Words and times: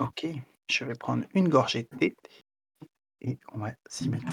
OK, 0.00 0.26
je 0.70 0.84
vais 0.84 0.94
prendre 0.94 1.24
une 1.34 1.48
gorgée 1.48 1.82
de 1.90 1.96
thé 1.98 2.16
et 3.22 3.38
on 3.54 3.58
va 3.60 3.72
s'y 3.88 4.08
mettre. 4.08 4.26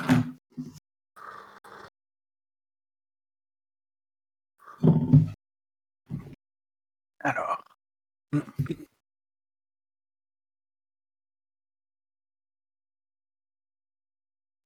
Alors. 7.19 7.63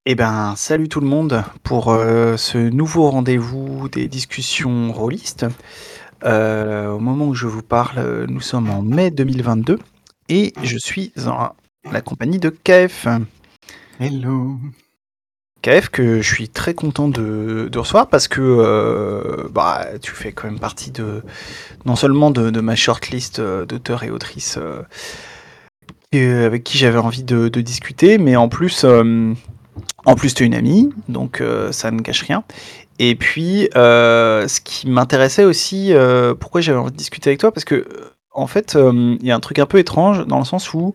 Eh 0.05 0.15
ben, 0.15 0.55
salut 0.55 0.87
tout 0.89 1.01
le 1.01 1.07
monde 1.07 1.43
pour, 1.63 1.91
heu, 1.91 2.35
ce 2.37 2.57
nouveau 2.57 3.09
rendez-vous 3.09 3.89
des 3.89 4.07
discussions 4.07 4.91
rôlistes. 4.93 5.45
Heu, 6.25 6.89
au 6.89 6.99
moment 6.99 7.27
où 7.27 7.35
je 7.35 7.47
vous 7.47 7.63
parle, 7.63 7.99
heu, 7.99 8.25
nous 8.29 8.41
sommes 8.41 8.69
en 8.69 8.81
mai 8.81 9.11
2022 9.11 9.79
et 10.29 10.53
je 10.63 10.77
suis 10.77 11.11
en 11.25 11.49
la 11.91 12.01
compagnie 12.01 12.39
de 12.39 12.49
KF. 12.49 13.07
Hello. 13.99 14.57
KF 15.61 15.89
que 15.89 16.21
je 16.21 16.33
suis 16.33 16.47
très 16.47 16.73
content 16.73 17.09
de 17.09 17.67
de 17.69 17.79
recevoir 17.79 18.07
parce 18.07 18.29
que, 18.29 18.39
heu, 18.39 19.49
bah, 19.51 19.87
tu 20.01 20.11
fais 20.11 20.31
quand 20.31 20.47
même 20.47 20.59
partie 20.59 20.91
de 20.91 21.21
non 21.85 21.97
seulement 21.97 22.31
de 22.31 22.49
de 22.49 22.61
ma 22.61 22.75
shortlist, 22.75 23.39
heu, 23.39 23.65
d'auteurs 23.65 24.03
et 24.03 24.09
autrices, 24.09 24.57
et 26.13 26.25
avec 26.31 26.63
qui 26.63 26.77
j'avais 26.77 26.99
envie 26.99 27.23
de 27.23 27.49
de 27.49 27.61
discuter, 27.61 28.17
mais 28.17 28.37
en 28.37 28.47
plus, 28.47 28.85
en 28.85 30.15
plus 30.15 30.33
tu 30.33 30.43
es 30.43 30.45
une 30.45 30.55
amie, 30.55 30.89
donc 31.09 31.43
ça 31.71 31.91
ne 31.91 31.99
gâche 32.01 32.21
rien 32.23 32.43
et 33.01 33.15
puis, 33.15 33.69
ce 33.73 34.59
qui 34.61 34.89
m'intéressait 34.89 35.45
aussi, 35.45 35.93
pourquoi 36.39 36.61
j'avais 36.61 36.77
envie 36.79 36.91
de 36.91 36.97
discuter 36.97 37.29
avec 37.31 37.39
toi? 37.39 37.51
Parce 37.51 37.65
que, 37.65 37.85
en 38.39 38.47
fait, 38.47 38.75
hem, 38.75 39.17
il 39.19 39.27
y 39.27 39.31
a 39.31 39.35
un 39.35 39.39
truc 39.39 39.59
un 39.59 39.65
peu 39.65 39.79
étrange 39.79 40.25
dans 40.25 40.39
le 40.39 40.45
sens 40.45 40.73
où, 40.73 40.93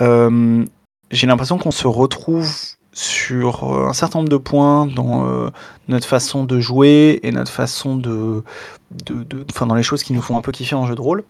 hem, 0.00 0.66
j'ai 1.10 1.26
l'impression 1.26 1.58
qu'on 1.58 1.70
se 1.70 1.86
retrouve 1.86 2.50
sur, 2.92 3.64
heu, 3.64 3.86
un 3.88 3.92
certain 3.92 4.20
nombre 4.20 4.30
de 4.30 4.36
points 4.36 4.86
dans, 4.86 5.50
notre 5.88 6.06
façon 6.06 6.44
de 6.44 6.60
jouer 6.60 7.20
et 7.22 7.32
notre 7.32 7.52
façon 7.52 7.96
de 7.96 8.42
de 8.90 9.44
dans 9.60 9.74
les 9.74 9.82
choses 9.82 10.02
qui 10.02 10.12
nous 10.12 10.22
font 10.22 10.36
un 10.36 10.40
peu 10.42 10.52
kiffer 10.52 10.74
en 10.74 10.86
jeu 10.86 10.94
de 10.94 11.00
rôle. 11.00 11.24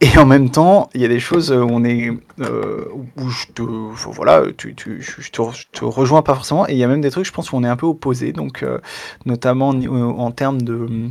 Et 0.00 0.18
en 0.18 0.26
même 0.26 0.50
temps, 0.50 0.90
il 0.94 1.00
y 1.00 1.04
a 1.04 1.08
des 1.08 1.20
choses, 1.20 1.50
où 1.52 1.68
on 1.70 1.84
est, 1.84 2.10
où 2.10 3.28
je 3.28 3.46
te 3.54 3.62
voilà, 3.62 4.42
tu 4.56 4.74
te 4.74 5.84
rejoins 5.84 6.22
pas 6.22 6.34
forcément. 6.34 6.68
Et 6.68 6.72
il 6.72 6.78
y 6.78 6.84
a 6.84 6.88
même 6.88 7.00
des 7.00 7.10
trucs, 7.10 7.26
je 7.26 7.32
pense, 7.32 7.52
où 7.52 7.56
on 7.56 7.64
est 7.64 7.68
un 7.68 7.76
peu 7.76 7.86
opposés 7.86 8.32
donc 8.32 8.64
notamment 9.24 9.68
en 9.70 10.30
termes 10.32 10.62
de, 10.62 11.10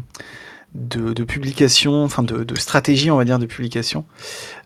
de 0.75 1.13
de 1.13 1.23
publication, 1.23 2.03
enfin 2.03 2.23
de 2.23 2.43
de 2.43 2.55
stratégie, 2.55 3.11
on 3.11 3.17
va 3.17 3.25
dire, 3.25 3.39
de 3.39 3.45
publication. 3.45 4.05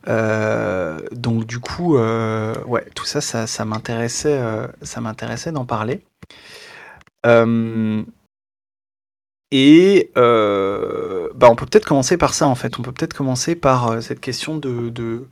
Heu, 0.07 1.05
donc 1.11 1.45
du 1.45 1.59
coup, 1.59 1.97
heu, 1.97 2.53
ouais, 2.67 2.85
tout 2.95 3.05
ça, 3.05 3.21
ça 3.21 3.47
ça 3.47 3.65
m'intéressait, 3.65 4.39
heu, 4.39 4.67
ça 4.81 5.01
m'intéressait 5.01 5.51
d'en 5.51 5.65
parler. 5.65 6.01
Et 9.51 10.11
bah, 10.15 11.49
on 11.49 11.55
peut 11.55 11.65
peut-être 11.65 11.85
commencer 11.85 12.17
par 12.17 12.33
ça, 12.33 12.47
en 12.47 12.55
fait. 12.55 12.79
On 12.79 12.81
peut 12.81 12.91
peut-être 12.91 13.13
commencer 13.13 13.55
par, 13.55 14.01
cette 14.01 14.19
question 14.19 14.57
de 14.57 14.89
de 14.89 15.27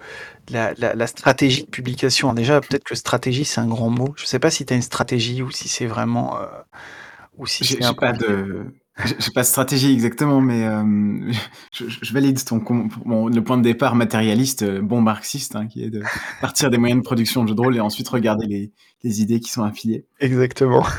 la 0.50 0.74
la 0.78 0.94
la 0.96 1.08
stratégie 1.08 1.64
de 1.64 1.70
publication. 1.70 2.34
Déjà, 2.34 2.62
peut-être 2.62 2.84
que 2.84 2.96
stratégie, 2.96 3.46
c'est 3.46 3.60
un 3.62 3.68
grand 3.68 3.90
mot. 3.90 4.14
Je 4.18 4.26
sais 4.26 4.40
pas 4.40 4.52
si 4.52 4.66
tu 4.66 4.74
as 4.74 4.76
une 4.78 4.82
stratégie 4.82 5.42
ou 5.42 5.52
si 5.52 5.68
c'est 5.68 5.86
vraiment, 5.88 6.38
ou 7.38 7.46
si 7.46 7.64
J'ai 7.64 7.82
j'ai 7.82 7.94
pas 7.96 8.14
de 8.14 8.66
j'ai 9.04 9.16
j'ai 9.20 9.32
pas 9.32 9.42
de 9.42 9.46
stratégie 9.48 9.92
exactement, 9.94 10.42
mais 10.42 10.62
hem, 10.62 11.32
je 11.74 11.88
je 11.90 12.00
je 12.02 12.14
valide 12.14 12.44
ton 12.44 12.58
le 12.58 13.40
point 13.42 13.58
de 13.58 13.64
départ 13.64 13.96
matérialiste, 13.96 14.64
heu, 14.64 14.82
bon 14.82 15.02
marxiste, 15.02 15.56
hein, 15.56 15.68
qui 15.68 15.84
est 15.84 15.90
de 15.90 16.02
partir 16.42 16.70
des 16.70 16.78
moyens 16.78 17.02
de 17.02 17.06
production 17.06 17.44
de 17.44 17.50
jeux 17.50 17.56
de 17.56 17.62
rôle 17.62 17.76
et 17.76 17.80
ensuite 17.82 18.08
regarder 18.10 18.46
les 18.48 18.72
les 19.04 19.22
idées 19.22 19.40
qui 19.40 19.52
sont 19.52 19.64
affiliées. 19.64 20.06
Exactement. 20.20 20.86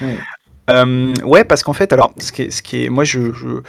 Ouais. 0.00 0.18
Hem, 0.68 1.14
ouais, 1.24 1.44
parce 1.44 1.62
qu'en 1.62 1.72
fait, 1.72 1.92
alors, 1.92 2.12
ce 2.18 2.32
qui 2.32 2.42
est 2.42 2.50
ce 2.50 2.60
qui 2.62 2.84
est 2.84 2.88
moi, 2.88 3.04
je 3.04 3.32
je, 3.32 3.62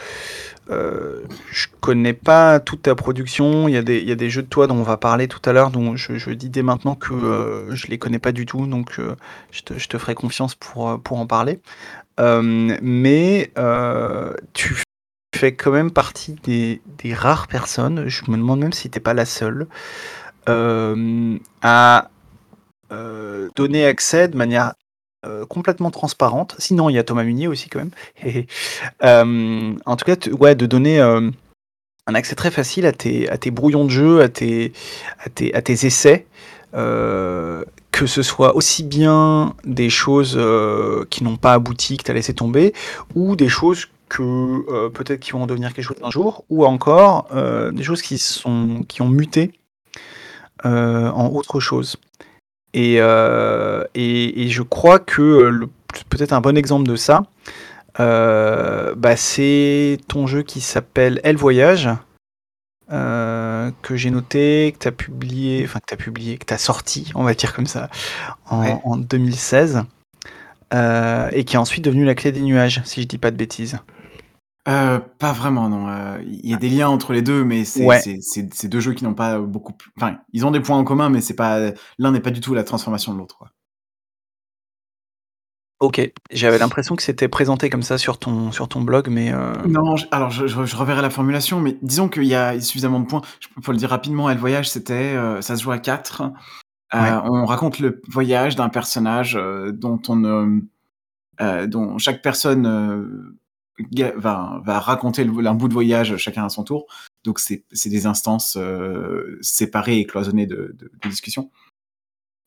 je 1.50 1.66
connais 1.80 2.12
pas 2.12 2.60
toute 2.60 2.82
ta 2.82 2.94
production. 2.94 3.68
Il 3.68 3.74
y 3.74 3.76
a 3.76 3.82
des 3.82 3.98
il 3.98 4.08
y 4.08 4.12
a 4.12 4.14
des 4.16 4.30
jeux 4.30 4.42
de 4.42 4.48
toi 4.48 4.66
dont 4.66 4.76
on 4.76 4.82
va 4.82 4.96
parler 4.96 5.28
tout 5.28 5.40
à 5.48 5.52
l'heure, 5.52 5.70
dont 5.70 5.96
je 5.96 6.18
je 6.18 6.30
dis 6.30 6.50
dès 6.50 6.62
maintenant 6.62 6.94
que, 6.94 7.12
heu, 7.14 7.66
je 7.74 7.86
les 7.88 7.98
connais 7.98 8.18
pas 8.18 8.32
du 8.32 8.46
tout, 8.46 8.66
donc 8.66 9.00
je 9.50 9.62
te 9.62 9.78
je 9.78 9.88
te 9.88 9.98
ferai 9.98 10.14
confiance 10.14 10.54
pour, 10.54 11.00
pour 11.02 11.18
en 11.18 11.26
parler. 11.26 11.60
Hem, 12.18 12.76
mais 12.82 13.50
heu, 13.56 14.36
tu 14.52 14.74
fais 15.36 15.54
quand 15.54 15.70
même 15.70 15.90
partie 15.92 16.34
des 16.44 16.80
rares 17.14 17.46
personnes, 17.46 18.08
je 18.08 18.22
me 18.30 18.36
demande 18.36 18.60
même 18.60 18.72
si 18.72 18.90
tu 18.90 18.98
es 18.98 19.00
pas 19.00 19.14
la 19.14 19.24
seule, 19.24 19.68
hem, 20.48 21.38
à, 21.62 22.10
donner 23.56 23.86
accès 23.86 24.28
de 24.28 24.36
manière, 24.36 24.74
complètement 25.48 25.90
transparente. 25.90 26.54
Sinon, 26.58 26.88
il 26.88 26.94
y 26.94 26.98
a 26.98 27.04
Thomas 27.04 27.24
Munier 27.24 27.48
aussi 27.48 27.68
quand 27.68 27.80
même, 27.80 27.90
en 29.86 29.96
tout 29.96 30.04
cas, 30.04 30.16
ouais, 30.30 30.54
de 30.54 30.66
donner, 30.66 31.00
un 31.00 32.14
accès 32.14 32.34
très 32.34 32.50
facile 32.50 32.86
à 32.86 32.92
tes 32.92 33.28
tes 33.38 33.50
brouillons 33.50 33.84
de 33.84 33.90
jeu, 33.90 34.22
à 34.22 34.28
tes 34.28 34.72
tes 35.34 35.52
tes 35.62 35.86
essais, 35.86 36.26
que 37.92 38.06
ce 38.06 38.22
soit 38.22 38.54
aussi 38.56 38.84
bien 38.84 39.54
des 39.64 39.90
choses, 39.90 40.36
heu, 40.36 41.06
qui 41.10 41.24
n'ont 41.24 41.36
pas 41.36 41.54
abouti, 41.54 41.96
que 41.96 42.04
tu 42.04 42.10
as 42.10 42.14
laissé 42.14 42.34
tomber 42.34 42.72
ou 43.14 43.36
des 43.36 43.48
choses 43.48 43.86
que, 44.08 44.22
heu, 44.22 44.90
peut-être 44.90 45.20
qui 45.20 45.32
vont 45.32 45.46
devenir 45.46 45.72
quelque 45.74 45.84
chose 45.84 45.96
un 46.02 46.10
jour 46.10 46.44
ou 46.50 46.64
encore, 46.66 47.28
heu, 47.34 47.70
des 47.72 47.82
choses 47.82 48.02
qui 48.02 48.18
sont 48.18 48.84
qui 48.88 49.02
ont 49.02 49.08
muté, 49.08 49.52
en 50.64 51.28
autre 51.32 51.60
chose. 51.60 51.96
Et 52.74 52.96
et 52.96 54.42
et 54.42 54.48
je 54.48 54.62
crois 54.62 54.98
que, 54.98 55.68
peut-être 56.10 56.32
un 56.32 56.40
bon 56.40 56.56
exemple 56.56 56.88
de 56.88 56.96
ça, 56.96 57.24
bah, 57.98 59.16
c'est 59.16 59.98
ton 60.08 60.26
jeu 60.26 60.42
qui 60.42 60.60
s'appelle 60.60 61.20
Elle 61.24 61.36
Voyage, 61.36 61.88
que 63.82 63.96
j'ai 63.96 64.10
noté, 64.10 64.72
que 64.72 64.78
tu 64.78 64.88
as 64.88 64.92
publié, 64.92 65.64
enfin 65.64 65.80
que 65.80 65.86
tu 65.86 65.94
as 65.94 65.96
publié, 65.96 66.38
que 66.38 66.44
tu 66.46 66.54
as 66.54 66.58
sorti, 66.58 67.10
on 67.14 67.24
va 67.24 67.34
dire 67.34 67.52
comme 67.54 67.66
ça, 67.66 67.88
en 68.50 68.60
Ouais. 68.62 68.76
en 68.84 68.96
2016, 68.96 69.82
heu 70.74 71.28
et 71.32 71.44
qui 71.44 71.56
est 71.56 71.58
ensuite 71.58 71.84
devenu 71.84 72.04
La 72.04 72.14
Clé 72.14 72.32
des 72.32 72.40
Nuages, 72.42 72.82
si 72.84 73.02
je 73.02 73.06
dis 73.06 73.18
pas 73.18 73.30
de 73.30 73.36
bêtises. 73.36 73.78
Heu, 74.68 75.00
pas 75.18 75.32
vraiment 75.32 75.68
non, 75.70 75.88
heu, 75.88 76.22
il 76.26 76.50
y 76.50 76.52
a 76.52 76.58
des 76.58 76.68
liens 76.68 76.88
entre 76.88 77.14
les 77.14 77.22
2, 77.22 77.42
mais 77.42 77.64
c'est 77.64 77.84
Ouais. 77.86 78.02
2 78.64 78.80
jeux 78.80 78.92
qui 78.92 79.04
n'ont 79.04 79.14
pas 79.14 79.38
beaucoup 79.38 79.72
enfin, 79.96 80.18
ils 80.34 80.44
ont 80.44 80.50
des 80.50 80.60
points 80.60 80.76
en 80.76 80.84
commun, 80.84 81.08
mais 81.08 81.22
c'est 81.22 81.34
pas 81.36 81.72
l'un 81.98 82.12
n'est 82.12 82.20
pas 82.20 82.30
du 82.30 82.40
tout 82.40 82.52
la 82.54 82.64
transformation 82.64 83.14
de 83.14 83.18
l'autre. 83.18 83.44
OK, 85.80 86.00
j'avais 86.32 86.58
l'impression 86.58 86.96
que 86.96 87.02
c'était 87.04 87.28
présenté 87.28 87.70
comme 87.70 87.82
ça 87.84 87.98
sur 87.98 88.18
ton 88.18 88.50
sur 88.50 88.68
ton 88.68 88.80
blog, 88.80 89.08
mais 89.10 89.32
heu 89.32 89.52
Non, 89.64 89.96
j 89.96 90.06
alors 90.10 90.30
je 90.30 90.46
je 90.46 90.64
je 90.64 90.76
reverrai 90.76 91.02
la 91.02 91.10
formulation, 91.10 91.60
mais 91.60 91.76
disons 91.82 92.08
qu'il 92.08 92.24
y 92.24 92.34
a 92.34 92.60
suffisamment 92.60 93.00
de 93.00 93.06
points. 93.06 93.22
Je 93.40 93.48
p 93.48 93.54
pour 93.62 93.72
le 93.72 93.78
dire 93.78 93.90
rapidement, 93.90 94.28
Elle 94.30 94.38
Voyage, 94.38 94.68
c'était, 94.70 95.14
heu, 95.16 95.40
ça 95.40 95.56
se 95.56 95.62
joue 95.62 95.70
à 95.72 95.78
4. 95.78 96.22
Heu, 96.22 96.98
Ouais. 97.00 97.10
on 97.30 97.46
raconte 97.46 97.80
le 97.80 98.02
voyage 98.08 98.56
d'un 98.56 98.68
personnage, 98.70 99.36
heu, 99.36 99.72
dont 99.72 100.00
on 100.08 100.16
ne 100.16 100.60
heu, 101.42 101.68
dont 101.68 101.98
chaque 101.98 102.22
personne, 102.22 102.66
heu, 102.66 103.36
ga 103.92 104.12
va 104.16 104.60
va 104.64 104.80
raconter 104.80 105.24
le 105.24 105.46
un 105.46 105.54
bout 105.54 105.68
de 105.68 105.74
voyage, 105.74 106.16
chacun 106.18 106.44
à 106.46 106.50
son 106.50 106.64
tour. 106.64 106.86
Donc 107.24 107.38
c'est 107.40 107.64
c'est 107.72 107.90
des 107.90 108.06
instances, 108.06 108.56
heu, 108.60 109.38
séparées 109.42 109.98
et 110.00 110.06
cloisonnées 110.06 110.46
de 110.46 110.74
de 110.78 110.90
de 111.02 111.08
discussion 111.10 111.50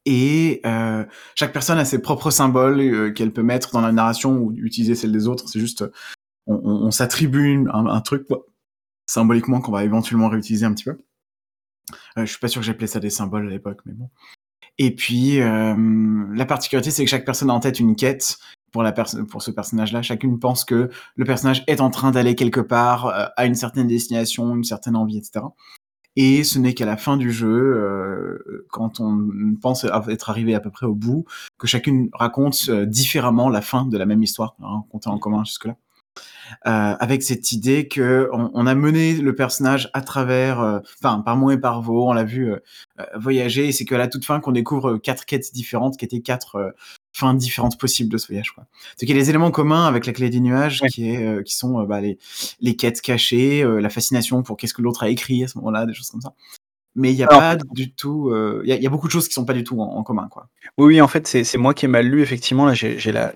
et 0.06 0.62
heu, 0.66 1.07
chaque 1.35 1.53
personne 1.53 1.78
a 1.78 1.85
ses 1.85 2.01
propres 2.01 2.31
symboles, 2.31 2.81
heu, 2.81 3.12
qu'elle 3.12 3.31
peut 3.34 3.44
mettre 3.44 3.72
dans 3.72 3.81
la 3.81 3.91
narration 3.91 4.38
ou 4.38 4.51
utiliser 4.53 4.95
celles 4.95 5.12
des 5.12 5.28
autres. 5.28 5.47
C'est 5.50 5.59
juste, 5.59 5.85
on 6.47 6.91
s'attribue 6.91 7.67
un 7.73 8.01
truc, 8.01 8.28
symboliquement 9.07 9.62
qu'on 9.62 9.72
va 9.72 9.84
éventuellement 9.84 10.29
réutiliser 10.29 10.66
un 10.66 10.73
petit 10.73 10.85
peu. 10.85 10.97
Heu, 12.18 12.25
je 12.25 12.31
suis 12.31 12.39
pas 12.39 12.48
sûr 12.48 12.62
que 12.62 12.65
j'appelais 12.68 12.88
ça 12.88 13.00
des 13.00 13.09
symboles 13.09 13.48
à 13.48 13.50
l'époque, 13.50 13.81
mais 13.86 13.94
bon 13.94 14.09
et 14.80 14.95
puis, 14.95 15.38
hem, 15.38 16.33
la 16.33 16.45
particularité, 16.45 16.92
c'est 16.92 17.03
que 17.06 17.09
chaque 17.09 17.25
personne 17.25 17.50
a 17.50 17.53
en 17.53 17.59
tête 17.59 17.80
une 17.80 17.95
quête 17.95 18.38
pour 18.71 18.83
la 18.83 18.92
pour 18.94 19.42
ce 19.44 19.51
personnage-là. 19.51 20.01
Chacune 20.01 20.39
pense 20.39 20.65
que 20.65 20.89
le 21.15 21.25
personnage 21.25 21.63
est 21.68 21.81
en 21.81 21.89
train 21.92 22.12
d'aller 22.12 22.36
quelque 22.36 22.62
part, 22.62 23.07
heu, 23.07 23.27
à 23.38 23.45
une 23.45 23.56
certaine 23.56 23.88
destination, 23.88 24.56
une 24.56 24.63
certaine 24.63 24.95
envie 24.95 25.18
et 25.19 25.24
cetera 25.24 25.53
et 26.16 26.44
ce 26.44 26.60
n'est 26.60 26.74
qu'à 26.74 26.86
la 26.86 26.98
fin 26.98 27.18
du 27.18 27.31
jeu, 27.31 27.48
heu, 27.50 28.66
quand 28.69 29.00
on 29.00 29.30
pense 29.62 29.86
être 30.10 30.30
arrivé 30.30 30.56
à 30.56 30.60
peu 30.60 30.69
près 30.72 30.86
au 30.86 30.96
bout, 30.96 31.25
que 31.58 31.68
chacune 31.68 32.10
raconte, 32.13 32.58
heu, 32.69 32.86
différemment 32.86 33.50
la 33.50 33.62
fin 33.62 33.86
de 33.86 33.98
la 33.98 34.06
même 34.06 34.24
histoire 34.24 34.56
qu'on 34.56 34.66
a 34.66 34.69
racontée 34.69 35.10
en 35.10 35.18
commun 35.19 35.44
jusque-là. 35.46 35.75
Heu, 36.68 36.72
avec 37.00 37.24
cette 37.24 37.52
idée 37.54 37.88
qu'on 37.90 38.52
on 38.54 38.68
a 38.68 38.75
mené 38.75 39.16
le 39.16 39.36
personnage 39.36 39.90
à 39.94 40.02
travers, 40.02 40.62
heu, 40.62 40.81
enfin, 41.04 41.22
par 41.22 41.38
monts 41.38 41.52
et 41.52 41.60
par 41.60 41.81
vaux, 41.81 42.10
on 42.10 42.13
l'a 42.13 42.25
vu, 42.25 42.52
heu, 42.52 42.62
voyager 43.18 43.68
et 43.69 43.72
c'est 43.74 43.86
qu'à 43.86 43.98
la 44.00 44.08
toute 44.10 44.25
fin 44.25 44.40
qu'on 44.42 44.52
découvre, 44.54 44.98
4 44.98 45.25
quêtes 45.25 45.54
différentes 45.54 45.98
qui 45.98 46.06
étaient 46.06 46.22
4, 46.22 46.58
heu, 46.60 46.74
fins 47.13 47.34
différentes 47.34 47.78
possibles 47.80 48.10
de 48.12 48.18
ce 48.18 48.28
voyage, 48.28 48.52
quoi. 48.52 48.66
C'est 48.98 49.06
qu'il 49.06 49.16
y 49.16 49.19
a 49.19 49.22
des 49.22 49.30
éléments 49.30 49.52
communs 49.52 49.86
avec 49.88 50.06
La 50.06 50.13
Clé 50.13 50.30
des 50.30 50.40
Nuages 50.40 50.81
Ouais. 50.81 50.90
qui 50.90 51.10
est, 51.10 51.24
heu, 51.25 51.44
qui 51.44 51.56
sont, 51.56 51.81
heu, 51.81 51.86
bah, 51.86 52.02
les 52.02 52.18
les 52.62 52.75
quêtes 52.75 53.02
cachées, 53.02 53.63
heu, 53.63 53.80
la 53.80 53.90
fascination 53.90 54.44
pour 54.44 54.58
qu'est-ce 54.58 54.74
que 54.74 54.81
l'autre 54.81 55.04
a 55.04 55.10
écrit 55.10 55.44
à 55.44 55.48
ce 55.48 55.58
moment-là, 55.60 55.86
des 55.86 55.94
choses 55.94 56.10
comme 56.10 56.22
ça 56.22 56.34
mais 56.96 57.12
il 57.13 57.18
y 57.18 57.24
a 57.24 57.28
Alors 57.28 57.42
pas 57.42 57.56
du 57.74 57.94
tout, 57.94 58.31
il 58.63 58.69
y 58.69 58.74
a 58.74 58.75
il 58.78 58.84
y 58.84 58.88
a 58.88 58.90
beaucoup 58.90 59.08
de 59.08 59.12
choses 59.13 59.28
qui 59.28 59.34
sont 59.36 59.46
pas 59.46 59.54
du 59.54 59.63
tout 59.63 59.80
en 59.81 59.86
en 59.98 60.04
commun, 60.04 60.28
quoi. 60.30 60.50
Oui, 60.78 60.88
oui, 60.96 61.02
en 61.02 61.08
fait, 61.08 61.28
c'est 61.28 61.44
c'est 61.44 61.58
moi 61.58 61.74
qui 61.74 61.86
ai 61.86 61.88
mal 61.88 62.06
lu 62.08 62.22
effectivement, 62.22 62.66
là, 62.66 62.74
j'ai 62.74 62.98
j'ai 63.00 63.12
la 63.12 63.34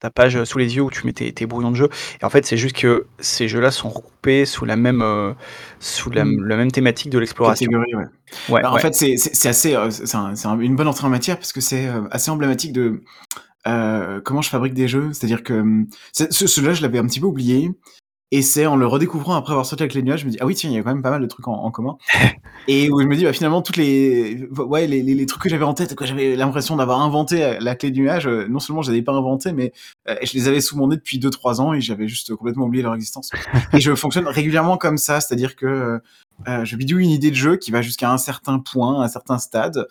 ta 0.00 0.10
page, 0.10 0.42
sous 0.44 0.58
les 0.58 0.76
yeux 0.76 0.82
où 0.82 0.90
tu 0.90 1.06
mets 1.06 1.12
tes 1.12 1.32
tes 1.32 1.46
brouillons 1.46 1.70
de 1.70 1.76
jeu 1.76 1.88
et 2.20 2.24
en 2.24 2.30
fait, 2.30 2.46
c'est 2.46 2.56
juste 2.56 2.76
que 2.76 3.06
ces 3.18 3.48
jeux-là 3.48 3.70
sont 3.70 3.88
regroupés 3.88 4.44
sous 4.44 4.64
la 4.64 4.76
même, 4.76 5.02
heu, 5.02 5.34
sous 5.80 6.10
la 6.10 6.24
la 6.24 6.56
même 6.56 6.70
thématique 6.70 7.10
de 7.10 7.18
l'exploration. 7.18 7.66
Catégorie, 7.66 7.94
ouais. 7.94 8.04
Ouais, 8.48 8.62
Bah, 8.62 8.72
en 8.72 8.78
fait, 8.78 8.94
c'est 8.94 9.48
assez, 9.48 9.76
c'est 9.90 10.16
un 10.16 10.34
un 10.44 10.60
une 10.60 10.76
bonne 10.76 10.88
entrée 10.88 11.06
en 11.06 11.10
matière 11.10 11.36
parce 11.36 11.52
que 11.52 11.60
c'est, 11.60 11.88
assez 12.10 12.30
emblématique 12.30 12.72
de, 12.72 13.02
comment 13.64 14.42
je 14.42 14.50
fabrique 14.50 14.74
des 14.74 14.88
jeux. 14.88 15.12
C'est-à-dire 15.12 15.42
que, 15.42 15.54
mmh, 15.54 15.86
ce 16.12 16.46
celui-là, 16.46 16.74
je 16.74 16.82
l'avais 16.82 16.98
un 16.98 17.06
petit 17.06 17.20
peu 17.20 17.26
oublié 17.26 17.70
et 18.30 18.42
c'est 18.42 18.66
en 18.66 18.76
le 18.76 18.86
redécouvrant 18.86 19.34
après 19.34 19.52
avoir 19.52 19.64
sorti 19.66 19.84
La 19.84 19.88
Clé 19.88 20.02
des 20.02 20.06
nuages, 20.06 20.20
je 20.20 20.26
me 20.26 20.30
dis: 20.30 20.36
«Ah 20.40 20.46
oui, 20.46 20.54
tiens, 20.54 20.70
il 20.70 20.76
y 20.76 20.78
a 20.78 20.82
quand 20.82 20.92
même 20.92 21.02
pas 21.02 21.10
mal 21.10 21.22
de 21.22 21.26
trucs 21.26 21.48
en 21.48 21.54
en 21.54 21.70
commun» 21.70 21.96
et 22.68 22.90
où 22.90 23.00
je 23.00 23.06
me 23.06 23.16
dis: 23.16 23.24
«Bah, 23.24 23.32
finalement, 23.32 23.62
toutes 23.62 23.76
les 23.76 24.46
ouais, 24.58 24.86
les 24.86 25.02
les 25.02 25.14
les 25.14 25.26
trucs 25.26 25.42
que 25.42 25.48
j'avais 25.48 25.64
en 25.64 25.74
tête, 25.74 25.94
que 25.94 26.04
j'avais 26.06 26.36
l'impression 26.36 26.76
d'avoir 26.76 27.00
inventé, 27.00 27.42
heu, 27.44 27.56
La 27.60 27.74
Clé 27.76 27.90
des 27.90 28.00
nuages, 28.00 28.26
heu, 28.26 28.46
non 28.48 28.58
seulement 28.60 28.82
je 28.82 28.90
les 28.90 28.98
avais 28.98 29.04
pas 29.04 29.12
inventés, 29.12 29.52
mais, 29.52 29.72
heu, 30.08 30.16
je 30.22 30.32
les 30.34 30.48
avais 30.48 30.60
sous 30.60 30.76
mon 30.76 30.88
nez 30.88 30.96
depuis 30.96 31.18
2-3 31.18 31.60
ans 31.60 31.72
et 31.74 31.80
j'avais 31.80 32.08
juste 32.08 32.34
complètement 32.36 32.66
oublié 32.66 32.82
leur 32.82 32.94
existence» 32.94 33.30
et 33.72 33.80
je 33.80 33.94
fonctionne 33.94 34.26
régulièrement 34.28 34.76
comme 34.76 34.98
ça. 34.98 35.20
C'est-à-dire 35.20 35.56
que, 35.56 36.00
je 36.64 36.76
bidouille 36.76 37.04
une 37.04 37.10
idée 37.10 37.30
de 37.30 37.36
jeu 37.36 37.56
qui 37.56 37.72
va 37.72 37.82
jusqu'à 37.82 38.12
un 38.12 38.18
certain 38.18 38.60
point, 38.60 39.02
un 39.02 39.08
certain 39.08 39.38
stade, 39.38 39.86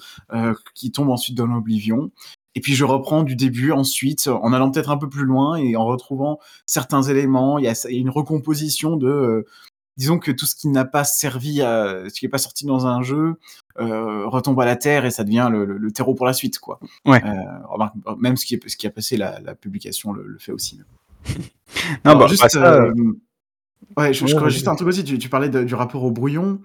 qui 0.75 0.91
tombe 0.91 1.09
ensuite 1.09 1.35
dans 1.37 1.45
l'oblivion 1.47 2.09
et 2.57 2.59
puis 2.59 2.73
je 2.73 2.83
reprends 2.85 3.21
du 3.21 3.35
début 3.35 3.71
ensuite, 3.71 4.27
en 4.27 4.51
allant 4.51 4.71
peut-être 4.71 4.89
un 4.89 4.97
peu 4.97 5.07
plus 5.07 5.25
loin 5.25 5.57
et 5.57 5.75
en 5.75 5.85
retrouvant 5.85 6.39
certains 6.65 7.03
éléments. 7.03 7.59
Il 7.59 7.65
y 7.65 7.67
a 7.67 7.75
ça 7.75 7.87
il 7.91 7.95
y 7.95 7.97
a 7.99 8.01
une 8.01 8.09
recomposition 8.09 8.97
de, 8.97 9.07
heu, 9.07 9.45
disons 9.95 10.17
que 10.17 10.31
tout 10.31 10.47
ce 10.47 10.55
qui 10.55 10.67
n'a 10.69 10.83
pas 10.83 11.03
servi 11.03 11.61
à 11.61 12.09
ce 12.09 12.19
qui 12.19 12.25
est 12.25 12.29
pas 12.29 12.39
sorti 12.39 12.65
dans 12.65 12.87
un 12.87 13.03
jeu, 13.03 13.35
heu, 13.79 14.25
retombe 14.25 14.59
à 14.59 14.65
la 14.65 14.75
terre 14.75 15.05
et 15.05 15.11
ça 15.11 15.23
devient 15.23 15.49
le 15.51 15.65
le 15.65 15.77
le 15.77 15.91
terreau 15.91 16.15
pour 16.15 16.25
la 16.25 16.33
suite, 16.33 16.57
quoi. 16.57 16.79
Ouais. 17.05 17.21
Remarque, 17.69 17.93
même 18.17 18.37
ce 18.37 18.45
qui 18.47 18.55
est 18.55 18.67
ce 18.67 18.75
qui 18.75 18.87
a 18.87 18.89
passé 18.89 19.17
la 19.17 19.39
la 19.41 19.53
publication 19.53 20.11
le 20.11 20.25
le 20.25 20.39
fait 20.39 20.51
aussi. 20.51 20.81
Non, 22.05 22.11
Alors 22.11 22.17
bah 22.21 22.25
bah, 22.25 22.29
juste, 22.31 22.49
ça, 22.49 22.77
hem, 22.87 23.15
ouais, 23.97 24.13
je 24.13 24.25
vas-y, 24.25 24.51
juste 24.51 24.67
un 24.67 24.75
truc 24.75 24.87
aussi, 24.87 25.03
tu 25.03 25.19
tu 25.19 25.29
parlais 25.29 25.49
de 25.49 25.63
du 25.63 25.75
rapport 25.75 26.03
au 26.03 26.09
brouillon. 26.09 26.59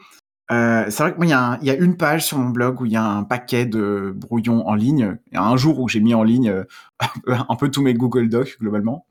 Heu, 0.53 0.87
c'est 0.91 1.03
vrai 1.03 1.13
que 1.13 1.17
moi, 1.19 1.27
il 1.27 1.31
y 1.67 1.71
a 1.71 1.75
y 1.75 1.79
une 1.79 1.97
page 1.97 2.27
sur 2.27 2.39
mon 2.39 2.51
blog 2.51 2.81
où 2.81 2.87
il 2.87 2.93
y 2.93 2.97
a 2.97 3.05
un 3.05 3.25
paquet 3.25 3.65
de 3.67 4.13
brouillons 4.15 4.67
en 4.69 4.75
ligne. 4.75 5.17
Il 5.31 5.35
y 5.35 5.39
a 5.39 5.45
un 5.45 5.57
jour 5.57 5.81
où 5.81 5.89
j'ai 5.89 6.01
mis 6.01 6.15
en 6.15 6.23
ligne, 6.25 6.51
heu, 6.51 6.67
un 7.49 7.57
peu 7.57 7.71
tous 7.71 7.83
mes 7.83 7.95
Google 7.95 8.29
Docs 8.29 8.59
globalement 8.61 9.07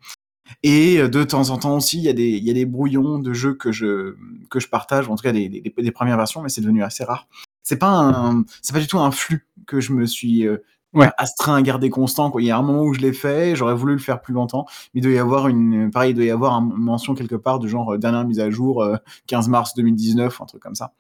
et 0.64 1.00
heu, 1.00 1.10
de 1.10 1.24
temps 1.24 1.50
en 1.52 1.58
temps 1.60 1.78
aussi, 1.78 1.98
il 2.00 2.04
y 2.06 2.10
a 2.10 2.14
des 2.14 2.30
il 2.32 2.44
y 2.46 2.52
a 2.52 2.54
des 2.54 2.66
brouillons 2.66 3.20
de 3.20 3.34
jeux 3.34 3.56
que 3.56 3.72
je 3.74 4.16
que 4.52 4.60
je 4.62 4.70
partage, 4.70 5.08
ou 5.10 5.12
en 5.14 5.18
tout 5.18 5.24
cas 5.24 5.34
des 5.34 5.50
des 5.50 5.62
des 5.78 5.92
1res 5.92 6.18
versions, 6.18 6.42
mais 6.44 6.50
c'est 6.50 6.62
devenu 6.62 6.84
assez 6.84 7.04
rare. 7.06 7.28
C'est 7.64 7.78
pas 7.80 8.34
c'est 8.64 8.74
pas 8.74 8.82
du 8.82 8.88
tout 8.88 9.00
un 9.00 9.12
flux 9.12 9.48
que 9.68 9.82
je 9.82 9.94
me 9.94 10.06
suis, 10.08 10.48
Ouais. 10.94 11.10
astreint 11.20 11.56
à 11.56 11.62
garder 11.64 11.90
constant, 11.92 12.32
quoi. 12.32 12.42
Il 12.42 12.46
y 12.48 12.52
a 12.52 12.58
un 12.58 12.64
moment 12.64 12.84
où 12.84 12.94
je 12.96 13.02
l'ai 13.02 13.14
fait, 13.14 13.56
j'aurais 13.56 13.76
voulu 13.76 13.94
le 13.94 14.00
faire 14.00 14.22
plus 14.22 14.34
longtemps, 14.34 14.66
mais 14.94 15.02
il 15.02 15.04
doit 15.04 15.14
y 15.14 15.20
avoir 15.20 15.48
une 15.50 15.92
pareil, 15.92 16.12
il 16.12 16.16
doit 16.16 16.26
y 16.26 16.32
avoir 16.32 16.54
un 16.56 16.62
mention 16.62 17.16
quelque 17.16 17.36
part 17.36 17.60
du 17.60 17.70
genre, 17.70 17.98
dernière 18.00 18.26
mise 18.28 18.40
à 18.42 18.50
jour, 18.52 18.84
heu, 18.84 18.98
15 19.28 19.50
mars 19.50 19.74
2019 19.76 20.40
ou 20.40 20.44
un 20.44 20.48
truc 20.48 20.62
comme 20.64 20.76
ça 20.76 20.94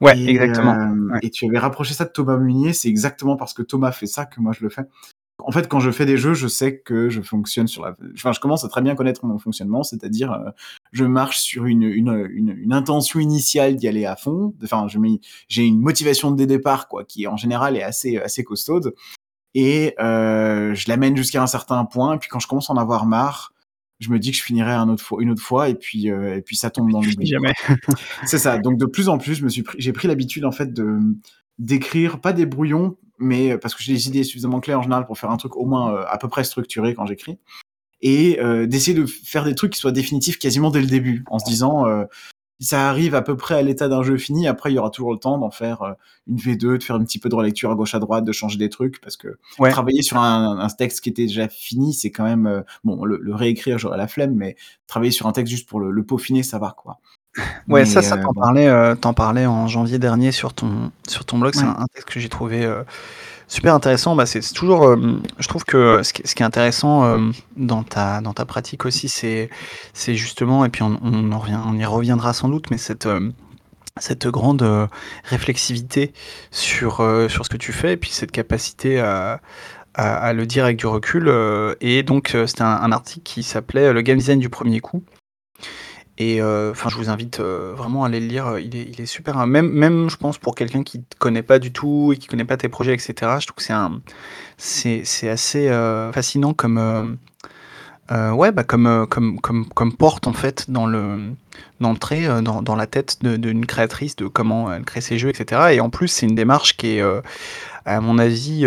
Ouais, 0.00 0.18
et 0.18 0.28
exactement. 0.28 0.74
Ouais. 1.12 1.18
et 1.22 1.30
tu 1.30 1.46
avais 1.46 1.58
rapproché 1.58 1.94
ça 1.94 2.04
de 2.04 2.10
Thomas 2.10 2.36
Munier, 2.36 2.72
c'est 2.72 2.88
exactement 2.88 3.36
parce 3.36 3.52
que 3.52 3.62
Thomas 3.62 3.92
fait 3.92 4.06
ça 4.06 4.26
que 4.26 4.40
moi 4.40 4.52
je 4.52 4.62
le 4.62 4.70
fais. 4.70 4.82
En 5.40 5.52
fait, 5.52 5.68
quand 5.68 5.78
je 5.78 5.90
fais 5.92 6.04
des 6.04 6.16
jeux, 6.16 6.34
je 6.34 6.48
sais 6.48 6.78
que 6.80 7.08
je 7.08 7.20
fonctionne 7.22 7.68
sur 7.68 7.84
la 7.84 7.94
enfin, 8.14 8.32
je 8.32 8.40
commence 8.40 8.64
à 8.64 8.68
très 8.68 8.82
bien 8.82 8.96
connaître 8.96 9.24
mon 9.24 9.38
fonctionnement, 9.38 9.84
c'est-à-dire, 9.84 10.32
heu, 10.32 10.50
je 10.92 11.04
marche 11.04 11.38
sur 11.38 11.66
une 11.66 11.84
une, 11.84 12.28
une 12.30 12.56
une 12.58 12.72
intention 12.72 13.20
initiale 13.20 13.76
d'y 13.76 13.86
aller 13.88 14.04
à 14.04 14.16
fond. 14.16 14.54
Enfin, 14.64 14.88
je 14.88 14.98
mets 14.98 15.20
j'ai 15.48 15.64
une 15.64 15.80
motivation 15.80 16.32
dès 16.32 16.46
départ, 16.46 16.88
quoi, 16.88 17.04
qui 17.04 17.26
en 17.26 17.36
général 17.36 17.76
est 17.76 17.82
assez, 17.84 18.18
assez 18.18 18.44
costaude 18.44 18.94
et 19.54 19.94
heu, 20.00 20.74
je 20.74 20.88
l'amène 20.88 21.16
jusqu'à 21.16 21.42
un 21.42 21.46
certain 21.46 21.84
point 21.84 22.14
et 22.14 22.18
puis 22.18 22.28
quand 22.28 22.38
je 22.38 22.46
commence 22.46 22.70
à 22.70 22.72
en 22.72 22.76
avoir 22.76 23.06
marre, 23.06 23.52
je 23.98 24.10
me 24.10 24.18
dis 24.18 24.30
que 24.30 24.36
je 24.36 24.42
finirai 24.42 24.72
un 24.72 24.88
autre 24.88 25.02
fois 25.02 25.22
une 25.22 25.30
autre 25.30 25.42
fois 25.42 25.68
et 25.68 25.74
puis, 25.74 26.10
heu 26.10 26.36
et 26.36 26.42
puis 26.42 26.56
ça 26.56 26.70
tombe 26.70 26.90
dans 26.90 27.00
l'oubli, 27.00 27.26
jamais. 27.26 27.54
C'est 28.26 28.38
ça, 28.38 28.58
donc 28.58 28.78
de 28.78 28.86
plus 28.86 29.08
en 29.08 29.18
plus, 29.18 29.34
je 29.34 29.44
me 29.44 29.48
suis 29.48 29.62
pris 29.62 29.76
j'ai 29.80 29.92
pris 29.92 30.08
l'habitude 30.08 30.44
en 30.44 30.52
fait 30.52 30.72
de, 30.72 30.98
d'écrire 31.58 32.20
pas 32.20 32.32
des 32.32 32.46
brouillons, 32.46 32.96
mais 33.18 33.58
parce 33.58 33.74
que 33.74 33.82
j'ai 33.82 33.92
des 33.92 34.08
idées 34.08 34.24
suffisamment 34.24 34.60
claires 34.60 34.80
en 34.80 34.82
général 34.82 35.06
pour 35.06 35.18
faire 35.18 35.30
un 35.30 35.36
truc 35.36 35.56
au 35.56 35.66
moins, 35.66 35.92
heu, 35.92 36.04
à 36.08 36.18
peu 36.18 36.28
près 36.28 36.44
structuré 36.44 36.94
quand 36.94 37.06
j'écris 37.06 37.38
et 38.00 38.38
heu, 38.40 38.66
d'essayer 38.68 38.96
de 38.96 39.06
faire 39.06 39.44
des 39.44 39.56
trucs 39.56 39.72
qui 39.72 39.80
soient 39.80 39.92
définitifs 39.92 40.38
quasiment 40.38 40.70
dès 40.70 40.80
le 40.80 40.86
début. 40.86 41.24
En 41.30 41.40
se 41.40 41.44
disant, 41.44 41.84
«Si 41.84 42.08
ça 42.60 42.88
arrive 42.88 43.14
à 43.14 43.22
peu 43.22 43.36
près 43.36 43.54
à 43.56 43.62
l'état 43.62 43.88
d'un 43.88 44.02
jeu 44.02 44.16
fini, 44.18 44.46
après 44.48 44.72
il 44.72 44.74
y 44.76 44.78
aura 44.78 44.90
toujours 44.90 45.12
le 45.12 45.18
temps 45.18 45.38
d'en 45.38 45.50
faire, 45.50 45.82
heu, 45.84 45.94
une 46.28 46.36
V2, 46.38 46.78
de 46.78 46.82
faire 46.82 46.96
un 46.96 47.04
petit 47.04 47.18
peu 47.20 47.28
de 47.28 47.34
relecture 47.36 47.70
à 47.70 47.74
gauche 47.76 47.94
à 47.94 47.98
droite, 48.00 48.24
de 48.24 48.32
changer 48.32 48.58
des 48.58 48.68
trucs» 48.70 49.00
parce 49.02 49.16
que 49.16 49.38
Ouais. 49.58 49.70
travailler 49.70 50.02
sur 50.02 50.18
un 50.18 50.58
un 50.60 50.68
texte 50.68 51.00
qui 51.02 51.10
était 51.10 51.26
déjà 51.26 51.48
fini, 51.48 51.94
c'est 51.94 52.10
quand 52.10 52.24
même, 52.24 52.46
heu, 52.48 52.64
bon 52.84 53.04
le 53.04 53.18
le 53.22 53.34
réécrire, 53.34 53.78
j'aurais 53.78 53.98
la 53.98 54.08
flemme, 54.08 54.34
mais 54.34 54.56
travailler 54.88 55.12
sur 55.12 55.26
un 55.26 55.32
texte 55.32 55.50
juste 55.52 55.68
pour 55.68 55.80
le 55.80 55.90
le 55.90 56.04
peaufiner, 56.04 56.42
ça 56.42 56.58
va, 56.58 56.74
quoi. 56.76 57.00
Ouais, 57.70 57.84
ça 57.84 58.00
Mais 58.00 58.02
ça, 58.02 58.16
heu, 58.16 58.18
tu 58.18 58.26
en 58.26 58.32
bon. 58.32 58.46
parlais, 58.46 58.70
en 58.70 59.12
parlais 59.12 59.44
en 59.44 59.66
janvier 59.68 59.98
dernier 59.98 60.32
sur 60.32 60.54
ton 60.54 60.90
sur 61.06 61.26
ton 61.26 61.38
blog. 61.38 61.52
C'est 61.54 61.66
un 61.66 61.70
Ouais. 61.70 61.78
un 61.78 61.86
texte 61.92 62.08
que 62.08 62.18
j'ai 62.18 62.30
trouvé, 62.30 62.64
super 63.48 63.74
intéressant. 63.74 64.14
Bah, 64.14 64.26
c'est 64.26 64.40
toujours, 64.52 64.92
hem, 64.92 65.22
je 65.38 65.48
trouve 65.48 65.64
que 65.64 66.02
ce 66.02 66.12
qui 66.12 66.22
est 66.22 66.46
intéressant, 66.46 67.12
hem, 67.14 67.32
dans 67.56 67.82
ta 67.82 68.20
dans 68.20 68.32
ta 68.34 68.44
pratique 68.44 68.84
aussi, 68.86 69.08
c'est 69.08 69.50
justement 70.14 70.64
et 70.64 70.68
puis 70.68 70.82
on 70.82 70.98
on 71.02 71.78
y 71.78 71.84
reviendra 71.84 72.32
sans 72.32 72.48
doute, 72.48 72.70
mais 72.70 72.78
cette, 72.78 73.06
hem, 73.06 73.32
cette 73.98 74.28
grande, 74.28 74.88
réflexivité 75.24 76.12
sur, 76.50 76.96
sur 77.28 77.44
ce 77.44 77.50
que 77.50 77.56
tu 77.56 77.72
fais 77.72 77.94
et 77.94 77.96
puis 77.96 78.10
cette 78.10 78.30
capacité 78.32 79.00
à 79.00 79.40
à 79.94 80.32
le 80.32 80.46
dire 80.46 80.64
avec 80.64 80.76
du 80.76 80.86
recul, 80.86 81.28
et 81.80 82.04
donc 82.04 82.36
c'était 82.46 82.62
un 82.62 82.66
un 82.82 82.92
article 82.92 83.22
qui 83.24 83.42
s'appelait, 83.42 83.92
«Le 83.92 84.02
game 84.02 84.18
design 84.18 84.38
du 84.38 84.48
premier 84.48 84.80
coup» 84.80 85.02
et 86.18 86.40
heu, 86.40 86.70
enfin, 86.72 86.88
je 86.88 86.96
vous 86.96 87.08
invite, 87.08 87.40
heu, 87.40 87.72
vraiment 87.76 88.04
à 88.04 88.08
aller 88.08 88.20
le 88.20 88.26
lire, 88.26 88.58
il 88.58 89.00
est 89.00 89.06
super, 89.06 89.38
hein, 89.38 89.46
même 89.46 89.70
même 89.70 90.10
je 90.10 90.16
pense 90.16 90.36
pour 90.36 90.54
quelqu'un 90.54 90.82
qui 90.82 91.00
te 91.02 91.16
connaît 91.18 91.42
pas 91.42 91.58
du 91.58 91.72
tout 91.72 92.12
et 92.12 92.16
qui 92.16 92.26
connaît 92.26 92.44
pas 92.44 92.56
tes 92.56 92.68
projets 92.68 92.94
et 92.94 92.98
cetera. 92.98 93.38
Je 93.38 93.46
trouve 93.46 93.56
que 93.56 93.62
c'est 93.62 93.72
un 93.72 94.00
c'est 94.56 95.28
assez, 95.28 95.68
heu, 95.68 96.10
fascinant 96.12 96.52
comme, 96.54 97.18
ouais, 98.10 98.52
bah, 98.52 98.64
comme, 98.64 99.06
comme 99.08 99.40
comme 99.40 99.66
comme 99.68 99.92
porte 99.94 100.26
en 100.26 100.32
fait 100.32 100.70
dans 100.70 100.86
le 100.86 101.32
d'entrée, 101.80 102.26
dans 102.42 102.76
la 102.76 102.86
tête 102.86 103.18
d'une 103.22 103.66
créatrice, 103.66 104.16
de 104.16 104.26
comment 104.26 104.72
elle 104.72 104.84
crée 104.84 105.00
ses 105.00 105.18
jeux 105.18 105.30
et 105.30 105.34
cetera. 105.34 105.72
Et 105.72 105.80
en 105.80 105.90
plus, 105.90 106.08
c'est 106.08 106.26
une 106.26 106.34
démarche 106.34 106.76
qui 106.76 106.98
est, 106.98 107.02
à 107.84 108.00
mon 108.00 108.18
avis, 108.18 108.64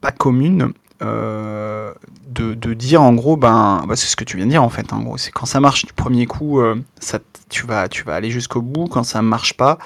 pas 0.00 0.12
commune, 0.12 0.72
heu, 1.02 1.94
de 2.28 2.74
dire 2.74 3.02
en 3.02 3.12
gros, 3.14 3.36
ben, 3.36 3.84
bah, 3.86 3.96
c'est 3.96 4.06
ce 4.06 4.16
que 4.16 4.24
tu 4.24 4.36
viens 4.36 4.46
de 4.46 4.50
dire 4.50 4.62
en 4.62 4.68
fait, 4.70 4.92
en 4.92 5.00
gros. 5.02 5.18
C'est 5.18 5.30
quand 5.32 5.46
ça 5.46 5.60
marche 5.60 5.84
du 5.86 5.92
premier 5.92 6.26
coup, 6.26 6.60
heu, 6.60 6.82
ça 7.00 7.18
tu 7.48 7.66
vas 7.66 7.88
tu 7.88 8.04
vas 8.04 8.14
aller 8.14 8.30
jusqu'au 8.30 8.62
bout. 8.62 8.86
Quand 8.86 9.02
ça 9.04 9.22
marche 9.22 9.54
pas, 9.56 9.78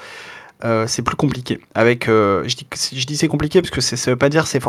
heu, 0.65 0.85
c'est 0.87 1.01
plus 1.03 1.15
compliqué. 1.17 1.59
Avec, 1.75 2.05
je 2.07 2.55
dis 2.55 2.67
je 2.93 3.05
dis: 3.05 3.17
«C'est 3.17 3.27
compliqué» 3.27 3.61
parce 3.61 3.71
que 3.71 3.81
ça 3.81 4.11
veut 4.11 4.17
pas 4.17 4.29
dire 4.29 4.47
c'est 4.47 4.61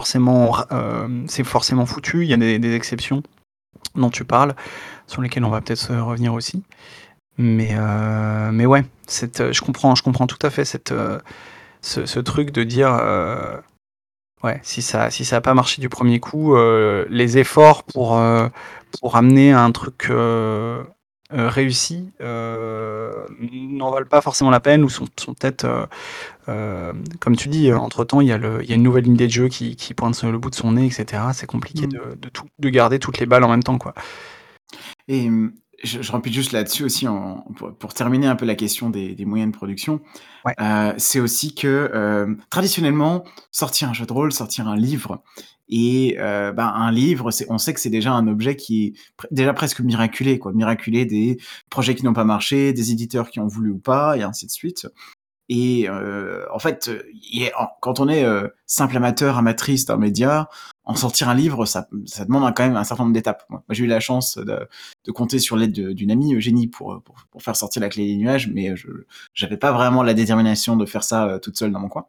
forcément 0.00 0.56
c'est 1.28 1.44
forcément 1.44 1.86
foutu. 1.86 2.24
Il 2.24 2.28
y 2.30 2.34
a 2.34 2.36
des 2.36 2.74
exceptions 2.74 3.22
dont 3.94 4.10
tu 4.10 4.24
parles, 4.24 4.54
sur 5.06 5.22
lesquelles 5.22 5.44
on 5.44 5.50
va 5.50 5.60
peut-être, 5.60 5.94
revenir 5.96 6.34
aussi. 6.34 6.62
Mais 7.38 7.76
mais 8.52 8.66
ouais, 8.66 8.84
je 9.08 9.60
comprends 9.60 9.94
je 9.94 10.02
comprends 10.02 10.26
tout 10.26 10.38
à 10.46 10.50
fait 10.50 10.64
cette, 10.64 10.92
ce 11.82 12.20
truc 12.20 12.50
de 12.52 12.64
dire, 12.64 12.90
ouais, 14.44 14.60
si 14.62 14.82
ça 14.82 15.10
si 15.10 15.24
ça 15.24 15.36
a 15.36 15.40
pas 15.40 15.54
marché 15.54 15.80
du 15.82 15.88
premier 15.88 16.20
coup, 16.20 16.54
heu, 16.56 17.06
les 17.10 17.38
efforts 17.38 17.84
pour, 17.84 18.16
heu, 18.18 18.50
pour 19.00 19.16
amener 19.16 19.52
un 19.52 19.70
truc, 19.72 20.08
heu, 20.10 20.84
réussi, 21.30 22.12
n'en 22.20 23.90
valent 23.90 24.06
pas 24.08 24.20
forcément 24.22 24.50
la 24.50 24.60
peine 24.60 24.84
ou 24.84 24.88
sont 24.88 25.06
sont 25.18 25.34
peut-être, 25.34 25.66
comme 27.20 27.36
tu 27.36 27.48
dis, 27.48 27.72
entre 27.72 28.04
temps, 28.04 28.20
il 28.20 28.28
y 28.28 28.32
a 28.32 28.38
le 28.38 28.62
il 28.62 28.68
y 28.68 28.72
a 28.72 28.76
une 28.76 28.82
nouvelle 28.82 29.06
idée 29.06 29.26
de 29.26 29.32
jeu 29.32 29.48
qui 29.48 29.76
qui 29.76 29.94
pointe 29.94 30.22
le 30.22 30.38
bout 30.38 30.50
de 30.50 30.54
son 30.54 30.72
nez 30.72 30.86
et 30.86 30.90
cetera. 30.90 31.32
C'est 31.32 31.46
compliqué 31.46 31.86
Mmh. 31.86 31.88
de 31.88 32.14
de 32.16 32.28
tout 32.28 32.46
de 32.58 32.68
garder 32.70 32.98
toutes 32.98 33.18
les 33.18 33.26
balles 33.26 33.44
en 33.44 33.48
même 33.50 33.62
temps, 33.62 33.78
quoi. 33.78 33.94
Et 35.08 35.28
je 35.82 36.02
je 36.02 36.12
rebute 36.12 36.32
juste 36.32 36.52
là-dessus 36.52 36.84
aussi 36.84 37.06
en 37.08 37.42
pour 37.56 37.74
pour 37.76 37.94
terminer 37.94 38.26
un 38.26 38.36
peu 38.36 38.46
la 38.46 38.54
question 38.54 38.90
des 38.90 39.14
des 39.14 39.24
moyens 39.24 39.52
de 39.52 39.56
production. 39.56 40.00
Ouais. 40.44 40.54
Heu, 40.60 40.94
c'est 40.98 41.20
aussi 41.20 41.54
que, 41.54 41.90
hem, 41.94 42.38
traditionnellement, 42.50 43.24
sortir 43.52 43.88
un 43.90 43.92
jeu 43.94 44.06
de 44.06 44.12
rôle, 44.12 44.32
sortir 44.32 44.68
un 44.68 44.76
livre 44.76 45.22
et 45.68 46.16
heu, 46.18 46.52
ben, 46.52 46.66
un 46.66 46.90
livre, 46.92 47.30
c'est 47.30 47.46
on 47.50 47.58
sait 47.58 47.74
que 47.74 47.80
c'est 47.80 47.90
déjà 47.90 48.12
un 48.12 48.26
objet 48.28 48.56
qui 48.56 48.86
est 48.86 48.92
pr 49.16 49.26
déjà 49.30 49.52
presque 49.54 49.80
miraculé, 49.80 50.38
quoi. 50.38 50.52
Miraculé 50.52 51.04
des 51.06 51.38
projets 51.70 51.94
qui 51.94 52.04
n'ont 52.04 52.14
pas 52.14 52.24
marché, 52.24 52.72
des 52.72 52.92
éditeurs 52.92 53.30
qui 53.30 53.40
ont 53.40 53.46
voulu 53.48 53.70
ou 53.72 53.78
pas 53.78 54.16
et 54.16 54.22
ainsi 54.22 54.46
de 54.46 54.50
suite 54.52 54.86
Et 55.48 55.88
euh, 55.88 56.44
en 56.52 56.58
fait, 56.58 56.90
quand 57.80 58.00
on 58.00 58.08
est 58.08 58.24
euh, 58.24 58.48
simple 58.66 58.96
amateur, 58.96 59.38
amatrice 59.38 59.86
d'un 59.86 59.96
média, 59.96 60.48
en 60.84 60.94
sortir 60.94 61.28
un 61.28 61.34
livre, 61.34 61.64
ça, 61.66 61.88
demande 62.24 62.54
quand 62.54 62.64
même 62.64 62.76
un 62.76 62.84
certain 62.84 63.04
nombre 63.04 63.14
d'étapes. 63.14 63.44
Moi, 63.48 63.62
j'ai 63.70 63.84
eu 63.84 63.86
la 63.86 64.00
chance 64.00 64.38
de, 64.38 64.68
compter 65.12 65.38
sur 65.38 65.56
l'aide 65.56 65.72
d'une 65.72 66.10
amie, 66.10 66.34
Eugénie, 66.34 66.66
pour, 66.66 67.02
faire 67.38 67.56
sortir 67.56 67.80
la 67.80 67.88
clé 67.88 68.06
des 68.06 68.16
nuages, 68.16 68.48
mais 68.48 68.74
je 68.76 69.44
n'avais 69.44 69.56
pas 69.56 69.72
vraiment 69.72 70.02
la 70.02 70.14
détermination 70.14 70.76
de 70.76 70.86
faire 70.86 71.04
ça 71.04 71.26
euh, 71.26 71.38
toute 71.38 71.56
seule 71.56 71.72
dans 71.72 71.80
mon 71.80 71.88
coin. 71.88 72.06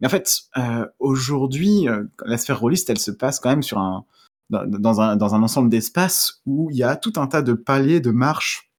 Mais 0.00 0.08
en 0.08 0.10
fait, 0.10 0.42
euh, 0.56 0.86
aujourd'hui, 0.98 1.86
la 2.24 2.38
sphère 2.38 2.58
rôliste, 2.58 2.90
elle 2.90 2.98
se 2.98 3.12
passe 3.12 3.38
quand 3.38 3.50
même 3.50 3.62
sur 3.62 3.78
un, 3.78 4.04
dans, 4.50 5.00
un, 5.00 5.20
ensemble 5.20 5.68
d'espaces 5.68 6.42
où 6.46 6.68
il 6.70 6.76
y 6.76 6.82
a 6.82 6.96
tout 6.96 7.12
un 7.16 7.26
tas 7.26 7.42
de 7.42 7.52
paliers, 7.52 8.00
de 8.00 8.10
marches 8.10 8.72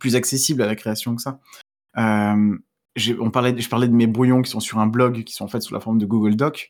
plus 0.00 0.16
accessibles 0.16 0.62
à 0.62 0.66
la 0.66 0.74
création 0.74 1.14
que 1.14 1.22
ça. 1.22 1.38
Euh, 1.98 2.58
on 3.20 3.30
parlait, 3.30 3.54
je 3.58 3.68
parlais 3.68 3.88
de 3.88 3.94
mes 3.94 4.06
brouillons 4.06 4.42
qui 4.42 4.50
sont 4.50 4.60
sur 4.60 4.78
un 4.78 4.86
blog, 4.86 5.24
qui 5.24 5.34
sont 5.34 5.44
en 5.44 5.48
fait 5.48 5.60
sous 5.60 5.74
la 5.74 5.80
forme 5.80 5.98
de 5.98 6.06
Google 6.06 6.36
Doc. 6.36 6.68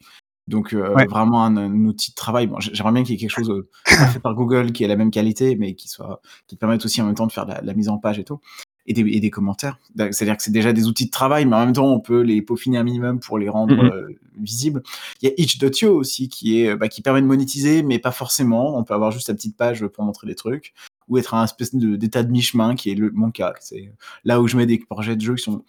Donc 0.49 0.73
euh, 0.75 0.95
vraiment 1.09 1.45
un, 1.45 1.85
outil 1.87 2.12
de 2.12 2.14
travail. 2.14 2.47
Bon, 2.47 2.61
J'aimerais 2.61 2.92
bien 2.92 3.02
qu'il 3.02 3.14
y 3.14 3.16
ait 3.16 3.21
quelque 3.21 3.30
chose 3.30 3.50
euh, 3.50 3.68
fait 4.12 4.21
par 4.21 4.35
Google 4.35 4.71
qui 4.73 4.85
ait 4.85 4.88
la 4.88 4.97
même 4.97 5.11
qualité, 5.11 5.56
mais 5.56 5.75
qui 5.75 5.88
soit 5.88 6.21
qui 6.47 6.56
permette 6.56 6.85
aussi 6.85 7.02
en 7.02 7.06
même 7.06 7.16
temps 7.16 7.26
de 7.26 7.33
faire 7.33 7.47
la, 7.47 7.61
la 7.62 7.75
mise 7.75 7.88
en 7.88 7.99
page 7.99 8.21
et 8.21 8.25
tout, 8.25 8.38
et 8.87 8.92
des, 8.92 9.00
et 9.00 9.18
des 9.18 9.30
commentaires. 9.30 9.78
C'est-à-dire 9.97 10.37
que 10.37 10.45
c'est 10.45 10.52
déjà 10.52 10.73
des 10.73 10.87
outils 10.87 11.06
de 11.06 11.11
travail, 11.11 11.47
mais 11.47 11.56
en 11.56 11.64
même 11.64 11.73
temps 11.73 11.92
on 11.92 11.99
peut 11.99 12.21
les 12.21 12.42
peaufiner 12.42 12.78
un 12.78 12.85
minimum 12.85 13.18
pour 13.18 13.38
les 13.38 13.49
rendre 13.49 13.75
mm-hmm. 13.75 13.92
euh, 13.92 14.18
visibles. 14.40 14.83
Il 15.21 15.28
y 15.28 15.33
a 15.33 15.35
Itch.io 15.37 15.92
aussi 15.92 16.28
qui 16.28 16.61
est 16.61 16.76
bah, 16.76 16.88
qui 16.88 17.02
permet 17.02 17.23
de 17.23 17.26
monétiser, 17.26 17.83
mais 17.83 17.99
pas 17.99 18.12
forcément. 18.12 18.78
On 18.78 18.85
peut 18.85 18.95
avoir 18.95 19.11
juste 19.11 19.26
sa 19.26 19.35
petite 19.35 19.56
page 19.56 19.85
pour 19.88 20.04
montrer 20.04 20.28
des 20.28 20.37
trucs 20.37 20.75
ou 21.09 21.18
être 21.18 21.35
un 21.35 21.45
espèce 21.45 21.75
d'état 21.75 22.23
de, 22.23 22.30
mi-chemin 22.30 22.75
qui 22.75 22.90
est 22.90 22.95
le, 22.95 23.11
mon 23.12 23.30
cas. 23.30 23.54
C'est 23.61 23.92
là 24.25 24.40
où 24.40 24.49
je 24.49 24.56
mets 24.56 24.66
des 24.66 24.78
projets 24.78 25.16
de 25.16 25.21
jeux 25.21 25.35
qui 25.35 25.45
sont 25.45 25.64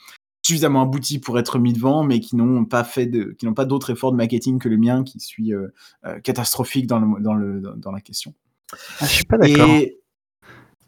suffisamment 0.48 0.84
aboutis 0.84 1.20
pour 1.20 1.38
être 1.40 1.60
mis 1.60 1.74
devant, 1.74 2.04
mais 2.04 2.20
qui 2.22 2.36
n'ont 2.36 2.64
pas 2.64 2.84
fait 2.84 3.06
de, 3.06 3.36
qui 3.38 3.46
n'ont 3.46 3.54
pas 3.54 3.66
d'autres 3.66 3.92
efforts 3.92 4.14
de 4.14 4.18
marketing 4.18 4.60
que 4.60 4.70
le 4.70 4.78
mien, 4.78 5.04
qui 5.04 5.20
suis 5.20 5.54
euh, 5.54 5.68
euh, 6.06 6.20
catastrophique 6.20 6.88
dans 6.88 7.00
le, 7.00 7.22
dans 7.22 7.34
le, 7.34 7.62
dans 7.76 7.92
la 7.92 8.00
question. 8.00 8.34
Ah, 9.00 9.06
je 9.06 9.12
suis 9.12 9.26
pas 9.26 9.38
d'accord. 9.38 9.70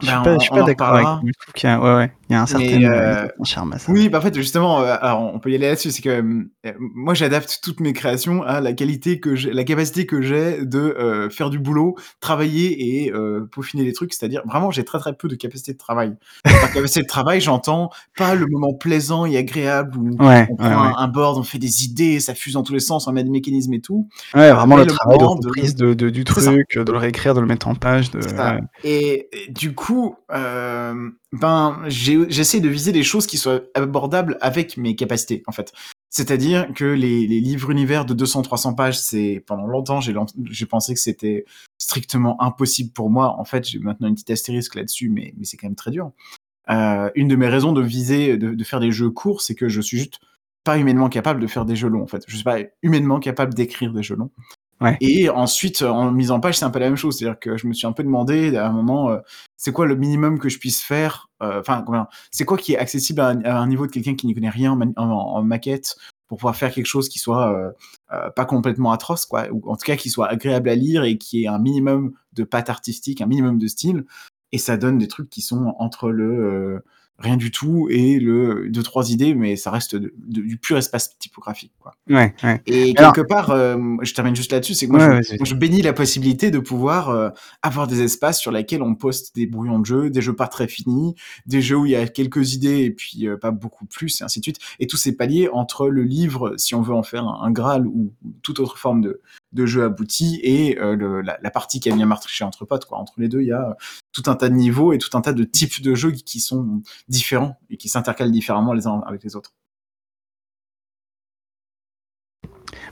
Je 0.01 0.07
suis 0.07 0.15
ben, 0.15 0.37
pas, 0.49 0.63
d'accord 0.63 0.87
avec 0.89 1.07
Je 1.25 1.31
trouve 1.39 1.53
qu'il 1.53 1.69
y, 1.69 1.73
a, 1.73 1.79
ouais, 1.79 1.95
ouais, 1.95 2.11
il 2.29 2.33
y 2.33 2.35
a 2.35 2.41
un 2.43 2.45
certain 2.45 2.83
euh, 2.83 3.27
charme 3.43 3.73
à 3.73 3.79
ça. 3.79 3.91
Oui, 3.91 4.07
bah, 4.07 4.19
en 4.19 4.21
fait, 4.21 4.33
justement, 4.33 4.79
euh, 4.79 4.95
alors, 5.01 5.33
on 5.33 5.39
peut 5.39 5.51
y 5.51 5.55
aller 5.55 5.67
là-dessus. 5.67 5.91
C'est 5.91 6.01
que 6.01 6.09
euh, 6.09 6.71
moi, 6.79 7.13
j'adapte 7.13 7.59
toutes 7.61 7.81
mes 7.81 7.91
créations 7.91 8.41
à 8.43 8.61
la 8.61 8.71
qualité 8.71 9.19
que 9.19 9.35
j'ai, 9.35 9.51
la 9.51 9.65
capacité 9.65 10.05
que 10.05 10.21
j'ai 10.21 10.63
de 10.63 10.79
euh, 10.79 11.29
faire 11.29 11.49
du 11.49 11.59
boulot, 11.59 11.97
travailler 12.21 13.05
et 13.05 13.11
peaufiner 13.51 13.83
les 13.83 13.91
trucs. 13.91 14.13
C'est-à-dire, 14.13 14.41
vraiment, 14.47 14.71
j'ai 14.71 14.85
très 14.85 14.99
très 14.99 15.13
peu 15.13 15.27
de 15.27 15.35
capacité 15.35 15.73
de 15.73 15.77
travail. 15.77 16.15
Par 16.43 16.71
capacité 16.71 17.01
de 17.01 17.07
travail, 17.07 17.41
j'entends 17.41 17.89
pas 18.17 18.35
le 18.35 18.45
moment 18.47 18.73
plaisant 18.73 19.25
et 19.25 19.35
agréable 19.35 19.97
où 19.97 20.15
on 20.19 20.55
prend 20.55 20.97
un, 20.97 21.07
board, 21.07 21.37
on 21.37 21.43
fait 21.43 21.59
des 21.59 21.83
idées, 21.83 22.19
ça 22.19 22.35
fuse 22.35 22.53
dans 22.53 22.63
tous 22.63 22.73
les 22.73 22.79
sens, 22.79 23.07
on 23.07 23.11
met 23.11 23.23
des 23.23 23.29
mécanismes 23.29 23.73
et 23.73 23.81
tout. 23.81 24.07
Ouais, 24.33 24.51
vraiment 24.51 24.77
le, 24.77 24.85
travail 24.85 25.17
de 25.17 25.25
reprise 25.25 25.75
de, 25.75 25.93
de, 25.93 26.09
du 26.09 26.23
truc, 26.23 26.77
de 26.77 26.91
le 26.91 26.97
réécrire, 26.97 27.33
de 27.33 27.41
le 27.41 27.47
mettre 27.47 27.67
en 27.67 27.75
page. 27.75 28.11
De... 28.11 28.19
Et, 28.83 29.27
et 29.33 29.51
du 29.51 29.73
coup, 29.73 29.88
coup, 29.89 30.15
euh, 30.31 31.09
ben, 31.31 31.81
j'essaie 31.87 32.59
de 32.59 32.69
viser 32.69 32.91
des 32.91 33.01
choses 33.01 33.25
qui 33.25 33.37
soient 33.37 33.61
abordables 33.73 34.37
avec 34.39 34.77
mes 34.77 34.95
capacités, 34.95 35.41
en 35.47 35.51
fait. 35.51 35.73
C'est-à-dire 36.11 36.71
que 36.75 36.85
les, 36.85 37.25
livres 37.25 37.71
univers 37.71 38.05
de 38.05 38.13
200-300 38.13 38.75
pages, 38.75 38.99
c'est 38.99 39.43
pendant 39.47 39.65
longtemps, 39.65 39.99
j'ai 39.99 40.65
pensé 40.67 40.93
que 40.93 40.99
c'était 40.99 41.45
strictement 41.79 42.39
impossible 42.39 42.91
pour 42.93 43.09
moi. 43.09 43.39
En 43.39 43.45
fait, 43.45 43.67
j'ai 43.67 43.79
maintenant 43.79 44.07
une 44.07 44.13
petite 44.13 44.29
astérisque 44.29 44.75
là-dessus, 44.75 45.09
mais, 45.09 45.33
c'est 45.41 45.57
quand 45.57 45.67
même 45.67 45.75
très 45.75 45.89
dur. 45.89 46.11
Euh, 46.69 47.09
une 47.15 47.27
de 47.27 47.35
mes 47.35 47.47
raisons 47.47 47.73
de 47.73 47.81
viser, 47.81 48.37
de, 48.37 48.63
faire 48.63 48.79
des 48.79 48.91
jeux 48.91 49.09
courts, 49.09 49.41
c'est 49.41 49.55
que 49.55 49.69
je 49.69 49.81
suis 49.81 49.97
juste 49.97 50.19
pas 50.63 50.77
humainement 50.77 51.09
capable 51.09 51.39
de 51.39 51.47
faire 51.47 51.65
des 51.65 51.75
jeux 51.75 51.89
longs, 51.89 52.03
en 52.03 52.07
fait. 52.07 52.23
Je 52.27 52.35
suis 52.35 52.43
pas 52.43 52.59
humainement 52.83 53.19
capable 53.19 53.55
d'écrire 53.55 53.91
des 53.91 54.03
jeux 54.03 54.17
longs. 54.17 54.29
Et 55.01 55.29
ensuite, 55.29 55.81
en 55.81 56.11
mise 56.11 56.31
en 56.31 56.39
page, 56.39 56.57
c'est 56.57 56.65
un 56.65 56.69
peu 56.69 56.79
la 56.79 56.87
même 56.87 56.95
chose. 56.95 57.17
C'est-à-dire 57.17 57.39
que 57.39 57.57
je 57.57 57.67
me 57.67 57.73
suis 57.73 57.85
un 57.87 57.91
peu 57.91 58.03
demandé 58.03 58.55
à 58.55 58.67
un 58.67 58.71
moment, 58.71 59.09
euh, 59.09 59.17
c'est 59.57 59.71
quoi 59.71 59.85
le 59.85 59.95
minimum 59.95 60.39
que 60.39 60.49
je 60.49 60.57
puisse 60.57 60.81
faire 60.81 61.29
euh, 61.43 61.59
Enfin, 61.59 61.85
c'est 62.31 62.45
quoi 62.45 62.57
qui 62.57 62.73
est 62.73 62.77
accessible 62.77 63.19
à 63.21 63.29
un, 63.29 63.67
niveau 63.67 63.87
de 63.87 63.91
quelqu'un 63.91 64.15
qui 64.15 64.27
n'y 64.27 64.33
connaît 64.33 64.49
rien 64.49 64.77
en, 64.95 65.43
maquette 65.43 65.95
pour 66.27 66.37
pouvoir 66.37 66.55
faire 66.55 66.71
quelque 66.71 66.85
chose 66.85 67.09
qui 67.09 67.19
soit 67.19 67.73
euh, 68.11 68.29
pas 68.35 68.45
complètement 68.45 68.91
atroce, 68.91 69.25
quoi, 69.25 69.47
ou 69.51 69.69
en 69.69 69.75
tout 69.75 69.85
cas 69.85 69.95
qui 69.95 70.09
soit 70.09 70.27
agréable 70.27 70.69
à 70.69 70.75
lire 70.75 71.03
et 71.03 71.17
qui 71.17 71.43
ait 71.43 71.47
un 71.47 71.59
minimum 71.59 72.13
de 72.33 72.43
patte 72.43 72.69
artistique, 72.69 73.21
un 73.21 73.27
minimum 73.27 73.57
de 73.57 73.67
style. 73.67 74.05
Et 74.51 74.57
ça 74.57 74.77
donne 74.77 74.97
des 74.97 75.07
trucs 75.07 75.29
qui 75.29 75.41
sont 75.41 75.75
entre 75.77 76.09
le 76.09 76.83
rien 77.19 77.37
du 77.37 77.51
tout 77.51 77.87
et 77.89 78.19
le 78.19 78.69
deux 78.69 78.83
trois 78.83 79.11
idées 79.11 79.33
mais 79.33 79.55
ça 79.55 79.71
reste 79.71 79.95
du 79.95 80.57
pur 80.57 80.77
espace 80.77 81.17
typographique 81.17 81.73
quoi. 81.79 81.95
Ouais, 82.09 82.33
ouais. 82.43 82.61
Et 82.65 82.93
quelque 82.93 83.21
part 83.21 83.51
euh, 83.51 83.77
je 84.01 84.13
termine 84.13 84.35
juste 84.35 84.51
là-dessus 84.51 84.73
c'est 84.73 84.87
que 84.87 84.91
moi, 84.91 85.19
je, 85.21 85.53
bénis 85.55 85.81
la 85.81 85.93
possibilité 85.93 86.51
de 86.51 86.59
pouvoir 86.59 87.09
euh, 87.09 87.29
avoir 87.61 87.87
des 87.87 88.01
espaces 88.01 88.39
sur 88.39 88.51
lesquels 88.51 88.81
on 88.81 88.95
poste 88.95 89.35
des 89.35 89.45
brouillons 89.45 89.79
de 89.79 89.85
jeux, 89.85 90.09
des 90.09 90.21
jeux 90.21 90.35
pas 90.35 90.47
très 90.47 90.67
finis, 90.67 91.15
des 91.45 91.61
jeux 91.61 91.77
où 91.77 91.85
il 91.85 91.91
y 91.91 91.95
a 91.95 92.07
quelques 92.07 92.53
idées 92.53 92.85
et 92.85 92.91
puis 92.91 93.27
euh, 93.27 93.37
pas 93.37 93.51
beaucoup 93.51 93.85
plus 93.85 94.21
et 94.21 94.23
ainsi 94.23 94.39
de 94.39 94.45
suite 94.45 94.59
et 94.79 94.87
tous 94.87 94.97
ces 94.97 95.15
paliers 95.15 95.49
entre 95.51 95.89
le 95.89 96.03
livre 96.03 96.53
si 96.57 96.75
on 96.75 96.81
veut 96.81 96.93
en 96.93 97.03
faire 97.03 97.27
un, 97.27 97.51
graal 97.51 97.87
ou 97.87 98.13
toute 98.43 98.59
autre 98.59 98.77
forme 98.77 99.01
de 99.01 99.21
de 99.51 99.65
jeu 99.65 99.83
abouti 99.83 100.39
et 100.43 100.75
le, 100.75 101.21
la, 101.21 101.51
partie 101.51 101.79
qui 101.79 101.89
a 101.91 101.95
bien 101.95 102.05
marché 102.05 102.43
entre 102.43 102.65
potes. 102.65 102.85
Entre 102.91 103.13
les 103.17 103.27
deux 103.27 103.41
il 103.41 103.47
y 103.47 103.51
a 103.51 103.75
tout 104.11 104.23
un 104.27 104.35
tas 104.35 104.49
de 104.49 104.55
niveaux 104.55 104.93
et 104.93 104.97
tout 104.97 105.17
un 105.17 105.21
tas 105.21 105.33
de 105.33 105.43
types 105.43 105.81
de 105.81 105.95
jeux 105.95 106.11
qui 106.11 106.39
sont 106.39 106.81
différents 107.07 107.59
et 107.69 107.77
qui 107.77 107.89
s'intercalent 107.89 108.31
différemment 108.31 108.73
les 108.73 108.87
uns 108.87 109.01
avec 109.07 109.23
les 109.23 109.35
autres. 109.35 109.53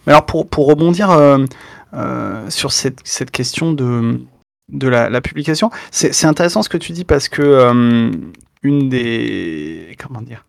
Mais 0.06 0.14
alors 0.14 0.26
pour, 0.26 0.68
rebondir 0.68 1.12
euh, 1.12 1.46
euh, 1.94 2.50
sur 2.50 2.72
cette, 2.72 3.32
question 3.32 3.74
de, 3.74 4.20
la, 4.70 5.10
la 5.10 5.22
publication, 5.22 5.70
c'est 5.92 6.26
intéressant 6.26 6.64
ce 6.64 6.70
que 6.70 6.78
tu 6.78 6.94
dis 6.94 7.04
parce 7.04 7.30
que 7.30 7.42
euh, 7.42 8.12
une 8.64 8.90
des 8.90 9.96
comment 10.00 10.22
dire 10.22 10.44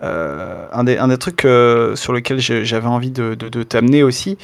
euh, 0.00 0.68
un, 0.72 0.84
des, 0.84 0.96
un 0.96 1.08
des 1.08 1.18
trucs 1.18 1.44
euh, 1.44 1.96
sur 1.96 2.12
lequel 2.12 2.38
j'avais 2.38 2.86
envie 2.86 3.10
de, 3.10 3.34
de, 3.34 3.62
t'amener 3.64 4.04
aussi, 4.04 4.38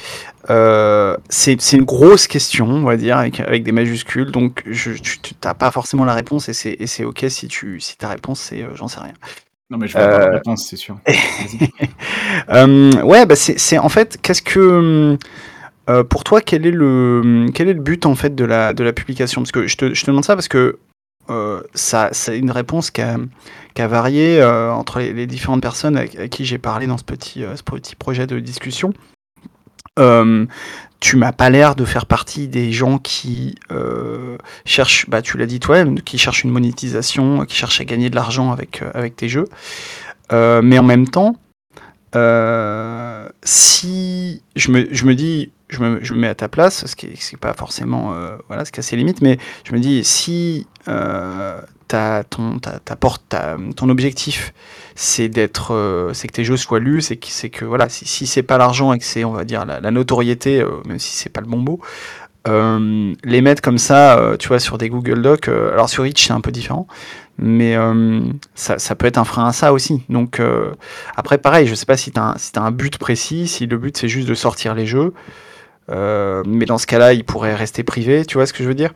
euh, 0.49 1.15
c'est 1.29 1.71
une 1.71 1.85
grosse 1.85 2.27
question, 2.27 2.67
on 2.67 2.83
va 2.83 2.97
dire, 2.97 3.17
avec, 3.17 3.39
avec 3.39 3.63
des 3.63 3.71
majuscules. 3.71 4.31
Donc, 4.31 4.63
je, 4.69 4.91
tu 4.91 5.33
n'as 5.43 5.53
pas 5.53 5.71
forcément 5.71 6.03
la 6.03 6.13
réponse 6.13 6.49
et 6.49 6.53
c'est 6.53 7.05
ok 7.05 7.25
si, 7.29 7.47
tu, 7.47 7.79
si 7.79 7.97
ta 7.97 8.09
réponse 8.09 8.41
c'est 8.41 8.65
j'en 8.73 8.89
sais 8.89 8.99
rien. 8.99 9.13
Non, 9.69 9.77
mais 9.77 9.87
je 9.87 9.93
vais 9.97 10.03
avoir 10.03 10.19
la 10.19 10.31
réponse, 10.35 10.67
c'est 10.69 10.75
sûr. 10.75 10.97
ouais, 12.49 13.25
bah 13.25 13.35
c'est 13.35 13.77
en 13.77 13.89
fait, 13.89 14.19
qu'est-ce 14.21 14.41
que. 14.41 15.17
pour 16.09 16.25
toi, 16.25 16.41
quel 16.41 16.65
est, 16.65 16.71
le, 16.71 17.45
quel 17.53 17.69
est 17.69 17.73
le 17.73 17.81
but 17.81 18.05
en 18.05 18.15
fait 18.15 18.35
de 18.35 18.43
la, 18.43 18.73
de 18.73 18.83
la 18.83 18.91
publication? 18.91 19.41
Parce 19.41 19.53
que 19.53 19.67
je 19.67 19.77
te, 19.77 19.93
je 19.93 20.01
te 20.01 20.11
demande 20.11 20.25
ça 20.25 20.35
parce 20.35 20.49
que 20.49 20.79
euh, 21.29 21.61
c'est 21.73 22.37
une 22.37 22.51
réponse 22.51 22.91
qui 22.91 23.01
a, 23.01 23.17
varié 23.87 24.39
euh, 24.41 24.71
entre 24.71 24.99
les, 24.99 25.27
différentes 25.27 25.61
personnes 25.61 25.97
avec, 25.97 26.29
qui 26.29 26.45
j'ai 26.45 26.57
parlé 26.57 26.87
dans 26.87 26.97
ce 26.97 27.03
petit, 27.03 27.43
euh, 27.43 27.55
projet 27.97 28.27
de 28.27 28.39
discussion. 28.39 28.93
tu 30.99 31.17
m'as 31.17 31.31
pas 31.31 31.49
l'air 31.49 31.75
de 31.75 31.85
faire 31.85 32.05
partie 32.05 32.47
des 32.47 32.71
gens 32.71 32.97
qui 32.97 33.55
cherchent, 34.65 35.09
bah, 35.09 35.21
tu 35.21 35.37
l'as 35.37 35.45
dit 35.45 35.59
toi-même, 35.59 36.01
qui 36.01 36.17
cherchent 36.17 36.43
une 36.43 36.51
monétisation, 36.51 37.45
qui 37.45 37.55
cherchent 37.55 37.81
à 37.81 37.85
gagner 37.85 38.09
de 38.09 38.15
l'argent 38.15 38.51
avec, 38.51 38.81
avec 38.93 39.15
tes 39.15 39.29
jeux. 39.29 39.47
mais 40.31 40.79
en 40.79 40.83
même 40.83 41.07
temps, 41.07 41.35
si 43.43 44.41
je 44.55 44.71
me 44.71 45.13
dis, 45.13 45.51
je 45.75 45.81
me, 45.81 46.03
je 46.03 46.13
me, 46.13 46.19
mets 46.19 46.27
à 46.27 46.35
ta 46.35 46.47
place, 46.47 46.85
ce 46.85 46.95
qui 46.95 47.07
n'est 47.07 47.39
pas 47.39 47.53
forcément, 47.53 48.13
euh, 48.13 48.37
voilà, 48.47 48.65
ce 48.65 48.71
qui 48.71 48.79
a 48.79 48.83
ses 48.83 48.95
limites, 48.95 49.21
mais 49.21 49.37
je 49.63 49.73
me 49.73 49.79
dis, 49.79 50.03
si 50.03 50.67
euh, 50.87 51.61
ton, 52.29 52.59
ta, 52.59 52.79
ta 52.79 52.95
porte, 52.95 53.35
ton 53.75 53.89
objectif, 53.89 54.53
c'est 54.95 55.29
d'être, 55.29 55.73
euh, 55.73 56.13
c'est 56.13 56.27
que 56.27 56.33
tes 56.33 56.43
jeux 56.43 56.57
soient 56.57 56.79
lus, 56.79 57.01
c'est 57.01 57.17
que, 57.17 57.47
que 57.47 57.65
voilà, 57.65 57.89
si, 57.89 58.05
si 58.05 58.27
c'est 58.27 58.43
pas 58.43 58.57
l'argent 58.57 58.93
et 58.93 58.99
que 58.99 59.05
c'est, 59.05 59.23
on 59.23 59.31
va 59.31 59.43
dire, 59.43 59.65
la, 59.65 59.91
notoriété, 59.91 60.61
euh, 60.61 60.81
même 60.85 60.99
si 60.99 61.15
c'est 61.15 61.29
pas 61.29 61.41
le 61.41 61.47
bon 61.47 61.57
mot, 61.57 61.79
les 62.47 63.41
mettre 63.41 63.61
comme 63.61 63.79
ça, 63.79 64.35
tu 64.37 64.49
vois, 64.49 64.59
sur 64.59 64.77
des 64.77 64.87
Google 64.87 65.23
Docs, 65.23 65.47
alors 65.47 65.89
sur 65.89 66.03
Reach 66.03 66.27
c'est 66.27 66.33
un 66.33 66.41
peu 66.41 66.51
différent, 66.51 66.85
mais 67.39 67.75
ça, 68.53 68.77
ça, 68.77 68.93
peut 68.93 69.07
être 69.07 69.17
un 69.17 69.23
frein 69.23 69.47
à 69.47 69.51
ça 69.51 69.73
aussi. 69.73 70.03
Donc 70.09 70.39
après, 71.15 71.39
pareil, 71.39 71.65
je 71.65 71.73
sais 71.73 71.87
pas 71.87 71.97
si 71.97 72.11
tu 72.11 72.19
as, 72.19 72.35
si 72.37 72.51
as, 72.55 72.61
un 72.61 72.69
but 72.69 72.99
précis, 72.99 73.47
si 73.47 73.65
le 73.65 73.79
but 73.79 73.97
c'est 73.97 74.07
juste 74.07 74.27
de 74.27 74.35
sortir 74.35 74.75
les 74.75 74.85
jeux. 74.85 75.11
Euh, 75.89 76.43
mais 76.45 76.65
dans 76.65 76.77
ce 76.77 76.87
cas-là, 76.87 77.13
il 77.13 77.23
pourrait 77.23 77.55
rester 77.55 77.83
privé, 77.83 78.25
tu 78.25 78.35
vois 78.35 78.45
ce 78.45 78.53
que 78.53 78.63
je 78.63 78.67
veux 78.67 78.75
dire? 78.75 78.93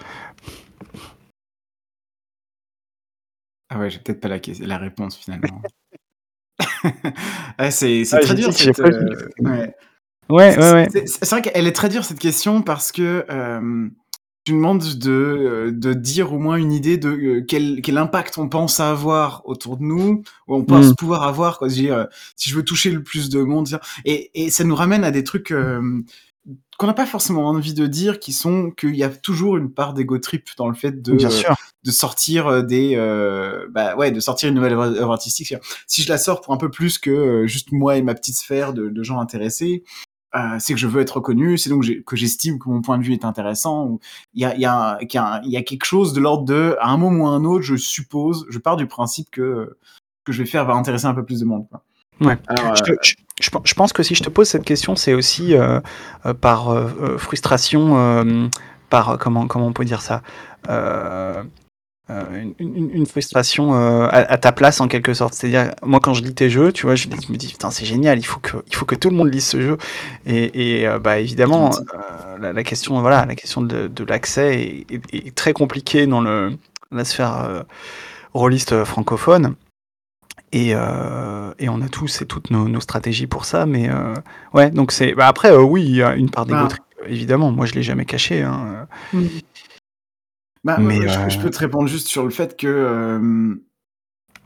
Ah 3.70 3.80
ouais, 3.80 3.90
j'ai 3.90 4.00
peut-être 4.00 4.20
pas 4.22 4.28
la, 4.30 4.40
la 4.62 4.78
réponse 4.78 5.16
finalement. 5.16 5.62
c'est 7.70 8.04
ah, 8.12 8.20
très 8.20 8.36
dur. 8.36 8.52
Cette, 8.54 8.80
euh, 8.80 9.30
ouais. 9.42 9.76
Ouais, 10.30 10.56
ouais, 10.58 10.88
C'est 11.06 11.30
vrai 11.30 11.42
qu'elle 11.42 11.66
est 11.68 11.72
très 11.72 11.90
dure 11.90 12.06
cette 12.06 12.20
question 12.20 12.62
parce 12.62 12.92
que 12.92 13.26
euh, 13.30 13.90
tu 14.46 14.54
demandes 14.54 14.84
de, 14.98 15.72
de 15.76 15.94
dire 15.94 16.34
au 16.34 16.38
moins 16.40 16.58
une 16.58 16.72
idée 16.72 16.98
de 16.98 17.40
quel, 17.48 17.82
quel 17.82 17.98
impact 17.98 18.38
on 18.38 18.48
pense 18.48 18.80
avoir 18.80 19.42
autour 19.46 19.78
de 19.78 19.84
nous, 19.84 20.24
ou 20.48 20.56
on 20.56 20.64
pense 20.64 20.90
Mmh. 20.92 20.96
pouvoir 20.96 21.24
avoir, 21.24 21.58
quoi. 21.58 21.68
Dire, 21.68 22.08
si 22.36 22.50
je 22.50 22.56
veux 22.56 22.64
toucher 22.64 22.92
le 22.92 23.04
plus 23.04 23.30
de 23.30 23.42
monde, 23.42 23.66
dire- 23.66 23.80
et, 24.06 24.30
et 24.36 24.50
ça 24.52 24.64
nous 24.64 24.76
ramène 24.76 25.04
à 25.04 25.12
des 25.12 25.24
trucs 25.24 25.52
euh, 25.52 26.02
qu'on 26.80 26.88
n'a 26.88 26.94
pas 26.94 27.06
forcément 27.06 27.46
envie 27.46 27.74
de 27.74 27.86
dire, 27.88 28.20
qui 28.20 28.32
sont 28.32 28.72
qu'il 28.72 28.96
y 28.96 29.04
a 29.04 29.10
toujours 29.10 29.58
une 29.58 29.70
part 29.70 29.94
d'ego 29.94 30.18
trip 30.18 30.48
dans 30.58 30.70
le 30.70 30.74
fait 30.76 31.02
de, 31.02 31.14
Bien 31.14 31.30
euh, 31.30 31.54
de 31.84 31.92
sortir 31.92 32.48
euh, 32.48 32.62
des, 32.62 32.96
euh, 32.96 33.68
bah 33.70 33.96
ouais, 33.98 34.12
de 34.12 34.20
sortir 34.22 34.48
une 34.48 34.56
nouvelle 34.56 34.74
œuvre 34.74 35.12
artistique. 35.12 35.54
Si 35.88 36.02
je 36.02 36.10
la 36.10 36.18
sors 36.18 36.40
pour 36.40 36.54
un 36.54 36.58
peu 36.58 36.72
plus 36.72 36.98
que 36.98 37.12
euh, 37.12 37.48
juste 37.48 37.74
moi 37.74 37.98
et 37.98 38.02
ma 38.02 38.16
petite 38.16 38.38
sphère 38.38 38.72
de, 38.74 38.88
de 38.88 39.04
gens 39.04 39.20
intéressés, 39.20 39.84
euh, 40.36 40.56
c'est 40.60 40.74
que 40.74 40.80
je 40.80 40.88
veux 40.88 41.02
être 41.02 41.18
reconnu, 41.18 41.58
c'est 41.58 41.70
donc 41.70 41.86
que 42.06 42.16
j'estime 42.16 42.60
que 42.60 42.70
mon 42.70 42.82
point 42.82 42.98
de 42.98 43.04
vue 43.04 43.14
est 43.14 43.26
intéressant. 43.26 44.00
Il 44.34 44.42
y 44.42 44.46
a, 44.46 44.56
y, 44.56 44.66
a, 44.66 44.98
y 45.02 45.18
a 45.18 45.42
y 45.44 45.64
quelque 45.66 45.86
chose 45.86 46.14
de 46.14 46.22
l'ordre 46.22 46.46
de, 46.46 46.78
à 46.80 46.92
un 46.92 46.98
moment 46.98 47.26
ou 47.26 47.28
à 47.28 47.32
un 47.32 47.44
autre, 47.44 47.64
je 47.64 47.76
suppose, 47.76 48.46
je 48.50 48.58
pars 48.58 48.78
du 48.78 48.88
principe 48.88 49.30
que 49.32 49.76
que 50.24 50.32
je 50.32 50.44
vais 50.44 50.48
faire 50.50 50.66
va 50.66 50.76
intéresser 50.76 51.08
un 51.08 51.14
peu 51.14 51.26
plus 51.26 51.40
de 51.42 51.46
monde. 51.46 51.68
Quoi. 51.70 51.84
Ouais. 52.22 52.38
Alors, 52.48 52.76
Je, 52.76 52.84
te- 52.84 52.98
je- 53.02 53.16
je 53.40 53.50
pen- 53.50 53.62
je 53.64 53.74
pense 53.74 53.94
que 53.94 54.04
si 54.04 54.16
je 54.16 54.24
te 54.24 54.30
pose 54.30 54.48
cette 54.48 54.66
question, 54.66 54.96
c'est 54.96 55.14
aussi 55.14 55.56
euh, 55.56 55.80
euh, 56.26 56.34
par 56.34 56.70
euh, 56.70 57.18
frustration, 57.18 58.50
par 58.90 59.18
comment 59.20 59.48
comment 59.48 59.68
on 59.68 59.74
peut 59.74 59.86
dire 59.86 60.02
ça, 60.02 60.22
une, 62.10 62.54
une- 62.58 62.90
une 62.92 63.06
frustration 63.06 63.74
à, 63.74 64.08
à 64.08 64.38
ta 64.40 64.52
place 64.52 64.82
en 64.82 64.88
quelque 64.88 65.14
sorte. 65.14 65.36
C'est-à-dire, 65.36 65.76
moi 65.84 66.00
quand 66.00 66.16
je 66.16 66.24
lis 66.24 66.34
tes 66.34 66.50
jeux, 66.50 66.72
tu 66.74 66.88
vois, 66.88 66.96
je, 66.96 67.04
je 67.08 67.32
me 67.32 67.38
dis 67.38 67.48
putain 67.48 67.70
c'est 67.70 67.86
génial, 67.86 68.18
il 68.18 68.24
faut 68.26 68.40
que 68.40 68.58
il 68.68 68.76
faut 68.76 68.86
que 68.86 68.96
tout 68.96 69.12
le 69.12 69.16
monde 69.16 69.32
lise 69.32 69.46
ce 69.46 69.62
jeu. 69.62 69.78
Et, 70.26 70.82
et, 70.84 70.90
bah 71.00 71.20
évidemment, 71.20 71.70
la, 72.40 72.52
la 72.52 72.64
question 72.64 73.00
voilà, 73.00 73.26
la 73.28 73.36
question 73.36 73.62
de, 73.62 73.88
de 73.88 74.04
l'accès 74.04 74.60
est, 74.90 74.92
est- 75.14 75.28
est 75.28 75.36
très 75.36 75.54
compliquée 75.54 76.08
dans 76.08 76.22
le 76.22 76.58
la 76.92 77.06
sphère 77.06 77.64
rôliste 78.34 78.84
francophone. 78.86 79.54
Et, 80.52 80.72
euh, 80.74 81.54
et 81.60 81.70
on 81.70 81.82
a 81.82 81.90
tous 81.90 82.22
et 82.22 82.26
toutes 82.26 82.50
nos, 82.50 82.68
nos 82.68 82.80
stratégies 82.82 83.28
pour 83.28 83.46
ça, 83.46 83.66
mais 83.66 83.90
euh, 83.90 84.14
ouais, 84.54 84.72
donc 84.72 84.92
c'est. 84.92 85.14
Bah 85.14 85.28
après, 85.28 85.52
euh, 85.52 85.62
oui, 85.62 85.84
il 85.86 85.96
y 85.96 86.02
a 86.04 86.16
une 86.16 86.30
part 86.32 86.46
d'égo 86.46 86.58
Bah. 86.68 86.76
évidemment. 87.08 87.52
Moi, 87.52 87.66
je 87.68 87.74
l'ai 87.74 87.84
jamais 87.84 88.06
caché. 88.06 88.42
Hein. 88.42 88.88
Bah, 90.64 90.78
Mais, 90.80 91.08
je, 91.08 91.20
euh, 91.20 91.30
je 91.30 91.40
peux 91.40 91.50
te 91.50 91.60
répondre 91.60 91.88
juste 91.88 92.08
sur 92.08 92.24
le 92.24 92.32
fait 92.32 92.58
que 92.58 92.68
euh, 92.68 93.56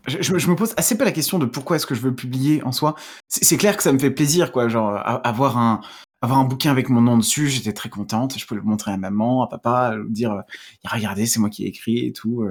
je, 0.07 0.21
je 0.21 0.33
me- 0.33 0.39
je 0.39 0.49
me 0.49 0.55
pose 0.55 0.73
assez 0.77 0.97
peu 0.97 1.05
la 1.05 1.11
question 1.11 1.39
de 1.39 1.45
pourquoi 1.45 1.77
est-ce 1.77 1.87
que 1.87 1.95
je 1.95 2.01
veux 2.01 2.13
publier 2.13 2.61
en 2.63 2.71
soi. 2.71 2.95
C'est 3.29 3.43
c'est 3.45 3.57
clair 3.57 3.75
que 3.77 3.83
ça 3.83 3.91
me 3.93 3.97
fait 3.99 4.11
plaisir, 4.11 4.51
quoi, 4.51 4.67
genre 4.67 4.89
a- 4.95 5.25
avoir 5.27 5.57
un 5.57 5.81
avoir 6.21 6.39
un 6.39 6.45
bouquin 6.45 6.71
avec 6.71 6.89
mon 6.89 7.01
nom 7.01 7.17
dessus, 7.17 7.47
j'étais 7.47 7.73
très 7.73 7.89
contente. 7.89 8.37
Je 8.37 8.45
peux 8.45 8.55
le 8.55 8.61
montrer 8.61 8.91
à 8.91 8.97
maman, 8.97 9.43
à 9.43 9.47
papa, 9.47 9.95
lui 9.95 10.11
dire 10.11 10.43
regardez, 10.85 11.25
c'est 11.25 11.39
moi 11.39 11.49
qui 11.49 11.65
ai 11.65 11.67
écrit 11.67 12.05
et 12.05 12.13
tout. 12.13 12.45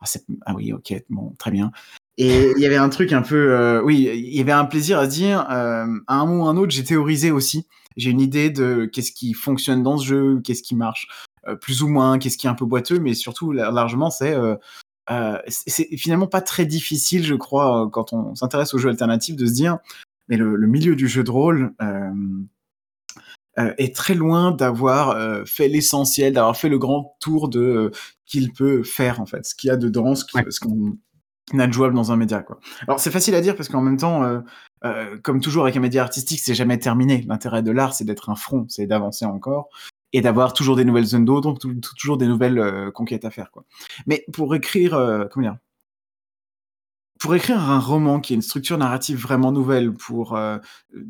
ah, 0.00 0.06
c'est- 0.06 0.24
ah 0.44 0.54
oui, 0.54 0.72
ok, 0.72 0.94
bon, 1.08 1.32
très 1.38 1.50
bien. 1.50 1.70
Et 2.18 2.52
il 2.56 2.62
y 2.62 2.66
avait 2.66 2.76
un 2.76 2.88
truc 2.88 3.12
un 3.12 3.22
peu, 3.22 3.52
euh, 3.52 3.82
oui, 3.82 4.08
il 4.14 4.34
y 4.34 4.40
avait 4.40 4.52
un 4.52 4.64
plaisir 4.64 4.98
à 4.98 5.04
se 5.04 5.10
dire. 5.14 5.40
euh, 5.50 5.86
à 6.06 6.14
un 6.16 6.26
moment 6.26 6.44
ou 6.44 6.46
à 6.48 6.50
un 6.50 6.56
autre, 6.56 6.70
j'ai 6.72 6.84
théorisé 6.84 7.30
aussi. 7.30 7.66
J'ai 7.96 8.10
une 8.10 8.20
idée 8.20 8.50
de 8.50 8.88
qu'est-ce 8.90 9.12
qui 9.12 9.32
fonctionne 9.34 9.82
dans 9.82 9.98
ce 9.98 10.06
jeu, 10.06 10.40
qu'est-ce 10.42 10.62
qui 10.62 10.74
marche 10.76 11.08
euh, 11.48 11.56
plus 11.56 11.82
ou 11.82 11.88
moins, 11.88 12.18
qu'est-ce 12.18 12.36
qui 12.38 12.46
est 12.46 12.50
un 12.50 12.54
peu 12.54 12.64
boiteux, 12.66 12.98
mais 12.98 13.14
surtout 13.14 13.52
la- 13.52 13.70
largement, 13.70 14.10
c'est 14.10 14.34
euh, 14.34 14.56
euh, 15.10 15.38
c'est 15.48 15.88
finalement 15.96 16.26
pas 16.26 16.40
très 16.40 16.66
difficile, 16.66 17.24
je 17.24 17.34
crois, 17.34 17.84
euh, 17.84 17.88
quand 17.88 18.12
on 18.12 18.34
s'intéresse 18.34 18.74
aux 18.74 18.78
jeux 18.78 18.88
alternatifs, 18.90 19.36
de 19.36 19.46
se 19.46 19.52
dire, 19.52 19.78
mais 20.28 20.36
le, 20.36 20.56
le 20.56 20.66
milieu 20.66 20.96
du 20.96 21.06
jeu 21.08 21.22
de 21.22 21.30
rôle 21.30 21.72
euh, 21.80 22.10
euh, 23.58 23.72
est 23.78 23.94
très 23.94 24.14
loin 24.14 24.50
d'avoir 24.50 25.10
euh, 25.10 25.44
fait 25.46 25.68
l'essentiel, 25.68 26.32
d'avoir 26.34 26.56
fait 26.56 26.68
le 26.68 26.78
grand 26.78 27.16
tour 27.20 27.48
de 27.48 27.60
euh, 27.60 27.90
qu'il 28.26 28.52
peut 28.52 28.82
faire 28.82 29.20
en 29.20 29.26
fait, 29.26 29.46
ce 29.46 29.54
qu'il 29.54 29.68
y 29.68 29.70
a 29.70 29.76
dedans, 29.76 30.14
ce 30.14 30.24
qui- 30.24 30.36
Ouais. 30.36 30.44
ce 30.50 30.60
qu'on 30.60 30.96
a 31.58 31.66
de 31.66 31.72
jouable 31.72 31.94
dans 31.94 32.10
un 32.12 32.16
média 32.16 32.42
quoi. 32.42 32.58
Alors 32.88 32.98
c'est 33.00 33.10
facile 33.10 33.34
à 33.34 33.40
dire 33.40 33.54
parce 33.56 33.68
qu'en 33.68 33.80
même 33.80 33.96
temps, 33.96 34.24
euh, 34.24 34.40
euh, 34.84 35.16
comme 35.22 35.40
toujours 35.40 35.62
avec 35.64 35.76
un 35.76 35.80
média 35.80 36.02
artistique, 36.02 36.40
c'est 36.40 36.54
jamais 36.54 36.78
terminé. 36.78 37.24
L'intérêt 37.28 37.62
de 37.62 37.70
l'art, 37.70 37.94
c'est 37.94 38.04
d'être 38.04 38.30
un 38.30 38.36
front, 38.36 38.66
c'est 38.68 38.86
d'avancer 38.86 39.24
encore 39.24 39.68
et 40.12 40.20
d'avoir 40.20 40.52
toujours 40.52 40.76
des 40.76 40.84
nouvelles 40.84 41.06
zones 41.06 41.24
d'eau, 41.24 41.40
donc 41.40 41.58
tou- 41.58 41.74
tou- 41.74 41.94
toujours 41.96 42.16
des 42.18 42.26
nouvelles 42.26 42.58
euh, 42.58 42.90
conquêtes 42.90 43.24
à 43.24 43.30
faire 43.30 43.50
quoi. 43.50 43.64
Mais 44.06 44.24
pour 44.32 44.54
écrire, 44.54 44.92
comment 45.32 45.46
dire, 45.46 45.58
pour 47.18 47.34
écrire 47.34 47.58
un 47.58 47.78
roman 47.78 48.20
qui 48.20 48.34
a 48.34 48.36
une 48.36 48.42
structure 48.42 48.76
narrative 48.76 49.18
vraiment 49.18 49.50
nouvelle, 49.50 49.92
pour 49.92 50.38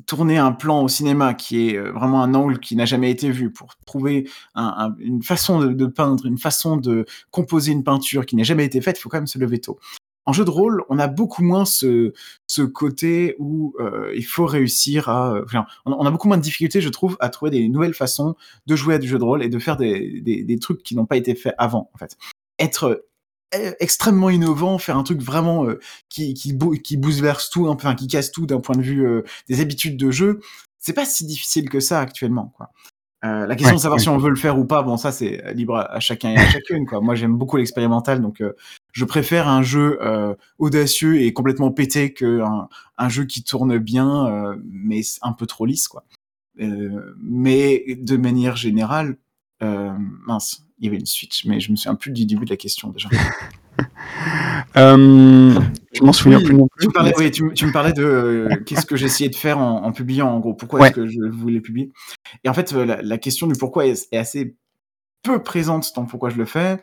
tourner 0.06 0.38
un 0.38 0.52
plan 0.52 0.82
au 0.82 0.88
cinéma 0.88 1.34
qui 1.34 1.70
est 1.70 1.78
vraiment 1.78 2.22
un 2.22 2.32
angle 2.32 2.60
qui 2.60 2.76
n'a 2.76 2.84
jamais 2.84 3.10
été 3.10 3.28
vu, 3.28 3.50
pour 3.52 3.74
trouver 3.86 4.28
un- 4.54 4.72
un- 4.78 4.94
une 5.00 5.22
façon 5.24 5.58
de, 5.58 5.68
de 5.72 5.86
peindre, 5.86 6.26
une 6.26 6.38
façon 6.38 6.76
de 6.76 7.06
composer 7.32 7.72
une 7.72 7.82
peinture 7.82 8.24
qui 8.24 8.36
n'a 8.36 8.44
jamais 8.44 8.64
été 8.64 8.80
faite, 8.80 8.98
il 8.98 9.02
faut 9.02 9.08
quand 9.08 9.18
même 9.18 9.26
se 9.26 9.38
lever 9.38 9.60
tôt. 9.60 9.80
En 10.26 10.32
jeu 10.32 10.44
de 10.44 10.50
rôle, 10.50 10.82
on 10.88 10.98
a 10.98 11.06
beaucoup 11.06 11.42
moins 11.44 11.64
ce, 11.64 12.12
ce 12.48 12.62
côté 12.62 13.36
où 13.38 13.74
euh, 13.78 14.12
il 14.14 14.24
faut 14.24 14.44
réussir 14.44 15.08
à... 15.08 15.34
euh, 15.34 15.44
enfin, 15.44 15.66
on, 15.84 16.04
a- 16.04 16.10
beaucoup 16.10 16.26
moins 16.28 16.36
de 16.36 16.42
difficultés, 16.42 16.80
je 16.80 16.88
trouve, 16.88 17.16
à 17.20 17.28
trouver 17.28 17.52
des 17.52 17.68
nouvelles 17.68 17.94
façons 17.94 18.34
de 18.66 18.76
jouer 18.76 18.96
à 18.96 18.98
du 18.98 19.06
jeu 19.06 19.18
de 19.18 19.24
rôle 19.24 19.42
et 19.42 19.48
de 19.48 19.58
faire 19.58 19.76
des, 19.76 20.20
des, 20.20 20.42
des 20.42 20.58
trucs 20.58 20.82
qui 20.82 20.96
n'ont 20.96 21.06
pas 21.06 21.16
été 21.16 21.34
faits 21.36 21.54
avant, 21.58 21.90
en 21.94 21.98
fait. 21.98 22.16
Être 22.58 23.04
euh, 23.54 23.72
extrêmement 23.78 24.28
innovant, 24.28 24.78
faire 24.78 24.96
un 24.96 25.04
truc 25.04 25.22
vraiment 25.22 25.66
qui, 26.08 26.34
qui, 26.34 26.58
qui 26.82 26.96
bouleverse 26.96 27.48
tout, 27.48 27.68
enfin 27.68 27.94
qui 27.94 28.08
casse 28.08 28.32
tout 28.32 28.46
d'un 28.46 28.60
point 28.60 28.74
de 28.76 28.82
vue 28.82 29.06
des 29.48 29.60
habitudes 29.60 29.96
de 29.96 30.10
jeu, 30.10 30.40
c'est 30.78 30.92
pas 30.92 31.04
si 31.06 31.24
difficile 31.24 31.70
que 31.70 31.78
ça 31.80 32.00
actuellement. 32.00 32.52
Quoi. 32.56 32.70
Euh, 33.24 33.46
la 33.46 33.54
question 33.56 33.70
Ouais, 33.70 33.76
de 33.76 33.80
savoir 33.80 33.96
ouais. 33.98 34.02
si 34.02 34.08
on 34.08 34.18
veut 34.18 34.28
le 34.30 34.36
faire 34.36 34.58
ou 34.58 34.64
pas, 34.66 34.82
bon 34.82 34.96
ça 34.96 35.10
c'est 35.10 35.54
libre 35.54 35.76
à, 35.76 35.94
à 35.94 36.00
chacun 36.00 36.30
et 36.30 36.36
à 36.36 36.48
chacune. 36.48 36.86
Quoi. 36.86 37.00
Moi 37.00 37.14
j'aime 37.14 37.36
beaucoup 37.36 37.56
l'expérimental, 37.56 38.20
donc 38.20 38.40
euh, 38.40 38.52
je 38.92 39.04
préfère 39.04 39.48
un 39.48 39.62
jeu 39.62 39.98
euh, 40.02 40.34
audacieux 40.58 41.20
et 41.20 41.32
complètement 41.32 41.70
pété 41.70 42.12
qu'un 42.12 42.68
un 42.98 43.08
jeu 43.08 43.24
qui 43.24 43.42
tourne 43.42 43.78
bien, 43.78 44.56
mais 44.70 45.00
un 45.22 45.32
peu 45.32 45.46
trop 45.46 45.66
lisse. 45.66 45.88
Quoi. 45.88 46.04
Mais 46.56 47.84
de 47.98 48.16
manière 48.16 48.56
générale, 48.56 49.16
mince, 49.60 50.62
il 50.78 50.84
y 50.84 50.88
avait 50.88 50.98
une 50.98 51.06
switch, 51.06 51.44
mais 51.46 51.60
je 51.60 51.70
me 51.70 51.76
souviens 51.76 51.94
plus 51.94 52.12
du 52.12 52.26
début 52.26 52.44
de 52.44 52.50
la 52.50 52.56
question 52.56 52.90
déjà. 52.90 53.08
Euh, 54.76 55.58
je 55.92 56.02
m'en 56.02 56.12
souviens 56.12 56.38
Oui, 56.38 56.44
plus 56.44 56.54
non 56.54 56.68
plus. 56.68 56.82
Tu, 56.82 56.88
me 56.88 56.92
parlais, 56.92 57.12
mais- 57.16 57.24
oui, 57.24 57.30
tu, 57.30 57.44
me- 57.44 57.52
tu 57.52 57.66
me 57.66 57.72
parlais 57.72 57.92
de 57.92 58.04
euh, 58.04 58.48
qu'est-ce 58.66 58.84
que 58.86 58.96
j'essayais 58.96 59.30
de 59.30 59.34
faire 59.34 59.58
en, 59.58 59.84
en 59.84 59.92
publiant, 59.92 60.28
en 60.28 60.40
gros. 60.40 60.54
Pourquoi 60.54 60.80
Ouais. 60.80 60.86
est-ce 60.88 60.96
que 60.96 61.06
je 61.06 61.18
voulais 61.30 61.60
publier? 61.60 61.92
Et 62.44 62.48
en 62.48 62.54
fait, 62.54 62.72
euh, 62.74 62.84
la, 62.84 63.00
la 63.02 63.18
question 63.18 63.46
du 63.46 63.54
pourquoi 63.58 63.86
est, 63.86 64.08
est 64.12 64.18
assez 64.18 64.54
peu 65.22 65.42
présente 65.42 65.92
dans 65.96 66.04
pourquoi 66.04 66.28
je 66.30 66.36
le 66.36 66.44
fais, 66.44 66.82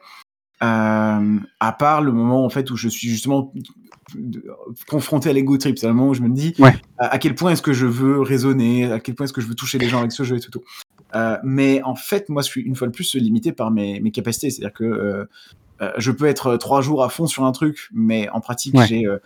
euh, 0.63 1.37
à 1.59 1.71
part 1.77 2.01
le 2.01 2.11
moment 2.11 2.45
en 2.45 2.49
fait 2.49 2.71
où 2.71 2.75
je 2.77 2.87
suis 2.89 3.07
justement 3.09 3.53
confronté 4.87 5.29
à 5.29 5.33
l'ego 5.33 5.57
trip. 5.57 5.77
C'est 5.77 5.87
le 5.87 5.93
moment 5.93 6.09
où 6.09 6.13
je 6.13 6.21
me 6.21 6.29
dis 6.29 6.53
Ouais. 6.59 6.73
à, 6.97 7.07
à 7.13 7.17
quel 7.19 7.35
point 7.35 7.51
est-ce 7.51 7.61
que 7.61 7.73
je 7.73 7.85
veux 7.85 8.21
raisonner, 8.21 8.91
à 8.91 8.99
quel 8.99 9.15
point 9.15 9.25
est-ce 9.25 9.33
que 9.33 9.41
je 9.41 9.47
veux 9.47 9.55
toucher 9.55 9.77
les 9.77 9.87
gens 9.89 9.99
avec 9.99 10.11
ce 10.11 10.23
jeu 10.23 10.37
et 10.37 10.39
tout. 10.39 10.51
tout. 10.51 10.63
Euh, 11.15 11.37
mais 11.43 11.81
en 11.83 11.95
fait, 11.95 12.27
moi, 12.29 12.41
je 12.41 12.47
suis 12.47 12.61
une 12.61 12.75
fois 12.75 12.87
de 12.87 12.91
plus 12.91 13.13
limité 13.15 13.51
par 13.51 13.69
mes, 13.69 13.99
mes 13.99 14.09
capacités. 14.11 14.49
C'est-à-dire 14.49 14.73
que 14.73 14.83
euh, 14.83 15.25
je 15.97 16.11
peux 16.11 16.25
être 16.25 16.47
euh, 16.47 16.57
trois 16.57 16.81
jours 16.81 17.03
à 17.03 17.09
fond 17.09 17.25
sur 17.27 17.43
un 17.45 17.51
truc, 17.51 17.89
mais 17.93 18.29
en 18.29 18.39
pratique, 18.41 18.75
Ouais. 18.75 18.87
j'ai 18.87 19.05
euh, 19.05 19.17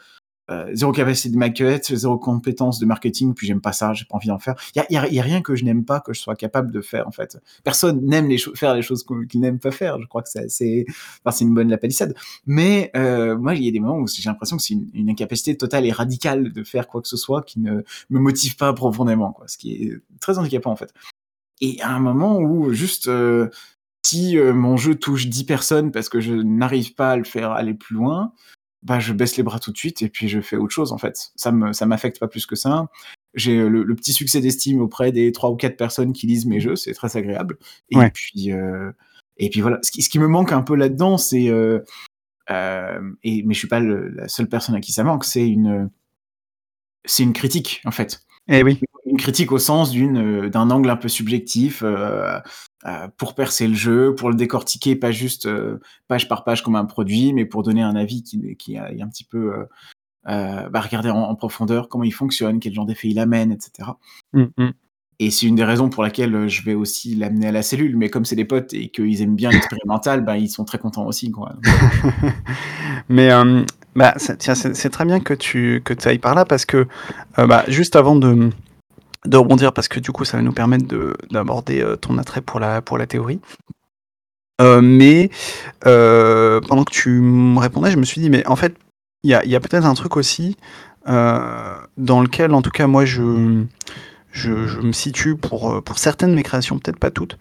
euh, 0.50 0.70
zéro 0.74 0.94
capacité 0.94 1.30
de 1.30 1.38
maquette, 1.38 1.94
zéro 1.94 2.18
compétence 2.18 2.80
de 2.80 2.86
marketing, 2.86 3.34
puis 3.34 3.46
j'aime 3.46 3.60
pas 3.60 3.74
ça, 3.74 3.94
j'ai 3.94 4.06
pas 4.06 4.16
envie 4.16 4.30
d'en 4.30 4.40
faire. 4.40 4.56
Il 4.76 4.80
y 4.80 4.82
a, 4.82 4.86
y 4.90 4.96
a- 4.96 5.10
y 5.10 5.20
a 5.20 5.22
rien 5.22 5.42
que 5.42 5.56
je 5.58 5.66
n'aime 5.66 5.84
pas 5.84 6.00
que 6.00 6.14
je 6.14 6.22
sois 6.22 6.36
capable 6.38 6.72
de 6.72 6.80
faire 6.80 7.06
en 7.06 7.12
fait. 7.12 7.38
Personne 7.66 8.00
n'aime 8.06 8.30
les 8.30 8.38
faire 8.38 8.74
les 8.74 8.82
choses 8.82 9.06
qu'il 9.30 9.42
n'aime 9.42 9.60
pas 9.60 9.72
faire. 9.72 10.00
Je 10.00 10.08
crois 10.08 10.22
que 10.22 10.30
c'est 10.48 10.86
enfin, 11.26 11.38
une 11.46 11.54
bonne 11.54 11.70
la 11.70 11.78
palissade. 11.78 12.16
Mais 12.46 12.92
euh, 12.96 13.38
moi, 13.38 13.56
il 13.56 13.64
y 13.66 13.68
a 13.68 13.72
des 13.72 13.82
moments 13.82 13.98
où 14.00 14.08
j'ai 14.08 14.24
l'impression 14.30 14.56
que 14.56 14.64
c'est 14.64 14.76
une, 14.76 14.88
une 14.94 15.10
incapacité 15.10 15.58
totale 15.58 15.86
et 15.86 15.92
radicale 15.92 16.54
de 16.54 16.64
faire 16.64 16.88
quoi 16.88 17.02
que 17.02 17.10
ce 17.10 17.18
soit 17.18 17.42
qui 17.42 17.60
ne 17.60 17.82
me 18.10 18.20
motive 18.20 18.56
pas 18.56 18.72
profondément, 18.72 19.34
quoi. 19.34 19.50
Ce 19.50 19.58
qui 19.58 19.74
est 19.74 19.92
très 20.22 20.38
handicapant 20.38 20.72
en 20.72 20.78
fait. 20.78 20.94
Et 21.60 21.82
à 21.82 21.90
un 21.94 22.00
moment 22.00 22.38
où 22.40 22.72
juste 22.72 23.10
euh, 23.10 23.50
si 24.10 24.38
euh, 24.38 24.54
mon 24.54 24.78
jeu 24.78 24.96
touche 24.96 25.28
10 25.28 25.44
personnes 25.46 25.92
parce 25.92 26.10
que 26.10 26.20
je 26.20 26.34
n'arrive 26.34 26.94
pas 26.96 27.12
à 27.12 27.18
le 27.18 27.24
faire 27.24 27.52
aller 27.52 27.74
plus 27.74 27.96
loin, 27.96 28.34
bah 28.84 29.00
je 29.00 29.12
baisse 29.14 29.38
les 29.38 29.44
bras 29.44 29.60
tout 29.60 29.72
de 29.72 29.78
suite 29.78 30.02
et 30.02 30.10
puis 30.10 30.30
je 30.30 30.40
fais 30.40 30.56
autre 30.56 30.74
chose 30.74 30.92
en 30.94 30.98
fait. 30.98 31.32
Ça 31.36 31.52
me 31.52 31.74
ça 31.74 31.86
m'affecte 31.86 32.20
pas 32.20 32.28
plus 32.28 32.46
que 32.46 32.56
ça. 32.56 32.88
J'ai 33.34 33.58
euh, 33.60 33.68
le, 33.70 33.84
le 33.84 33.96
petit 33.96 34.14
succès 34.14 34.40
d'estime 34.40 34.82
auprès 34.82 35.12
des 35.12 35.32
trois 35.32 35.50
ou 35.52 35.56
quatre 35.56 35.78
personnes 35.78 36.14
qui 36.14 36.26
lisent 36.28 36.46
mes 36.46 36.60
jeux, 36.60 36.76
c'est 36.76 36.94
très 36.94 37.18
agréable. 37.18 37.58
Et 37.90 37.98
Ouais. 37.98 38.12
puis 38.12 38.52
euh, 38.52 38.92
et 39.38 39.50
puis 39.50 39.62
voilà. 39.62 39.80
Ce 39.84 39.92
qui, 39.92 40.02
ce 40.02 40.10
qui 40.10 40.20
me 40.20 40.28
manque 40.28 40.52
un 40.52 40.62
peu 40.62 40.76
là-dedans, 40.76 41.18
c'est 41.18 41.50
euh, 41.50 41.80
euh, 42.50 43.02
et 43.24 43.44
mais 43.44 43.54
je 43.54 43.60
suis 43.60 43.68
pas 43.68 43.80
le- 43.80 44.08
la 44.10 44.28
seule 44.28 44.48
personne 44.48 44.76
à 44.76 44.80
qui 44.82 44.92
ça 44.94 45.04
manque, 45.04 45.26
c'est 45.26 45.48
une 45.48 45.90
c'est 47.06 47.24
une 47.24 47.34
critique 47.34 47.82
en 47.86 47.92
fait 47.92 48.22
Eh 48.48 48.64
oui. 48.64 48.80
Une 49.18 49.24
critique 49.24 49.52
au 49.52 49.58
sens 49.58 49.90
d'une 49.90 50.46
euh, 50.46 50.50
d'un 50.50 50.70
angle 50.70 50.92
un 50.92 50.96
peu 50.96 51.08
subjectif 51.08 51.82
euh, 51.84 52.40
euh, 52.86 53.08
pour 53.18 53.34
percer 53.34 53.68
le 53.68 53.74
jeu, 53.74 54.14
pour 54.14 54.30
le 54.30 54.36
décortiquer 54.36 54.96
pas 54.96 55.12
juste 55.12 55.48
euh, 55.48 55.80
page 56.08 56.28
par 56.28 56.44
page 56.44 56.62
comme 56.62 56.76
un 56.76 56.86
produit, 56.86 57.34
mais 57.34 57.44
pour 57.44 57.64
donner 57.64 57.82
un 57.82 57.96
avis 57.96 58.22
qui, 58.22 58.56
qui 58.56 58.76
est 58.76 59.02
un 59.02 59.08
petit 59.08 59.24
peu 59.24 59.56
euh, 59.56 59.66
euh, 60.28 60.70
bah, 60.70 60.82
regarder 60.82 61.10
en, 61.10 61.24
en 61.24 61.36
profondeur 61.36 61.90
comment 61.90 62.04
il 62.04 62.14
fonctionne, 62.14 62.60
quel 62.60 62.76
genre 62.76 62.86
d'effet 62.86 63.08
il 63.08 63.18
amène, 63.18 63.52
etc. 63.52 63.90
Mm, 64.34 64.44
mm. 64.58 64.72
Et 65.20 65.32
c'est 65.32 65.48
une 65.48 65.56
des 65.56 65.64
raisons 65.64 65.90
pour 65.90 66.04
laquelle 66.04 66.48
je 66.48 66.62
vais 66.62 66.76
aussi 66.76 67.16
l'amener 67.16 67.48
à 67.48 67.52
la 67.52 67.64
cellule. 67.64 67.98
Mais 67.98 68.10
comme 68.10 68.26
c'est 68.26 68.36
des 68.36 68.46
potes 68.46 68.76
et 68.76 68.90
qu'ils 68.90 69.24
aiment 69.24 69.36
bien 69.36 69.50
l'expérimental, 69.50 70.24
ben, 70.24 70.36
ils 70.36 70.48
sont 70.50 70.64
très 70.64 70.78
contents 70.78 71.08
aussi. 71.08 71.32
Quoi. 71.32 71.56
mais 73.10 73.32
bah, 73.96 74.14
c'est 74.20 74.90
très 74.92 75.06
bien 75.06 75.20
que 75.20 75.34
tu 75.34 75.82
que 75.84 75.96
ailles 76.08 76.20
par 76.20 76.36
là 76.36 76.46
parce 76.46 76.66
que 76.66 76.88
bah, 77.36 77.64
juste 77.68 77.96
avant 77.96 78.16
de, 78.16 78.52
de 79.26 79.38
rebondir, 79.38 79.74
parce 79.74 79.88
que 79.88 80.00
du 80.00 80.12
coup 80.12 80.26
ça 80.26 80.38
va 80.38 80.44
nous 80.44 80.54
permettre 80.54 80.86
d'aborder 81.32 81.86
ton 82.02 82.18
attrait 82.18 82.42
pour 82.42 82.60
la, 82.60 82.82
pour 82.82 82.98
la 82.98 83.08
théorie. 83.08 83.40
mais 84.60 85.30
pendant 85.82 86.84
que 86.84 86.92
tu 86.92 87.10
me 87.10 87.60
répondais, 87.60 87.92
je 87.92 87.98
me 87.98 88.06
suis 88.06 88.22
dit, 88.22 88.30
mais 88.30 88.46
en 88.48 88.56
fait, 88.56 88.76
il 89.24 89.32
y 89.32 89.34
a, 89.34 89.44
y 89.46 89.56
a 89.56 89.60
peut-être 89.60 89.86
un 89.86 89.94
truc 89.94 90.18
aussi 90.18 90.56
dans 91.06 92.22
lequel, 92.22 92.54
en 92.54 92.62
tout 92.62 92.72
cas, 92.72 92.88
moi, 92.88 93.06
je, 93.06 93.66
je, 94.38 94.80
me 94.80 94.92
situe 94.92 95.36
pour, 95.36 95.72
euh, 95.72 95.82
pour 95.82 95.98
certaines 95.98 96.32
de 96.32 96.36
mes 96.36 96.44
créations, 96.44 96.78
peut-être 96.80 97.00
pas 97.00 97.12
toutes. 97.12 97.38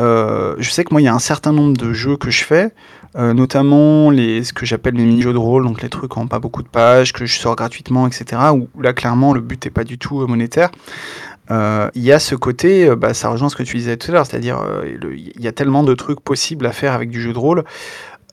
Euh, 0.00 0.56
je 0.58 0.70
sais 0.70 0.84
que 0.84 0.92
moi, 0.92 1.00
il 1.00 1.04
y 1.04 1.08
a 1.08 1.14
un 1.14 1.18
certain 1.20 1.52
nombre 1.52 1.76
de 1.76 1.92
jeux 1.92 2.16
que 2.16 2.30
je 2.30 2.44
fais, 2.44 2.74
euh, 3.16 3.34
notamment 3.34 4.10
les, 4.10 4.44
ce 4.44 4.52
que 4.52 4.64
j'appelle 4.66 4.94
les 4.94 5.04
mini-jeux 5.04 5.32
de 5.32 5.38
rôle, 5.38 5.64
donc 5.64 5.82
les 5.82 5.88
trucs 5.88 6.16
en 6.16 6.26
pas 6.26 6.38
beaucoup 6.38 6.62
de 6.62 6.68
pages, 6.68 7.12
que 7.12 7.26
je 7.26 7.38
sors 7.38 7.56
gratuitement, 7.56 8.06
etc. 8.06 8.40
Où 8.52 8.68
là, 8.80 8.92
clairement, 8.92 9.32
le 9.32 9.40
but 9.40 9.64
n'est 9.64 9.70
pas 9.70 9.84
du 9.84 9.98
tout 9.98 10.26
monétaire. 10.26 10.70
Il 11.50 12.02
y 12.02 12.12
a 12.12 12.18
ce 12.18 12.34
côté, 12.34 12.96
bah, 12.96 13.12
ça 13.12 13.28
rejoint 13.28 13.50
ce 13.50 13.56
que 13.56 13.62
tu 13.62 13.76
disais 13.76 13.98
tout 13.98 14.10
à 14.10 14.14
l'heure, 14.14 14.26
c'est-à-dire 14.26 14.58
il 15.12 15.38
y 15.38 15.46
a 15.46 15.52
tellement 15.52 15.82
de 15.82 15.92
trucs 15.92 16.20
possibles 16.20 16.64
à 16.64 16.72
faire 16.72 16.94
avec 16.94 17.10
du 17.10 17.20
jeu 17.20 17.34
de 17.34 17.38
rôle. 17.38 17.64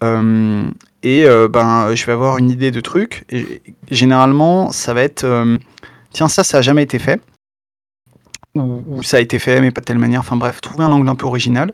et 0.01 1.25
ben, 1.25 1.95
je 1.95 2.05
vais 2.05 2.13
avoir 2.13 2.37
une 2.37 2.49
idée 2.49 2.71
de 2.71 2.79
truc. 2.79 3.25
Généralement, 3.91 4.71
ça 4.71 4.93
va 4.93 5.03
être 5.03 5.27
tiens, 6.13 6.29
ça, 6.29 6.45
ça 6.45 6.59
n'a 6.59 6.61
jamais 6.61 6.83
été 6.83 6.97
fait 6.97 7.19
où, 8.55 9.03
ça 9.03 9.17
a 9.17 9.19
été 9.19 9.39
fait, 9.39 9.61
mais 9.61 9.71
pas 9.71 9.81
de 9.81 9.85
telle 9.85 9.99
manière. 9.99 10.21
Enfin 10.21 10.35
bref, 10.35 10.61
trouver 10.61 10.83
un 10.83 10.91
angle 10.91 11.09
un 11.09 11.15
peu 11.15 11.25
original. 11.25 11.73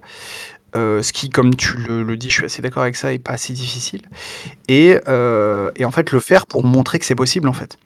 Euh, 0.76 1.02
ce 1.02 1.14
qui, 1.14 1.30
comme 1.30 1.56
tu 1.56 1.78
le, 1.78 2.18
dis, 2.18 2.30
je 2.30 2.36
suis 2.36 2.46
assez 2.46 2.62
d'accord 2.62 2.84
avec 2.84 2.96
ça, 2.96 3.14
est 3.14 3.20
pas 3.20 3.34
assez 3.34 3.54
difficile. 3.54 4.02
Et, 4.68 5.00
euh, 5.08 5.72
et, 5.76 5.86
en 5.86 5.92
fait, 5.92 6.12
le 6.12 6.20
faire 6.20 6.48
pour 6.48 6.66
montrer 6.66 7.00
que 7.00 7.06
c'est 7.06 7.16
possible, 7.16 7.48
en 7.48 7.54
fait. 7.54 7.78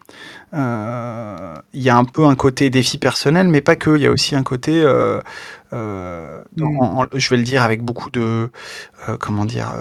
Euh, 0.56 1.54
il 1.74 1.84
y 1.84 1.90
a 1.90 1.96
un 1.96 2.06
peu 2.06 2.26
un 2.26 2.36
côté 2.36 2.72
défi 2.72 2.98
personnel, 2.98 3.48
mais 3.48 3.62
pas 3.62 3.76
que. 3.76 3.96
Il 3.96 4.02
y 4.02 4.08
a 4.08 4.12
aussi 4.12 4.36
un 4.36 4.42
côté, 4.42 4.82
mm. 4.82 5.22
je 5.72 7.30
vais 7.30 7.38
le 7.38 7.44
dire 7.44 7.62
avec 7.62 7.84
beaucoup 7.84 8.10
de, 8.10 8.50
comment 9.20 9.46
dire, 9.46 9.72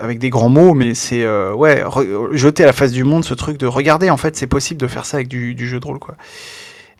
avec 0.00 0.20
des 0.20 0.30
grands 0.30 0.50
mots, 0.50 0.74
mais 0.74 0.94
c'est 0.94 1.26
ouais, 1.50 1.82
jeter 2.32 2.62
à 2.62 2.66
la 2.66 2.72
face 2.72 2.92
du 2.92 3.02
monde 3.02 3.24
ce 3.24 3.34
truc 3.34 3.58
de 3.58 3.66
regarder. 3.66 4.10
En 4.10 4.16
fait, 4.16 4.36
c'est 4.36 4.46
possible 4.46 4.80
de 4.80 4.86
faire 4.86 5.04
ça 5.04 5.16
avec 5.16 5.28
du, 5.28 5.56
du 5.56 5.66
jeu 5.66 5.80
de 5.80 5.86
rôle, 5.86 5.98
quoi. 5.98 6.16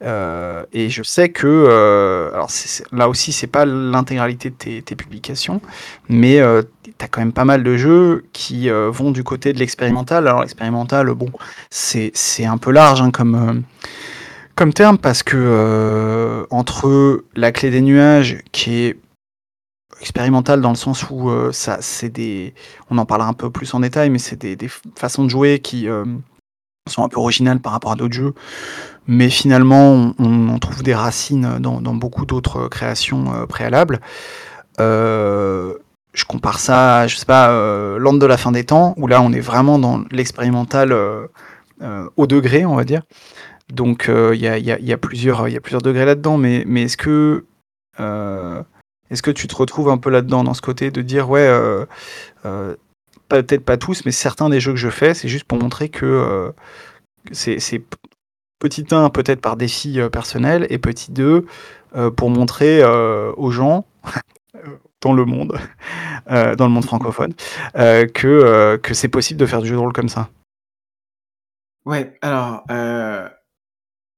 Euh, 0.02 0.64
et 0.72 0.90
je 0.90 1.02
sais 1.02 1.30
que, 1.30 1.46
euh, 1.46 2.30
alors 2.32 2.50
là 2.92 3.08
aussi, 3.08 3.32
c'est 3.32 3.46
pas 3.46 3.64
l'intégralité 3.64 4.50
de 4.50 4.54
tes, 4.54 4.96
publications, 4.96 5.60
mais 6.08 6.40
euh, 6.40 6.62
tu 6.84 6.92
as 7.00 7.08
quand 7.08 7.20
même 7.20 7.32
pas 7.32 7.44
mal 7.44 7.62
de 7.62 7.76
jeux 7.76 8.24
qui 8.32 8.68
vont 8.68 9.10
du 9.10 9.24
côté 9.24 9.52
de 9.52 9.58
l'expérimental. 9.58 10.26
Alors, 10.28 10.42
l'expérimental, 10.42 11.12
bon, 11.14 11.30
c'est 11.70 12.12
un 12.44 12.58
peu 12.58 12.72
large 12.72 13.00
hein, 13.00 13.10
comme, 13.10 13.62
comme 14.54 14.72
terme 14.72 14.98
parce 14.98 15.22
que 15.22 16.46
entre 16.50 17.24
la 17.34 17.52
clé 17.52 17.70
des 17.70 17.80
nuages 17.80 18.38
qui 18.52 18.74
est 18.84 18.98
expérimental 20.00 20.60
dans 20.60 20.70
le 20.70 20.76
sens 20.76 21.06
où 21.10 21.30
ça 21.52 21.78
c'est 21.80 22.10
des 22.10 22.52
on 22.90 22.98
en 22.98 23.06
parlera 23.06 23.30
un 23.30 23.32
peu 23.32 23.48
plus 23.48 23.72
en 23.72 23.80
détail 23.80 24.10
mais 24.10 24.18
c'est 24.18 24.36
des, 24.36 24.54
des, 24.54 24.68
façons 24.94 25.24
de 25.24 25.30
jouer 25.30 25.58
qui 25.58 25.88
sont 26.86 27.04
un 27.04 27.08
peu 27.08 27.18
originales 27.18 27.60
par 27.60 27.72
rapport 27.72 27.92
à 27.92 27.96
d'autres 27.96 28.14
jeux 28.14 28.34
mais 29.08 29.30
finalement, 29.30 30.12
on, 30.18 30.58
trouve 30.58 30.82
des 30.82 30.94
racines 30.94 31.58
dans, 31.60 31.94
beaucoup 31.94 32.26
d'autres 32.26 32.68
créations 32.68 33.32
euh, 33.32 33.46
préalables. 33.46 34.00
Euh, 34.80 35.74
je 36.12 36.24
compare 36.24 36.58
ça 36.58 37.00
à, 37.00 37.06
je 37.06 37.16
sais 37.16 37.26
pas, 37.26 37.50
euh, 37.50 37.98
Land 37.98 38.14
de 38.14 38.26
la 38.26 38.36
fin 38.36 38.52
des 38.52 38.64
temps, 38.64 38.94
où 38.96 39.06
là, 39.06 39.22
on 39.22 39.32
est 39.32 39.40
vraiment 39.40 39.78
dans 39.78 40.02
l'expérimental 40.10 40.94
au 42.16 42.26
degré, 42.26 42.64
on 42.64 42.74
va 42.74 42.84
dire. 42.84 43.02
Donc, 43.72 44.08
il 44.08 44.40
y 44.40 44.92
a, 44.92 44.98
plusieurs, 44.98 45.44
degrés 45.44 46.04
là-dedans, 46.04 46.38
mais, 46.38 46.64
est-ce 46.82 46.96
que, 46.96 47.44
est-ce 47.98 49.22
que 49.22 49.30
tu 49.30 49.46
te 49.46 49.54
retrouves 49.54 49.90
un 49.90 49.98
peu 49.98 50.10
là-dedans, 50.10 50.42
dans 50.42 50.54
ce 50.54 50.62
côté 50.62 50.90
de 50.90 51.02
dire, 51.02 51.28
ouais, 51.28 51.48
peut-être 53.28 53.64
pas 53.64 53.76
tous, 53.76 54.04
mais 54.04 54.12
certains 54.12 54.48
des 54.48 54.60
jeux 54.60 54.72
que 54.72 54.78
je 54.78 54.90
fais, 54.90 55.14
c'est 55.14 55.28
juste 55.28 55.44
pour 55.44 55.58
montrer 55.58 55.88
que 55.88 56.52
c'est 57.32 57.58
Petit 58.58 58.86
1, 58.90 59.10
peut-être 59.10 59.42
par 59.42 59.56
défi 59.56 60.00
euh, 60.00 60.08
personnel, 60.08 60.66
et 60.70 60.78
petit 60.78 61.12
2, 61.12 61.44
euh, 61.94 62.10
pour 62.10 62.30
montrer 62.30 62.82
euh, 62.82 63.30
aux 63.36 63.50
gens 63.50 63.84
dans 65.02 65.12
le 65.12 65.26
monde, 65.26 65.58
dans 66.26 66.66
le 66.66 66.70
monde 66.70 66.84
francophone, 66.84 67.34
que, 67.74 68.76
que 68.76 68.94
c'est 68.94 69.08
possible 69.08 69.38
de 69.38 69.46
faire 69.46 69.60
du 69.60 69.68
jeu 69.68 69.74
de 69.74 69.80
rôle 69.80 69.92
comme 69.92 70.08
ça. 70.08 70.30
Ouais, 71.84 72.18
alors, 72.22 72.64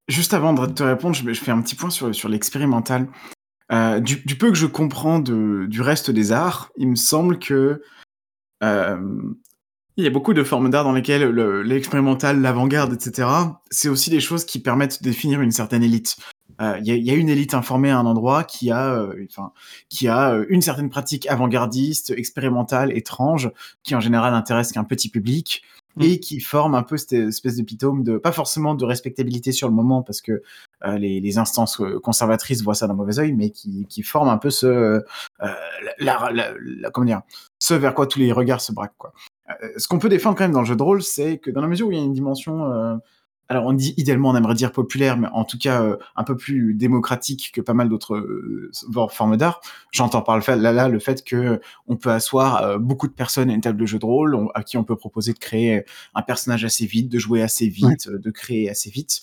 juste 0.07 0.33
avant 0.33 0.53
de 0.53 0.66
te 0.66 0.85
répondre, 0.85 1.14
je, 1.14 1.33
fais 1.35 1.51
un 1.51 1.61
petit 1.61 1.75
point 1.75 1.90
sur, 1.90 2.14
sur 2.14 2.29
l'expérimental. 2.29 3.09
Du, 4.01 4.37
peu 4.38 4.51
que 4.51 4.57
je 4.57 4.66
comprends 4.66 5.18
du 5.18 5.83
reste 5.83 6.11
des 6.11 6.31
arts, 6.33 6.71
il 6.77 6.88
me 6.88 6.97
semble 6.97 7.38
que 7.40 7.83
il 8.62 10.05
y 10.05 10.07
a 10.07 10.11
beaucoup 10.11 10.35
de 10.35 10.44
formes 10.44 10.71
d'art 10.71 10.85
dans 10.85 10.92
lesquelles 10.92 11.29
l'expérimental, 11.64 12.40
l'avant-garde, 12.40 12.92
etc., 12.92 13.29
c'est 13.71 13.88
aussi 13.88 14.11
des 14.11 14.21
choses 14.21 14.44
qui 14.44 14.61
permettent 14.61 15.03
de 15.03 15.09
définir 15.09 15.40
une 15.40 15.51
certaine 15.51 15.83
élite. 15.83 16.16
Euh, 16.61 16.79
il 16.83 16.88
y, 16.88 17.11
a 17.11 17.14
une 17.14 17.29
élite 17.29 17.55
informée 17.55 17.90
à 17.90 17.99
un 17.99 18.07
endroit 18.07 18.42
qui 18.42 18.73
a, 18.73 18.92
euh, 18.92 19.27
enfin, 19.31 19.53
qui 19.88 20.09
a 20.09 20.33
euh, 20.33 20.47
une 20.49 20.61
certaine 20.61 20.90
pratique 20.90 21.29
avant-gardiste, 21.29 22.11
expérimentale, 22.11 22.97
étrange, 22.97 23.53
qui 23.85 23.94
en 23.94 24.01
général 24.01 24.35
intéresse 24.35 24.73
qu'un 24.73 24.83
petit 24.83 25.09
public 25.09 25.62
mm. 25.94 26.03
et 26.03 26.18
qui 26.18 26.40
forme 26.40 26.75
un 26.75 26.83
peu 26.83 26.97
cette 26.97 27.12
espèce 27.12 27.57
d'épitome 27.57 28.03
de, 28.03 28.18
pas 28.18 28.33
forcément 28.33 28.75
de 28.75 28.85
respectabilité 28.85 29.53
sur 29.53 29.68
le 29.68 29.75
moment 29.75 30.03
parce 30.03 30.21
que 30.21 30.42
les, 30.97 31.38
instances 31.38 31.81
conservatrices 32.03 32.62
voient 32.62 32.75
ça 32.75 32.88
d'un 32.88 32.94
mauvais 32.94 33.21
oeil, 33.21 33.33
mais 33.35 33.51
qui, 33.51 33.87
qui 33.88 34.03
forme 34.03 34.29
un 34.29 34.38
peu 34.38 34.51
ce, 34.51 35.03
la, 36.01 36.31
la, 36.33 36.90
comment 36.92 37.07
dire, 37.07 37.23
ce 37.59 37.75
vers 37.75 37.94
quoi 37.94 38.07
tous 38.07 38.18
les 38.18 38.33
regards 38.33 38.61
se 38.61 38.73
braquent, 38.73 38.97
quoi. 38.97 39.12
Euh, 39.51 39.68
ce 39.77 39.88
qu'on 39.88 39.99
peut 39.99 40.09
défendre 40.09 40.37
quand 40.37 40.44
même 40.44 40.53
dans 40.53 40.61
le 40.61 40.66
jeu 40.66 40.77
de 40.77 40.83
rôle, 40.83 41.03
c'est 41.03 41.38
que 41.38 41.51
dans 41.51 41.61
la 41.61 41.68
mesure 41.68 41.88
où 41.88 41.92
il 41.92 41.99
y 41.99 42.01
a 42.01 42.05
une 42.05 42.12
dimension, 42.12 42.71
euh, 42.71 42.97
alors 43.49 43.64
on 43.64 43.73
dit 43.73 43.94
idéalement 43.97 44.31
on 44.31 44.37
aimerait 44.37 44.55
dire 44.55 44.73
populaire, 44.73 45.16
mais 45.16 45.29
en 45.33 45.44
tout 45.44 45.59
cas 45.59 45.83
euh, 45.83 45.97
un 46.16 46.25
peu 46.25 46.37
plus 46.37 46.75
démocratique 46.75 47.51
que 47.55 47.62
pas 47.62 47.73
mal 47.73 47.88
d'autres 47.88 48.71
formes 49.11 49.37
d'art. 49.38 49.61
J'entends 49.90 50.21
par 50.21 50.37
le 50.37 50.42
fait 50.42 50.57
là 50.57 50.73
là 50.73 50.88
le 50.88 50.99
fait 50.99 51.25
que 51.25 51.61
on 51.87 51.97
peut 51.97 52.11
asseoir 52.11 52.79
beaucoup 52.79 53.09
de 53.09 53.12
personnes 53.14 53.49
à 53.51 53.55
une 53.55 53.62
table 53.62 53.81
de 53.81 53.87
jeu 53.87 53.99
de 53.99 54.05
rôle, 54.05 54.37
à 54.55 54.62
qui 54.62 54.77
on 54.77 54.85
peut 54.85 54.97
proposer 54.97 55.33
de 55.33 55.38
créer 55.38 55.85
un 56.14 56.23
personnage 56.23 56.64
assez 56.64 56.85
vite, 56.85 57.09
de 57.09 57.18
jouer 57.18 57.40
assez 57.42 57.68
vite, 57.68 58.11
de 58.11 58.31
créer 58.31 58.68
assez 58.68 58.90
vite. 58.90 59.23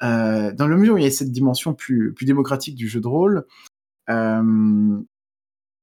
dans 0.00 0.66
le 0.66 0.76
mesure 0.76 0.94
où 0.94 0.98
il 0.98 1.04
y 1.04 1.06
a 1.06 1.10
cette 1.10 1.30
dimension 1.30 1.72
plus 1.72 2.12
plus 2.12 2.26
démocratique 2.26 2.74
du 2.74 2.88
jeu 2.88 3.00
de 3.00 3.06
rôle, 3.06 3.46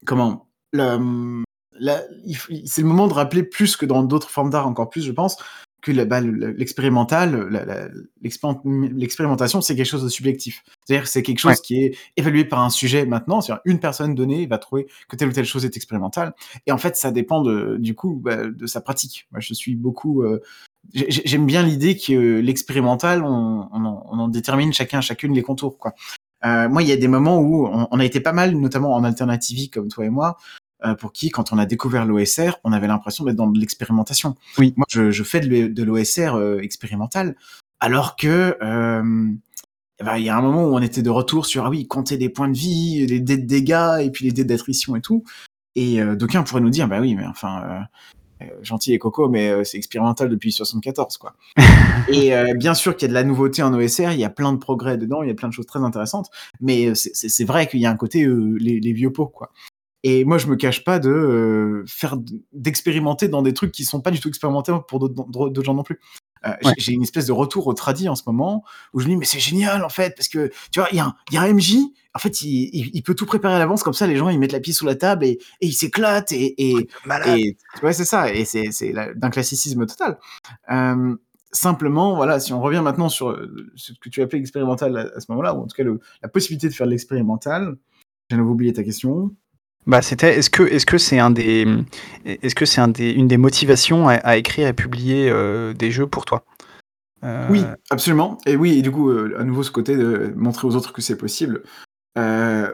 comment 0.05 0.49
le, 0.73 1.45
c'est 1.79 2.81
le 2.81 2.87
moment 2.87 3.07
de 3.07 3.13
rappeler 3.13 3.43
plus 3.43 3.77
que 3.77 3.85
dans 3.85 4.03
d'autres 4.03 4.29
formes 4.29 4.49
d'art, 4.49 4.67
encore 4.67 4.89
plus, 4.89 5.03
je 5.03 5.11
pense, 5.11 5.37
que 5.81 6.03
bah, 6.03 6.21
l'expérimental, 6.21 7.49
l'expérimentation, 8.21 9.61
c'est 9.61 9.75
quelque 9.75 9.85
chose 9.85 10.03
de 10.03 10.09
subjectif. 10.09 10.63
C'est-à-dire 10.85 11.03
que 11.03 11.09
c'est 11.09 11.23
quelque 11.23 11.39
chose 11.39 11.61
qui 11.61 11.83
est 11.83 11.97
évalué 12.15 12.45
par 12.45 12.59
un 12.59 12.69
sujet 12.69 13.05
maintenant. 13.05 13.41
C'est-à-dire 13.41 13.61
une 13.65 13.79
personne 13.79 14.15
donnée 14.15 14.47
va 14.47 14.57
trouver 14.57 14.87
que 15.07 15.15
telle 15.15 15.29
ou 15.29 15.31
telle 15.31 15.45
chose 15.45 15.65
est 15.65 15.75
expérimentale. 15.77 16.33
Et 16.65 16.71
en 16.71 16.77
fait, 16.77 16.95
ça 16.95 17.11
dépend 17.11 17.41
de, 17.41 17.77
du 17.77 17.95
coup 17.95 18.15
bah, 18.15 18.47
de 18.47 18.65
sa 18.65 18.81
pratique. 18.81 19.27
Moi, 19.31 19.39
je 19.39 19.53
suis 19.53 19.75
beaucoup. 19.75 20.23
Euh, 20.23 20.41
j'aime 20.93 21.45
bien 21.45 21.63
l'idée 21.63 21.97
que 21.97 22.39
l'expérimental, 22.39 23.23
on, 23.23 23.69
en 23.71 24.27
détermine 24.29 24.73
chacun, 24.73 25.01
chacune 25.01 25.33
les 25.33 25.43
contours. 25.43 25.77
Quoi. 25.77 25.93
Euh, 26.45 26.69
moi, 26.69 26.81
il 26.81 26.89
y 26.89 26.91
a 26.91 26.97
des 26.97 27.07
moments 27.07 27.39
où 27.39 27.67
on, 27.67 27.87
on, 27.89 27.99
a 27.99 28.05
été 28.05 28.19
pas 28.19 28.33
mal, 28.33 28.55
notamment 28.55 28.93
en 28.93 29.03
alternative 29.03 29.69
comme 29.69 29.89
toi 29.89 30.05
et 30.05 30.09
moi, 30.09 30.37
pour 30.99 31.11
qui, 31.11 31.29
quand 31.29 31.51
on 31.51 31.57
a 31.57 31.65
découvert 31.65 32.05
l'OSR, 32.05 32.59
on 32.63 32.71
avait 32.71 32.87
l'impression 32.87 33.25
d'être 33.25 33.35
dans 33.35 33.47
de 33.47 33.59
l'expérimentation. 33.59 34.35
Oui. 34.57 34.73
Moi, 34.77 34.85
je, 34.89 35.11
je 35.11 35.23
fais 35.23 35.39
de 35.39 35.83
l'OSR 35.83 36.35
euh, 36.35 36.59
expérimental, 36.59 37.35
alors 37.79 38.15
que 38.15 38.57
euh, 38.61 39.01
ben, 40.03 40.17
il 40.17 40.23
y 40.23 40.29
a 40.29 40.37
un 40.37 40.41
moment 40.41 40.65
où 40.65 40.75
on 40.75 40.81
était 40.81 41.01
de 41.01 41.09
retour 41.09 41.45
sur 41.45 41.65
ah 41.65 41.69
oui, 41.69 41.87
compter 41.87 42.17
des 42.17 42.29
points 42.29 42.49
de 42.49 42.57
vie, 42.57 43.05
les 43.07 43.19
dés 43.19 43.37
de 43.37 43.47
dégâts 43.47 44.01
et 44.01 44.11
puis 44.11 44.25
les 44.25 44.31
dés 44.31 44.43
d'attrition 44.43 44.95
et 44.95 45.01
tout. 45.01 45.23
Et 45.75 46.03
d'aucuns 46.15 46.41
pourraient 46.43 46.61
nous 46.61 46.71
dire 46.71 46.87
bah 46.87 46.99
oui, 46.99 47.13
mais 47.13 47.25
enfin. 47.25 47.85
gentil 48.61 48.93
et 48.93 48.99
coco, 48.99 49.29
mais 49.29 49.63
c'est 49.63 49.77
expérimental 49.77 50.29
depuis 50.29 50.51
74, 50.51 51.17
quoi. 51.17 51.35
et 52.07 52.31
bien 52.55 52.73
sûr 52.73 52.95
qu'il 52.95 53.03
y 53.03 53.05
a 53.05 53.09
de 53.09 53.13
la 53.13 53.23
nouveauté 53.23 53.61
en 53.61 53.73
OSR, 53.73 54.11
il 54.11 54.19
y 54.19 54.23
a 54.23 54.29
plein 54.31 54.53
de 54.53 54.57
progrès 54.57 54.97
dedans, 54.97 55.21
il 55.21 55.27
y 55.27 55.31
a 55.31 55.35
plein 55.35 55.49
de 55.49 55.53
choses 55.53 55.67
très 55.67 55.79
intéressantes, 55.79 56.29
mais 56.61 56.93
c'est 56.95 57.45
vrai 57.45 57.67
qu'il 57.67 57.79
y 57.79 57.85
a 57.85 57.91
un 57.91 57.95
côté 57.95 58.27
les, 58.27 58.79
les, 58.79 58.93
vieux 58.93 59.11
pots, 59.11 59.27
quoi. 59.27 59.51
Et 60.09 60.23
moi, 60.23 60.37
je 60.37 60.47
me 60.47 60.55
cache 60.55 60.85
pas 60.85 60.99
de 60.99 61.09
euh, 61.09 61.83
faire 61.85 62.15
d'expérimenter 62.53 63.27
dans 63.27 63.41
des 63.41 63.53
trucs 63.53 63.73
qui 63.73 63.83
sont 63.83 63.99
pas 63.99 64.09
du 64.09 64.21
tout 64.21 64.29
expérimentés 64.29 64.71
pour 64.87 64.99
d'autres 64.99 65.63
gens 65.63 65.73
non 65.73 65.83
plus. 65.83 65.99
Euh, 66.45 66.53
j'ai 66.77 66.93
une 66.93 67.03
espèce 67.03 67.25
de 67.25 67.33
retour 67.33 67.67
au 67.67 67.73
tradit 67.73 68.07
en 68.07 68.15
ce 68.15 68.23
moment 68.25 68.63
où 68.93 69.01
je 69.01 69.05
me 69.05 69.09
dis 69.09 69.17
mais 69.17 69.25
c'est 69.25 69.39
génial 69.39 69.83
en 69.83 69.89
fait 69.89 70.15
parce 70.15 70.29
que 70.29 70.49
tu 70.71 70.79
vois 70.79 70.87
il 70.91 70.97
y, 70.97 70.99
a 70.99 71.07
un, 71.07 71.15
y 71.31 71.37
a 71.37 71.41
un 71.41 71.51
MJ 71.51 71.77
en 72.13 72.19
fait 72.19 72.41
il, 72.43 72.91
il, 72.93 73.01
peut 73.01 73.15
tout 73.15 73.25
préparer 73.25 73.55
à 73.55 73.59
l'avance 73.59 73.81
comme 73.81 73.95
ça 73.95 74.05
les 74.05 74.17
gens 74.17 74.29
ils 74.29 74.37
mettent 74.37 74.51
la 74.51 74.59
pied 74.59 74.71
sous 74.71 74.85
la 74.85 74.93
table 74.93 75.25
et, 75.25 75.39
et 75.61 75.65
ils 75.65 75.73
s'éclatent 75.73 76.31
et, 76.31 76.53
et, 76.61 76.87
et 77.25 77.57
ouais 77.81 77.91
c'est 77.91 78.05
ça 78.05 78.31
et 78.31 78.45
c'est 78.45 78.93
d'un 79.15 79.31
classicisme 79.31 79.87
total. 79.87 80.19
Euh, 80.69 81.15
simplement 81.51 82.15
voilà 82.15 82.39
si 82.39 82.53
on 82.53 82.61
revient 82.61 82.81
maintenant 82.83 83.09
sur 83.09 83.35
ce 83.75 83.93
que 83.93 84.09
tu 84.09 84.21
appelais 84.21 84.39
expérimental 84.39 85.11
à, 85.15 85.19
ce 85.19 85.25
moment-là 85.29 85.55
ou 85.55 85.63
en 85.63 85.67
tout 85.67 85.75
cas 85.75 85.83
le, 85.83 85.99
la 86.21 86.29
possibilité 86.29 86.69
de 86.69 86.73
faire 86.73 86.85
de 86.85 86.91
l'expérimental. 86.91 87.77
J'ai 88.29 88.37
oublié 88.37 88.73
ta 88.73 88.83
question. 88.83 89.31
Bah, 89.87 90.01
c'était 90.01 90.37
est-ce 90.37 90.49
que 90.49 90.63
est-ce 90.63 90.85
que 90.85 90.97
c'est 90.97 91.17
un 91.17 91.31
des 91.31 91.65
est-ce 92.25 92.55
que 92.55 92.65
c'est 92.65 92.81
un 92.81 92.89
des 92.89 93.09
une 93.09 93.29
des 93.29 93.37
motivations 93.37 94.09
à, 94.09 94.35
écrire 94.37 94.67
et 94.67 94.73
publier 94.73 95.29
euh, 95.29 95.73
des 95.73 95.91
jeux 95.91 96.07
pour 96.07 96.25
toi? 96.25 96.43
Euh, 97.23 97.47
Oui, 97.49 97.63
absolument. 97.89 98.37
Et 98.45 98.57
oui, 98.57 98.77
et 98.77 98.81
du 98.81 98.91
coup, 98.91 99.09
euh, 99.09 99.33
à 99.39 99.45
nouveau 99.45 99.63
ce 99.63 99.71
côté 99.71 99.95
de 99.95 100.33
montrer 100.35 100.67
aux 100.67 100.75
autres 100.75 100.91
que 100.91 101.01
c'est 101.01 101.17
possible. 101.17 101.63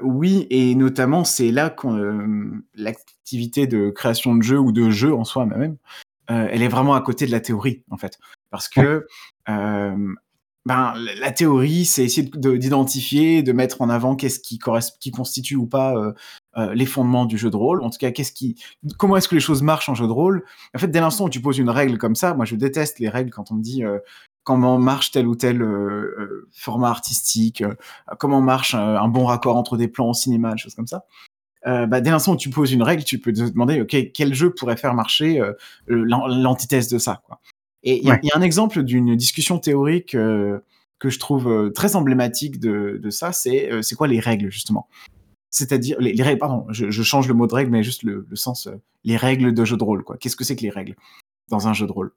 oui, 0.02 0.48
et 0.50 0.74
notamment 0.74 1.24
c'est 1.24 1.52
là 1.52 1.70
qu'on 1.70 2.62
l'activité 2.74 3.68
de 3.68 3.92
création 3.92 4.36
de 4.36 4.42
jeux 4.42 4.60
ou 4.60 4.72
de 4.72 4.90
jeux 4.90 5.14
en 5.14 5.24
soi 5.24 5.46
même, 5.46 5.78
elle 6.28 6.64
est 6.64 6.68
vraiment 6.68 6.96
à 6.96 7.02
côté 7.02 7.28
de 7.28 7.32
la 7.32 7.42
théorie 7.42 7.84
en 7.92 7.98
fait, 7.98 8.18
parce 8.50 8.68
que 8.68 9.06
ben, 10.66 10.94
la 11.20 11.32
théorie, 11.32 11.84
c'est 11.84 12.06
essayer 12.06 12.30
d'identifier, 12.34 13.44
de, 13.44 13.52
mettre 13.52 13.82
en 13.82 13.90
avant 13.90 14.16
qu'est-ce 14.16 14.40
qui, 14.40 14.60
qui 15.00 15.12
constitue 15.12 15.58
ou 15.58 15.68
pas 15.68 15.96
euh, 15.98 16.14
euh, 16.58 16.74
les 16.74 16.86
fondements 16.86 17.26
du 17.26 17.38
jeu 17.38 17.50
de 17.50 17.56
rôle. 17.56 17.82
En 17.82 17.90
tout 17.90 17.98
cas, 17.98 18.12
qu'est-ce 18.12 18.32
qui, 18.32 18.62
comment 18.98 19.18
est-ce 19.18 19.28
que 19.28 19.36
les 19.36 19.42
choses 19.42 19.62
marchent 19.62 19.90
en 19.90 19.96
jeu 19.96 20.08
de 20.08 20.12
rôle? 20.12 20.44
En 20.76 20.80
fait, 20.80 20.88
dès 20.88 21.00
l'instant 21.00 21.26
où 21.26 21.30
tu 21.30 21.42
poses 21.42 21.58
une 21.58 21.70
règle 21.70 21.98
comme 21.98 22.16
ça, 22.16 22.34
moi 22.34 22.46
je 22.46 22.56
déteste 22.56 23.00
les 23.00 23.10
règles 23.10 23.32
quand 23.32 23.52
on 23.52 23.56
me 23.56 23.62
dit 23.62 23.84
euh, 23.84 24.00
comment 24.44 24.78
marche 24.78 25.12
tel 25.12 25.28
ou 25.28 25.36
tel 25.36 25.66
format 26.52 26.90
artistique, 26.90 27.64
comment 28.20 28.42
marche 28.42 28.76
un 28.76 29.08
bon 29.08 29.26
raccord 29.26 29.56
entre 29.56 29.78
des 29.78 29.88
plans 29.88 30.10
au 30.10 30.14
cinéma, 30.14 30.52
des 30.52 30.58
choses 30.58 30.76
comme 30.76 30.86
ça. 30.86 31.06
bah, 31.66 32.02
dès 32.02 32.10
l'instant 32.10 32.34
où 32.34 32.36
tu 32.36 32.50
poses 32.50 32.74
une 32.74 32.84
règle, 32.84 33.06
tu 33.06 33.20
peux 33.20 33.32
te 33.32 33.50
demander, 33.50 33.80
ok, 33.80 34.12
quel 34.14 34.34
jeu 34.34 34.54
pourrait 34.54 34.76
faire 34.76 34.96
marcher 34.96 35.42
l'antithèse 35.88 36.90
de 36.90 36.98
ça, 36.98 37.22
quoi. 37.26 37.40
Et 37.84 38.00
il 38.02 38.06
y, 38.06 38.32
a 38.32 38.38
un 38.38 38.42
exemple 38.42 38.82
d'une 38.84 39.16
discussion 39.16 39.60
théorique 39.60 40.16
euh, 40.16 40.60
que 41.00 41.10
je 41.10 41.20
trouve 41.20 41.50
euh, 41.50 41.70
très 41.70 41.98
emblématique 41.98 42.60
de, 42.60 42.98
de 43.02 43.10
ça, 43.10 43.34
c'est 43.34 43.70
euh, 43.72 43.82
c'est 43.82 43.96
quoi 43.96 44.08
les 44.08 44.22
règles 44.22 44.50
justement? 44.50 44.88
C'est-à-dire 45.54 45.98
les, 46.00 46.22
règles, 46.24 46.40
pardon, 46.40 46.66
je, 46.70 46.90
je, 46.90 47.04
change 47.04 47.28
le 47.28 47.34
mot 47.34 47.46
de 47.48 47.54
règle, 47.54 47.72
mais 47.72 47.84
juste 47.84 48.04
le, 48.04 48.26
le 48.28 48.36
sens, 48.36 48.68
les 49.04 49.18
règles 49.18 49.54
de 49.54 49.66
jeu 49.66 49.78
de 49.78 49.84
rôle. 49.84 50.04
quoi. 50.04 50.18
Qu'est-ce 50.18 50.36
que 50.36 50.44
c'est 50.44 50.56
que 50.56 50.64
les 50.64 50.70
règles 50.70 50.96
dans 51.50 51.68
un 51.68 51.74
jeu 51.74 51.86
de 51.86 51.92
rôle? 51.92 52.12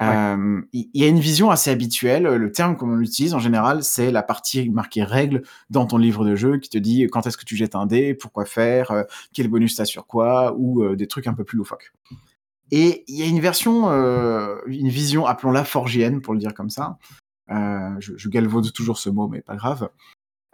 Il 0.00 0.88
y, 0.94 1.02
a 1.02 1.08
une 1.08 1.18
vision 1.18 1.50
assez 1.50 1.70
habituelle. 1.70 2.22
Le 2.22 2.52
terme 2.52 2.76
qu'on 2.76 3.00
utilise 3.00 3.34
en 3.34 3.40
général, 3.40 3.82
c'est 3.82 4.12
la 4.12 4.22
partie 4.22 4.70
marquée 4.70 5.02
règles 5.02 5.42
dans 5.70 5.86
ton 5.86 5.98
livre 5.98 6.24
de 6.24 6.36
jeu 6.36 6.58
qui 6.58 6.70
te 6.70 6.78
dit 6.78 7.08
quand 7.10 7.26
est-ce 7.26 7.36
que 7.36 7.44
tu 7.44 7.56
jettes 7.56 7.74
un 7.74 7.84
dé, 7.84 8.14
pourquoi 8.14 8.44
faire, 8.44 9.04
quel 9.32 9.48
bonus 9.48 9.74
t'as 9.74 9.84
sur 9.84 10.06
quoi, 10.06 10.54
ou 10.56 10.94
des 10.94 11.08
trucs 11.08 11.26
un 11.26 11.34
peu 11.34 11.42
plus 11.42 11.58
loufoques. 11.58 11.92
Et 12.70 13.04
il 13.08 13.16
y 13.16 13.22
a 13.22 13.26
une 13.26 13.40
version, 13.40 13.90
euh, 13.90 14.56
une 14.66 14.88
vision, 14.88 15.26
appelons-la 15.26 15.64
forgienne, 15.64 16.20
pour 16.20 16.34
le 16.34 16.40
dire 16.40 16.54
comme 16.54 16.70
ça. 16.70 16.98
Euh, 17.50 17.96
je, 17.98 18.16
je 18.16 18.28
galvaude 18.28 18.72
toujours 18.72 18.98
ce 18.98 19.08
mot, 19.08 19.26
mais 19.26 19.40
pas 19.40 19.56
grave. 19.56 19.88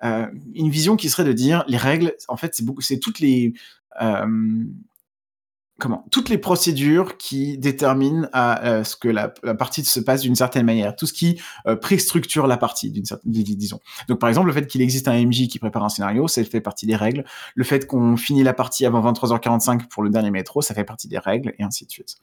Euh, 0.04 0.26
une 0.54 0.70
vision 0.70 0.96
qui 0.96 1.08
serait 1.08 1.24
de 1.24 1.32
dire 1.32 1.64
les 1.66 1.76
règles, 1.76 2.14
en 2.28 2.36
fait, 2.36 2.54
c'est 2.54 2.64
beaucoup, 2.64 2.82
c'est 2.82 2.98
toutes 2.98 3.20
les, 3.20 3.54
euh, 4.02 4.64
comment 5.78 6.04
toutes 6.10 6.28
les 6.28 6.38
procédures 6.38 7.16
qui 7.16 7.58
déterminent 7.58 8.28
à 8.32 8.64
euh, 8.66 8.84
ce 8.84 8.96
que 8.96 9.08
la, 9.08 9.28
partie 9.28 9.84
se 9.84 10.00
passe 10.00 10.22
d'une 10.22 10.36
certaine 10.36 10.66
manière, 10.66 10.94
tout 10.94 11.06
ce 11.06 11.12
qui 11.12 11.40
euh, 11.66 11.76
préstructure 11.76 12.46
la 12.46 12.56
partie 12.56 12.90
d'une 12.90 13.04
certaine 13.04 13.32
disons. 13.32 13.80
Donc 14.08 14.20
par 14.20 14.28
exemple 14.28 14.46
le 14.46 14.52
fait 14.52 14.66
qu'il 14.66 14.82
existe 14.82 15.08
un 15.08 15.26
MJ 15.26 15.48
qui 15.48 15.58
prépare 15.58 15.84
un 15.84 15.88
scénario, 15.88 16.28
ça 16.28 16.44
fait 16.44 16.60
partie 16.60 16.86
des 16.86 16.96
règles. 16.96 17.24
Le 17.54 17.64
fait 17.64 17.86
qu'on 17.86 18.16
finit 18.16 18.42
la 18.42 18.54
partie 18.54 18.86
avant 18.86 19.12
23h45 19.12 19.88
pour 19.88 20.02
le 20.02 20.10
dernier 20.10 20.30
métro, 20.30 20.62
ça 20.62 20.74
fait 20.74 20.84
partie 20.84 21.08
des 21.08 21.18
règles 21.18 21.54
et 21.58 21.64
ainsi 21.64 21.86
de 21.86 21.90
suite. 21.90 22.16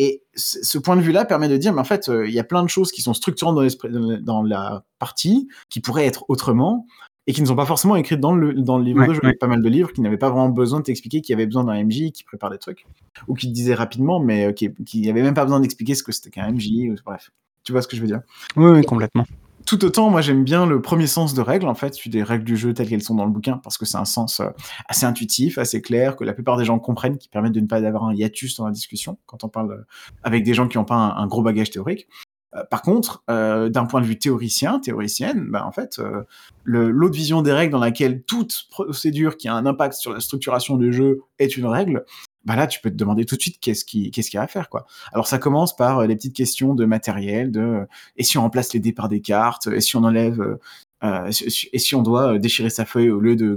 Et 0.00 0.22
ce 0.36 0.78
point 0.78 0.94
de 0.94 1.00
vue-là 1.00 1.24
permet 1.24 1.48
de 1.48 1.56
dire, 1.56 1.72
mais 1.72 1.80
en 1.80 1.84
fait, 1.84 2.08
il 2.08 2.30
y 2.30 2.38
a 2.38 2.44
plein 2.44 2.62
de 2.62 2.68
choses 2.68 2.92
qui 2.92 3.02
sont 3.02 3.14
structurantes 3.14 3.56
dans, 3.56 4.20
dans 4.20 4.42
la 4.44 4.84
partie, 5.00 5.48
qui 5.70 5.80
pourraient 5.80 6.06
être 6.06 6.24
autrement, 6.28 6.86
et 7.28 7.32
qui 7.34 7.42
ne 7.42 7.46
sont 7.46 7.54
pas 7.54 7.66
forcément 7.66 7.94
écrites 7.94 8.20
dans 8.20 8.34
le, 8.34 8.54
dans 8.54 8.78
le 8.78 8.84
livre 8.84 9.06
de 9.06 9.12
jeu. 9.12 9.20
Pas 9.38 9.46
mal 9.46 9.62
de 9.62 9.68
livres 9.68 9.92
qui 9.92 10.00
n'avaient 10.00 10.16
pas 10.16 10.30
vraiment 10.30 10.48
besoin 10.48 10.80
de 10.80 10.84
t'expliquer 10.84 11.20
qu'il 11.20 11.34
y 11.34 11.36
avait 11.36 11.44
besoin 11.44 11.62
d'un 11.62 11.84
MJ 11.84 12.10
qui 12.10 12.24
prépare 12.24 12.48
des 12.48 12.56
trucs, 12.56 12.86
ou 13.28 13.34
qui 13.34 13.48
te 13.48 13.52
disait 13.52 13.74
rapidement, 13.74 14.18
mais 14.18 14.46
euh, 14.46 14.52
qui, 14.52 14.70
qui 14.86 15.08
avait 15.10 15.22
même 15.22 15.34
pas 15.34 15.44
besoin 15.44 15.60
d'expliquer 15.60 15.94
ce 15.94 16.02
que 16.02 16.10
c'était 16.10 16.30
qu'un 16.30 16.50
MJ, 16.50 16.88
ou, 16.90 16.94
bref. 17.04 17.30
Tu 17.64 17.72
vois 17.72 17.82
ce 17.82 17.88
que 17.88 17.96
je 17.96 18.00
veux 18.00 18.06
dire? 18.06 18.22
Oui, 18.56 18.70
oui, 18.70 18.82
complètement. 18.82 19.26
Tout 19.66 19.84
autant, 19.84 20.08
moi 20.08 20.22
j'aime 20.22 20.42
bien 20.42 20.64
le 20.64 20.80
premier 20.80 21.06
sens 21.06 21.34
de 21.34 21.42
règles, 21.42 21.68
en 21.68 21.74
fait, 21.74 22.08
des 22.08 22.22
règles 22.22 22.44
du 22.44 22.56
jeu 22.56 22.72
telles 22.72 22.88
qu'elles 22.88 23.02
sont 23.02 23.14
dans 23.14 23.26
le 23.26 23.30
bouquin, 23.30 23.58
parce 23.58 23.76
que 23.76 23.84
c'est 23.84 23.98
un 23.98 24.06
sens 24.06 24.40
euh, 24.40 24.48
assez 24.88 25.04
intuitif, 25.04 25.58
assez 25.58 25.82
clair, 25.82 26.16
que 26.16 26.24
la 26.24 26.32
plupart 26.32 26.56
des 26.56 26.64
gens 26.64 26.78
comprennent, 26.78 27.18
qui 27.18 27.28
permet 27.28 27.50
de 27.50 27.60
ne 27.60 27.66
pas 27.66 27.84
avoir 27.84 28.04
un 28.04 28.14
hiatus 28.14 28.56
dans 28.56 28.64
la 28.64 28.72
discussion, 28.72 29.18
quand 29.26 29.44
on 29.44 29.50
parle 29.50 29.72
euh, 29.72 29.84
avec 30.22 30.44
des 30.44 30.54
gens 30.54 30.66
qui 30.66 30.78
n'ont 30.78 30.86
pas 30.86 30.94
un, 30.94 31.22
un, 31.22 31.26
gros 31.26 31.42
bagage 31.42 31.68
théorique. 31.68 32.08
Euh, 32.54 32.64
par 32.64 32.82
contre, 32.82 33.22
euh, 33.30 33.68
d'un 33.68 33.84
point 33.84 34.00
de 34.00 34.06
vue 34.06 34.18
théoricien, 34.18 34.78
théoricienne, 34.80 35.46
bah, 35.50 35.66
en 35.66 35.72
fait, 35.72 35.98
euh, 35.98 36.22
l'autre 36.64 37.14
vision 37.14 37.42
des 37.42 37.52
règles 37.52 37.72
dans 37.72 37.78
laquelle 37.78 38.22
toute 38.22 38.66
procédure 38.70 39.36
qui 39.36 39.48
a 39.48 39.54
un 39.54 39.66
impact 39.66 39.94
sur 39.94 40.12
la 40.12 40.20
structuration 40.20 40.76
du 40.76 40.92
jeu 40.92 41.20
est 41.38 41.56
une 41.56 41.66
règle, 41.66 42.04
bah 42.44 42.56
là, 42.56 42.66
tu 42.66 42.80
peux 42.80 42.90
te 42.90 42.94
demander 42.94 43.26
tout 43.26 43.36
de 43.36 43.42
suite 43.42 43.58
qu'est-ce 43.60 43.84
qui, 43.84 44.10
qu'est-ce 44.10 44.30
qu'il 44.30 44.38
y 44.38 44.40
a 44.40 44.44
à 44.44 44.46
faire, 44.46 44.70
quoi. 44.70 44.86
Alors, 45.12 45.26
ça 45.26 45.38
commence 45.38 45.76
par 45.76 46.06
les 46.06 46.16
petites 46.16 46.34
questions 46.34 46.74
de 46.74 46.86
matériel, 46.86 47.50
de 47.50 47.86
et 48.16 48.24
si 48.24 48.38
on 48.38 48.42
remplace 48.42 48.72
les 48.72 48.80
dés 48.80 48.92
par 48.92 49.08
des 49.08 49.20
cartes, 49.20 49.66
et 49.66 49.82
si 49.82 49.96
on 49.96 50.04
enlève, 50.04 50.56
et 51.02 51.78
si 51.78 51.94
on 51.94 52.02
doit 52.02 52.38
déchirer 52.38 52.70
sa 52.70 52.86
feuille 52.86 53.10
au 53.10 53.20
lieu 53.20 53.36
de, 53.36 53.54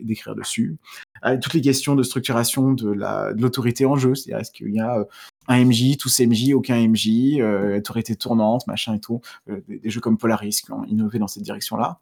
d'écrire 0.00 0.36
dessus. 0.36 0.76
toutes 1.42 1.54
les 1.54 1.60
questions 1.60 1.96
de 1.96 2.04
structuration 2.04 2.72
de, 2.72 2.92
la, 2.92 3.32
de 3.32 3.42
l'autorité 3.42 3.84
en 3.84 3.96
jeu, 3.96 4.14
c'est-à-dire 4.14 4.40
est-ce 4.40 4.52
qu'il 4.52 4.72
y 4.72 4.80
a 4.80 5.04
un 5.48 5.64
MJ, 5.64 5.96
tous 5.96 6.20
MJ, 6.20 6.52
aucun 6.54 6.76
MJ, 6.76 7.38
euh, 7.38 7.78
autorité 7.78 8.16
tournante, 8.16 8.66
machin 8.66 8.94
et 8.94 9.00
tout, 9.00 9.20
euh, 9.50 9.60
des, 9.68 9.90
jeux 9.90 10.00
comme 10.00 10.18
Polaris 10.18 10.62
qui 10.64 10.72
ont 10.72 10.84
innové 10.84 11.18
dans 11.18 11.28
cette 11.28 11.42
direction-là. 11.42 12.00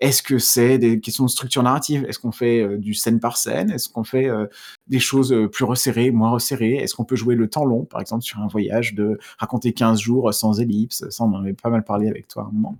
Est-ce 0.00 0.22
que 0.22 0.38
c'est 0.38 0.78
des 0.78 0.98
questions 0.98 1.24
de 1.24 1.30
structure 1.30 1.62
narrative? 1.62 2.06
Est-ce 2.08 2.18
qu'on 2.18 2.32
fait 2.32 2.62
euh, 2.62 2.78
du 2.78 2.94
scène 2.94 3.20
par 3.20 3.36
scène? 3.36 3.70
Est-ce 3.70 3.90
qu'on 3.90 4.04
fait 4.04 4.30
euh, 4.30 4.46
des 4.86 4.98
choses 4.98 5.34
plus 5.52 5.64
resserrées, 5.64 6.10
moins 6.10 6.30
resserrées? 6.30 6.76
Est-ce 6.76 6.94
qu'on 6.94 7.04
peut 7.04 7.16
jouer 7.16 7.34
le 7.34 7.50
temps 7.50 7.66
long, 7.66 7.84
par 7.84 8.00
exemple, 8.00 8.24
sur 8.24 8.38
un 8.38 8.46
voyage 8.46 8.94
de 8.94 9.18
raconter 9.38 9.74
15 9.74 10.00
jours 10.00 10.32
sans 10.32 10.58
ellipse? 10.58 11.06
Ça, 11.10 11.24
on 11.24 11.34
en 11.34 11.42
avait 11.42 11.52
pas 11.52 11.68
mal 11.68 11.84
parlé 11.84 12.08
avec 12.08 12.28
toi 12.28 12.44
à 12.44 12.46
un 12.46 12.52
moment. 12.52 12.78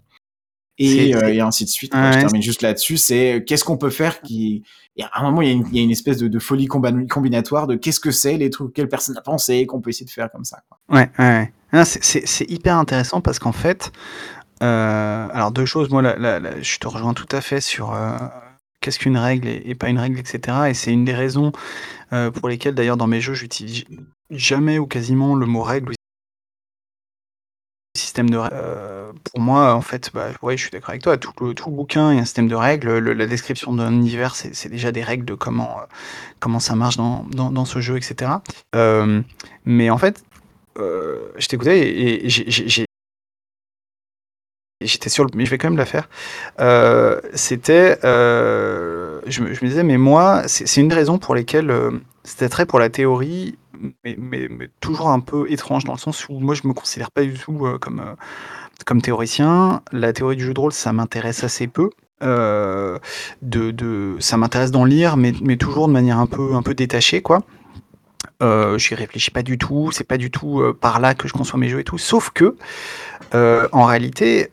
Et, 0.82 1.14
euh, 1.14 1.28
et, 1.28 1.40
ainsi 1.40 1.64
de 1.64 1.68
suite. 1.68 1.92
je 1.94 2.18
termine 2.18 2.42
juste 2.42 2.62
là-dessus. 2.62 2.96
C'est 2.96 3.34
euh, 3.34 3.40
qu'est-ce 3.40 3.64
qu'on 3.64 3.76
peut 3.76 3.90
faire 3.90 4.22
qui. 4.22 4.62
Et 4.96 5.02
à 5.02 5.10
un 5.20 5.22
moment, 5.22 5.42
il 5.42 5.48
y 5.48 5.50
a 5.50 5.54
une, 5.54 5.66
il 5.70 5.76
y 5.76 5.80
a 5.80 5.82
une 5.82 5.90
espèce 5.90 6.16
de, 6.16 6.26
de, 6.26 6.38
folie 6.38 6.66
combinatoire 6.66 7.66
de 7.66 7.76
qu'est-ce 7.76 8.00
que 8.00 8.10
c'est, 8.10 8.38
les 8.38 8.48
trucs, 8.48 8.72
quelle 8.72 8.88
personne 8.88 9.16
a 9.18 9.20
pensé, 9.20 9.66
qu'on 9.66 9.82
peut 9.82 9.90
essayer 9.90 10.06
de 10.06 10.10
faire 10.10 10.30
comme 10.30 10.44
ça. 10.44 10.62
Quoi. 10.68 10.78
Ouais, 10.88 11.10
ouais. 11.18 11.52
ouais. 11.74 11.84
C'est 11.84 12.50
hyper 12.50 12.76
intéressant 12.76 13.20
parce 13.20 13.38
qu'en 13.38 13.52
fait, 13.52 13.92
euh, 14.62 15.28
alors 15.30 15.52
deux 15.52 15.66
choses. 15.66 15.90
Moi, 15.90 16.02
je 16.62 16.78
te 16.78 16.88
rejoins 16.88 17.12
tout 17.12 17.28
à 17.30 17.42
fait 17.42 17.60
sur 17.60 17.92
euh, 17.94 18.16
qu'est-ce 18.80 18.98
qu'une 18.98 19.18
règle 19.18 19.48
et, 19.48 19.74
pas 19.74 19.90
une 19.90 19.98
règle, 19.98 20.18
etc. 20.18 20.56
Et 20.70 20.74
c'est 20.74 20.92
une 20.92 21.04
des 21.04 21.14
raisons 21.14 21.52
pour 22.34 22.48
lesquelles, 22.48 22.74
d'ailleurs, 22.74 22.96
dans 22.96 23.06
mes 23.06 23.20
jeux, 23.20 23.34
j'utilise 23.34 23.84
jamais 24.30 24.78
ou 24.78 24.86
quasiment 24.86 25.34
le 25.34 25.46
mot 25.46 25.62
règle 25.62 25.92
système 27.96 28.30
de 28.30 28.38
euh, 28.52 29.12
pour 29.24 29.40
moi, 29.40 29.74
en 29.74 29.80
fait, 29.80 30.10
bah, 30.14 30.28
ouais, 30.42 30.56
je 30.56 30.62
suis 30.62 30.70
d'accord 30.70 30.90
avec 30.90 31.02
toi. 31.02 31.16
Tout 31.16 31.32
le, 31.40 31.54
tout 31.54 31.70
bouquin, 31.70 32.12
il 32.12 32.16
y 32.16 32.18
a 32.18 32.22
un 32.22 32.24
système 32.24 32.48
de 32.48 32.54
règles. 32.54 32.98
Le, 32.98 33.12
la 33.12 33.26
description 33.26 33.72
d'un 33.72 33.92
univers, 33.92 34.36
c'est 34.36 34.68
déjà 34.68 34.92
des 34.92 35.02
règles 35.02 35.24
de 35.24 35.34
comment, 35.34 35.78
euh, 35.80 35.84
comment 36.38 36.60
ça 36.60 36.76
marche 36.76 36.96
dans, 36.96 37.24
dans, 37.30 37.50
dans, 37.50 37.64
ce 37.64 37.80
jeu, 37.80 37.96
etc. 37.96 38.30
Euh, 38.76 39.22
mais 39.64 39.90
en 39.90 39.98
fait, 39.98 40.22
je 40.76 41.46
t'écoutais 41.46 41.80
et, 41.80 42.28
j'ai 42.28 42.86
j'étais 44.82 45.10
sur 45.10 45.24
le, 45.24 45.30
mais 45.34 45.44
je 45.44 45.50
vais 45.50 45.58
quand 45.58 45.68
même 45.68 45.76
la 45.76 45.84
faire. 45.84 46.08
C'était, 47.34 47.98
je, 48.02 49.42
me 49.42 49.68
disais, 49.68 49.82
mais 49.82 49.98
moi, 49.98 50.42
c'est 50.46 50.80
une 50.80 50.88
des 50.88 50.94
raisons 50.94 51.18
pour 51.18 51.34
lesquelles 51.34 51.70
euh, 51.70 51.90
c'était 52.24 52.48
très 52.48 52.66
pour 52.66 52.78
la 52.78 52.88
théorie 52.88 53.56
mais, 54.04 54.48
toujours 54.80 55.10
un 55.10 55.20
peu 55.20 55.50
étrange 55.50 55.84
dans 55.84 55.92
le 55.92 55.98
sens 55.98 56.28
où 56.28 56.38
moi 56.38 56.54
je 56.54 56.66
me 56.66 56.72
considère 56.72 57.10
pas 57.10 57.22
du 57.22 57.34
tout 57.34 57.66
euh, 57.66 57.78
comme, 57.78 58.00
euh, 58.00 58.14
comme 58.84 59.02
théoricien. 59.02 59.82
La 59.92 60.12
théorie 60.12 60.36
du 60.36 60.44
jeu 60.44 60.54
de 60.54 60.60
rôle, 60.60 60.72
ça 60.72 60.92
m'intéresse 60.92 61.44
assez 61.44 61.66
peu. 61.66 61.90
Euh, 62.22 62.98
de, 63.40 63.70
de, 63.70 64.16
ça 64.20 64.36
m'intéresse 64.36 64.70
d'en 64.70 64.84
lire, 64.84 65.16
mais, 65.16 65.32
mais 65.42 65.56
toujours 65.56 65.88
de 65.88 65.92
manière 65.92 66.18
un 66.18 66.26
peu, 66.26 66.54
un 66.54 66.62
peu 66.62 66.74
détachée, 66.74 67.22
quoi. 67.22 67.42
Euh, 68.42 68.78
J'y 68.78 68.94
réfléchis 68.94 69.30
pas 69.30 69.42
du 69.42 69.58
tout, 69.58 69.90
c'est 69.92 70.04
pas 70.06 70.18
du 70.18 70.30
tout 70.30 70.62
par 70.80 71.00
là 71.00 71.14
que 71.14 71.28
je 71.28 71.32
conçois 71.32 71.58
mes 71.58 71.68
jeux 71.68 71.80
et 71.80 71.84
tout. 71.84 71.98
Sauf 71.98 72.30
que, 72.30 72.56
en 73.32 73.84
réalité, 73.84 74.50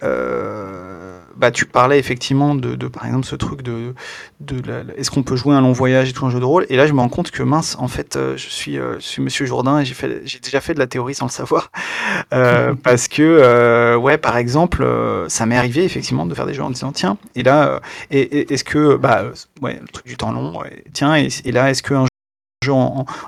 bah, 1.37 1.51
tu 1.51 1.65
parlais 1.65 1.99
effectivement 1.99 2.55
de, 2.55 2.75
de, 2.75 2.87
par 2.87 3.05
exemple, 3.05 3.25
ce 3.25 3.35
truc 3.35 3.61
de, 3.61 3.93
de 4.39 4.61
est-ce 4.97 5.11
qu'on 5.11 5.23
peut 5.23 5.35
jouer 5.35 5.55
un 5.55 5.61
long 5.61 5.71
voyage 5.71 6.09
et 6.09 6.13
tout 6.13 6.25
un 6.25 6.29
jeu 6.29 6.39
de 6.39 6.45
rôle? 6.45 6.65
Et 6.69 6.75
là, 6.75 6.87
je 6.87 6.93
me 6.93 6.99
rends 6.99 7.09
compte 7.09 7.31
que 7.31 7.43
mince, 7.43 7.75
en 7.79 7.87
fait, 7.87 8.15
euh, 8.15 8.35
je 8.37 8.49
suis, 8.49 8.75
je 8.75 8.99
suis 8.99 9.21
Monsieur 9.21 9.45
Jourdain 9.45 9.79
et 9.79 9.85
j'ai 9.85 9.93
fait, 9.93 10.21
j'ai 10.25 10.39
déjà 10.39 10.61
fait 10.61 10.73
de 10.73 10.79
la 10.79 10.87
théorie 10.87 11.15
sans 11.15 11.25
le 11.25 11.31
savoir, 11.31 11.71
parce 12.83 13.07
que, 13.07 13.95
ouais, 13.95 14.17
par 14.17 14.37
exemple, 14.37 14.85
ça 15.27 15.45
m'est 15.45 15.57
arrivé 15.57 15.83
effectivement 15.83 16.25
de 16.25 16.33
faire 16.33 16.45
des 16.45 16.53
jeux 16.53 16.63
en 16.63 16.69
disant 16.69 16.91
tiens, 16.91 17.17
et 17.35 17.43
là, 17.43 17.81
et, 18.11 18.53
est-ce 18.53 18.63
que, 18.63 18.95
bah, 18.95 19.23
ouais, 19.61 19.79
le 19.81 19.87
truc 19.87 20.05
du 20.05 20.17
temps 20.17 20.31
long, 20.31 20.61
tiens, 20.93 21.15
et, 21.15 21.29
et 21.45 21.51
là, 21.51 21.69
est-ce 21.69 21.83
qu'un 21.83 22.05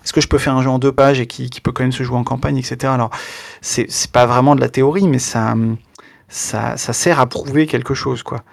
est-ce 0.03 0.13
que 0.13 0.21
je 0.21 0.27
peux 0.27 0.37
faire 0.37 0.55
un 0.55 0.63
jeu 0.63 0.69
en 0.69 0.79
deux 0.79 0.91
pages 0.91 1.19
et 1.19 1.27
qui, 1.27 1.49
peut 1.61 1.71
quand 1.71 1.83
même 1.83 1.91
se 1.91 2.03
jouer 2.03 2.17
en 2.17 2.23
campagne, 2.23 2.57
etc. 2.57 2.91
Alors, 2.93 3.09
c'est 3.61 3.87
pas 4.11 4.25
vraiment 4.25 4.55
de 4.55 4.61
la 4.61 4.69
théorie, 4.69 5.07
mais 5.07 5.19
ça, 5.19 5.55
ça, 6.29 6.77
sert 6.77 7.19
à 7.19 7.27
prouver 7.27 7.67
quelque 7.67 7.93
chose, 7.93 8.23
quoi. 8.23 8.43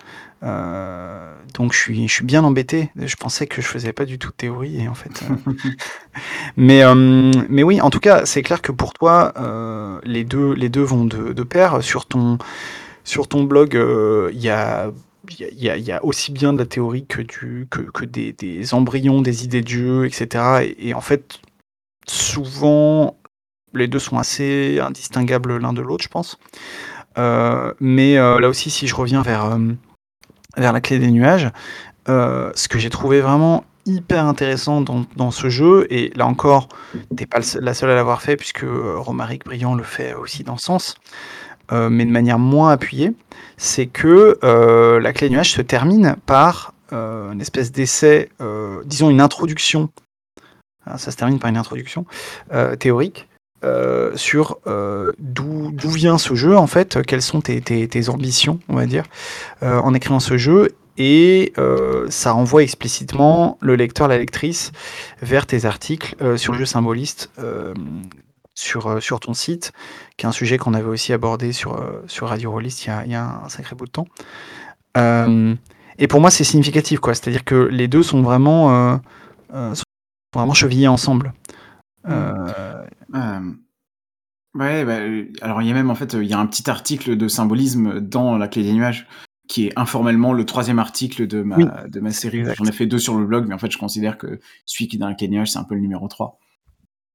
Euh, 0.43 1.35
donc 1.55 1.73
je 1.73 1.79
suis, 1.79 2.09
je 2.09 2.13
suis 2.13 2.25
bien 2.25 2.45
embêté. 2.45 2.91
Je 2.97 3.17
pensais 3.17 3.47
que 3.47 3.63
je 3.63 3.67
faisais 3.67 3.93
pas 3.93 4.05
du 4.05 4.19
tout 4.19 4.31
de 4.31 4.35
théorie 4.35 4.83
et 4.83 4.89
en 4.89 4.95
fait. 4.95 5.23
Euh, 5.23 5.53
mais, 6.57 6.83
euh, 6.83 7.33
mais 7.49 7.63
oui, 7.63 7.81
en 7.81 7.91
tout 7.91 8.01
cas, 8.01 8.27
c'est 8.27 8.43
clair 8.43 8.61
que 8.61 8.73
pour 8.73 8.93
toi, 8.93 9.33
les 10.05 10.25
deux, 10.25 10.53
les 10.53 10.69
deux 10.69 10.83
vont 10.83 11.05
de, 11.05 11.33
de 11.33 11.43
pair. 11.43 11.83
Sur 11.83 12.07
ton, 12.07 12.39
sur 13.05 13.29
ton 13.29 13.45
blog, 13.45 13.75
il 14.33 14.41
y 14.41 14.51
a 14.51 14.91
il 15.39 15.59
y, 15.59 15.93
a 15.93 16.05
aussi 16.05 16.33
bien 16.33 16.53
de 16.53 16.59
la 16.59 16.67
théorie 16.67 17.07
que, 17.07 17.21
du, 17.21 17.67
que, 17.71 17.81
que 17.81 18.05
des, 18.05 18.33
des, 18.33 18.75
embryons, 18.75 19.23
des 19.23 19.45
idées 19.45 19.63
de 19.63 19.69
jeu, 19.69 20.07
etc. 20.07 20.75
Et, 20.79 20.95
en 20.95 21.01
fait, 21.01 21.41
souvent, 22.07 23.17
les 23.75 23.89
deux 23.89 23.99
sont 23.99 24.19
assez 24.19 24.79
indistinguables 24.81 25.57
l'un 25.59 25.73
de 25.73 25.83
l'autre, 25.83 26.05
je 26.05 26.09
pense. 26.09 26.39
Euh, 27.19 27.73
mais 27.81 28.19
euh, 28.19 28.41
là 28.41 28.49
aussi, 28.49 28.71
si 28.71 28.87
je 28.87 28.95
reviens 28.95 29.23
vers, 29.23 29.47
euh, 29.47 29.59
vers 30.57 30.73
la 30.73 30.81
clé 30.81 30.99
des 30.99 31.11
nuages, 31.11 31.51
ce 32.09 32.69
que 32.69 32.79
j'ai 32.79 32.91
trouvé 32.91 33.21
vraiment 33.21 33.65
hyper 33.85 34.27
intéressant 34.27 34.81
dans, 34.81 35.05
dans, 35.17 35.31
ce 35.31 35.49
jeu, 35.49 35.87
et 35.91 36.13
là 36.15 36.27
encore, 36.27 36.69
t'es 37.17 37.27
pas 37.27 37.41
la 37.61 37.75
seule 37.75 37.91
à 37.91 37.95
l'avoir 37.95 38.23
fait, 38.23 38.37
puisque 38.37 38.65
Romaric 38.65 39.45
Briand 39.45 39.75
le 39.75 39.83
fait 39.83 40.15
aussi 40.15 40.45
dans 40.45 40.57
ce 40.57 40.67
sens, 40.67 40.95
mais 41.73 42.05
de 42.05 42.11
manière 42.11 42.39
moins 42.39 42.71
appuyée, 42.71 43.13
c'est 43.57 43.87
que 43.87 44.39
la 45.03 45.13
clé 45.13 45.31
nuage 45.31 45.53
se 45.53 45.63
termine 45.63 46.17
par 46.27 46.75
une 46.93 47.41
espèce 47.41 47.73
d'essai, 47.73 48.31
disons 48.85 49.11
une 49.11 49.21
introduction. 49.21 49.91
Ah, 50.85 50.99
ça 50.99 51.11
se 51.11 51.17
termine 51.17 51.41
par 51.41 51.51
une 51.51 51.57
introduction 51.57 52.07
théorique 52.79 53.27
sur 54.15 54.59
d'où 55.19 55.91
vient 55.91 56.19
ce 56.19 56.35
jeu 56.35 56.57
en 56.57 56.67
fait, 56.67 57.03
quelles 57.03 57.23
sont 57.23 57.41
tes, 57.41 58.09
ambitions, 58.09 58.61
on 58.69 58.77
va 58.77 58.87
dire, 58.87 59.05
en 59.63 59.95
écrivant 59.95 60.21
ce 60.21 60.37
jeu. 60.37 60.75
Et 60.99 61.53
ça 62.09 62.33
renvoie 62.33 62.63
explicitement 62.63 63.59
le 63.61 63.77
lecteur, 63.77 64.09
la 64.09 64.19
lectrice 64.19 64.73
vers 65.23 65.47
tes 65.47 65.65
articles 65.65 66.17
sur 66.37 66.53
le 66.53 66.59
jeu 66.59 66.67
symboliste 66.67 67.31
sur, 68.57 68.87
euh, 68.87 69.01
ton 69.21 69.35
site, 69.35 69.73
qui 70.17 70.27
est 70.27 70.29
un 70.29 70.33
sujet 70.33 70.59
qu'on 70.59 70.75
avait 70.75 70.89
aussi 70.89 71.13
abordé 71.13 71.53
sur, 71.53 71.75
euh, 71.75 72.03
Radio 72.23 72.51
Rollist 72.51 72.85
il 72.87 73.13
y, 73.13 73.15
a, 73.15 73.43
un 73.45 73.49
sacré 73.49 73.77
bout 73.77 73.87
de 73.87 73.91
temps. 73.91 74.09
Euh, 74.97 75.55
et 75.99 76.09
pour 76.09 76.21
moi, 76.21 76.31
c'est 76.31 76.43
significatif, 76.43 76.99
quoi. 76.99 77.15
C'est-à-dire 77.15 77.45
que 77.45 77.55
les 77.55 77.87
deux 77.87 78.03
sont 78.03 78.23
vraiment, 78.23 78.99
sont 79.53 79.85
vraiment 80.35 80.55
chevillés 80.55 80.89
ensemble. 80.89 81.33
Ouais, 83.13 84.85
bah, 84.85 84.99
alors 85.41 85.63
il 85.63 85.69
y 85.69 85.71
a 85.71 85.75
même 85.75 85.91
en 85.91 85.95
fait, 85.95 86.15
il 86.15 86.27
y 86.27 86.33
a 86.33 86.39
un 86.39 86.47
petit 86.47 86.69
article 86.69 87.17
de 87.17 87.29
symbolisme 87.29 88.01
dans 88.01 88.37
la 88.39 88.49
clé 88.49 88.63
des 88.63 88.73
nuages 88.73 89.07
qui 89.49 89.67
est 89.67 89.73
informellement 89.79 90.33
le 90.33 90.45
troisième 90.45 90.79
article 90.79 91.27
de 91.27 91.43
ma, 91.43 91.87
de 91.89 92.01
ma 92.01 92.11
série. 92.11 92.45
J'en 92.57 92.65
ai 92.65 92.73
fait 92.73 92.87
deux 92.87 92.99
sur 92.99 93.17
le 93.17 93.27
blog, 93.27 93.47
mais 93.47 93.55
en 93.55 93.59
fait, 93.59 93.71
je 93.71 93.79
considère 93.79 94.19
que 94.19 94.41
celui 94.65 94.89
qui 94.89 94.97
est 94.97 94.99
dans 94.99 95.09
la 95.09 95.15
clé 95.15 95.29
des 95.29 95.37
nuages, 95.37 95.53
c'est 95.53 95.59
un 95.59 95.65
peu 95.65 95.75
le 95.75 95.81
numéro 95.81 96.09
3. 96.09 96.39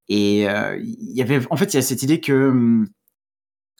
Et 0.08 0.50
euh, 0.50 0.78
il 0.82 1.16
y 1.16 1.22
avait, 1.22 1.42
en 1.50 1.58
fait, 1.58 1.74
il 1.74 1.76
y 1.76 1.80
a 1.80 1.82
cette 1.82 2.04
idée 2.04 2.20
que 2.20 2.50
hum, 2.50 2.88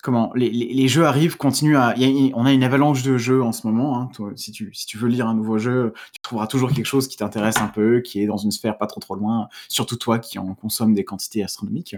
comment 0.02 0.32
les, 0.36 0.50
les, 0.50 0.88
jeux 0.88 1.06
arrivent, 1.06 1.38
continuent 1.38 1.78
à. 1.78 1.94
on 2.34 2.46
a 2.46 2.52
une 2.52 2.64
avalanche 2.64 3.04
de 3.04 3.18
jeux 3.18 3.44
en 3.44 3.52
ce 3.52 3.66
moment. 3.68 4.00
Hein, 4.00 4.10
toi, 4.14 4.32
si, 4.36 4.52
tu, 4.52 4.74
si 4.74 4.86
tu 4.86 4.98
veux 4.98 5.08
lire 5.08 5.28
un 5.28 5.34
nouveau 5.34 5.58
jeu, 5.58 5.94
tu 6.14 6.22
trouveras 6.22 6.48
toujours 6.48 6.72
quelque 6.72 6.86
chose 6.86 7.08
qui 7.08 7.18
t'intéresse 7.18 7.58
un 7.58 7.68
peu, 7.68 8.02
qui 8.02 8.22
est 8.22 8.26
dans 8.26 8.38
une 8.38 8.52
sphère 8.52 8.78
pas 8.78 8.88
trop 8.88 9.00
trop 9.00 9.16
loin. 9.16 9.48
Surtout 9.70 9.96
toi 9.96 10.20
qui 10.20 10.40
en 10.40 10.54
consomme 10.56 10.94
des 10.94 11.06
quantités 11.06 11.44
astronomiques. 11.44 11.96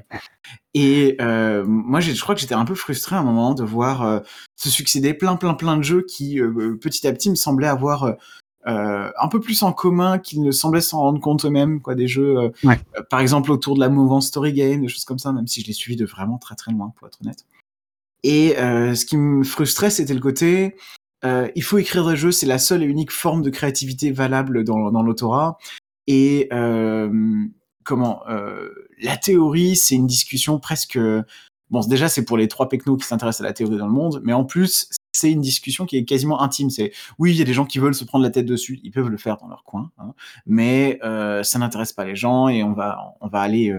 Et 0.74 1.16
euh, 1.22 1.64
moi, 1.66 2.00
je 2.00 2.20
crois 2.22 2.36
que 2.36 2.42
j'étais 2.42 2.56
un 2.56 2.66
peu 2.66 2.76
frustré 2.76 3.16
à 3.16 3.20
un 3.20 3.24
moment 3.24 3.54
de 3.54 3.64
voir 3.64 4.04
euh, 4.04 4.20
se 4.56 4.70
succéder 4.70 5.14
plein 5.14 5.36
plein 5.36 5.54
plein 5.54 5.78
de 5.78 5.84
jeux 5.84 6.06
qui 6.08 6.40
petit 6.82 7.08
à 7.08 7.14
petit 7.14 7.30
me 7.30 7.36
semblaient 7.36 7.68
avoir 7.68 8.16
euh, 8.66 9.12
un 9.20 9.28
peu 9.28 9.42
plus 9.42 9.62
en 9.64 9.74
commun 9.74 10.20
qu'ils 10.20 10.42
ne 10.42 10.52
semblaient 10.52 10.82
s'en 10.82 11.00
rendre 11.00 11.20
compte 11.20 11.44
eux-mêmes, 11.46 11.82
quoi, 11.82 11.96
des 11.96 12.08
jeux, 12.08 12.38
euh, 12.38 12.50
euh, 12.66 13.04
par 13.10 13.20
exemple 13.20 13.52
autour 13.52 13.76
de 13.76 13.82
la 13.82 13.90
mouvance 13.90 14.28
story 14.28 14.54
game, 14.54 14.82
des 14.82 14.88
choses 14.88 15.04
comme 15.04 15.20
ça, 15.20 15.34
même 15.34 15.48
si 15.48 15.62
je 15.62 15.68
les 15.68 15.74
suivis 15.74 15.98
de 15.98 16.06
vraiment 16.06 16.38
très 16.38 16.56
très 16.56 16.72
loin, 16.72 16.94
pour 16.98 17.08
être 17.08 17.20
honnête. 17.22 17.46
Et 18.24 18.56
ce 18.56 19.06
qui 19.06 19.18
me 19.18 19.44
frustrait, 19.44 19.90
c'était 19.90 20.14
le 20.14 20.20
côté, 20.20 20.76
il 21.24 21.64
faut 21.64 21.78
écrire 21.78 22.08
des 22.08 22.16
jeux, 22.16 22.32
c'est 22.32 22.46
la 22.46 22.58
seule 22.58 22.84
et 22.84 22.86
unique 22.86 23.12
forme 23.12 23.42
de 23.42 23.50
créativité 23.50 24.12
valable 24.12 24.64
dans, 24.64 24.92
dans 24.92 25.04
l'autorat. 25.04 25.58
Et 26.08 26.50
comment, 27.84 28.24
la 29.02 29.18
théorie, 29.18 29.76
c'est 29.76 29.96
une 29.96 30.08
discussion 30.08 30.60
presque 30.60 30.98
Bon, 31.74 31.82
déjà, 31.82 32.08
c'est 32.08 32.24
pour 32.24 32.38
les 32.38 32.48
trois 32.48 32.70
pecnos 32.70 32.98
qui 32.98 33.08
s'intéressent 33.08 33.42
à 33.42 33.46
la 33.46 33.54
théorie 33.54 33.80
dans 33.80 33.88
le 33.88 33.92
monde, 33.92 34.22
mais 34.24 34.34
en 34.34 34.46
plus, 34.46 34.90
c'est 35.12 35.32
une 35.32 35.42
discussion 35.42 35.88
qui 35.88 35.98
est 35.98 36.06
quasiment 36.06 36.40
intime. 36.40 36.70
C'est 36.70 36.92
oui, 37.18 37.32
il 37.32 37.38
y 37.38 37.42
a 37.42 37.46
des 37.46 37.54
gens 37.54 37.66
qui 37.66 37.80
veulent 37.80 37.96
se 37.96 38.04
prendre 38.04 38.24
la 38.24 38.30
tête 38.30 38.46
dessus, 38.46 38.80
ils 38.84 38.92
peuvent 38.92 39.10
le 39.10 39.18
faire 39.18 39.38
dans 39.38 39.48
leur 39.48 39.64
coin, 39.64 39.90
hein, 39.98 40.14
mais 40.46 41.00
euh, 41.04 41.42
ça 41.42 41.58
n'intéresse 41.58 41.92
pas 41.92 42.06
les 42.06 42.16
gens 42.16 42.48
et 42.48 42.62
on 42.62 42.74
va 42.74 43.16
on 43.22 43.28
va 43.28 43.42
aller. 43.42 43.76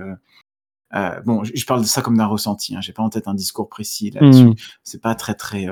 Euh, 0.94 0.98
euh, 0.98 1.20
bon, 1.22 1.42
je 1.44 1.66
parle 1.66 1.82
de 1.82 1.86
ça 1.86 2.02
comme 2.02 2.16
d'un 2.16 2.26
ressenti. 2.26 2.76
Hein, 2.76 2.80
J'ai 2.80 2.92
pas 2.92 3.02
en 3.02 3.10
tête 3.10 3.28
un 3.28 3.34
discours 3.34 3.68
précis 3.68 4.10
là-dessus. 4.10 4.44
Mmh. 4.44 4.54
C'est 4.82 5.00
pas 5.00 5.14
très 5.14 5.34
très. 5.34 5.66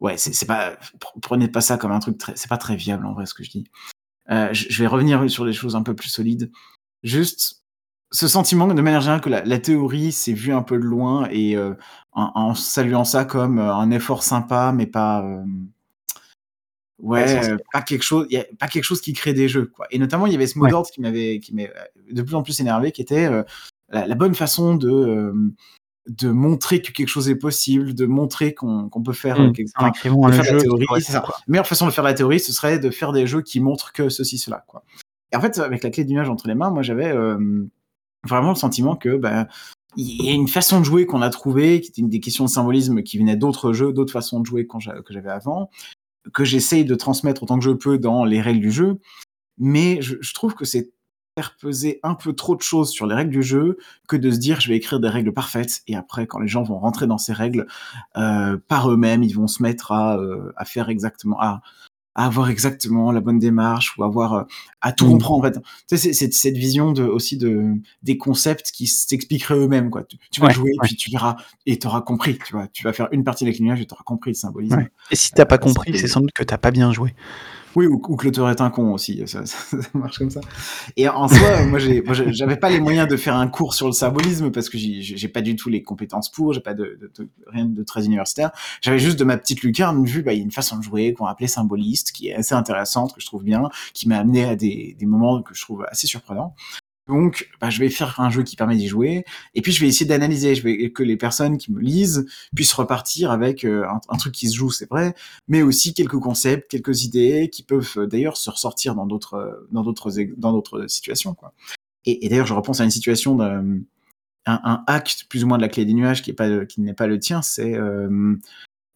Ouais, 0.00 0.16
c'est 0.16 0.46
pas. 0.46 0.76
Prenez 1.22 1.48
pas 1.48 1.60
ça 1.60 1.78
comme 1.78 1.92
un 1.92 2.00
truc 2.00 2.18
très. 2.18 2.32
C'est 2.36 2.48
pas 2.48 2.58
très 2.58 2.76
viable 2.76 3.06
en 3.06 3.14
vrai 3.14 3.26
ce 3.26 3.34
que 3.34 3.42
je 3.42 3.50
dis. 3.50 3.64
je 4.28 4.82
vais 4.82 4.86
revenir 4.86 5.30
sur 5.30 5.44
des 5.44 5.52
choses 5.52 5.76
un 5.76 5.82
peu 5.82 5.94
plus 5.94 6.10
solides. 6.10 6.50
Juste, 7.02 7.66
ce 8.12 8.28
sentiment 8.28 8.66
de 8.66 8.80
manière 8.80 9.00
générale 9.00 9.20
que 9.20 9.28
la, 9.28 9.58
théorie 9.58 10.12
s'est 10.12 10.32
vue 10.32 10.52
un 10.52 10.62
peu 10.62 10.78
de 10.78 10.84
loin 10.84 11.28
et 11.30 11.56
euh, 11.56 11.74
en, 12.12 12.54
saluant 12.54 13.04
ça 13.04 13.24
comme 13.24 13.58
euh, 13.58 13.74
un 13.74 13.90
effort 13.90 14.22
sympa 14.22 14.72
mais 14.72 14.86
pas 14.86 15.24
euh, 15.24 15.44
ouais, 16.98 17.56
pas 17.72 17.82
quelque 17.82 18.04
chose 18.04 18.26
y 18.30 18.36
a, 18.36 18.44
pas 18.58 18.68
quelque 18.68 18.84
chose 18.84 19.00
qui 19.00 19.12
crée 19.12 19.34
des 19.34 19.48
jeux 19.48 19.66
quoi 19.66 19.86
et 19.90 19.98
notamment 19.98 20.26
il 20.26 20.32
y 20.32 20.36
avait 20.36 20.46
ce 20.46 20.58
mot 20.58 20.68
d'ordre 20.68 20.88
qui 20.90 21.00
m'avait 21.00 21.40
qui 21.40 21.54
m'est 21.54 21.72
de 22.10 22.22
plus 22.22 22.34
en 22.36 22.42
plus 22.42 22.60
énervé 22.60 22.92
qui 22.92 23.02
était 23.02 23.28
la, 23.88 24.14
bonne 24.14 24.34
façon 24.34 24.74
de 24.74 25.32
de 26.06 26.30
montrer 26.30 26.82
que 26.82 26.92
quelque 26.92 27.08
chose 27.08 27.28
est 27.28 27.36
possible, 27.36 27.92
de 27.92 28.06
montrer 28.06 28.54
qu'on 28.54 28.88
peut 29.04 29.12
faire, 29.12 29.40
mmh, 29.40 29.52
enfin, 29.76 29.90
un 30.22 30.42
jeu, 30.42 30.58
théorie, 30.58 30.86
La 31.10 31.24
meilleure 31.48 31.66
façon 31.66 31.84
de 31.84 31.90
faire 31.90 32.04
la 32.04 32.14
théorie, 32.14 32.38
ce 32.38 32.52
serait 32.52 32.78
de 32.78 32.90
faire 32.90 33.10
des 33.10 33.26
jeux 33.26 33.42
qui 33.42 33.58
montrent 33.58 33.92
que 33.92 34.08
ceci, 34.08 34.38
cela. 34.38 34.64
Quoi. 34.68 34.84
Et 35.32 35.36
en 35.36 35.40
fait, 35.40 35.58
avec 35.58 35.82
la 35.82 35.90
clé 35.90 36.04
d'image 36.04 36.30
entre 36.30 36.46
les 36.46 36.54
mains, 36.54 36.70
moi 36.70 36.82
j'avais 36.82 37.12
vraiment 38.24 38.50
le 38.50 38.56
sentiment 38.56 38.94
que 38.94 39.16
bah, 39.16 39.48
il 39.96 40.24
y 40.24 40.28
a 40.28 40.32
une 40.32 40.48
façon 40.48 40.80
de 40.80 40.84
jouer 40.84 41.06
qu'on 41.06 41.22
a 41.22 41.30
trouvé, 41.30 41.80
qui 41.80 41.88
était 41.88 42.02
une 42.02 42.10
des 42.10 42.20
questions 42.20 42.44
de 42.44 42.50
symbolisme 42.50 43.02
qui 43.02 43.18
venaient 43.18 43.36
d'autres 43.36 43.72
jeux, 43.72 43.92
d'autres 43.92 44.12
façons 44.12 44.40
de 44.40 44.46
jouer 44.46 44.66
que 44.66 45.12
j'avais 45.12 45.30
avant, 45.30 45.70
que 46.32 46.44
j'essaye 46.44 46.84
de 46.84 46.94
transmettre 46.94 47.42
autant 47.42 47.58
que 47.58 47.64
je 47.64 47.70
peux 47.70 47.98
dans 47.98 48.24
les 48.24 48.40
règles 48.40 48.60
du 48.60 48.70
jeu. 48.70 48.98
Mais 49.58 50.02
je, 50.02 50.34
trouve 50.34 50.54
que 50.54 50.66
c'est 50.66 50.82
faire 50.82 50.92
peser 51.60 52.00
un 52.02 52.14
peu 52.14 52.32
trop 52.32 52.56
de 52.56 52.62
choses 52.62 52.90
sur 52.90 53.06
les 53.06 53.14
règles 53.14 53.32
du 53.32 53.42
jeu 53.42 53.78
que 54.08 54.16
de 54.16 54.30
se 54.30 54.38
dire 54.38 54.60
je 54.60 54.68
vais 54.68 54.76
écrire 54.76 55.00
des 55.00 55.08
règles 55.08 55.32
parfaites 55.32 55.82
et 55.86 55.96
après 55.96 56.26
quand 56.26 56.38
les 56.38 56.48
gens 56.48 56.62
vont 56.62 56.78
rentrer 56.78 57.06
dans 57.06 57.18
ces 57.18 57.32
règles 57.32 57.66
euh, 58.16 58.56
par 58.68 58.90
eux-mêmes 58.90 59.22
ils 59.22 59.34
vont 59.34 59.46
se 59.46 59.62
mettre 59.62 59.92
à, 59.92 60.16
euh, 60.16 60.52
à 60.56 60.64
faire 60.64 60.88
exactement 60.88 61.38
à, 61.40 61.60
à 62.16 62.24
avoir 62.24 62.48
exactement 62.48 63.12
la 63.12 63.20
bonne 63.20 63.38
démarche 63.38 63.96
ou 63.96 64.04
avoir 64.04 64.32
euh, 64.32 64.42
à 64.80 64.92
tout 64.92 65.06
mmh. 65.06 65.10
comprendre 65.10 65.46
en 65.46 65.52
fait. 65.52 65.60
Tu 65.86 65.98
sais, 65.98 66.12
c'est 66.14 66.32
cette 66.32 66.56
vision 66.56 66.92
de 66.92 67.02
aussi 67.04 67.36
de 67.36 67.74
des 68.02 68.16
concepts 68.16 68.70
qui 68.70 68.86
s'expliqueraient 68.86 69.58
eux-mêmes 69.58 69.90
quoi. 69.90 70.02
Tu, 70.04 70.40
vas 70.40 70.48
jouer 70.48 70.72
puis 70.82 70.96
tu 70.96 71.10
verras 71.10 71.36
et 71.66 71.78
tu 71.78 71.86
auras 71.86 72.00
compris, 72.00 72.38
tu 72.38 72.54
vois. 72.54 72.68
Tu 72.68 72.82
vas 72.84 72.94
faire 72.94 73.08
une 73.12 73.22
partie 73.22 73.44
de 73.44 73.50
la 73.50 73.76
et 73.76 73.86
tu 73.86 73.92
auras 73.92 74.02
compris 74.02 74.30
le 74.30 74.34
symbolisme. 74.34 74.88
Et 75.10 75.16
si 75.16 75.30
t'as 75.30 75.44
pas 75.44 75.58
compris, 75.58 75.96
c'est 75.98 76.08
sans 76.08 76.20
doute 76.20 76.32
que 76.32 76.42
t'as 76.42 76.58
pas 76.58 76.70
bien 76.70 76.90
joué. 76.90 77.14
Oui, 77.76 77.86
ou, 77.86 77.98
que 77.98 78.24
l'auteur 78.24 78.48
est 78.48 78.62
un 78.62 78.70
con 78.70 78.94
aussi, 78.94 79.22
ça, 79.26 79.44
marche 79.92 80.16
comme 80.16 80.30
ça. 80.30 80.40
Et 80.96 81.10
en 81.10 81.28
soi, 81.28 81.66
moi, 81.66 81.78
j'avais 81.78 82.56
pas 82.56 82.70
les 82.70 82.80
moyens 82.80 83.06
de 83.06 83.18
faire 83.18 83.36
un 83.36 83.48
cours 83.48 83.74
sur 83.74 83.86
le 83.86 83.92
symbolisme 83.92 84.50
parce 84.50 84.70
que 84.70 84.78
j'ai 84.78 85.28
pas 85.28 85.42
du 85.42 85.56
tout 85.56 85.68
les 85.68 85.82
compétences 85.82 86.32
pour, 86.32 86.54
j'ai 86.54 86.62
pas 86.62 86.72
de, 86.72 86.98
rien 87.48 87.66
de 87.66 87.82
très 87.82 88.06
universitaire. 88.06 88.50
J'avais 88.80 88.98
juste 88.98 89.18
de 89.18 89.24
ma 89.24 89.36
petite 89.36 89.60
lucarne 89.60 90.06
vu, 90.06 90.22
bah, 90.22 90.32
il 90.32 90.38
y 90.38 90.40
a 90.40 90.44
une 90.44 90.50
façon 90.50 90.78
de 90.78 90.82
jouer 90.82 91.12
qu'on 91.12 91.26
appelait 91.26 91.48
symboliste, 91.48 92.12
qui 92.12 92.28
est 92.28 92.34
assez 92.34 92.54
intéressante, 92.54 93.14
que 93.14 93.20
je 93.20 93.26
trouve 93.26 93.44
bien, 93.44 93.68
qui 93.92 94.08
m'a 94.08 94.16
amené 94.16 94.46
à 94.46 94.56
des, 94.56 94.96
des 94.98 95.06
moments 95.06 95.42
que 95.42 95.54
je 95.54 95.60
trouve 95.60 95.84
assez 95.90 96.06
surprenants. 96.06 96.54
Donc, 97.08 97.48
bah, 97.60 97.70
je 97.70 97.78
vais 97.78 97.88
faire 97.88 98.18
un 98.18 98.30
jeu 98.30 98.42
qui 98.42 98.56
permet 98.56 98.76
d'y 98.76 98.88
jouer, 98.88 99.24
et 99.54 99.62
puis 99.62 99.70
je 99.70 99.80
vais 99.80 99.86
essayer 99.86 100.06
d'analyser, 100.06 100.56
je 100.56 100.62
vais 100.62 100.90
que 100.90 101.04
les 101.04 101.16
personnes 101.16 101.56
qui 101.56 101.72
me 101.72 101.80
lisent 101.80 102.26
puissent 102.54 102.72
repartir 102.72 103.30
avec 103.30 103.64
euh, 103.64 103.86
un, 104.08 104.16
truc 104.16 104.34
qui 104.34 104.48
se 104.48 104.56
joue, 104.56 104.70
c'est 104.70 104.88
vrai, 104.90 105.14
mais 105.46 105.62
aussi 105.62 105.94
quelques 105.94 106.18
concepts, 106.18 106.68
quelques 106.68 107.04
idées 107.04 107.48
qui 107.48 107.62
peuvent 107.62 107.92
euh, 107.96 108.06
d'ailleurs 108.06 108.36
se 108.36 108.50
ressortir 108.50 108.96
dans 108.96 109.06
d'autres 109.06 109.66
dans 109.70 109.84
d'autres 109.84 110.10
dans 110.36 110.52
d'autres 110.52 110.88
situations, 110.88 111.34
quoi. 111.34 111.54
Et, 112.08 112.28
d'ailleurs, 112.28 112.46
je 112.46 112.54
repense 112.54 112.80
à 112.80 112.84
une 112.84 112.90
situation 112.90 113.36
d'un 113.36 113.80
un, 114.46 114.84
hack 114.86 115.26
plus 115.28 115.42
ou 115.42 115.48
moins 115.48 115.58
de 115.58 115.62
la 115.62 115.68
clé 115.68 115.84
des 115.84 115.94
nuages 115.94 116.22
qui 116.22 116.30
est 116.30 116.34
pas 116.34 116.66
qui 116.66 116.80
n'est 116.80 116.94
pas 116.94 117.06
le 117.06 117.18
tien, 117.20 117.42
c'est 117.42 117.74
euh, 117.74 118.36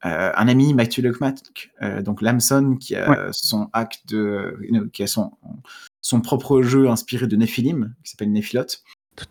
un 0.03 0.49
ami 0.49 0.75
Mathieu 0.75 1.03
Lecmac, 1.03 1.71
donc 2.03 2.23
Lamson, 2.23 2.77
qui 2.81 2.97
a 2.97 3.29
son 3.33 3.69
hack 3.73 4.01
de, 4.07 4.59
qui 4.93 5.03
a 5.03 5.07
son 5.07 5.33
son 6.01 6.21
propre 6.21 6.63
jeu 6.63 6.89
inspiré 6.89 7.27
de 7.27 7.37
Nephilim, 7.37 7.95
qui 8.05 8.11
s'appelle 8.11 8.33
Nephilote, 8.33 8.83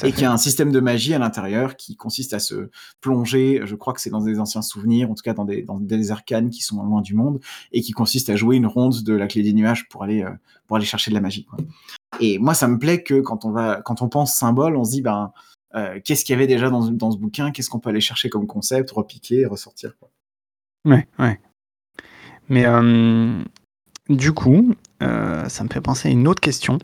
et 0.03 0.11
qui 0.11 0.23
a 0.23 0.31
un 0.31 0.37
système 0.37 0.71
de 0.71 0.79
magie 0.79 1.13
à 1.13 1.19
l'intérieur 1.19 1.75
qui 1.75 1.95
consiste 1.95 2.33
à 2.33 2.39
se 2.39 2.69
plonger, 3.01 3.61
je 3.65 3.75
crois 3.75 3.93
que 3.93 4.01
c'est 4.01 4.09
dans 4.09 4.21
des 4.21 4.39
anciens 4.39 4.61
souvenirs, 4.61 5.09
en 5.09 5.15
tout 5.15 5.23
cas 5.23 5.33
dans 5.33 5.45
des, 5.45 5.63
dans 5.63 5.79
des 5.79 6.11
arcanes 6.11 6.49
qui 6.49 6.61
sont 6.61 6.83
loin 6.83 7.01
du 7.01 7.15
monde, 7.15 7.39
et 7.71 7.81
qui 7.81 7.91
consiste 7.91 8.29
à 8.29 8.35
jouer 8.35 8.57
une 8.57 8.67
ronde 8.67 9.01
de 9.03 9.13
la 9.13 9.27
clé 9.27 9.41
des 9.41 9.53
nuages 9.53 9.87
pour 9.89 10.03
aller, 10.03 10.23
euh, 10.23 10.31
pour 10.67 10.77
aller 10.77 10.85
chercher 10.85 11.09
de 11.11 11.15
la 11.15 11.21
magie. 11.21 11.45
Quoi. 11.45 11.59
Et 12.19 12.37
moi, 12.37 12.53
ça 12.53 12.67
me 12.67 12.77
plaît 12.77 13.03
que 13.03 13.19
quand 13.21 13.45
on, 13.45 13.51
va, 13.51 13.81
quand 13.83 14.01
on 14.01 14.09
pense 14.09 14.35
symbole, 14.35 14.75
on 14.75 14.83
se 14.83 14.91
dit, 14.91 15.01
ben, 15.01 15.31
euh, 15.75 15.99
qu'est-ce 16.03 16.25
qu'il 16.25 16.33
y 16.33 16.35
avait 16.35 16.47
déjà 16.47 16.69
dans, 16.69 16.89
dans 16.91 17.11
ce 17.11 17.17
bouquin, 17.17 17.51
qu'est-ce 17.51 17.69
qu'on 17.69 17.79
peut 17.79 17.89
aller 17.89 18.01
chercher 18.01 18.29
comme 18.29 18.47
concept, 18.47 18.91
repiquer, 18.91 19.45
ressortir. 19.45 19.97
Quoi. 19.97 20.09
Ouais, 20.85 21.07
ouais. 21.17 21.39
Mais 22.49 22.65
euh, 22.65 23.41
du 24.09 24.33
coup, 24.33 24.73
ça 25.01 25.63
me 25.63 25.69
fait 25.69 25.81
penser 25.81 26.09
à 26.09 26.11
une 26.11 26.27
autre 26.27 26.41
question. 26.41 26.79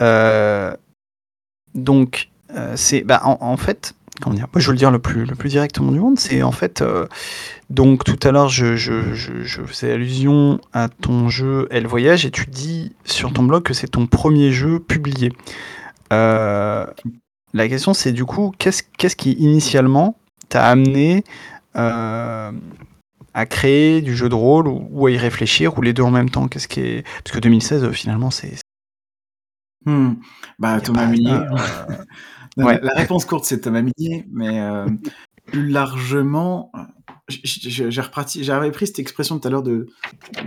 Euh, 0.00 0.74
donc, 1.74 2.28
euh, 2.54 2.74
c'est, 2.76 3.02
bah, 3.02 3.20
en, 3.24 3.56
fait, 3.56 3.94
comment 4.20 4.34
dire, 4.34 4.46
moi 4.52 4.60
je 4.60 4.66
veux 4.66 4.72
le 4.72 4.78
dire 4.78 4.90
le 4.90 4.98
plus, 4.98 5.24
le 5.26 5.34
plus 5.34 5.50
directement 5.50 5.92
du 5.92 6.00
monde, 6.00 6.18
c'est 6.18 6.42
en 6.42 6.52
fait, 6.52 6.82
donc 7.68 8.04
tout 8.04 8.18
à 8.26 8.32
l'heure 8.32 8.48
je, 8.48 8.76
faisais 9.66 9.92
allusion 9.92 10.60
à 10.72 10.88
ton 10.88 11.28
jeu 11.28 11.68
Elle 11.70 11.86
Voyage 11.86 12.24
et 12.24 12.30
tu 12.30 12.46
dis 12.46 12.94
sur 13.04 13.32
ton 13.32 13.42
blog 13.42 13.62
que 13.62 13.74
c'est 13.74 13.88
ton 13.88 14.06
premier 14.06 14.52
jeu 14.52 14.78
publié. 14.80 15.32
la 16.10 16.86
question 17.54 17.92
c'est 17.92 18.12
du 18.12 18.24
coup, 18.24 18.52
qu'est-ce, 18.58 18.82
qu'est-ce 18.96 19.16
qui 19.16 19.32
initialement 19.32 20.16
t'a 20.48 20.64
amené 20.64 21.24
à 23.36 23.44
créer 23.44 24.00
du 24.00 24.16
jeu 24.16 24.30
de 24.30 24.34
rôle 24.34 24.66
ou, 24.66 25.06
à 25.06 25.10
y 25.10 25.18
réfléchir 25.18 25.76
ou 25.76 25.82
les 25.82 25.92
deux 25.92 26.02
en 26.02 26.10
même 26.10 26.30
temps 26.30 26.48
Qu'est-ce 26.48 26.68
qui 26.68 26.80
est 26.80 27.02
parce 27.22 27.36
que 27.36 27.38
2016 27.38 27.84
euh, 27.84 27.92
finalement 27.92 28.30
c'est 28.30 28.54
hmm. 29.84 30.14
bah 30.58 30.80
Thomas 30.80 31.06
Millier. 31.06 31.32
Euh, 31.32 31.98
la 32.56 32.94
réponse 32.94 33.26
courte 33.26 33.44
c'est 33.44 33.60
Thomas 33.60 33.82
Millier, 33.82 34.26
mais 34.32 34.60
euh, 34.60 34.86
plus 35.46 35.68
largement, 35.68 36.72
j'avais 37.28 38.70
pris 38.70 38.86
cette 38.86 39.00
expression 39.00 39.38
tout 39.38 39.46
à 39.46 39.50
l'heure 39.50 39.62
de 39.62 39.86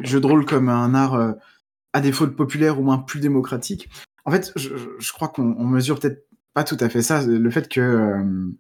jeu 0.01 0.19
de 0.19 0.25
rôle 0.25 0.45
comme 0.45 0.67
un 0.67 0.95
art 0.95 1.35
à 1.93 2.01
défaut 2.01 2.25
de 2.25 2.31
populaire 2.31 2.79
ou 2.79 2.83
moins 2.83 2.97
plus 2.97 3.19
démocratique. 3.19 3.87
En 4.25 4.31
fait, 4.31 4.51
je, 4.55 5.13
crois 5.13 5.27
qu'on 5.27 5.43
mesure 5.63 5.99
peut-être 5.99 6.27
pas 6.55 6.63
tout 6.63 6.77
à 6.79 6.89
fait 6.89 7.03
ça, 7.03 7.23
le 7.25 7.49
fait 7.51 7.69
que 7.69 8.51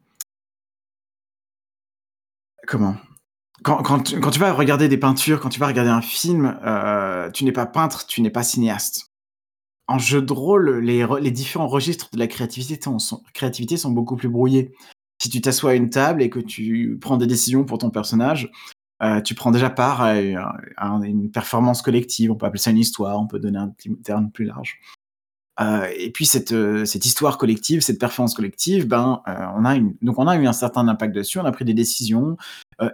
comment? 2.67 2.95
Quand, 3.63 4.03
tu, 4.03 4.39
vas 4.39 4.53
regarder 4.53 4.87
des 4.87 4.97
peintures, 4.97 5.39
quand 5.39 5.49
tu 5.49 5.59
vas 5.59 5.67
regarder 5.67 5.91
un 5.91 6.01
film, 6.01 6.57
euh, 6.63 7.29
tu 7.31 7.43
n'es 7.43 7.51
pas 7.51 7.65
peintre, 7.65 8.05
tu 8.07 8.21
n'es 8.21 8.29
pas 8.29 8.43
cinéaste. 8.43 9.07
En 9.87 9.97
jeu 9.97 10.21
de 10.21 10.33
rôle, 10.33 10.79
les, 10.79 11.31
différents 11.31 11.67
registres 11.67 12.09
de 12.13 12.19
la 12.19 12.27
créativité 12.27 12.79
sont, 12.81 13.91
beaucoup 13.91 14.15
plus 14.15 14.29
brouillés. 14.29 14.71
Si 15.21 15.29
tu 15.29 15.41
t'assois 15.41 15.71
à 15.71 15.73
une 15.73 15.89
table 15.89 16.21
et 16.21 16.29
que 16.29 16.39
tu 16.39 16.97
prends 17.01 17.17
des 17.17 17.27
décisions 17.27 17.65
pour 17.65 17.79
ton 17.79 17.89
personnage, 17.89 18.51
euh, 19.01 19.19
tu 19.21 19.33
prends 19.33 19.51
déjà 19.51 19.69
part 19.69 20.01
à, 20.01 20.15
une 20.15 21.31
performance 21.31 21.81
collective. 21.81 22.31
On 22.31 22.35
peut 22.35 22.45
appeler 22.45 22.61
ça 22.61 22.71
une 22.71 22.77
histoire, 22.77 23.19
on 23.19 23.27
peut 23.27 23.39
donner 23.39 23.57
un 23.57 23.73
terme 24.03 24.31
plus 24.31 24.45
large. 24.45 24.79
Euh, 25.59 25.91
et 25.97 26.09
puis 26.09 26.25
cette, 26.25 26.53
euh, 26.53 26.85
cette 26.85 27.05
histoire 27.05 27.37
collective, 27.37 27.81
cette 27.81 27.99
performance 27.99 28.33
collective, 28.33 28.87
ben 28.87 29.21
euh, 29.27 29.33
on 29.57 29.65
a 29.65 29.75
une, 29.75 29.93
donc 30.01 30.17
on 30.17 30.27
a 30.27 30.37
eu 30.37 30.47
un 30.47 30.53
certain 30.53 30.87
impact 30.87 31.13
dessus, 31.13 31.37
on 31.37 31.45
a 31.45 31.51
pris 31.51 31.65
des 31.65 31.73
décisions, 31.73 32.37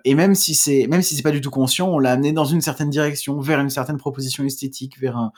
et 0.03 0.16
même 0.16 0.34
si 0.34 0.55
c'est 0.55 0.88
même 0.88 1.03
si 1.03 1.16
c'est 1.16 1.22
pas 1.22 1.32
du 1.32 1.41
tout 1.41 1.51
conscient, 1.51 1.88
on 1.88 1.99
l'a 1.99 2.11
amené 2.11 2.32
dans 2.32 2.45
une 2.45 2.61
certaine 2.61 2.89
direction, 2.89 3.39
vers 3.39 3.59
une 3.59 3.70
certaine 3.70 3.97
proposition 3.97 4.43
esthétique, 4.43 4.99
vers 4.99 5.16
un, 5.16 5.32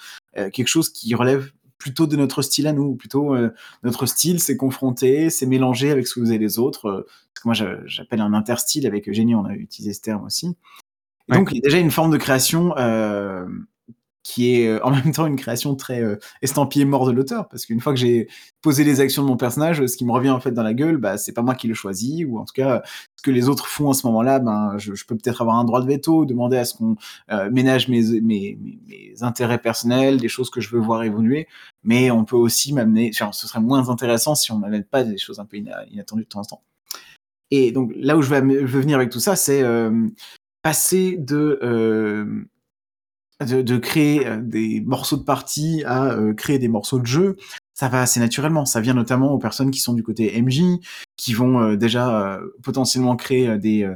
quelque 0.51 0.67
chose 0.67 0.89
qui 0.89 1.13
relève 1.15 1.51
plutôt 1.77 2.07
de 2.07 2.15
notre 2.15 2.41
style 2.41 2.65
à 2.65 2.71
nous, 2.71 2.95
plutôt 2.95 3.35
notre 3.83 4.05
style, 4.05 4.39
c'est 4.39 4.55
confronter, 4.55 5.29
c'est 5.29 5.45
mélanger 5.45 5.91
avec 5.91 6.07
ce 6.07 6.15
que 6.15 6.21
vous 6.21 6.29
avez 6.29 6.39
les 6.39 6.59
autres. 6.59 7.05
ce 7.35 7.41
que 7.41 7.47
moi 7.47 7.55
j'appelle 7.85 8.21
un 8.21 8.33
interstyle 8.33 8.87
avec 8.87 9.09
Eugénie, 9.09 9.35
on 9.35 9.43
a 9.43 9.53
utilisé 9.53 9.91
ce 9.91 9.99
terme 9.99 10.23
aussi. 10.23 10.55
Donc 11.27 11.49
il 11.51 11.57
y 11.57 11.59
a 11.59 11.61
déjà 11.61 11.79
une 11.79 11.91
forme 11.91 12.11
de 12.11 12.17
création 12.17 12.73
qui 14.27 14.55
est 14.55 14.67
euh, 14.67 14.83
en 14.83 14.91
même 14.91 15.13
temps 15.13 15.25
une 15.25 15.37
création 15.37 15.75
très 15.75 16.03
euh, 16.03 16.17
estampillée 16.41 16.83
mort 16.83 17.07
de 17.07 17.13
l'auteur, 17.13 17.47
parce 17.47 17.65
qu'une 17.65 17.79
fois 17.79 17.93
que 17.93 17.99
j'ai 17.99 18.27
posé 18.61 18.83
les 18.83 18.99
actions 18.99 19.23
de 19.23 19.27
mon 19.27 19.37
personnage, 19.37 19.85
ce 19.85 19.95
qui 19.95 20.03
me 20.03 20.11
revient 20.11 20.31
en 20.31 20.41
fait 20.41 20.51
dans 20.51 20.63
la 20.63 20.73
gueule, 20.73 20.97
bah, 20.97 21.17
c'est 21.17 21.31
pas 21.31 21.41
moi 21.41 21.55
qui 21.55 21.67
le 21.67 21.73
choisis, 21.73 22.25
ou 22.27 22.37
en 22.37 22.43
tout 22.43 22.53
cas, 22.53 22.83
ce 23.15 23.23
que 23.23 23.31
les 23.31 23.47
autres 23.47 23.67
font 23.67 23.89
à 23.89 23.93
ce 23.93 24.05
moment-là, 24.07 24.39
ben, 24.39 24.77
je, 24.77 24.91
peux 25.05 25.15
peut-être 25.15 25.41
avoir 25.41 25.55
un 25.57 25.63
droit 25.63 25.81
de 25.81 25.87
veto, 25.87 26.25
demander 26.25 26.57
à 26.57 26.65
ce 26.65 26.73
qu'on 26.73 26.97
euh, 27.31 27.49
ménage 27.51 27.87
mes, 27.87 28.19
mes, 28.19 28.57
intérêts 29.21 29.59
personnels, 29.59 30.17
des 30.17 30.27
choses 30.27 30.49
que 30.49 30.59
je 30.59 30.69
veux 30.69 30.81
voir 30.81 31.03
évoluer, 31.03 31.47
mais 31.83 32.11
on 32.11 32.25
peut 32.25 32.35
aussi 32.35 32.73
m'amener, 32.73 33.09
enfin, 33.13 33.31
ce 33.31 33.47
serait 33.47 33.61
moins 33.61 33.87
intéressant 33.87 34.35
si 34.35 34.51
on 34.51 34.57
m'amène 34.57 34.83
pas 34.83 35.05
des 35.05 35.17
choses 35.17 35.39
un 35.39 35.45
peu 35.45 35.55
inattendues 35.55 36.23
de 36.23 36.27
temps 36.27 36.41
en 36.41 36.45
temps. 36.45 36.63
Et 37.49 37.71
donc 37.71 37.93
là 37.95 38.17
où 38.17 38.21
je 38.21 38.29
veux, 38.29 38.41
veux 38.41 38.81
venir 38.81 38.97
avec 38.97 39.09
tout 39.09 39.21
ça, 39.21 39.37
c'est 39.37 39.63
passer 40.63 41.15
de 41.17 42.49
de, 43.45 43.77
créer 43.77 44.27
euh, 44.27 44.37
des 44.41 44.81
morceaux 44.81 45.17
de 45.17 45.23
partie 45.23 45.83
à 45.85 46.11
euh, 46.11 46.33
créer 46.33 46.59
des 46.59 46.67
morceaux 46.67 46.99
de 46.99 47.05
jeu, 47.05 47.37
ça 47.73 47.87
va 47.87 48.01
assez 48.01 48.19
naturellement. 48.19 48.65
Ça 48.65 48.81
vient 48.81 48.93
notamment 48.93 49.31
aux 49.31 49.37
personnes 49.37 49.71
qui 49.71 49.79
sont 49.79 49.93
du 49.93 50.03
côté 50.03 50.41
MJ, 50.41 50.79
qui 51.15 51.33
vont 51.33 51.61
euh, 51.61 51.75
déjà 51.75 52.39
potentiellement 52.63 53.15
créer 53.15 53.57
des, 53.59 53.89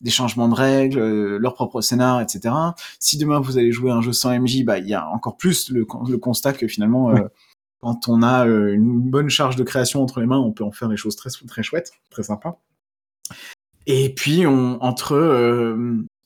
des 0.00 0.10
changements 0.10 0.48
de 0.48 0.54
règles, 0.54 1.36
leur 1.36 1.54
propre 1.54 1.80
scénar, 1.80 2.20
etc. 2.20 2.54
Si 2.98 3.16
demain 3.16 3.40
vous 3.40 3.56
allez 3.56 3.72
jouer 3.72 3.90
un 3.90 4.02
jeu 4.02 4.12
sans 4.12 4.38
MJ, 4.38 4.64
bah 4.64 4.78
il 4.78 4.86
y 4.86 4.94
a 4.94 5.08
encore 5.08 5.36
plus 5.36 5.70
le, 5.70 5.86
le 6.08 6.18
constat 6.18 6.52
que 6.52 6.68
finalement 6.68 7.14
quand 7.80 8.08
on 8.08 8.22
a 8.22 8.44
une 8.44 9.00
bonne 9.00 9.28
charge 9.28 9.56
de 9.56 9.64
création 9.64 10.02
entre 10.02 10.20
les 10.20 10.26
mains, 10.26 10.38
on 10.38 10.52
peut 10.52 10.64
en 10.64 10.70
faire 10.70 10.88
des 10.88 10.96
choses 10.96 11.16
très 11.16 11.30
très 11.30 11.62
chouettes, 11.62 11.92
très 12.10 12.22
sympas. 12.22 12.60
Et 13.86 14.14
puis 14.14 14.46
on, 14.46 14.80
entre 14.82 15.16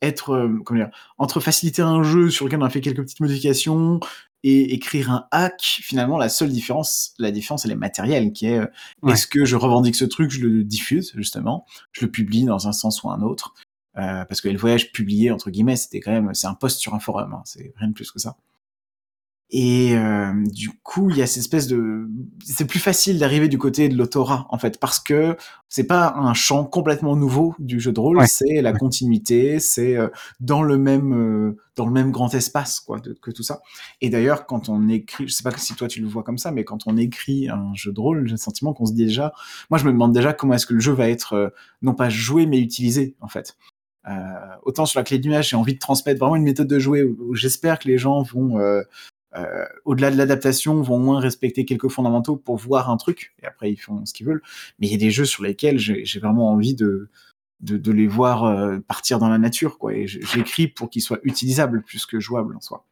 être, 0.02 0.30
euh, 0.30 0.60
comment 0.64 0.80
dire, 0.80 0.90
entre 1.18 1.40
faciliter 1.40 1.82
un 1.82 2.02
jeu 2.02 2.30
sur 2.30 2.44
lequel 2.44 2.60
on 2.60 2.64
a 2.64 2.70
fait 2.70 2.80
quelques 2.80 3.02
petites 3.02 3.20
modifications 3.20 4.00
et 4.42 4.74
écrire 4.74 5.10
un 5.10 5.26
hack, 5.30 5.60
finalement, 5.60 6.18
la 6.18 6.28
seule 6.28 6.50
différence, 6.50 7.14
la 7.18 7.30
différence, 7.30 7.64
elle 7.64 7.72
est 7.72 7.76
matérielle, 7.76 8.32
qui 8.32 8.46
est, 8.46 8.58
euh, 8.58 8.66
est-ce 9.08 9.26
que 9.26 9.44
je 9.44 9.56
revendique 9.56 9.96
ce 9.96 10.04
truc, 10.04 10.30
je 10.30 10.40
le 10.46 10.62
diffuse, 10.62 11.12
justement, 11.16 11.66
je 11.92 12.04
le 12.04 12.10
publie 12.10 12.44
dans 12.44 12.68
un 12.68 12.72
sens 12.72 13.02
ou 13.02 13.10
un 13.10 13.22
autre, 13.22 13.54
euh, 13.96 14.24
parce 14.24 14.40
que 14.40 14.48
le 14.48 14.58
voyage 14.58 14.92
publié, 14.92 15.30
entre 15.30 15.50
guillemets, 15.50 15.76
c'était 15.76 16.00
quand 16.00 16.12
même, 16.12 16.32
c'est 16.34 16.46
un 16.46 16.54
post 16.54 16.78
sur 16.78 16.94
un 16.94 17.00
forum, 17.00 17.32
hein, 17.34 17.42
c'est 17.44 17.72
rien 17.76 17.88
de 17.88 17.94
plus 17.94 18.10
que 18.12 18.18
ça. 18.18 18.36
Et 19.50 19.96
euh, 19.96 20.32
du 20.52 20.70
coup, 20.82 21.08
il 21.10 21.18
y 21.18 21.22
a 21.22 21.26
cette 21.26 21.38
espèce 21.38 21.68
de, 21.68 22.08
c'est 22.44 22.66
plus 22.66 22.80
facile 22.80 23.20
d'arriver 23.20 23.48
du 23.48 23.58
côté 23.58 23.88
de 23.88 23.96
l'autorat 23.96 24.46
en 24.50 24.58
fait, 24.58 24.80
parce 24.80 24.98
que 24.98 25.36
c'est 25.68 25.86
pas 25.86 26.14
un 26.16 26.34
champ 26.34 26.64
complètement 26.64 27.14
nouveau 27.14 27.54
du 27.60 27.78
jeu 27.78 27.92
de 27.92 28.00
rôle, 28.00 28.26
c'est 28.26 28.60
la 28.60 28.72
continuité, 28.72 29.60
c'est 29.60 29.96
euh, 29.96 30.08
dans 30.40 30.64
le 30.64 30.78
même 30.78 31.14
euh, 31.14 31.56
dans 31.76 31.86
le 31.86 31.92
même 31.92 32.10
grand 32.10 32.34
espace 32.34 32.80
quoi 32.80 32.98
de, 32.98 33.12
que 33.12 33.30
tout 33.30 33.44
ça. 33.44 33.60
Et 34.00 34.10
d'ailleurs, 34.10 34.46
quand 34.46 34.68
on 34.68 34.88
écrit, 34.88 35.28
je 35.28 35.32
sais 35.32 35.44
pas 35.44 35.56
si 35.56 35.74
toi 35.76 35.86
tu 35.86 36.00
le 36.00 36.08
vois 36.08 36.24
comme 36.24 36.38
ça, 36.38 36.50
mais 36.50 36.64
quand 36.64 36.88
on 36.88 36.96
écrit 36.96 37.48
un 37.48 37.72
jeu 37.74 37.92
de 37.92 38.00
rôle, 38.00 38.26
j'ai 38.26 38.32
le 38.32 38.38
sentiment 38.38 38.72
qu'on 38.74 38.86
se 38.86 38.94
dit 38.94 39.06
déjà, 39.06 39.32
moi 39.70 39.78
je 39.78 39.84
me 39.84 39.92
demande 39.92 40.12
déjà 40.12 40.32
comment 40.32 40.54
est-ce 40.54 40.66
que 40.66 40.74
le 40.74 40.80
jeu 40.80 40.92
va 40.92 41.08
être 41.08 41.52
non 41.82 41.94
pas 41.94 42.08
joué 42.08 42.46
mais 42.46 42.58
utilisé 42.58 43.14
en 43.20 43.28
fait. 43.28 43.56
Euh, 44.08 44.12
autant 44.62 44.86
sur 44.86 45.00
la 45.00 45.04
clé 45.04 45.18
d'image, 45.18 45.50
j'ai 45.50 45.56
envie 45.56 45.74
de 45.74 45.78
transmettre 45.78 46.20
vraiment 46.20 46.36
une 46.36 46.44
méthode 46.44 46.68
de 46.68 46.78
jouer 46.78 47.02
où, 47.02 47.34
j'espère 47.34 47.78
que 47.78 47.88
les 47.88 47.98
gens 47.98 48.22
vont 48.22 48.58
euh, 48.58 48.82
au-delà 49.84 50.10
de 50.10 50.16
l'adaptation, 50.16 50.80
vont 50.80 50.96
au 50.96 50.98
moins 50.98 51.20
respecter 51.20 51.64
quelques 51.64 51.88
fondamentaux 51.88 52.36
pour 52.36 52.56
voir 52.56 52.90
un 52.90 52.96
truc, 52.96 53.34
et 53.42 53.46
après 53.46 53.70
ils 53.70 53.76
font 53.76 54.04
ce 54.06 54.14
qu'ils 54.14 54.26
veulent. 54.26 54.42
Mais 54.78 54.86
il 54.86 54.92
y 54.92 54.94
a 54.94 54.98
des 54.98 55.10
jeux 55.10 55.24
sur 55.24 55.42
lesquels 55.42 55.78
j'ai 55.78 56.18
vraiment 56.18 56.50
envie 56.50 56.74
de, 56.74 57.10
de, 57.60 57.92
les 57.92 58.06
voir 58.06 58.44
euh, 58.44 58.78
partir 58.80 59.18
dans 59.18 59.28
la 59.28 59.38
nature, 59.38 59.78
quoi. 59.78 59.94
Et 59.94 60.06
j'écris 60.06 60.68
pour 60.68 60.90
qu'ils 60.90 61.02
soient 61.02 61.20
utilisables 61.22 61.82
plus 61.82 62.06
que 62.06 62.20
jouables 62.20 62.56
en 62.56 62.60
soi. 62.60 62.84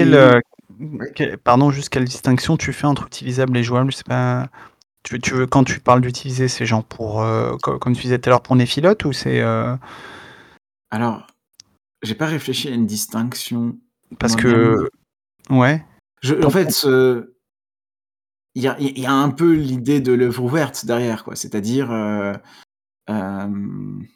Euh, 0.00 0.40
pardon, 1.44 1.70
juste 1.70 1.88
quelle 1.88 2.04
distinction 2.04 2.56
tu 2.56 2.72
fais 2.72 2.86
entre 2.86 3.06
utilisable 3.06 3.56
et 3.56 3.62
jouable 3.62 3.90
Je 3.90 3.96
sais 3.98 4.04
pas. 4.04 4.48
Tu, 5.02 5.20
tu 5.20 5.34
veux, 5.34 5.46
quand 5.46 5.64
tu 5.64 5.80
parles 5.80 6.00
d'utiliser, 6.00 6.48
c'est 6.48 6.66
genre 6.66 6.84
pour, 6.84 7.24
comme, 7.62 7.94
tu 7.94 8.02
disais 8.02 8.18
tout 8.18 8.28
à 8.28 8.30
l'heure, 8.30 8.42
pour 8.42 8.56
Nephilote 8.56 9.04
ou 9.04 9.12
c'est. 9.12 9.40
Alors, 10.90 11.26
j'ai 12.02 12.14
pas 12.14 12.26
réfléchi 12.26 12.68
à 12.68 12.72
une 12.72 12.86
distinction. 12.86 13.76
Parce 14.18 14.36
que 14.36 14.90
Ouais. 15.50 15.84
Je, 16.22 16.34
en 16.44 16.50
fait, 16.50 16.86
il 18.54 18.62
y 18.62 18.68
a 18.68 18.76
il 18.80 18.98
y 18.98 19.06
a 19.06 19.12
un 19.12 19.30
peu 19.30 19.52
l'idée 19.52 20.00
de 20.00 20.12
l'œuvre 20.12 20.42
ouverte 20.44 20.84
derrière, 20.86 21.24
quoi. 21.24 21.36
C'est-à-dire, 21.36 21.90
heu, 21.92 22.34
hem 23.08 24.06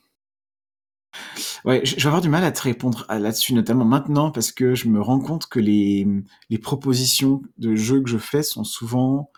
Ouais, 1.64 1.80
je 1.84 1.94
vais 1.96 2.06
avoir 2.06 2.20
du 2.20 2.28
mal 2.28 2.44
à 2.44 2.50
te 2.52 2.62
répondre 2.62 3.06
là-dessus, 3.08 3.54
notamment 3.54 3.84
maintenant, 3.84 4.30
parce 4.30 4.50
que 4.52 4.74
je 4.74 4.88
me 4.88 5.00
rends 5.00 5.20
compte 5.20 5.46
que 5.46 5.60
les, 5.60 6.06
les 6.50 6.58
propositions 6.58 7.42
de 7.58 7.74
jeux 7.76 8.00
que 8.02 8.08
je 8.10 8.18
fais 8.18 8.42
sont 8.42 8.64
souvent 8.64 9.30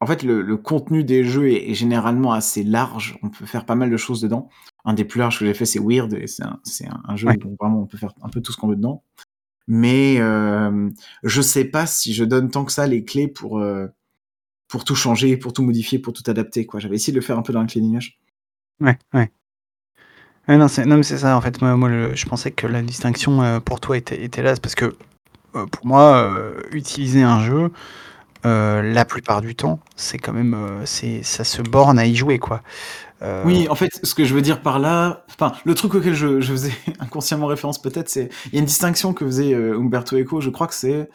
en 0.00 0.06
fait, 0.06 0.22
le 0.22 0.42
le 0.42 0.56
contenu 0.56 1.02
des 1.02 1.24
jeux 1.24 1.48
est 1.50 1.70
est 1.70 1.74
généralement 1.74 2.32
assez 2.32 2.62
large. 2.62 3.18
On 3.22 3.30
peut 3.30 3.46
faire 3.46 3.66
pas 3.66 3.74
mal 3.74 3.90
de 3.90 3.96
choses 3.96 4.20
dedans. 4.20 4.48
Un 4.84 4.94
des 4.94 5.04
plus 5.04 5.18
larges 5.18 5.38
que 5.40 5.44
j'ai 5.46 5.54
fait, 5.54 5.66
c'est 5.66 5.80
Weird 5.80 6.12
et 6.14 6.26
c'est 6.28 6.44
un 6.44 6.60
c'est 6.62 6.86
un 6.86 7.00
un 7.04 7.16
jeu 7.16 7.28
Ouais. 7.28 7.38
où 7.44 7.56
vraiment 7.60 7.82
on 7.82 7.86
peut 7.86 7.98
faire 7.98 8.14
un 8.22 8.28
peu 8.28 8.40
tout 8.40 8.52
ce 8.52 8.56
qu'on 8.58 8.68
veut 8.68 8.76
dedans. 8.76 9.02
Mais, 9.68 10.16
hem, 10.16 10.92
je 11.24 11.42
sais 11.42 11.64
pas 11.66 11.86
si 11.86 12.14
je 12.14 12.24
donne 12.24 12.50
tant 12.50 12.64
que 12.66 12.72
ça 12.72 12.86
les 12.88 13.04
clés 13.04 13.28
pour, 13.28 13.60
heu, 13.60 13.90
pour 14.68 14.84
tout 14.84 14.96
changer, 14.96 15.36
pour 15.38 15.52
tout 15.54 15.62
modifier, 15.64 15.98
pour 16.00 16.12
tout 16.14 16.24
adapter. 16.30 16.66
J'avais 16.78 16.96
essayé 16.96 17.12
de 17.14 17.18
le 17.20 17.24
faire 17.26 17.38
un 17.38 17.42
peu 17.42 17.52
dans 17.54 17.62
le 17.62 17.68
d'image. 17.68 18.18
Ouais, 18.80 18.98
ouais. 19.14 19.30
Ouais, 20.46 20.56
non, 20.56 20.66
non, 20.86 20.96
mais 20.96 21.02
c'est 21.02 21.18
ça, 21.18 21.36
en 21.36 21.40
fait, 21.42 21.60
moi 21.60 21.76
je 22.14 22.24
pensais 22.26 22.50
que 22.52 22.66
la 22.66 22.80
distinction, 22.82 23.42
heu, 23.42 23.60
pour 23.60 23.80
toi 23.80 23.96
était 23.98 24.22
était 24.22 24.42
là. 24.42 24.54
Parce 24.56 24.74
que, 24.74 24.86
heu, 25.56 25.66
pour 25.66 25.86
moi, 25.86 26.32
utiliser 26.72 27.22
un 27.22 27.42
jeu, 27.44 27.70
la 28.44 29.04
plupart 29.06 29.42
du 29.42 29.54
temps, 29.56 29.80
c'est 29.96 30.18
quand 30.18 30.32
même, 30.34 30.56
c'est 30.86 31.22
ça 31.24 31.44
se 31.44 31.62
borne 31.62 31.98
à 31.98 32.06
y 32.06 32.16
jouer, 32.16 32.38
quoi. 32.38 32.62
Heu, 33.22 33.42
Oui, 33.46 33.68
en 33.68 33.74
fait, 33.74 33.90
ce 34.02 34.14
que 34.14 34.24
je 34.24 34.34
veux 34.34 34.42
dire 34.42 34.62
par 34.62 34.78
là, 34.78 35.24
enfin, 35.30 35.52
le 35.64 35.74
truc 35.74 35.94
auquel 35.94 36.14
je 36.14 36.40
faisais 36.40 36.72
inconsciemment 37.00 37.46
référence 37.46 37.80
peut-être, 37.80 38.08
c'est 38.08 38.28
il 38.46 38.54
y 38.54 38.56
a 38.56 38.60
une 38.60 38.66
distinction 38.66 39.12
que 39.12 39.24
faisait, 39.26 39.52
heu, 39.54 39.74
Umberto 39.76 40.16
Eco, 40.16 40.40
je 40.40 40.50
crois 40.50 40.66
que 40.66 40.74
c'est, 40.74 41.08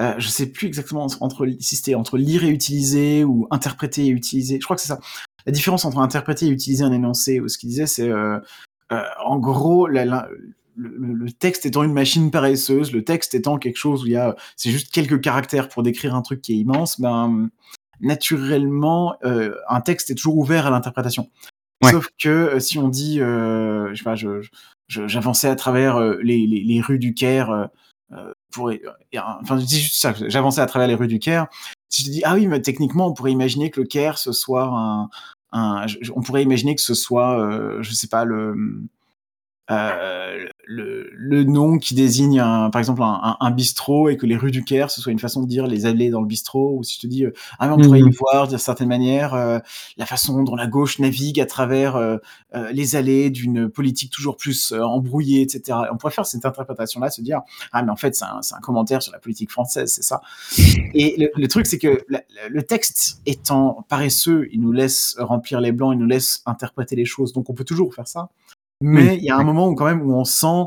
heu, 0.00 0.14
je 0.18 0.28
sais 0.28 0.46
plus 0.46 0.68
exactement 0.68 1.06
entre 1.20 1.46
si 1.60 1.76
c'était 1.76 1.94
entre 1.94 2.18
lire 2.18 2.44
et 2.44 2.50
utiliser 2.50 3.24
ou 3.24 3.46
interpréter 3.50 4.06
et 4.06 4.10
utiliser. 4.10 4.58
Je 4.60 4.64
crois 4.64 4.76
que 4.76 4.82
c'est 4.82 4.88
ça. 4.88 5.00
La 5.46 5.52
différence 5.52 5.84
entre 5.84 5.98
interpréter 5.98 6.46
et 6.46 6.50
utiliser 6.50 6.84
un 6.84 6.92
énoncé, 6.92 7.40
ou 7.40 7.48
ce 7.48 7.58
qu'il 7.58 7.68
disait, 7.70 7.86
c'est, 7.86 8.08
heu, 8.08 8.40
en 9.24 9.38
gros, 9.38 9.86
le 9.88 10.04
le 10.78 11.32
texte 11.32 11.64
étant 11.64 11.82
une 11.84 11.94
machine 11.94 12.30
paresseuse, 12.30 12.92
le 12.92 13.02
texte 13.02 13.34
étant 13.34 13.56
quelque 13.58 13.78
chose 13.78 14.02
où 14.04 14.06
il 14.08 14.12
y 14.12 14.16
a 14.16 14.36
c'est 14.56 14.70
juste 14.70 14.92
quelques 14.92 15.22
caractères 15.22 15.70
pour 15.70 15.82
décrire 15.82 16.14
un 16.14 16.20
truc 16.22 16.42
qui 16.42 16.52
est 16.52 16.56
immense, 16.56 17.00
ben, 17.00 17.48
naturellement, 18.00 19.16
heu, 19.24 19.56
un 19.68 19.80
texte 19.80 20.10
est 20.10 20.14
toujours 20.14 20.38
ouvert 20.38 20.66
à 20.66 20.70
l'interprétation. 20.70 21.30
ouais. 21.82 21.90
Sauf 21.92 22.08
que, 22.18 22.54
heu, 22.56 22.60
si 22.60 22.78
on 22.78 22.88
dit, 22.88 23.20
heu, 23.20 23.90
je 23.92 23.98
sais 23.98 24.04
pas, 24.04 24.14
je 24.16 24.42
je 24.88 25.06
j'avançais 25.08 25.48
à 25.48 25.56
travers, 25.56 25.98
heu, 25.98 26.20
les 26.22 26.46
les 26.46 26.62
les 26.62 26.80
rues 26.80 26.98
du 26.98 27.14
Caire, 27.14 27.50
heu, 28.12 28.34
pour 28.52 28.70
enfin, 29.16 29.58
je 29.58 29.64
dis 29.66 29.80
juste 29.80 29.96
ça, 30.00 30.14
j'avançais 30.28 30.60
à 30.60 30.66
travers 30.66 30.88
les 30.88 30.94
rues 30.94 31.08
du 31.08 31.18
Caire. 31.18 31.46
Si 31.88 32.04
je 32.04 32.10
dis: 32.10 32.22
«Ah 32.24 32.34
oui, 32.34 32.46
mais 32.46 32.60
techniquement, 32.62 33.08
on 33.08 33.14
pourrait 33.14 33.32
imaginer 33.32 33.70
que 33.70 33.80
le 33.80 33.86
Caire, 33.86 34.18
ce 34.18 34.32
soit 34.32 34.64
un 34.66 35.08
un» 35.52 35.86
on 36.14 36.22
pourrait 36.22 36.42
imaginer 36.42 36.74
que 36.74 36.82
ce 36.82 36.94
soit, 36.94 37.78
je 37.80 37.92
sais 37.92 38.08
pas, 38.08 38.24
le, 38.24 38.54
euh, 39.70 40.46
le, 40.64 41.10
le 41.12 41.44
nom 41.44 41.78
qui 41.78 41.94
désigne 41.94 42.40
un, 42.40 42.70
par 42.70 42.80
exemple 42.80 43.02
un, 43.02 43.20
un, 43.22 43.36
un, 43.40 43.50
bistrot 43.50 44.08
et 44.08 44.16
que 44.16 44.26
les 44.26 44.36
rues 44.36 44.50
du 44.50 44.64
Caire 44.64 44.90
ce 44.90 45.00
soit 45.00 45.12
une 45.12 45.18
façon 45.18 45.42
de 45.42 45.48
dire 45.48 45.66
les 45.66 45.86
allées 45.86 46.10
dans 46.10 46.20
le 46.20 46.26
bistrot 46.26 46.76
ou 46.76 46.82
si 46.82 46.96
je 46.96 47.00
te 47.00 47.06
dis 47.06 47.24
euh, 47.24 47.32
ah 47.58 47.66
mais 47.68 47.74
on 47.74 47.78
pourrait 47.78 48.00
y 48.00 48.02
Mmh. 48.06 48.12
voir 48.18 48.48
d'une 48.48 48.58
certaine 48.58 48.88
manière 48.88 49.34
euh, 49.34 49.58
la 49.96 50.06
façon 50.06 50.42
dont 50.42 50.56
la 50.56 50.66
gauche 50.66 50.98
navigue 50.98 51.40
à 51.40 51.46
travers 51.46 51.96
euh, 51.96 52.18
les 52.72 52.96
allées 52.96 53.30
d'une 53.30 53.68
politique 53.68 54.12
toujours 54.12 54.36
plus 54.36 54.72
euh, 54.72 54.82
embrouillée 54.82 55.42
etc 55.42 55.78
on 55.92 55.96
pourrait 55.96 56.12
faire 56.12 56.26
cette 56.26 56.44
interprétation 56.44 57.00
là 57.00 57.10
se 57.10 57.20
dire 57.20 57.40
ah 57.72 57.82
mais 57.82 57.90
en 57.90 57.96
fait 57.96 58.14
c'est 58.14 58.24
un, 58.24 58.40
un, 58.40 58.60
commentaire 58.60 59.02
sur 59.02 59.12
la 59.12 59.18
politique 59.18 59.50
française 59.50 59.92
c'est 59.92 60.02
ça. 60.02 60.20
Et 60.94 61.16
le, 61.18 61.30
le 61.34 61.48
truc 61.48 61.66
c'est 61.66 61.78
que 61.78 62.04
la, 62.08 62.22
le 62.48 62.62
texte 62.62 63.20
étant 63.26 63.84
paresseux 63.88 64.48
il 64.52 64.60
nous 64.60 64.72
laisse 64.72 65.16
remplir 65.18 65.60
les 65.60 65.72
blancs 65.72 65.94
il 65.94 65.98
nous 65.98 66.06
laisse 66.06 66.42
interpréter 66.46 66.96
les 66.96 67.04
choses. 67.04 67.32
Donc 67.32 67.50
on 67.50 67.54
peut 67.54 67.64
toujours 67.64 67.94
faire 67.94 68.08
ça 68.08 68.30
mais 68.80 69.16
il 69.16 69.24
y 69.24 69.30
a 69.30 69.36
un 69.36 69.44
moment 69.44 69.68
où 69.68 69.74
quand 69.74 69.86
même 69.86 70.02
où 70.02 70.14
on 70.14 70.24
sent 70.24 70.64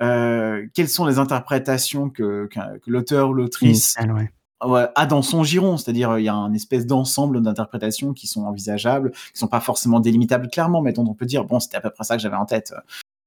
euh, 0.00 0.66
quelles 0.74 0.88
sont 0.88 1.06
les 1.06 1.18
interprétations 1.18 2.10
que, 2.10 2.46
que, 2.46 2.78
que 2.78 2.90
l'auteur 2.90 3.30
ou 3.30 3.34
l'autrice 3.34 3.96
ouais. 4.64 4.88
a 4.94 5.06
dans 5.06 5.22
son 5.22 5.44
giron, 5.44 5.76
c'est-à-dire 5.76 6.18
il 6.18 6.24
y 6.24 6.28
a 6.28 6.34
un 6.34 6.52
espèce 6.54 6.86
d'ensemble 6.86 7.40
d'interprétations 7.40 8.12
qui 8.12 8.26
sont 8.26 8.42
envisageables, 8.42 9.12
qui 9.12 9.38
sont 9.38 9.48
pas 9.48 9.60
forcément 9.60 10.00
délimitables 10.00 10.48
clairement, 10.48 10.82
mais 10.82 10.92
dont 10.92 11.06
on 11.06 11.14
peut 11.14 11.26
dire 11.26 11.44
bon 11.44 11.60
c'était 11.60 11.76
à 11.76 11.80
peu 11.80 11.90
près 11.90 12.04
ça 12.04 12.16
que 12.16 12.22
j'avais 12.22 12.36
en 12.36 12.46
tête. 12.46 12.72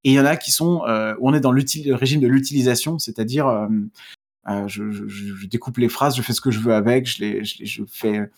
Et 0.03 0.11
il 0.11 0.13
y 0.13 0.19
en 0.19 0.25
a 0.25 0.37
qui 0.37 0.51
sont 0.51 0.83
euh, 0.85 1.15
où 1.19 1.29
on 1.29 1.33
est 1.33 1.39
dans 1.39 1.51
le 1.51 1.63
régime 1.95 2.21
de 2.21 2.27
l'utilisation, 2.27 2.99
c'est-à-dire 2.99 3.47
euh, 3.47 3.67
euh, 4.47 4.67
je, 4.67 4.91
je, 4.91 5.07
je, 5.07 5.47
découpe 5.47 5.77
les 5.77 5.89
phrases, 5.89 6.15
je 6.15 6.21
fais 6.21 6.33
ce 6.33 6.41
que 6.41 6.51
je 6.51 6.59
veux 6.59 6.75
avec, 6.75 7.07
je 7.07 7.23
les, 7.23 7.43
je, 7.43 7.57
les, 7.59 7.65
je 7.65 7.83
fais 7.87 8.29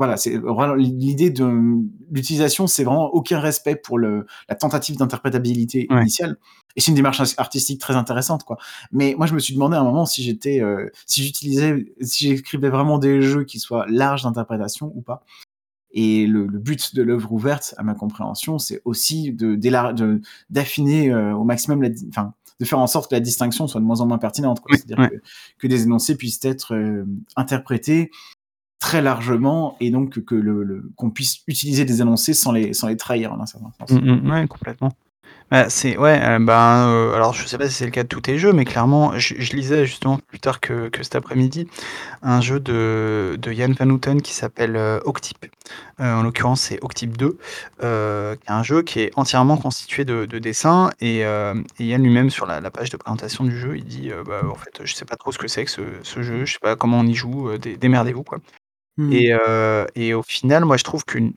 voilà, 0.00 0.16
c'est 0.16 0.40
l'idée 0.78 1.28
de 1.28 1.46
l'utilisation, 2.10 2.66
c'est 2.66 2.84
vraiment 2.84 3.08
aucun 3.08 3.38
respect 3.38 3.76
pour 3.76 3.98
le, 3.98 4.24
la 4.48 4.54
tentative 4.54 4.96
d'interprétabilité 4.96 5.86
Ouais. 5.90 6.00
initiale. 6.00 6.38
Et 6.74 6.80
c'est 6.80 6.90
une 6.90 6.94
démarche 6.94 7.20
artistique 7.36 7.78
très 7.82 7.96
intéressante, 7.96 8.44
quoi. 8.44 8.56
Mais 8.92 9.14
moi, 9.18 9.26
je 9.26 9.34
me 9.34 9.38
suis 9.38 9.52
demandé 9.52 9.76
à 9.76 9.80
un 9.80 9.84
moment 9.84 10.06
si 10.06 10.22
j'étais, 10.22 10.62
euh, 10.62 10.88
si 11.04 11.22
j'utilisais, 11.22 11.92
si 12.00 12.28
j'écrivais 12.28 12.70
vraiment 12.70 12.98
des 12.98 13.20
jeux 13.20 13.44
qui 13.44 13.58
soient 13.60 13.84
larges 13.88 14.22
d'interprétation 14.22 14.90
ou 14.94 15.02
pas. 15.02 15.22
Et 15.90 16.26
le, 16.26 16.46
le 16.46 16.58
but 16.58 16.94
de 16.94 17.02
l'œuvre 17.02 17.30
ouverte, 17.30 17.74
à 17.76 17.82
ma 17.82 17.92
compréhension, 17.94 18.58
c'est 18.58 18.80
aussi 18.86 19.32
de 19.34 19.54
d'affiner 20.48 21.10
euh, 21.10 21.34
au 21.34 21.44
maximum, 21.44 21.82
la, 21.82 21.90
enfin, 22.08 22.32
de 22.58 22.64
faire 22.64 22.78
en 22.78 22.86
sorte 22.86 23.10
que 23.10 23.16
la 23.16 23.20
distinction 23.20 23.66
soit 23.68 23.82
de 23.82 23.86
moins 23.86 24.00
en 24.00 24.06
moins 24.06 24.16
pertinente. 24.16 24.62
C'est-à-dire 24.70 24.98
ouais. 24.98 25.10
que, 25.10 25.16
que, 25.58 25.66
des 25.66 25.82
énoncés 25.82 26.16
puissent 26.16 26.42
être 26.42 26.74
euh, 26.74 27.04
interprétés 27.36 28.10
très 28.80 29.02
largement 29.02 29.76
et 29.80 29.90
donc 29.90 30.24
que 30.24 30.82
qu'on 30.96 31.10
puisse 31.10 31.40
utiliser 31.46 31.84
des 31.84 32.00
énoncés 32.02 32.34
sans 32.34 32.52
les 32.52 32.72
sans 32.74 32.88
les 32.88 32.96
trahir 32.96 33.32
en 33.32 33.40
un 33.40 33.46
certain 33.46 33.70
sens. 33.78 33.90
Mmh 33.90 34.10
mh. 34.26 34.30
Ouais, 34.32 34.48
complètement. 34.48 34.90
Bah, 35.50 35.70
c'est 35.70 35.96
ouais, 35.98 36.18
heu, 36.22 36.38
ben, 36.44 36.88
heu, 36.90 37.14
alors 37.14 37.34
je 37.34 37.46
sais 37.46 37.58
pas 37.58 37.68
si 37.68 37.74
c'est 37.74 37.84
le 37.86 37.92
cas 37.92 38.02
de 38.04 38.08
tous 38.08 38.20
tes 38.22 38.38
jeux, 38.38 38.52
mais 38.52 38.64
clairement, 38.66 39.18
je 39.18 39.34
lisais 39.56 39.86
justement 39.86 40.18
plus 40.18 40.40
tard 40.40 40.60
que 40.60 40.88
que 40.90 41.02
cet 41.04 41.16
après-midi, 41.16 41.68
un 42.22 42.40
jeu 42.40 42.60
de 42.60 43.36
de 43.40 43.52
Jan 43.52 43.72
van 43.78 43.90
Houten 43.90 44.22
qui 44.22 44.34
s'appelle, 44.34 44.76
Octype. 45.04 45.46
Heu, 46.00 46.04
en 46.04 46.22
l'occurrence, 46.24 46.62
c'est 46.62 46.78
Octype 46.84 47.16
2, 47.18 47.38
heu, 47.84 48.36
qui 48.40 48.48
est 48.48 48.52
un 48.54 48.62
jeu 48.64 48.82
qui 48.82 49.00
est 49.00 49.12
entièrement 49.16 49.56
constitué 49.58 50.04
de 50.04 50.26
de 50.26 50.38
dessins 50.40 50.90
et 51.00 51.20
et 51.20 51.84
Yann 51.86 52.02
lui-même 52.02 52.30
sur 52.30 52.46
la 52.46 52.70
page 52.70 52.90
de 52.90 52.96
présentation 52.98 53.44
du 53.44 53.58
jeu, 53.58 53.76
il 53.78 53.84
dit, 53.84 54.10
«Bah, 54.26 54.42
en 54.50 54.56
fait, 54.56 54.80
je 54.84 54.94
sais 54.94 55.04
pas 55.06 55.16
trop 55.16 55.32
ce 55.32 55.38
que 55.38 55.48
c'est 55.48 55.64
que 55.66 55.70
ce 55.72 55.82
ce 56.04 56.22
jeu, 56.22 56.44
je 56.46 56.54
sais 56.54 56.58
pas 56.60 56.76
comment 56.76 57.00
on 57.00 57.06
y 57.06 57.14
joue, 57.14 57.50
démerdez-vous, 57.58 58.24
quoi». 58.24 58.38
Mmh. 59.00 59.12
Et 59.12 59.32
heu 59.32 59.86
et 59.94 60.14
au 60.14 60.22
final, 60.22 60.64
moi, 60.64 60.76
je 60.76 60.84
trouve 60.84 61.04
qu'une 61.04 61.32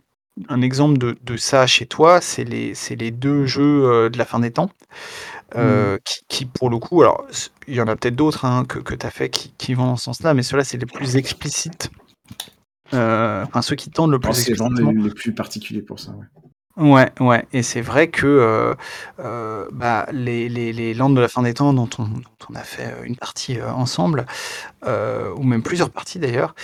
un 0.49 0.61
exemple 0.61 0.97
de 0.97 1.15
de 1.23 1.37
ça 1.37 1.67
chez 1.67 1.85
toi, 1.85 2.21
c'est 2.21 2.43
les 2.43 2.75
c'est 2.75 2.95
les 2.95 3.11
2 3.11 3.45
jeux, 3.45 3.83
heu, 4.05 4.09
de 4.09 4.17
la 4.17 4.25
fin 4.25 4.39
des 4.39 4.51
temps, 4.51 4.69
Mmh. 5.55 5.59
heu, 5.59 5.99
qui 6.05 6.21
qui 6.29 6.45
pour 6.45 6.69
le 6.69 6.77
coup 6.79 7.01
alors 7.01 7.25
il 7.67 7.75
y 7.75 7.81
en 7.81 7.87
a 7.87 7.95
peut-être 7.95 8.15
d'autres, 8.15 8.45
hein, 8.45 8.65
que 8.65 8.79
que 8.79 8.95
tu 8.95 9.05
as 9.05 9.11
fait 9.11 9.29
qui 9.29 9.53
qui 9.57 9.73
vont 9.75 9.85
dans 9.85 9.95
ce 9.97 10.05
sens-là, 10.05 10.33
mais 10.33 10.43
ceux-là, 10.43 10.63
c'est 10.63 10.77
les 10.77 10.85
plus 10.87 11.15
explicites. 11.17 11.91
Enfin 12.91 13.61
ceux 13.61 13.75
qui 13.75 13.89
tendent 13.91 14.11
le 14.11 14.19
plus 14.19 14.33
c'est 14.33 14.53
vraiment 14.53 14.91
les 14.91 14.95
explicitement. 14.95 15.03
les 15.09 15.13
plus 15.13 15.33
particuliers 15.33 15.81
pour 15.81 15.99
ça, 15.99 16.11
ouais. 16.11 16.25
Ouais, 16.77 17.11
ouais. 17.19 17.45
Et 17.53 17.61
c'est 17.61 17.81
vrai 17.81 18.09
que, 18.09 18.25
heu 18.25 18.75
heu, 19.23 19.67
bah, 19.71 20.07
les 20.11 20.49
les 20.49 20.73
les 20.73 20.95
Landes 20.95 21.15
de 21.15 21.21
la 21.21 21.27
fin 21.27 21.43
des 21.43 21.53
temps 21.53 21.71
dont 21.71 21.87
on 21.99 22.03
dont 22.05 22.23
on 22.49 22.55
a 22.55 22.63
fait, 22.63 22.87
heu, 22.99 23.05
une 23.05 23.15
partie, 23.15 23.61
ensemble, 23.61 24.25
ou 24.85 25.43
même 25.43 25.63
plusieurs 25.63 25.91
parties 25.91 26.19
d'ailleurs, 26.19 26.55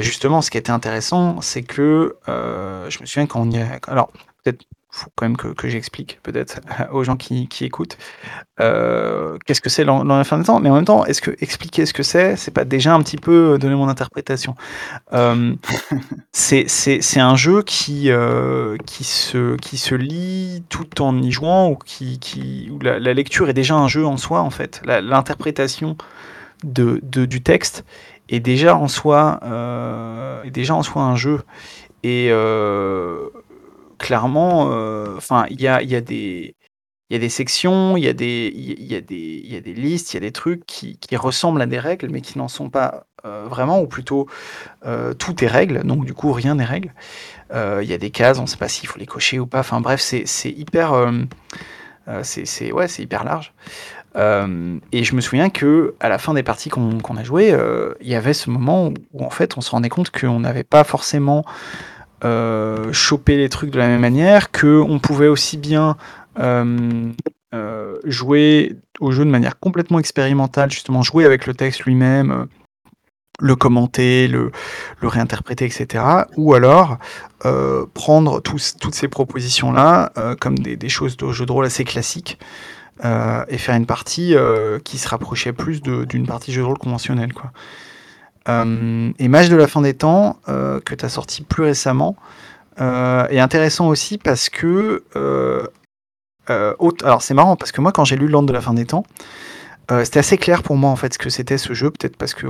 justement 0.00 0.42
ce 0.42 0.50
qui 0.50 0.58
était 0.58 0.70
intéressant, 0.72 1.40
c'est 1.40 1.62
que, 1.62 2.16
je 2.26 3.00
me 3.00 3.06
souviens 3.06 3.26
quand 3.26 3.40
on 3.42 3.50
y 3.50 3.58
a 3.60 3.78
alors 3.88 4.12
peut-être 4.44 4.64
faut 4.98 5.10
quand 5.16 5.26
même 5.26 5.36
que 5.36 5.48
que 5.48 5.68
j'explique 5.68 6.20
peut-être 6.22 6.60
aux 6.92 7.04
gens 7.04 7.16
qui 7.16 7.48
qui 7.48 7.64
écoutent, 7.64 7.98
heu, 8.60 9.38
qu'est-ce 9.46 9.60
que 9.60 9.70
c'est 9.70 9.84
fin 10.24 10.38
des 10.38 10.44
temps? 10.44 10.60
Mais 10.60 10.70
en 10.70 10.74
même 10.76 10.84
temps, 10.84 11.04
est-ce 11.06 11.22
que 11.22 11.32
expliquer 11.40 11.86
ce 11.86 11.92
que 11.92 12.02
c'est, 12.02 12.36
c'est 12.36 12.50
pas 12.52 12.64
déjà 12.64 12.94
un 12.94 13.02
petit 13.02 13.16
peu, 13.18 13.54
heu, 13.54 13.58
donner 13.58 13.74
mon 13.76 13.88
interprétation? 13.88 14.54
Hem, 15.12 15.58
c'est 16.32 16.64
c'est 16.68 17.00
c'est 17.02 17.20
un 17.20 17.36
jeu 17.36 17.62
qui, 17.62 18.10
heu, 18.10 18.76
qui 18.86 19.04
se 19.04 19.56
qui 19.56 19.78
se 19.78 19.94
lit 19.94 20.64
tout 20.68 21.02
en 21.02 21.20
y 21.22 21.30
jouant 21.32 21.70
ou 21.70 21.76
qui 21.76 22.18
qui 22.20 22.70
où 22.72 22.80
la 22.80 22.98
la 22.98 23.14
lecture 23.14 23.48
est 23.50 23.54
déjà 23.54 23.74
un 23.76 23.88
jeu 23.88 24.06
en 24.06 24.16
soi, 24.16 24.40
en 24.42 24.50
fait. 24.50 24.82
L'interprétation 24.86 25.96
de 26.64 27.00
de 27.02 27.26
du 27.26 27.42
texte 27.42 27.84
est 28.28 28.40
déjà 28.40 28.76
en 28.76 28.88
soi, 28.88 29.40
est 30.44 30.50
déjà 30.50 30.74
en 30.74 30.82
soi 30.82 31.02
un 31.02 31.16
jeu 31.16 31.40
et 32.04 32.30
clairement, 33.98 34.62
enfin, 35.16 35.46
il 35.50 35.60
y 35.60 35.68
a 35.68 36.00
des 36.00 36.54
sections, 37.28 37.96
il 37.96 38.04
y 38.04 38.08
a 38.08 38.12
des 38.12 38.50
listes, 39.76 40.12
il 40.12 40.14
y 40.14 40.16
a 40.16 40.20
des 40.20 40.32
trucs 40.32 40.64
qui 40.66 41.16
ressemblent 41.16 41.62
à 41.62 41.66
des 41.66 41.78
règles, 41.78 42.08
mais 42.10 42.20
qui 42.20 42.38
n'en 42.38 42.48
sont 42.48 42.70
pas, 42.70 43.06
vraiment 43.24 43.80
ou 43.80 43.86
plutôt, 43.86 44.28
tout 45.18 45.44
est 45.44 45.48
règle, 45.48 45.84
donc 45.84 46.04
du 46.04 46.14
coup 46.14 46.32
rien 46.32 46.54
n'est 46.54 46.64
règle. 46.64 46.94
Il 47.52 47.84
y 47.88 47.92
a 47.92 47.98
des 47.98 48.10
cases, 48.10 48.38
on 48.38 48.46
sait 48.46 48.56
pas 48.56 48.68
s'il 48.68 48.88
faut 48.88 48.98
les 48.98 49.06
cocher 49.06 49.38
ou 49.38 49.46
pas, 49.46 49.60
enfin 49.60 49.80
bref, 49.80 50.00
c'est 50.00 50.50
hyper, 50.50 50.92
c'est 52.22 52.72
ouais, 52.72 52.88
c'est 52.88 53.02
hyper 53.02 53.24
large. 53.24 53.52
et 54.16 55.04
je 55.04 55.14
me 55.14 55.20
souviens 55.20 55.50
que 55.50 55.94
à 56.00 56.08
la 56.08 56.18
fin 56.18 56.34
des 56.34 56.42
parties 56.42 56.70
qu'on 56.70 57.16
a 57.16 57.24
jouées, 57.24 57.56
il 58.00 58.08
y 58.08 58.14
avait 58.14 58.34
ce 58.34 58.50
moment 58.50 58.92
où, 59.12 59.24
en 59.24 59.30
fait, 59.30 59.56
on 59.56 59.60
se 59.60 59.70
rendait 59.70 59.88
compte 59.88 60.10
qu'on 60.10 60.40
n'avait 60.40 60.64
pas 60.64 60.84
forcément 60.84 61.44
chopé 62.92 63.36
les 63.36 63.48
trucs 63.48 63.70
de 63.70 63.78
la 63.78 63.88
même 63.88 64.00
manière, 64.00 64.50
qu'on 64.50 64.98
pouvait 65.00 65.28
aussi 65.28 65.56
bien 65.56 65.96
jouer 68.04 68.76
au 69.00 69.10
jeu 69.12 69.24
de 69.24 69.30
manière 69.30 69.58
complètement 69.58 69.98
expérimentale, 69.98 70.70
justement 70.70 71.02
jouer 71.02 71.24
avec 71.24 71.46
le 71.46 71.54
texte 71.54 71.84
lui-même, 71.84 72.48
le 73.40 73.56
commenter, 73.56 74.28
le, 74.28 74.50
réinterpréter, 75.00 75.64
etc. 75.64 76.04
Ou 76.36 76.54
alors 76.54 76.98
euh, 77.44 77.86
prendre 77.94 78.40
toutes 78.40 78.94
ces 78.94 79.08
propositions-là 79.08 80.12
euh, 80.18 80.34
comme 80.34 80.58
des, 80.58 80.88
choses 80.88 81.16
de 81.16 81.30
jeu 81.30 81.46
de 81.46 81.52
rôle 81.52 81.64
assez 81.64 81.84
classiques 81.84 82.38
euh, 83.04 83.44
et 83.48 83.58
faire 83.58 83.76
une 83.76 83.86
partie 83.86 84.34
euh, 84.34 84.78
qui 84.80 84.98
se 84.98 85.08
rapprochait 85.08 85.52
plus 85.52 85.82
d'une 85.82 86.26
partie 86.26 86.52
jeu 86.52 86.62
de 86.62 86.66
rôle 86.66 86.78
conventionnelle. 86.78 87.32
Quoi. 87.32 87.52
Euh, 88.48 89.12
et 89.18 89.28
de 89.28 89.56
la 89.56 89.66
fin 89.66 89.80
des 89.80 89.94
temps, 89.94 90.38
que 90.46 90.94
tu 90.94 91.04
as 91.04 91.08
sorti 91.08 91.42
plus 91.42 91.64
récemment, 91.64 92.16
est 92.78 93.40
intéressant 93.40 93.88
aussi 93.88 94.18
parce 94.18 94.48
que... 94.48 95.02
alors 96.46 97.22
c'est 97.22 97.34
marrant 97.34 97.56
parce 97.56 97.72
que 97.72 97.80
moi 97.80 97.92
quand 97.92 98.04
j'ai 98.04 98.16
lu 98.16 98.28
Land 98.28 98.44
de 98.44 98.52
la 98.52 98.60
fin 98.60 98.74
des 98.74 98.86
temps, 98.86 99.04
euh, 99.90 100.04
c'était 100.04 100.18
assez 100.18 100.36
clair 100.36 100.62
pour 100.62 100.76
moi 100.76 100.90
en 100.90 100.96
fait 100.96 101.14
ce 101.14 101.18
que 101.18 101.30
c'était 101.30 101.56
ce 101.56 101.72
jeu, 101.72 101.90
peut-être 101.90 102.16
parce 102.16 102.34
que 102.34 102.46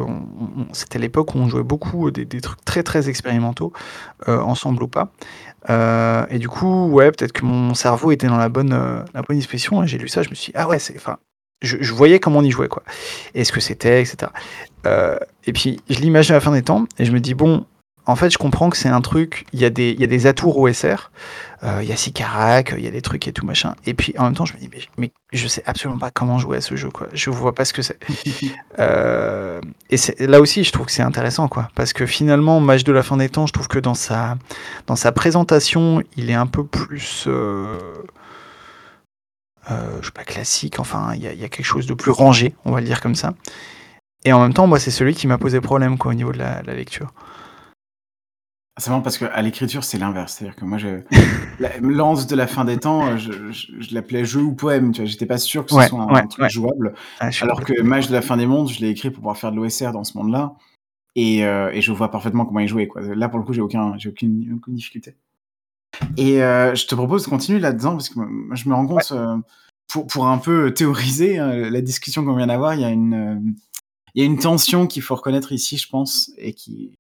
c'était 0.72 0.99
l'époque 0.99 1.34
où 1.34 1.38
on 1.38 1.49
jouait 1.49 1.62
beaucoup 1.62 2.11
des, 2.11 2.26
trucs 2.40 2.64
très 2.64 2.82
très 2.82 3.09
expérimentaux, 3.09 3.72
euh, 4.28 4.40
ensemble 4.40 4.82
ou 4.82 4.88
pas. 4.88 5.12
Euh, 5.70 6.26
et 6.30 6.38
du 6.38 6.49
coup, 6.49 6.88
ouais, 6.88 7.12
peut-être 7.12 7.32
que 7.32 7.44
mon 7.44 7.74
cerveau 7.74 8.11
était 8.11 8.26
dans 8.26 8.38
la 8.38 8.49
bonne, 8.49 8.72
euh, 8.72 9.03
la 9.14 9.22
bonne 9.22 9.38
et 9.38 9.86
j'ai 9.86 9.99
lu 9.99 10.09
ça, 10.09 10.22
je 10.22 10.30
me 10.30 10.34
suis 10.34 10.53
dit, 10.53 10.59
ah 10.59 10.66
ouais, 10.68 10.78
c'est. 10.80 10.96
Enfin, 10.96 11.18
je, 11.62 11.76
je, 11.80 11.92
voyais 11.92 12.20
comment 12.20 12.38
on 12.38 12.44
y 12.44 12.50
jouait, 12.50 12.68
quoi. 12.68 12.82
Et 13.34 13.44
ce 13.44 13.52
que 13.52 13.61
c'était, 13.61 14.00
etc. 14.00 14.30
Euh, 14.86 15.18
et 15.44 15.52
puis, 15.52 15.80
je 15.90 15.98
l'imagine 16.00 16.32
à 16.32 16.36
la 16.36 16.40
fin 16.40 16.52
des 16.52 16.62
temps, 16.62 16.86
et 16.98 17.04
je 17.04 17.12
me 17.12 17.20
dis, 17.20 17.34
bon, 17.34 17.66
en 18.09 18.16
fait, 18.16 18.30
je 18.30 18.38
comprends 18.38 18.70
que 18.70 18.78
c'est 18.78 18.88
un 18.88 19.02
truc, 19.02 19.44
il 19.52 19.61
y, 19.61 19.66
a 19.66 19.70
des, 19.70 19.90
il 19.90 20.00
y 20.00 20.04
a 20.04 20.06
des 20.06 20.26
atours 20.26 20.56
OSR, 20.56 21.11
euh, 21.62 21.80
il 21.82 21.88
y 21.90 21.92
a 21.92 21.96
Sikarak, 21.96 22.74
il 22.78 22.82
y 22.82 22.88
a 22.88 22.90
des 22.90 23.02
trucs 23.02 23.28
et 23.28 23.32
tout 23.32 23.44
machin. 23.44 23.74
Et 23.84 23.92
puis 23.92 24.14
en 24.16 24.24
même 24.24 24.34
temps, 24.34 24.46
je 24.46 24.54
me 24.54 24.59
dis, 24.59 24.70
mais, 24.72 24.80
mais 24.96 25.12
je 25.30 25.46
sais 25.46 25.62
absolument 25.66 25.98
pas 25.98 26.11
comment 26.11 26.38
jouer 26.38 26.56
à 26.56 26.61
ce 26.62 26.74
jeu, 26.74 26.88
quoi. 26.88 27.09
Je 27.12 27.28
vois 27.28 27.54
pas 27.54 27.66
ce 27.66 27.74
que 27.74 27.82
c'est. 27.82 27.98
euh, 28.78 29.61
et 29.90 29.98
là 30.26 30.40
aussi, 30.40 30.64
je 30.64 30.72
trouve 30.72 30.86
que 30.86 30.92
c'est 30.92 31.02
intéressant, 31.02 31.48
quoi. 31.48 31.68
Parce 31.74 31.92
que 31.92 32.06
finalement, 32.06 32.61
Match 32.61 32.82
de 32.82 32.92
la 32.92 33.02
fin 33.02 33.18
des 33.18 33.28
temps, 33.28 33.46
je 33.46 33.52
trouve 33.52 33.68
que 33.68 33.78
dans 33.78 33.92
sa, 33.92 34.38
dans 34.86 34.96
sa 34.96 35.12
présentation, 35.12 36.02
il 36.16 36.30
est 36.30 36.34
un 36.34 36.46
peu 36.46 36.64
plus. 36.64 37.28
Euh, 39.71 39.75
euh, 39.75 39.99
je 40.01 40.07
sais 40.07 40.12
pas, 40.12 40.25
classique, 40.25 40.79
enfin, 40.79 41.12
il 41.14 41.23
y, 41.23 41.27
a, 41.27 41.33
il 41.33 41.41
y, 41.41 41.45
a 41.45 41.49
quelque 41.49 41.66
chose 41.66 41.87
de 41.87 41.95
plus 41.95 42.11
rangé, 42.11 42.55
on 42.64 42.73
va 42.73 42.81
le 42.81 42.87
dire 42.87 43.01
comme 43.01 43.14
ça. 43.14 43.35
Et 44.25 44.33
en 44.33 44.41
même 44.41 44.55
temps, 44.55 44.66
moi, 44.66 44.79
c'est 44.79 44.91
celui 44.91 45.14
qui 45.14 45.27
m'a 45.27 45.39
posé 45.39 45.61
problème, 45.61 45.99
quoi, 45.99 46.12
au 46.12 46.14
niveau 46.14 46.33
de 46.33 46.39
la, 46.39 46.62
la 46.62 46.75
lecture. 46.75 47.12
C'est 48.79 48.91
marrant 48.91 49.03
parce 49.03 49.19
qu'à 49.19 49.43
l'écriture, 49.43 49.83
c'est 49.83 49.99
l'inverse. 49.99 50.35
C'est-à-dire 50.35 50.57
que 50.57 50.64
moi, 50.64 50.79
je... 50.79 51.01
Lance 51.81 52.29
de 52.29 52.37
la 52.37 52.47
fin 52.47 52.64
des 52.64 52.79
temps, 52.79 53.16
je, 53.16 53.51
je, 53.51 53.73
je 53.81 53.95
l'appelais 53.95 54.25
jeu 54.25 54.41
ou 54.41 54.55
poème. 54.55 54.93
Tu 54.93 55.01
vois, 55.01 55.11
j'étais 55.11 55.27
pas 55.27 55.39
sûr 55.39 55.64
que 55.64 55.73
ce 55.73 55.77
ouais, 55.77 55.89
soit 55.89 56.01
un, 56.01 56.14
ouais, 56.14 56.27
truc 56.29 56.45
ouais. 56.45 56.49
jouable. 56.49 56.95
Ah, 57.19 57.31
alors 57.41 57.64
que 57.64 57.81
Mage 57.83 58.07
de 58.07 58.12
la 58.12 58.23
fin 58.23 58.37
des 58.37 58.47
mondes, 58.47 58.71
je 58.71 58.81
l'ai 58.81 58.91
écrit 58.91 59.11
pour 59.11 59.19
pouvoir 59.19 59.37
faire 59.37 59.51
de 59.51 59.57
l'OSR 59.57 59.91
dans 59.91 60.05
ce 60.05 60.16
monde-là. 60.16 60.55
Et, 61.16 61.45
euh, 61.45 61.73
et, 61.73 61.81
je 61.81 61.91
vois 61.91 62.12
parfaitement 62.12 62.47
comment 62.47 62.61
y 62.61 62.69
jouer. 62.69 62.87
Quoi. 62.87 63.03
Là, 63.03 63.29
pour 63.29 63.41
le 63.41 63.45
coup, 63.45 63.53
j'ai 63.53 63.61
aucun, 63.61 63.97
aucune, 64.07 64.61
difficulté. 64.69 65.16
Et 66.16 66.42
euh, 66.42 66.74
je 66.74 66.86
te 66.86 66.94
propose 66.94 67.24
de 67.24 67.30
continuer 67.30 67.61
là-dedans 67.61 67.92
parce 67.92 68.09
que 68.09 68.20
je 68.53 68.68
me 68.68 68.74
rends 68.74 68.86
compte, 68.86 69.12
euh, 69.12 69.36
pour, 69.88 70.07
pour 70.07 70.26
un 70.28 70.38
peu 70.38 70.72
théoriser 70.72 71.38
hein, 71.38 71.70
la 71.70 71.80
discussion 71.80 72.24
qu'on 72.24 72.36
vient 72.36 72.46
d'avoir, 72.46 72.74
il 72.74 72.80
y 72.80 72.84
a 72.84 72.90
une, 72.90 73.14
euh, 73.14 73.53
il 74.14 74.22
y 74.22 74.24
a 74.24 74.26
une 74.26 74.38
tension 74.38 74.86
qu'il 74.86 75.03
faut 75.03 75.14
reconnaître 75.14 75.53
ici, 75.53 75.76
je 75.76 75.88
pense, 75.88 76.30
et 76.38 76.53
qui, 76.53 76.94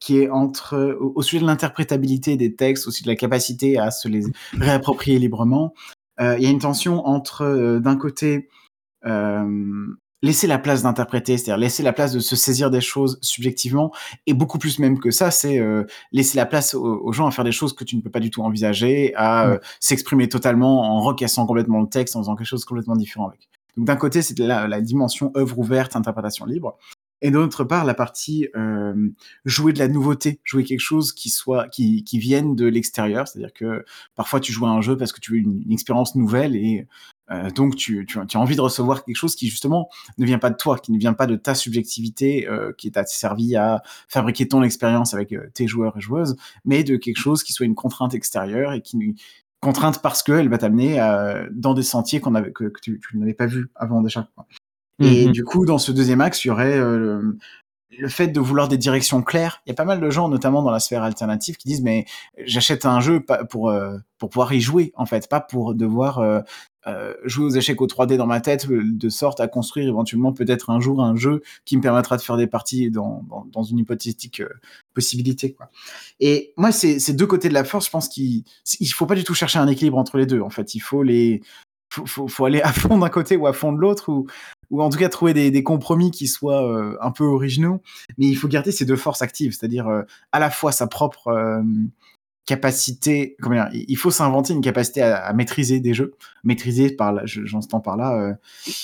qui 0.00 0.18
est 0.18 0.30
entre 0.30 0.96
au, 1.00 1.22
sujet 1.22 1.40
de 1.40 1.46
l'interprétabilité 1.46 2.36
des 2.36 2.54
textes, 2.56 2.86
aussi 2.86 3.02
de 3.02 3.08
la 3.08 3.16
capacité 3.16 3.78
à 3.78 3.90
se 3.90 4.08
les 4.08 4.22
réapproprier 4.52 5.18
librement. 5.18 5.74
Euh, 6.20 6.36
il 6.38 6.44
y 6.44 6.46
a 6.46 6.50
une 6.50 6.58
tension 6.58 7.06
entre 7.06 7.42
euh, 7.42 7.80
d'un 7.80 7.96
côté 7.96 8.48
euh, 9.06 9.86
laisser 10.22 10.46
la 10.46 10.58
place 10.58 10.82
d'interpréter, 10.82 11.38
c'est-à-dire 11.38 11.58
laisser 11.58 11.82
la 11.82 11.92
place 11.92 12.12
de 12.12 12.20
se 12.20 12.36
saisir 12.36 12.70
des 12.70 12.80
choses 12.80 13.18
subjectivement, 13.22 13.92
et 14.26 14.34
beaucoup 14.34 14.58
plus 14.58 14.78
même 14.78 14.98
que 14.98 15.10
ça, 15.10 15.30
c'est 15.30 15.58
euh, 15.58 15.84
laisser 16.12 16.36
la 16.36 16.46
place 16.46 16.74
aux, 16.74 17.00
aux, 17.02 17.12
gens 17.12 17.26
à 17.26 17.30
faire 17.30 17.44
des 17.44 17.52
choses 17.52 17.72
que 17.72 17.84
tu 17.84 17.96
ne 17.96 18.02
peux 18.02 18.10
pas 18.10 18.20
du 18.20 18.30
tout 18.30 18.42
envisager, 18.42 19.14
à 19.14 19.48
euh, 19.48 19.58
s'exprimer 19.80 20.28
totalement 20.28 20.82
en 20.82 21.00
recassant 21.00 21.46
complètement 21.46 21.80
le 21.80 21.88
texte, 21.88 22.16
en 22.16 22.20
faisant 22.20 22.36
quelque 22.36 22.46
chose 22.46 22.60
de 22.60 22.66
complètement 22.66 22.96
différent 22.96 23.28
avec. 23.28 23.48
Donc 23.76 23.86
d'un 23.86 23.96
côté, 23.96 24.22
c'est 24.22 24.38
la, 24.38 24.68
la 24.68 24.80
dimension 24.80 25.32
œuvre 25.36 25.58
ouverte, 25.58 25.96
interprétation 25.96 26.44
libre, 26.44 26.76
et 27.22 27.30
d'autre 27.30 27.64
part 27.64 27.84
la 27.84 27.94
partie 27.94 28.48
euh, 28.56 29.10
jouer 29.44 29.72
de 29.72 29.78
la 29.78 29.88
nouveauté, 29.88 30.40
jouer 30.44 30.64
quelque 30.64 30.80
chose 30.80 31.12
qui 31.12 31.28
soit 31.28 31.68
qui, 31.68 32.02
qui 32.04 32.18
vienne 32.18 32.56
de 32.56 32.66
l'extérieur, 32.66 33.28
c'est-à-dire 33.28 33.52
que 33.52 33.84
parfois 34.14 34.40
tu 34.40 34.52
joues 34.52 34.66
à 34.66 34.70
un 34.70 34.80
jeu 34.80 34.96
parce 34.96 35.12
que 35.12 35.20
tu 35.20 35.32
veux 35.32 35.38
une, 35.38 35.62
une 35.64 35.72
expérience 35.72 36.14
nouvelle 36.14 36.56
et 36.56 36.86
euh, 37.30 37.50
donc 37.50 37.76
tu, 37.76 38.04
tu, 38.06 38.18
tu, 38.26 38.36
as 38.36 38.40
envie 38.40 38.56
de 38.56 38.60
recevoir 38.60 39.04
quelque 39.04 39.16
chose 39.16 39.36
qui 39.36 39.48
justement 39.48 39.88
ne 40.18 40.26
vient 40.26 40.38
pas 40.38 40.50
de 40.50 40.56
toi, 40.56 40.78
qui 40.78 40.92
ne 40.92 40.98
vient 40.98 41.12
pas 41.12 41.26
de 41.26 41.36
ta 41.36 41.54
subjectivité, 41.54 42.48
euh, 42.48 42.72
qui 42.76 42.90
t'a 42.90 43.06
servi 43.06 43.56
à 43.56 43.82
fabriquer 44.08 44.48
ton 44.48 44.62
expérience 44.62 45.14
avec 45.14 45.32
euh, 45.32 45.48
tes 45.54 45.66
joueurs 45.66 45.96
et 45.96 46.00
joueuses, 46.00 46.36
mais 46.64 46.82
de 46.82 46.96
quelque 46.96 47.18
chose 47.18 47.42
qui 47.42 47.52
soit 47.52 47.66
une 47.66 47.74
contrainte 47.74 48.14
extérieure 48.14 48.72
et 48.72 48.82
qui 48.82 49.16
contrainte 49.60 50.00
parce 50.02 50.22
qu'elle 50.22 50.48
va 50.48 50.58
t'amener 50.58 50.96
dans 51.52 51.74
des 51.74 51.82
sentiers 51.82 52.20
qu'on 52.20 52.34
avait 52.34 52.50
que, 52.50 52.64
que 52.64 52.80
tu, 52.80 52.98
tu 52.98 53.18
n'avais 53.18 53.34
pas 53.34 53.46
vu 53.46 53.68
avant 53.74 54.00
déjà. 54.00 54.28
Et 55.02 55.28
mmh 55.28 55.32
du 55.32 55.44
coup, 55.44 55.66
dans 55.66 55.78
ce 55.78 55.92
deuxième 55.92 56.20
axe, 56.20 56.44
il 56.44 56.48
y 56.48 56.50
aurait 56.50 56.78
le, 56.78 57.38
le, 57.98 58.08
fait 58.08 58.28
de 58.28 58.40
vouloir 58.40 58.68
des 58.68 58.78
directions 58.78 59.22
claires. 59.22 59.62
Il 59.66 59.70
y 59.70 59.72
a 59.72 59.74
pas 59.74 59.84
mal 59.84 60.00
de 60.00 60.10
gens, 60.10 60.28
notamment 60.28 60.62
dans 60.62 60.70
la 60.70 60.80
sphère 60.80 61.02
alternative, 61.02 61.56
qui 61.56 61.68
disent 61.68 61.82
mais 61.82 62.06
j'achète 62.38 62.86
un 62.86 63.00
jeu 63.00 63.24
pour 63.50 63.70
euh, 63.70 63.96
pour 64.18 64.30
pouvoir 64.30 64.52
y 64.52 64.60
jouer 64.60 64.92
en 64.94 65.06
fait, 65.06 65.28
pas 65.28 65.40
pour 65.40 65.74
devoir 65.74 66.18
euh, 66.18 66.40
euh 66.86 67.14
jouer 67.24 67.46
aux 67.46 67.50
échecs 67.50 67.80
au 67.80 67.86
3D 67.86 68.16
dans 68.16 68.26
ma 68.26 68.40
tête, 68.40 68.68
de 68.68 69.08
sorte 69.08 69.40
à 69.40 69.48
construire 69.48 69.88
éventuellement 69.88 70.32
peut-être 70.32 70.70
un 70.70 70.80
jour 70.80 71.02
un 71.02 71.16
jeu 71.16 71.42
qui 71.64 71.76
me 71.76 71.82
permettra 71.82 72.16
de 72.16 72.22
faire 72.22 72.36
des 72.36 72.46
parties 72.46 72.90
dans, 72.90 73.24
dans, 73.52 73.62
une 73.62 73.78
hypothétique 73.78 74.40
euh, 74.40 74.48
possibilité. 74.94 75.52
Quoi. 75.52 75.70
Et 76.20 76.52
moi, 76.56 76.72
ces 76.72 77.12
deux 77.12 77.26
côtés 77.26 77.48
de 77.48 77.54
la 77.54 77.64
force, 77.64 77.86
je 77.86 77.90
pense 77.90 78.08
qu'il 78.08 78.44
il 78.80 78.88
faut 78.88 79.06
pas 79.06 79.14
du 79.14 79.24
tout 79.24 79.34
chercher 79.34 79.58
un 79.58 79.68
équilibre 79.68 79.98
entre 79.98 80.18
les 80.18 80.26
deux. 80.26 80.40
En 80.40 80.50
fait, 80.50 80.74
il 80.74 80.80
faut 80.80 81.02
les 81.02 81.42
faut, 81.90 82.06
faut, 82.06 82.28
faut 82.28 82.44
aller 82.44 82.62
à 82.62 82.72
fond 82.72 82.98
d'un 82.98 83.08
côté 83.08 83.36
ou 83.36 83.46
à 83.46 83.52
fond 83.52 83.72
de 83.72 83.78
l'autre, 83.78 84.10
ou, 84.10 84.26
ou 84.70 84.82
en 84.82 84.90
tout 84.90 84.98
cas 84.98 85.08
trouver 85.08 85.34
des, 85.34 85.50
des 85.50 85.62
compromis 85.62 86.10
qui 86.10 86.28
soient 86.28 86.64
euh, 86.64 86.96
un 87.00 87.10
peu 87.10 87.24
originaux. 87.24 87.82
Mais 88.18 88.26
il 88.26 88.36
faut 88.36 88.48
garder 88.48 88.72
ces 88.72 88.84
deux 88.84 88.96
forces 88.96 89.22
actives, 89.22 89.52
c'est-à-dire 89.52 89.88
euh, 89.88 90.02
à 90.32 90.38
la 90.38 90.50
fois 90.50 90.72
sa 90.72 90.86
propre 90.86 91.28
euh, 91.28 91.62
capacité, 92.50 93.36
comment 93.40 93.68
il 93.72 93.96
faut 93.96 94.10
s'inventer 94.10 94.52
une 94.52 94.60
capacité 94.60 95.02
à, 95.02 95.32
maîtriser 95.32 95.78
des 95.78 95.94
jeux, 95.94 96.14
maîtriser 96.42 96.90
par 96.90 97.12
là, 97.12 97.22
j'entends 97.24 97.80
par 97.80 97.96
là, 97.96 98.20
euh, 98.20 98.34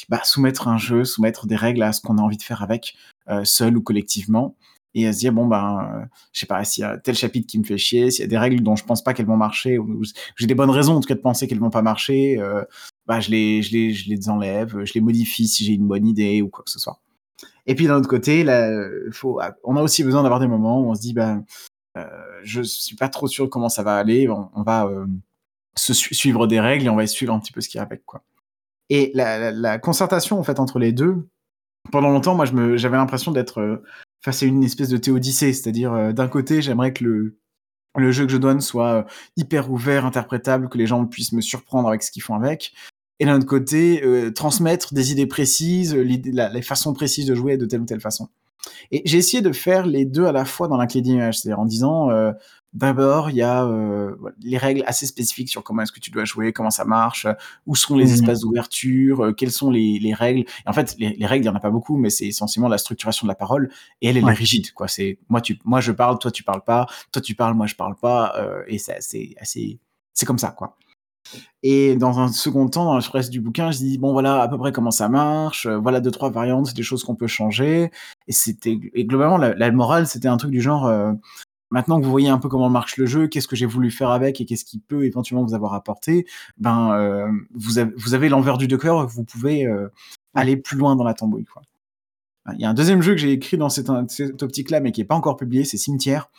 bah, 0.08 0.20
soumettre 0.22 0.68
un 0.68 0.78
jeu, 0.78 1.02
soumettre 1.04 1.48
des 1.48 1.56
règles 1.56 1.82
à 1.82 1.92
ce 1.92 2.00
qu'on 2.00 2.18
a 2.18 2.22
envie 2.22 2.36
de 2.36 2.44
faire 2.44 2.62
avec, 2.62 2.94
euh, 3.28 3.42
seul 3.44 3.76
ou 3.76 3.82
collectivement 3.82 4.54
et 4.94 5.08
à 5.08 5.12
se 5.12 5.18
dire 5.18 5.32
bon 5.32 5.46
ben 5.46 5.80
euh, 5.82 6.06
je 6.32 6.40
sais 6.40 6.46
pas 6.46 6.64
s'il 6.64 6.82
y 6.82 6.84
a 6.84 6.96
tel 6.96 7.16
chapitre 7.16 7.48
qui 7.48 7.58
me 7.58 7.64
fait 7.64 7.76
chier 7.76 8.10
s'il 8.12 8.22
y 8.22 8.24
a 8.24 8.28
des 8.28 8.38
règles 8.38 8.62
dont 8.62 8.76
je 8.76 8.84
pense 8.84 9.02
pas 9.02 9.14
qu'elles 9.14 9.26
vont 9.26 9.36
marcher 9.36 9.78
ou, 9.78 10.02
j'ai 10.36 10.46
des 10.46 10.54
bonnes 10.54 10.70
raisons 10.70 10.94
en 10.94 11.00
tout 11.00 11.08
cas 11.08 11.16
de 11.16 11.20
penser 11.20 11.48
qu'elles 11.48 11.58
vont 11.58 11.70
pas 11.70 11.82
marcher 11.82 12.38
euh, 12.38 12.62
bah, 13.06 13.18
je 13.18 13.30
les, 13.30 13.62
je 13.62 13.72
les, 13.72 13.92
je 13.92 14.08
les 14.08 14.28
enlève, 14.28 14.84
je 14.84 14.94
les 14.94 15.00
modifie 15.00 15.48
si 15.48 15.64
j'ai 15.64 15.72
une 15.72 15.88
bonne 15.88 16.06
idée 16.06 16.40
ou 16.40 16.48
quoi 16.48 16.64
que 16.64 16.70
ce 16.70 16.78
soit. 16.78 17.00
Et 17.66 17.74
puis 17.74 17.86
d'un 17.86 17.96
autre 17.96 18.08
côté, 18.08 18.44
là, 18.44 18.70
faut, 19.12 19.40
on 19.64 19.76
a 19.76 19.82
aussi 19.82 20.04
besoin 20.04 20.22
d'avoir 20.22 20.40
des 20.40 20.46
moments 20.46 20.80
où 20.80 20.90
on 20.90 20.94
se 20.94 21.00
dit, 21.00 21.12
ben, 21.12 21.44
je 22.42 22.62
suis 22.62 22.97
pas 22.97 23.09
trop 23.09 23.26
sûr 23.26 23.49
comment 23.49 23.68
ça 23.68 23.82
va 23.82 23.97
aller, 23.97 24.28
on, 24.28 24.62
va 24.62 24.86
euh, 24.86 25.07
se 25.76 25.94
su 25.94 26.14
suivre 26.14 26.47
des 26.47 26.61
règles 26.61 26.86
et 26.86 26.88
on 26.88 26.97
va 26.97 27.07
suivre 27.07 27.32
un 27.32 27.40
petit 27.40 27.53
peu 27.53 27.61
ce 27.61 27.68
qui 27.68 27.78
est 27.78 27.80
avec, 27.80 28.05
quoi. 28.05 28.22
Et 28.88 29.11
la, 29.14 29.78
concertation 29.78 30.38
en 30.38 30.44
fait 30.44 30.61
entre 30.61 30.78
les 30.78 30.92
deux, 30.92 31.28
pendant 31.90 32.11
longtemps, 32.11 32.34
moi, 32.34 32.47
j'avais 32.76 32.97
l'impression 32.97 33.32
d'être 33.32 33.61
euh, 33.61 33.82
face 34.22 34.42
à 34.42 34.47
une 34.47 34.62
espèce 34.62 34.88
de 34.88 34.97
théodicée, 34.97 35.53
c'est-à-dire 35.53 35.92
euh, 35.92 36.12
d'un 36.12 36.28
côté, 36.28 36.62
j'aimerais 36.62 36.92
que 36.92 37.05
le 37.05 37.38
le 37.99 38.12
jeu 38.12 38.26
que 38.26 38.32
je 38.32 38.36
donne 38.36 38.61
soit 38.61 38.92
euh, 38.92 39.03
hyper 39.36 39.70
ouvert, 39.70 40.05
interprétable, 40.05 40.68
que 40.68 40.78
les 40.78 40.86
gens 40.86 41.07
puissent 41.07 41.32
me 41.32 41.40
surprendre 41.40 41.88
avec 41.88 42.03
ce 42.03 42.11
qu'ils 42.11 42.22
font 42.22 42.34
avec, 42.34 42.72
et 43.18 43.24
d'un 43.24 43.36
autre 43.36 43.47
côté, 43.47 44.03
euh, 44.05 44.30
transmettre 44.30 44.92
des 44.94 45.12
idées 45.12 45.26
précises, 45.26 45.94
les 45.94 46.62
façons 46.62 46.92
précises 46.92 47.26
de 47.26 47.34
jouer 47.34 47.57
de 47.57 47.64
telle 47.64 47.80
ou 47.80 47.86
telle 47.86 48.01
façon. 48.01 48.28
Et 48.90 49.02
j'ai 49.04 49.18
essayé 49.18 49.42
de 49.42 49.52
faire 49.52 49.86
les 49.86 50.04
deux 50.04 50.26
à 50.26 50.32
la 50.32 50.44
fois 50.44 50.68
dans 50.68 50.76
la 50.76 50.86
clé 50.86 51.00
d'image, 51.00 51.38
c'est-à-dire 51.38 51.61
en 51.61 51.66
disant, 51.66 52.11
euh, 52.11 52.32
d'abord, 52.76 53.30
il 53.30 53.36
y 53.36 53.42
a 53.42 53.64
euh, 53.64 54.14
les 54.40 54.59
règles 54.59 54.82
assez 54.86 55.07
spécifiques 55.07 55.48
sur 55.48 55.64
comment 55.64 55.82
est-ce 55.82 55.92
que 55.92 56.00
tu 56.00 56.11
dois 56.11 56.24
jouer, 56.24 56.52
comment 56.52 56.70
ça 56.70 56.84
marche, 56.84 57.26
où 57.66 57.74
sont 57.74 57.96
les 57.96 58.07
mmh. 58.07 58.14
espaces 58.14 58.40
d'ouverture, 58.40 59.24
euh, 59.24 59.32
quelles 59.32 59.50
sont 59.50 59.70
les, 59.70 59.98
les, 59.98 60.14
règles. 60.14 60.40
Et 60.40 60.68
en 60.68 60.72
fait, 60.72 60.94
les, 60.98 61.14
les 61.14 61.26
règles, 61.26 61.44
il 61.44 61.48
n'y 61.48 61.54
en 61.54 61.57
a 61.57 61.61
pas 61.61 61.70
beaucoup, 61.70 61.96
mais 61.96 62.11
c'est 62.11 62.26
essentiellement 62.26 62.68
la 62.68 62.78
structuration 62.78 63.26
de 63.26 63.30
la 63.30 63.34
parole, 63.34 63.70
et 64.02 64.09
elle, 64.09 64.18
elle 64.18 64.24
ouais. 64.24 64.32
est 64.32 64.36
rigide. 64.36 64.72
Quoi. 64.72 64.88
C'est 64.88 65.18
moi, 65.28 65.40
tu, 65.40 65.59
moi, 65.64 65.80
je 65.80 65.92
parle, 65.92 66.18
toi, 66.18 66.30
tu 66.30 66.42
parles 66.44 66.64
pas, 66.64 66.86
toi, 67.12 67.22
tu 67.22 67.34
parles, 67.34 67.54
moi, 67.54 67.66
je 67.66 67.74
parle 67.74 67.96
pas, 67.96 68.34
euh, 68.36 68.62
et 68.66 68.78
c'est 68.78 68.96
assez, 68.96 69.34
assez, 69.40 69.80
c'est 70.12 70.26
comme 70.26 70.38
ça, 70.38 70.50
quoi. 70.50 70.76
Et 71.62 71.96
dans 71.96 72.18
un 72.18 72.28
second 72.28 72.68
temps, 72.68 72.84
dans 72.84 72.96
le 72.96 73.02
reste 73.12 73.30
du 73.30 73.40
bouquin, 73.40 73.70
je 73.70 73.78
dis 73.78 73.98
bon 73.98 74.12
voilà 74.12 74.42
à 74.42 74.48
peu 74.48 74.58
près 74.58 74.72
comment 74.72 74.90
ça 74.90 75.08
marche, 75.08 75.66
euh, 75.66 75.78
voilà 75.78 76.00
deux 76.00 76.10
trois 76.10 76.30
variantes, 76.30 76.74
des 76.74 76.82
choses 76.82 77.04
qu'on 77.04 77.16
peut 77.16 77.26
changer. 77.26 77.90
Et 78.28 78.32
c'était 78.32 78.78
et 78.94 79.04
globalement 79.04 79.38
la, 79.38 79.54
la 79.54 79.70
morale 79.72 80.06
c'était 80.06 80.28
un 80.28 80.36
truc 80.36 80.50
du 80.50 80.60
genre 80.60 80.86
euh, 80.86 81.12
maintenant 81.70 82.00
que 82.00 82.04
vous 82.04 82.10
voyez 82.10 82.28
un 82.28 82.38
peu 82.38 82.48
comment 82.48 82.70
marche 82.70 82.96
le 82.96 83.06
jeu, 83.06 83.26
qu'est-ce 83.28 83.48
que 83.48 83.56
j'ai 83.56 83.66
voulu 83.66 83.90
faire 83.90 84.10
avec 84.10 84.40
et 84.40 84.44
qu'est-ce 84.44 84.64
qui 84.64 84.78
peut 84.78 85.04
éventuellement 85.04 85.44
vous 85.44 85.54
avoir 85.54 85.74
apporté, 85.74 86.26
ben 86.58 86.92
euh, 86.92 87.28
vous 87.54 87.78
avez 87.78 87.92
vous 87.96 88.14
avez 88.14 88.28
l'envers 88.28 88.58
du 88.58 88.68
décor, 88.68 89.06
vous 89.06 89.24
pouvez 89.24 89.66
euh, 89.66 89.88
aller 90.34 90.56
plus 90.56 90.76
loin 90.76 90.96
dans 90.96 91.04
la 91.04 91.14
tambouille 91.14 91.44
quoi. 91.44 91.62
Il 92.54 92.60
y 92.60 92.64
a 92.64 92.70
un 92.70 92.74
deuxième 92.74 93.02
jeu 93.02 93.12
que 93.12 93.18
j'ai 93.18 93.32
écrit 93.32 93.56
dans 93.56 93.68
cette, 93.68 93.90
cette 94.08 94.40
optique-là, 94.40 94.78
mais 94.78 94.92
qui 94.92 95.00
est 95.00 95.04
pas 95.04 95.16
encore 95.16 95.36
publié, 95.36 95.64
c'est 95.64 95.78
Cimetière. 95.78 96.30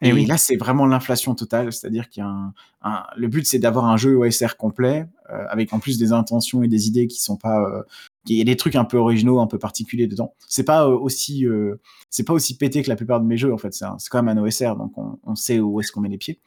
Et, 0.00 0.12
oui. 0.12 0.26
là, 0.26 0.36
c'est 0.36 0.56
vraiment 0.56 0.86
l'inflation 0.86 1.34
totale, 1.34 1.72
c'est-à-dire 1.72 2.08
qu'il 2.08 2.22
y 2.22 2.26
a 2.26 2.28
un, 2.28 2.52
un 2.82 3.04
le 3.16 3.28
but, 3.28 3.46
c'est 3.46 3.58
d'avoir 3.58 3.86
un 3.86 3.96
jeu 3.96 4.16
OSR 4.16 4.56
complet, 4.56 5.06
euh, 5.30 5.44
avec 5.48 5.72
en 5.72 5.78
plus 5.78 5.98
des 5.98 6.12
intentions 6.12 6.62
et 6.62 6.68
des 6.68 6.88
idées 6.88 7.06
qui 7.06 7.22
sont 7.22 7.36
pas, 7.36 7.62
euh, 7.62 7.82
il 8.26 8.36
y 8.36 8.40
a 8.40 8.44
des 8.44 8.56
trucs 8.56 8.76
un 8.76 8.84
peu 8.84 8.96
originaux, 8.96 9.40
un 9.40 9.46
peu 9.46 9.58
particuliers 9.58 10.06
dedans. 10.06 10.34
C'est 10.48 10.64
pas 10.64 10.86
euh, 10.86 10.96
aussi, 10.96 11.46
euh, 11.46 11.80
c'est 12.10 12.24
pas 12.24 12.32
aussi 12.32 12.56
pété 12.56 12.82
que 12.82 12.88
la 12.88 12.96
plupart 12.96 13.20
de 13.20 13.26
mes 13.26 13.36
jeux 13.36 13.52
en 13.52 13.58
fait. 13.58 13.72
C'est 13.74 14.08
quand 14.10 14.22
même 14.22 14.38
un 14.38 14.42
OSR, 14.42 14.76
donc 14.76 14.92
on, 14.96 15.34
sait 15.34 15.60
où 15.60 15.80
est-ce 15.80 15.92
qu'on 15.92 16.00
met 16.00 16.08
les 16.08 16.18
pieds. 16.18 16.40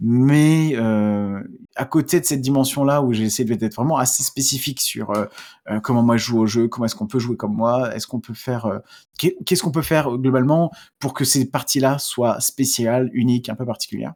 Mais 0.00 0.72
euh, 0.74 1.40
à 1.76 1.84
côté 1.84 2.20
de 2.20 2.24
cette 2.24 2.40
dimension-là, 2.40 3.02
où 3.02 3.12
j'ai 3.12 3.24
essayé 3.24 3.56
d'être 3.56 3.74
vraiment 3.74 3.98
assez 3.98 4.22
spécifique 4.22 4.80
sur 4.80 5.10
euh, 5.10 5.26
euh, 5.70 5.80
comment 5.80 6.02
moi 6.02 6.16
je 6.16 6.24
joue 6.24 6.40
au 6.40 6.46
jeu, 6.46 6.68
comment 6.68 6.86
est-ce 6.86 6.94
qu'on 6.94 7.06
peut 7.06 7.18
jouer 7.18 7.36
comme 7.36 7.54
moi, 7.54 7.94
est-ce 7.94 8.06
qu'on 8.06 8.20
peut 8.20 8.34
faire, 8.34 8.66
euh, 8.66 8.78
qu'est-ce 9.18 9.62
qu'on 9.62 9.70
peut 9.70 9.82
faire 9.82 10.10
globalement 10.16 10.70
pour 10.98 11.14
que 11.14 11.24
ces 11.24 11.50
parties-là 11.50 11.98
soient 11.98 12.40
spéciales, 12.40 13.10
uniques, 13.12 13.48
un 13.48 13.54
peu 13.54 13.66
particulières. 13.66 14.14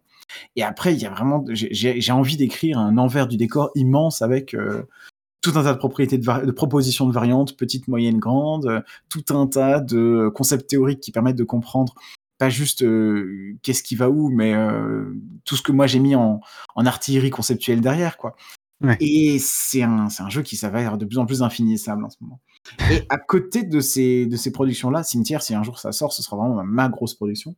Et 0.57 0.62
après, 0.62 0.95
il 0.95 1.01
y 1.01 1.07
a 1.07 1.11
vraiment, 1.11 1.45
j'ai 1.51 2.12
envie 2.12 2.37
d'écrire 2.37 2.79
un 2.79 2.99
envers 2.99 3.27
du 3.27 3.37
décor 3.37 3.71
immense 3.75 4.23
avec 4.23 4.55
euh, 4.55 4.85
tout 5.45 5.59
un 5.59 5.63
tas 5.63 5.75
de 5.75 5.79
propriétés 5.79 6.17
de, 6.17 6.47
de, 6.47 6.51
propositions 6.51 7.07
de 7.07 7.13
variantes, 7.13 7.57
petites, 7.57 7.87
moyennes, 7.87 8.19
grandes, 8.19 8.83
tout 9.11 9.25
un 9.31 9.47
tas 9.47 9.81
de 9.81 10.31
concepts 10.35 10.69
théoriques 10.69 11.01
qui 11.01 11.13
permettent 11.13 11.37
de 11.37 11.45
comprendre 11.45 11.95
pas 12.39 12.49
juste 12.49 12.83
euh, 12.83 13.57
qu'est-ce 13.63 13.83
qui 13.83 13.95
va 13.95 14.09
où, 14.09 14.29
mais 14.31 14.55
euh, 14.55 15.05
tout 15.45 15.55
ce 15.55 15.63
que 15.63 15.71
moi 15.71 15.87
j'ai 15.87 16.01
mis 16.01 16.17
en, 16.17 16.41
en, 16.75 16.87
artillerie 16.87 17.31
conceptuelle 17.31 17.81
derrière, 17.81 18.17
quoi. 18.17 18.35
Ouais. 18.81 18.97
Et 19.01 19.39
c'est 19.39 19.83
un, 19.83 20.09
un 20.19 20.31
jeu 20.31 20.43
qui 20.43 20.57
s'avère 20.57 20.99
de 20.99 21.05
plus 21.05 21.19
en 21.19 21.27
plus 21.27 21.43
infinissable 21.43 22.05
en 22.05 22.11
ce 22.11 22.17
moment. 22.21 22.41
Et 22.91 23.03
à 23.09 23.19
côté 23.19 23.63
de 23.63 23.81
ces, 23.81 24.27
de 24.27 24.37
ces 24.37 24.51
productions-là, 24.51 25.05
Cimetière, 25.05 25.43
si 25.43 25.55
un 25.55 25.63
jour 25.63 25.79
ça 25.79 25.93
sort, 25.93 26.13
ce 26.13 26.23
sera 26.23 26.37
vraiment 26.37 26.65
ma 26.65 26.89
grosse 26.89 27.15
production. 27.15 27.55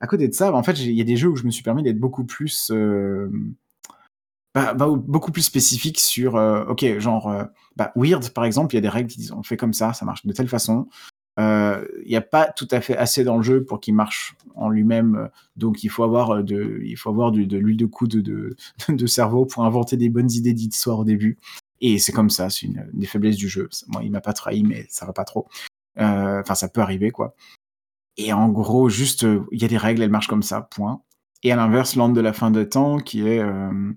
À 0.00 0.06
côté 0.06 0.26
de 0.26 0.34
ça, 0.34 0.52
en 0.52 0.62
fait, 0.62 0.80
il 0.80 0.92
y 0.92 1.00
a 1.00 1.04
des 1.04 1.16
jeux 1.16 1.28
où 1.28 1.36
je 1.36 1.44
me 1.44 1.50
suis 1.50 1.62
permis 1.62 1.82
d'être 1.82 2.00
beaucoup 2.00 2.24
plus, 2.24 2.70
euh, 2.72 3.30
bah, 4.54 4.74
bah, 4.74 4.88
beaucoup 4.88 5.30
plus 5.30 5.42
spécifique 5.42 6.00
sur, 6.00 6.36
euh, 6.36 6.64
ok, 6.64 6.98
genre, 6.98 7.28
euh, 7.28 7.44
bah, 7.76 7.92
Weird 7.94 8.30
par 8.30 8.44
exemple, 8.44 8.74
il 8.74 8.76
y 8.76 8.78
a 8.78 8.82
des 8.82 8.88
règles 8.88 9.08
qui 9.08 9.18
disent 9.18 9.32
on 9.32 9.42
fait 9.42 9.56
comme 9.56 9.72
ça, 9.72 9.92
ça 9.92 10.04
marche 10.04 10.26
de 10.26 10.32
telle 10.32 10.48
façon. 10.48 10.88
Euh, 11.38 11.86
il 12.04 12.10
n'y 12.10 12.16
a 12.16 12.20
pas 12.20 12.46
tout 12.46 12.66
à 12.72 12.80
fait 12.80 12.96
assez 12.96 13.22
dans 13.22 13.36
le 13.36 13.42
jeu 13.42 13.64
pour 13.64 13.80
qu'il 13.80 13.94
marche 13.94 14.34
en 14.56 14.68
lui-même, 14.68 15.30
donc 15.56 15.84
il 15.84 15.88
faut 15.88 16.02
avoir 16.02 16.42
de, 16.42 16.80
il 16.82 16.96
faut 16.96 17.10
avoir 17.10 17.30
de, 17.32 17.56
l'huile 17.56 17.76
de 17.76 17.86
coude 17.86 18.16
de, 18.16 18.56
de, 18.88 19.06
cerveau 19.06 19.46
pour 19.46 19.64
inventer 19.64 19.96
des 19.96 20.08
bonnes 20.08 20.30
idées 20.32 20.52
d'histoire 20.52 20.98
au 20.98 21.04
début. 21.04 21.38
Et 21.80 21.98
c'est 21.98 22.12
comme 22.12 22.28
ça, 22.30 22.50
c'est 22.50 22.66
une, 22.66 22.90
des 22.92 23.06
faiblesses 23.06 23.36
du 23.36 23.48
jeu. 23.48 23.68
Moi, 23.88 24.02
il 24.02 24.10
m'a 24.10 24.20
pas 24.20 24.32
trahi, 24.32 24.64
mais 24.64 24.86
ça 24.90 25.06
va 25.06 25.12
pas 25.12 25.24
trop. 25.24 25.48
Enfin, 25.96 26.54
ça 26.54 26.68
peut 26.68 26.80
arriver, 26.80 27.10
quoi. 27.10 27.34
Et 28.16 28.32
en 28.32 28.48
gros, 28.48 28.88
juste, 28.88 29.26
il 29.52 29.62
y 29.62 29.64
a 29.64 29.68
des 29.68 29.78
règles, 29.78 30.02
elles 30.02 30.10
marchent 30.10 30.28
comme 30.28 30.42
ça, 30.42 30.62
point. 30.62 31.02
Et 31.42 31.52
à 31.52 31.56
l'inverse, 31.56 31.96
Land 31.96 32.10
de 32.10 32.20
la 32.20 32.32
fin 32.32 32.50
de 32.50 32.64
temps, 32.64 32.98
qui 32.98 33.26
est 33.26 33.40
euh, 33.40 33.92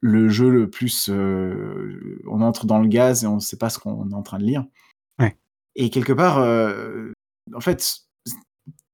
le 0.00 0.28
jeu 0.28 0.50
le 0.50 0.68
plus. 0.68 1.08
Euh, 1.10 2.20
on 2.26 2.40
entre 2.40 2.66
dans 2.66 2.78
le 2.78 2.88
gaz 2.88 3.24
et 3.24 3.26
on 3.26 3.36
ne 3.36 3.40
sait 3.40 3.56
pas 3.56 3.70
ce 3.70 3.78
qu'on 3.78 4.10
est 4.10 4.14
en 4.14 4.22
train 4.22 4.38
de 4.38 4.44
lire. 4.44 4.64
Ouais. 5.18 5.36
Et 5.76 5.90
quelque 5.90 6.12
part, 6.12 6.38
euh, 6.38 7.12
en 7.54 7.60
fait, 7.60 8.00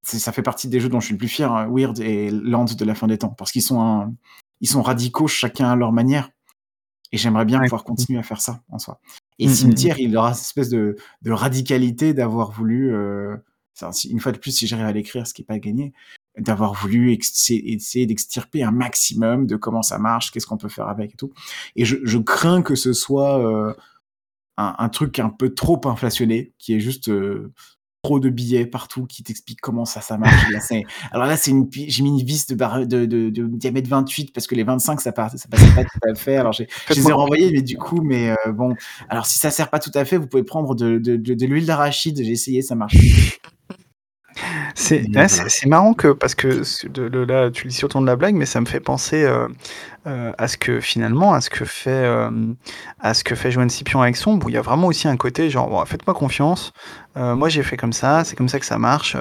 ça 0.03 0.31
fait 0.31 0.41
partie 0.41 0.67
des 0.67 0.79
jeux 0.79 0.89
dont 0.89 0.99
je 0.99 1.05
suis 1.05 1.13
le 1.13 1.19
plus 1.19 1.27
fier, 1.27 1.51
hein, 1.51 1.67
Weird 1.69 1.99
et 1.99 2.29
Land 2.29 2.65
de 2.65 2.85
la 2.85 2.95
fin 2.95 3.07
des 3.07 3.17
temps, 3.17 3.29
parce 3.29 3.51
qu'ils 3.51 3.61
sont, 3.61 3.81
un, 3.81 4.13
ils 4.61 4.69
sont 4.69 4.81
radicaux 4.81 5.27
chacun 5.27 5.69
à 5.69 5.75
leur 5.75 5.91
manière. 5.91 6.29
Et 7.13 7.17
j'aimerais 7.17 7.45
bien 7.45 7.59
ouais. 7.59 7.65
pouvoir 7.65 7.85
continuer 7.85 8.19
à 8.19 8.23
faire 8.23 8.41
ça 8.41 8.61
en 8.69 8.79
soi. 8.79 8.99
Et 9.39 9.47
mmh, 9.47 9.53
Cimetière, 9.53 9.99
il 9.99 10.15
aura 10.17 10.33
cette 10.33 10.47
espèce 10.47 10.69
de, 10.69 10.97
de 11.21 11.31
radicalité 11.31 12.13
d'avoir 12.13 12.51
voulu 12.51 12.93
une 14.09 14.19
fois 14.19 14.33
de 14.33 14.37
plus, 14.37 14.51
si 14.51 14.67
j'arrive 14.67 14.87
à 14.87 14.91
l'écrire, 14.91 15.25
ce 15.25 15.33
qui 15.33 15.41
n'est 15.41 15.45
pas 15.45 15.59
gagné, 15.59 15.93
d'avoir 16.37 16.73
voulu 16.73 17.11
essayer 17.13 18.05
d'extirper 18.05 18.63
un 18.63 18.71
maximum 18.71 19.47
de 19.47 19.55
comment 19.55 19.81
ça 19.81 19.97
marche, 19.97 20.31
qu'est-ce 20.31 20.45
qu'on 20.45 20.57
peut 20.57 20.69
faire 20.69 20.87
avec 20.87 21.13
et 21.13 21.17
tout. 21.17 21.31
Et 21.75 21.85
je, 21.85 21.97
je 22.03 22.17
crains 22.17 22.61
que 22.61 22.75
ce 22.75 22.93
soit 22.93 23.39
euh, 23.39 23.73
un, 24.57 24.75
un, 24.77 24.89
truc 24.89 25.19
un 25.19 25.29
peu 25.29 25.53
trop 25.53 25.81
inflationné, 25.85 26.53
qui 26.57 26.75
est 26.75 26.79
juste 26.79 27.09
euh, 27.09 27.51
trop 28.03 28.19
de 28.19 28.29
billets 28.29 28.65
partout 28.65 29.05
qui 29.05 29.23
t'expliquent 29.23 29.61
comment 29.61 29.85
ça, 29.85 30.01
ça 30.01 30.17
marche. 30.17 30.49
Là, 30.51 30.59
alors 31.11 31.27
là, 31.27 31.35
c'est 31.35 31.51
une, 31.51 31.67
j'ai 31.71 32.03
mis 32.03 32.09
une 32.21 32.25
vis 32.25 32.47
de, 32.47 32.55
barre, 32.55 32.85
de, 32.85 33.05
de, 33.05 33.29
de, 33.29 33.47
diamètre 33.47 33.89
28 33.89 34.33
parce 34.33 34.47
que 34.47 34.55
les 34.55 34.63
25, 34.63 35.01
ça, 35.01 35.11
part, 35.11 35.31
ça 35.31 35.47
passait 35.49 35.73
pas 35.75 35.83
tout 35.83 35.99
à 36.09 36.15
fait. 36.15 36.37
Alors 36.37 36.53
j'ai, 36.53 36.67
je 36.89 36.93
les 36.93 37.09
ai 37.09 37.11
renvoyés, 37.11 37.51
mais 37.51 37.61
du 37.61 37.77
coup, 37.77 38.01
mais 38.01 38.29
euh, 38.29 38.51
bon. 38.51 38.75
Alors 39.09 39.25
si 39.25 39.39
ça 39.39 39.51
sert 39.51 39.69
pas 39.69 39.79
tout 39.79 39.91
à 39.93 40.05
fait, 40.05 40.17
vous 40.17 40.27
pouvez 40.27 40.43
prendre 40.43 40.75
de, 40.75 40.97
de 40.99 41.45
l'huile 41.45 41.65
d'arachide. 41.65 42.21
J'ai 42.23 42.31
essayé, 42.31 42.61
ça 42.61 42.75
marche. 42.75 42.95
C'est 44.75 45.01
ouais, 45.01 45.27
voilà. 45.27 45.49
marrant 45.65 45.93
que 45.93 46.09
parce 46.13 46.35
que 46.35 46.61
de, 46.87 47.09
de, 47.09 47.19
là 47.19 47.49
tu 47.51 47.65
le 47.65 47.69
dis 47.69 47.75
sur 47.75 47.89
ton 47.89 48.01
de 48.01 48.07
la 48.07 48.15
blague, 48.15 48.35
mais 48.35 48.45
ça 48.45 48.61
me 48.61 48.65
fait 48.65 48.79
penser 48.79 49.23
euh, 49.23 49.47
euh, 50.07 50.31
à 50.37 50.47
ce 50.47 50.57
que 50.57 50.79
finalement 50.79 51.33
à 51.33 51.41
ce 51.41 51.49
que 51.49 51.65
fait 51.65 51.89
euh, 51.91 52.29
à 52.99 53.13
ce 53.13 53.23
que 53.23 53.35
fait 53.35 53.51
Joanne 53.51 53.69
Scipion 53.69 54.01
avec 54.01 54.15
Sombre, 54.15 54.45
où 54.45 54.49
il 54.49 54.53
y 54.53 54.57
a 54.57 54.61
vraiment 54.61 54.87
aussi 54.87 55.07
un 55.07 55.17
côté 55.17 55.49
genre 55.49 55.87
faites-moi 55.87 56.13
confiance, 56.13 56.73
moi 57.15 57.49
j'ai 57.49 57.63
fait 57.63 57.77
comme 57.77 57.93
ça, 57.93 58.23
c'est 58.23 58.35
comme 58.35 58.47
ça 58.49 58.59
que 58.59 58.65
ça 58.65 58.77
marche. 58.77 59.17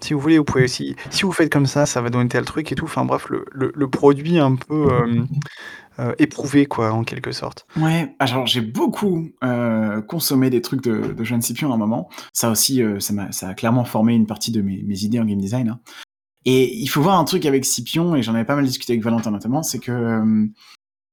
si 0.00 0.14
vous 0.14 0.20
voulez, 0.20 0.38
vous 0.38 0.44
pouvez 0.44 0.64
aussi 0.64 0.96
si 1.10 1.22
vous 1.22 1.32
faites 1.32 1.52
comme 1.52 1.66
ça, 1.66 1.86
ça 1.86 2.00
va 2.00 2.10
donner 2.10 2.28
tel 2.28 2.44
truc 2.44 2.72
et 2.72 2.74
tout. 2.74 2.86
Enfin 2.86 3.04
bref, 3.04 3.28
le, 3.28 3.88
produit 3.88 4.40
un 4.40 4.56
peu 4.56 4.88
euh, 5.98 6.12
éprouvé, 6.18 6.66
quoi, 6.66 6.92
en 6.92 7.04
quelque 7.04 7.32
sorte. 7.32 7.66
Ouais, 7.74 8.14
alors 8.18 8.46
j'ai 8.46 8.60
beaucoup 8.60 9.30
euh, 9.42 10.02
consommé 10.02 10.50
des 10.50 10.60
trucs 10.60 10.82
de, 10.82 11.14
de 11.14 11.24
Jeanne 11.24 11.40
Scipion 11.40 11.72
à 11.72 11.74
un 11.74 11.78
moment. 11.78 12.10
Ça 12.34 12.50
aussi, 12.50 12.82
euh, 12.82 13.00
ça, 13.00 13.14
a, 13.18 13.32
ça 13.32 13.48
a 13.48 13.54
clairement 13.54 13.86
formé 13.86 14.14
une 14.14 14.26
partie 14.26 14.52
de 14.52 14.60
mes, 14.60 14.82
mes 14.82 15.04
idées 15.04 15.20
en 15.20 15.24
game 15.24 15.38
design. 15.38 15.70
Hein. 15.70 15.80
Et 16.46 16.74
il 16.74 16.86
faut 16.86 17.02
voir 17.02 17.18
un 17.18 17.24
truc 17.24 17.44
avec 17.44 17.64
Scipion, 17.64 18.16
et 18.16 18.22
j'en 18.22 18.34
avais 18.34 18.44
pas 18.44 18.54
mal 18.56 18.64
discuté 18.64 18.94
avec 18.94 19.02
Valentin 19.02 19.32
notamment, 19.32 19.62
c'est 19.62 19.80
que 19.80 20.48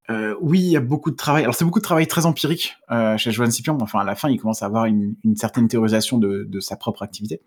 euh, 0.10 0.36
oui, 0.42 0.60
il 0.60 0.70
y 0.70 0.78
a 0.78 0.82
beaucoup 0.82 1.12
de 1.12 1.16
travail. 1.16 1.44
Alors 1.44 1.56
c'est 1.56 1.66
beaucoup 1.66 1.80
de 1.80 1.84
travail 1.84 2.08
très 2.08 2.26
empirique 2.26 2.76
euh, 2.92 3.18
chez 3.18 3.32
Joanne 3.32 3.52
Scipion. 3.52 3.78
Enfin, 3.82 4.00
à 4.00 4.04
la 4.04 4.16
fin, 4.16 4.30
il 4.30 4.40
commence 4.40 4.62
à 4.62 4.68
avoir 4.68 4.86
une, 4.86 5.16
une 5.24 5.36
certaine 5.36 5.68
théorisation 5.68 6.18
de, 6.18 6.46
de, 6.48 6.60
sa 6.60 6.76
propre 6.76 7.04
activité. 7.04 7.42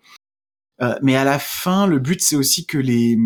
Euh, 0.81 0.95
mais 1.01 1.15
à 1.15 1.23
la 1.23 1.39
fin, 1.39 1.87
le 1.87 1.99
but 1.99 2.21
c'est 2.21 2.35
aussi 2.35 2.65
que 2.65 2.77
les 2.77 3.17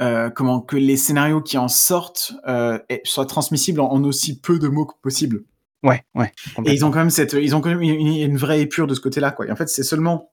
euh, 0.00 0.30
comment 0.30 0.60
que 0.60 0.76
les 0.76 0.96
scénarios 0.96 1.40
qui 1.40 1.58
en 1.58 1.68
sortent 1.68 2.34
euh, 2.46 2.78
soient 3.04 3.26
transmissibles 3.26 3.80
en, 3.80 3.90
en, 3.90 4.04
aussi 4.04 4.40
peu 4.40 4.58
de 4.58 4.68
mots 4.68 4.86
que 4.86 4.94
possible. 5.00 5.44
Ouais, 5.82 6.02
ouais. 6.14 6.32
Et 6.64 6.72
ils 6.72 6.84
ont 6.84 6.90
quand 6.90 6.98
même 6.98 7.10
cette, 7.10 7.34
ils 7.34 7.54
ont 7.54 7.60
quand 7.60 7.68
même 7.70 7.82
une, 7.82 7.92
une 7.92 8.36
vraie 8.36 8.60
épure 8.60 8.86
de 8.86 8.94
ce 8.94 9.00
côté-là, 9.00 9.30
quoi. 9.30 9.46
Et 9.46 9.52
en 9.52 9.56
fait, 9.56 9.68
c'est 9.68 9.84
seulement 9.84 10.32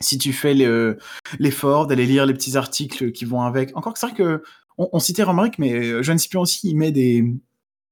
si 0.00 0.18
tu 0.18 0.32
fais 0.32 0.54
l'effort 1.38 1.86
d'aller 1.86 2.06
lire 2.06 2.26
les 2.26 2.34
petits 2.34 2.56
articles 2.56 3.12
qui 3.12 3.24
vont 3.24 3.42
avec. 3.42 3.76
Encore 3.76 3.92
que 3.92 3.98
c'est 3.98 4.06
vrai 4.06 4.16
que 4.16 4.42
on, 4.78 4.88
on 4.92 4.98
citait 4.98 5.22
Romerick, 5.22 5.58
mais 5.58 6.02
Joanne 6.02 6.18
Scipion 6.18 6.42
aussi, 6.42 6.68
il 6.68 6.76
met 6.76 6.92
des 6.92 7.24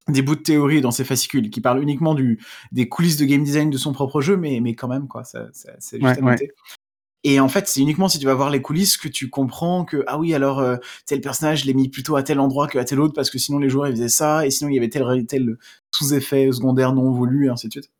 des 0.09 0.23
bouts 0.23 0.37
de 0.37 0.43
théorie 0.43 0.81
dans 0.81 0.91
ses 0.91 1.05
fascicules 1.05 1.51
qui 1.51 1.61
parlent 1.61 1.83
uniquement 1.83 2.15
du, 2.15 2.39
des 2.73 2.89
coulisses 2.89 3.17
de 3.17 3.25
game 3.25 3.43
design 3.43 3.71
de 3.71 3.79
son 3.79 3.93
propre 3.93 4.21
jeu, 4.21 4.37
mais, 4.37 4.61
mais 4.61 4.75
quand 4.75 4.89
même, 4.89 5.09
quoi, 5.09 5.25
c'est 5.25 5.41
juste 5.53 6.03
ouais, 6.03 6.11
à 6.11 6.21
noter. 6.21 6.45
Ouais. 6.45 6.75
Et 7.27 7.41
en 7.41 7.49
fait, 7.49 7.67
c'est 7.69 7.81
uniquement 7.81 8.09
si 8.09 8.19
tu 8.19 8.27
vas 8.27 8.35
voir 8.35 8.51
les 8.51 8.61
coulisses 8.61 8.99
que 8.99 9.09
tu 9.09 9.31
comprends 9.31 9.87
que 9.87 10.05
ah 10.07 10.19
oui, 10.19 10.35
alors 10.35 10.59
euh, 10.59 10.77
tel 11.07 11.23
personnage, 11.23 11.63
je 11.63 11.67
l'ai 11.67 11.73
mis 11.73 11.89
plutôt 11.89 12.17
à 12.17 12.23
tel 12.23 12.39
endroit 12.39 12.69
qu'à 12.69 12.85
tel 12.85 13.01
autre 13.01 13.15
parce 13.15 13.31
que 13.31 13.39
sinon 13.39 13.59
les 13.59 13.71
joueurs 13.71 13.89
ils 13.89 13.93
faisaient 13.93 14.11
ça 14.11 14.47
et 14.47 14.51
sinon 14.51 14.69
il 14.69 14.75
y 14.75 14.79
avait 14.79 14.91
tel 14.91 15.25
tel 15.27 15.57
sous-effet 15.91 16.53
secondaire 16.53 16.93
non 16.93 17.11
voulu 17.11 17.47
et 17.47 17.49
ainsi 17.49 17.69
de 17.69 17.73
suite. 17.73 17.91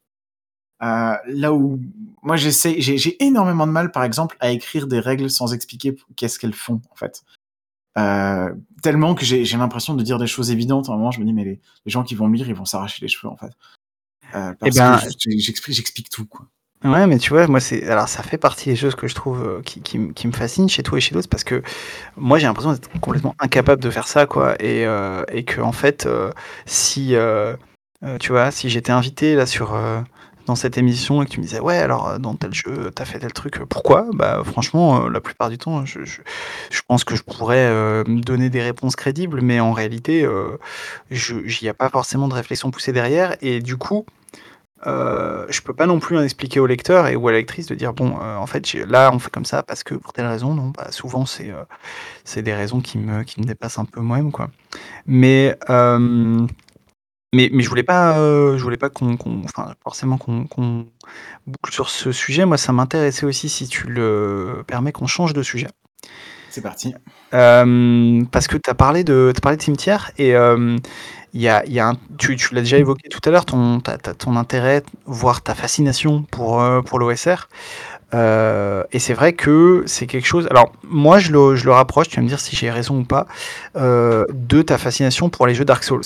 Euh, 0.83 1.15
là 1.27 1.53
où 1.53 1.81
moi 2.23 2.37
j'essaie, 2.37 2.81
j'ai 2.81 3.23
énormément 3.25 3.67
de 3.67 3.73
mal, 3.73 3.93
par 3.93 4.05
exemple, 4.05 4.37
à 4.41 4.51
écrire 4.51 4.87
des 4.87 5.01
règles 5.01 5.31
sans 5.31 5.55
expliquer 5.55 5.97
qu'est-ce 6.17 6.39
qu'elles 6.39 6.55
font 6.55 6.81
en 6.91 6.97
fait. 6.97 7.23
Euh, 7.97 8.53
tellement 8.83 9.15
que 9.15 9.25
j'ai 9.25 9.57
l'impression 9.57 9.95
de 9.95 10.03
dire 10.03 10.19
des 10.19 10.27
choses 10.27 10.51
évidentes. 10.51 10.89
À 10.89 10.93
un 10.93 10.97
moment, 10.97 11.13
je 11.13 11.21
me 11.21 11.25
dis 11.25 11.33
mais 11.33 11.45
les, 11.45 11.61
les 11.87 11.91
gens 11.91 12.03
qui 12.03 12.15
vont 12.15 12.29
me 12.29 12.37
lire, 12.37 12.49
ils 12.49 12.55
vont 12.55 12.65
s'arracher 12.65 12.99
les 13.03 13.09
cheveux 13.09 13.33
en 13.33 13.37
fait. 13.37 13.53
Euh, 14.35 14.53
parce 14.59 14.77
eh 14.77 14.79
ben, 14.79 14.99
que 14.99 15.73
j'explique 15.73 16.11
tout 16.11 16.27
quoi. 16.27 16.47
Ouais, 16.85 17.07
mais 17.07 17.17
tu 17.17 17.31
vois, 17.31 17.47
moi, 17.47 17.61
c'est 17.61 17.89
alors 17.89 18.09
ça 18.09 18.23
fait 18.23 18.37
partie 18.37 18.69
des 18.69 18.77
choses 18.77 18.95
que 18.95 19.09
je 19.09 19.15
trouve 19.15 19.43
euh, 19.43 19.63
qui, 19.63 19.81
qui, 19.81 20.13
qui, 20.13 20.27
me 20.27 20.33
fascinent 20.33 20.69
chez 20.69 20.83
toi 20.83 20.99
et 20.99 21.01
chez 21.01 21.15
d'autres 21.15 21.31
parce 21.31 21.45
que 21.45 21.63
moi, 22.17 22.39
j'ai 22.39 22.47
l'impression 22.47 22.73
d'être 22.73 22.91
complètement 23.01 23.35
incapable 23.39 23.83
de 23.83 23.89
faire 23.89 24.07
ça, 24.07 24.27
quoi, 24.27 24.55
et, 24.63 24.85
euh, 24.85 25.25
et 25.33 25.45
que 25.45 25.63
en 25.63 25.73
fait, 25.73 26.05
euh, 26.05 26.31
si 26.67 27.15
tu 28.21 28.33
vois, 28.33 28.51
si 28.51 28.69
j'étais 28.69 28.93
invité 28.93 29.35
là 29.35 29.47
sur 29.47 29.75
dans 30.47 30.55
cette 30.57 30.79
émission 30.79 31.23
et 31.23 31.27
que 31.27 31.31
tu 31.31 31.41
me 31.41 31.45
disais: 31.45 31.61
«Ouais, 31.61 31.79
alors, 31.79 32.19
dans 32.21 32.35
tel 32.35 32.53
jeu, 32.55 32.91
t'as 32.95 33.05
fait 33.05 33.19
tel 33.21 33.33
truc, 33.33 33.59
pourquoi?» 33.69 34.07
bah, 34.15 34.43
franchement, 34.45 35.09
la 35.09 35.21
plupart 35.21 35.51
du 35.51 35.59
temps, 35.59 35.85
je 35.87 36.01
je 36.05 36.81
pense 36.87 37.05
que 37.05 37.17
je 37.17 37.23
pourrais, 37.23 37.69
heu, 37.71 38.05
donner 38.07 38.51
des 38.51 38.63
réponses 38.63 38.97
crédibles, 38.97 39.41
mais 39.43 39.61
en 39.61 39.73
réalité, 39.73 40.25
heu, 40.25 40.59
je 41.11 41.37
il 41.37 41.63
y 41.65 41.69
a 41.69 41.75
pas 41.75 41.89
forcément 41.91 42.29
de 42.29 42.35
réflexion 42.35 42.71
poussée 42.71 42.93
derrière 42.93 43.37
et 43.43 43.61
du 43.61 43.77
coup, 43.77 44.05
heu, 44.87 45.47
je 45.51 45.61
peux 45.63 45.75
pas 45.75 45.87
non 45.87 46.01
plus 46.01 46.19
expliquer 46.23 46.61
au 46.61 46.67
lecteur 46.67 47.07
et 47.09 47.17
ou 47.17 47.29
à 47.29 47.33
la 47.33 47.39
lectrice 47.39 47.67
de 47.69 47.75
dire: 47.77 47.95
«Bon, 47.95 48.17
en 48.19 48.47
fait, 48.47 48.73
là, 48.75 49.11
on 49.15 49.19
fait 49.21 49.31
comme 49.31 49.47
ça 49.47 49.63
parce 49.65 49.85
que 49.85 49.95
pour 49.97 50.13
telle 50.15 50.27
raison». 50.27 50.55
Non, 50.55 50.73
bah, 50.77 50.89
souvent 50.93 51.27
c'est, 51.27 51.53
c'est 52.25 52.43
des 52.43 52.55
raisons 52.55 52.81
qui 52.81 52.99
me 52.99 53.23
qui 53.25 53.41
me 53.41 53.47
dépassent 53.47 53.79
un 53.79 53.87
peu 53.87 54.01
moi-même, 54.03 54.33
quoi. 54.33 54.51
Mais, 55.07 55.57
mais 57.35 57.51
mais 57.53 57.63
je 57.65 57.69
voulais 57.71 57.83
pas, 57.85 58.19
heu, 58.19 58.57
je 58.59 58.63
voulais 58.65 58.79
pas 58.79 58.91
qu'on 58.91 59.17
qu'on 59.19 59.43
enfin, 59.45 59.75
forcément 59.85 60.19
qu'on 60.19 60.47
qu'on 60.47 60.87
boucle 61.47 61.73
sur 61.73 61.91
ce 61.91 62.13
sujet. 62.13 62.47
Moi, 62.47 62.59
ça 62.59 62.73
m'intéressait 62.73 63.27
aussi, 63.27 63.49
si 63.51 63.69
tu 63.69 63.89
le 63.89 64.65
permets, 64.67 64.93
qu'on 64.93 65.07
change 65.09 65.35
de 65.35 65.43
sujet. 65.43 65.69
C'est 66.51 66.63
parti. 66.63 66.95
Hem, 67.33 68.27
parce 68.33 68.49
que 68.49 68.57
tu 68.59 68.71
as 68.71 68.75
parlé 68.75 69.05
de 69.05 69.33
tu 69.35 69.39
as 69.39 69.43
parlé 69.43 69.57
de 69.59 69.63
cimetière 69.63 70.13
et 70.19 70.31
hem, 70.31 70.79
il 71.35 71.43
y 71.43 71.49
a 71.49 71.65
il 71.67 71.73
y 71.75 71.81
a 71.81 71.89
un 71.91 71.95
tu 72.19 72.37
tu 72.37 72.55
l'as 72.55 72.63
déjà 72.63 72.79
évoqué 72.79 73.09
tout 73.11 73.21
à 73.27 73.31
l'heure, 73.33 73.47
ton 73.47 73.81
ta 73.81 73.99
ta 73.99 74.15
ton 74.15 74.37
intérêt, 74.37 74.83
voire 75.07 75.43
ta 75.43 75.55
fascination 75.57 76.23
pour, 76.25 76.63
heu, 76.63 76.83
pour 76.83 76.99
l'OSR. 77.01 77.49
Heu 78.15 78.85
et 78.93 78.99
c'est 79.01 79.15
vrai 79.15 79.35
que 79.35 79.85
c'est 79.87 80.07
quelque 80.09 80.27
chose 80.29 80.49
alors 80.51 80.73
moi 80.85 81.19
je 81.21 81.33
le 81.33 81.57
je 81.57 81.67
le 81.67 81.73
rapproche, 81.73 82.09
tu 82.11 82.17
vas 82.17 82.23
me 82.23 82.29
dire 82.29 82.41
si 82.41 82.57
j'ai 82.57 82.71
raison 82.71 83.01
ou 83.01 83.05
pas, 83.05 83.27
heu, 83.77 84.27
de 84.33 84.63
ta 84.63 84.79
fascination 84.79 85.31
pour 85.31 85.47
les 85.49 85.55
jeux 85.57 85.65
Dark 85.67 85.85
Souls. 85.85 86.03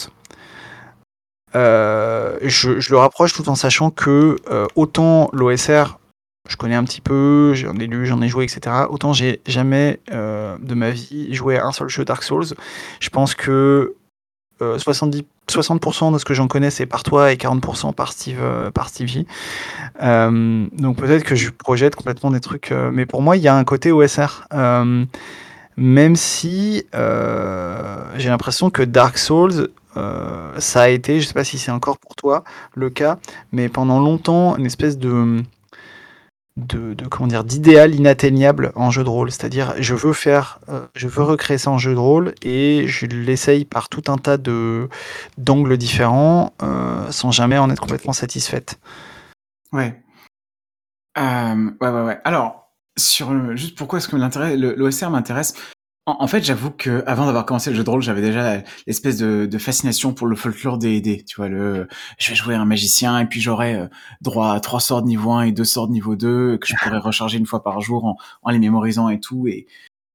Heu, 1.55 2.39
je 2.43 2.91
le 2.91 2.97
rapproche 2.99 3.33
tout 3.33 3.49
en 3.49 3.55
sachant 3.55 3.91
que, 3.91 4.37
heu, 4.51 4.67
autant 4.77 5.31
l'OSR, 5.33 5.99
je 6.49 6.57
connais 6.57 6.75
un 6.75 6.85
petit 6.85 7.01
peu, 7.01 7.53
j'en 7.55 7.77
ai 7.79 7.87
lu, 7.87 8.07
j'en 8.07 8.21
ai 8.23 8.29
joué 8.29 8.45
et 8.45 8.49
cetera, 8.49 8.91
autant 8.91 9.13
j'ai 9.13 9.41
jamais, 9.47 10.01
heu, 10.13 10.57
de 10.61 10.75
ma 10.75 10.91
vie 10.91 11.35
joué 11.35 11.59
à 11.59 11.67
un 11.67 11.73
seul 11.73 11.89
jeu 11.89 12.05
Dark 12.05 12.23
Souls. 12.23 12.47
Je 13.01 13.09
pense 13.11 13.35
que, 13.35 13.95
heu, 14.63 14.79
70 14.79 15.25
60% 15.49 16.13
de 16.13 16.19
ce 16.19 16.27
que 16.27 16.35
j'en 16.35 16.47
connais, 16.49 16.71
c'est 16.71 16.87
par 16.87 17.03
toi 17.05 17.33
et 17.33 17.37
40% 17.39 17.95
par 17.95 18.13
Steve, 18.13 18.39
par. 18.75 18.91
Hem, 20.01 20.69
donc 20.73 20.99
peut-être 20.99 21.25
que 21.25 21.35
je 21.37 21.51
projette 21.51 21.97
complètement 21.97 22.31
des 22.31 22.41
trucs, 22.41 22.73
mais 22.93 23.07
pour 23.07 23.23
moi, 23.23 23.37
il 23.39 23.43
y 23.43 23.49
a 23.49 23.57
un 23.57 23.65
côté 23.65 23.93
OSR. 23.93 24.47
Même 25.79 26.17
si, 26.17 26.85
j'ai 28.17 28.29
l'impression 28.29 28.71
que 28.71 28.83
Dark 28.83 29.19
Souls, 29.19 29.71
heu, 29.97 30.53
ça 30.59 30.83
a 30.83 30.89
été, 30.89 31.21
je 31.21 31.27
sais 31.27 31.35
pas 31.35 31.45
si 31.45 31.59
c'est 31.59 31.71
encore 31.71 31.99
pour 31.99 32.15
toi 32.17 32.45
le 32.75 32.91
cas, 32.91 33.19
mais 33.53 33.69
pendant 33.69 34.01
longtemps, 34.01 34.57
une 34.57 34.67
espèce 34.67 34.99
de 34.99 35.43
de 36.57 37.07
comment 37.09 37.29
dire? 37.29 37.45
D'idéal 37.45 37.95
inatteignable 37.95 38.73
en 38.75 38.91
jeu 38.91 39.05
de 39.05 39.09
rôle. 39.09 39.31
C'est-à-dire, 39.31 39.75
je 39.79 39.95
veux 39.95 40.13
faire, 40.13 40.59
heu, 40.69 40.89
je 40.95 41.07
veux 41.07 41.23
recréer 41.23 41.57
ça 41.59 41.71
en 41.71 41.79
jeu 41.79 41.95
de 41.95 41.99
rôle 42.01 42.35
et 42.43 42.85
je 42.89 43.07
l'essaye 43.07 43.65
par 43.65 43.89
tout 43.89 44.03
un 44.09 44.17
tas 44.19 44.37
de 44.39 44.89
d'angles 45.37 45.77
différents, 45.77 46.53
heu, 46.63 47.11
sans 47.11 47.31
jamais 47.31 47.59
en 47.59 47.71
être 47.71 47.81
complètement 47.81 48.13
satisfaite. 48.13 48.79
Ouais. 49.73 50.03
Ouais, 51.17 51.89
ouais, 51.89 52.03
ouais. 52.03 52.21
Alors, 52.25 52.71
juste 53.55 53.77
pourquoi 53.77 53.99
est-ce 53.99 54.09
que 54.09 54.17
l'intérêt 54.17 54.57
l'OSR 54.57 55.11
m'intéresse? 55.11 55.55
En 56.09 56.17
en 56.21 56.27
fait, 56.27 56.43
j'avoue 56.43 56.71
qu'avant 56.71 57.27
d'avoir 57.27 57.45
commencé 57.45 57.69
le 57.69 57.77
jeu 57.77 57.85
de 57.85 57.91
rôle, 57.91 58.01
j'avais 58.01 58.23
déjà 58.23 58.63
l'espèce 58.87 59.19
de 59.19 59.45
de 59.45 59.59
fascination 59.59 60.15
pour 60.15 60.27
le 60.27 60.37
folklore 60.37 60.79
D&D. 60.79 61.25
Tu 61.27 61.37
vois? 61.37 61.49
Le 61.49 61.87
je 62.19 62.31
vais 62.31 62.35
jouer 62.35 62.55
un 62.55 62.65
magicien 62.65 63.19
et 63.21 63.27
puis 63.27 63.43
j'aurai, 63.43 63.75
heu, 63.77 63.91
droit 64.23 64.53
à 64.55 64.61
3 64.61 64.81
sorts 64.81 65.03
de 65.03 65.07
niveau 65.09 65.33
1 65.33 65.43
et 65.43 65.53
2 65.53 65.65
sorts 65.65 65.87
de 65.89 65.93
niveau 65.93 66.17
2 66.17 66.57
que 66.57 66.67
je 66.67 66.75
pourrais 66.81 66.97
recharger 66.99 67.37
une 67.37 67.45
fois 67.47 67.63
par 67.63 67.81
jour 67.83 68.07
en 68.07 68.17
en 68.43 68.51
les 68.51 68.59
mémorisant 68.59 69.11
et 69.11 69.21
tout 69.21 69.47
et 69.49 69.67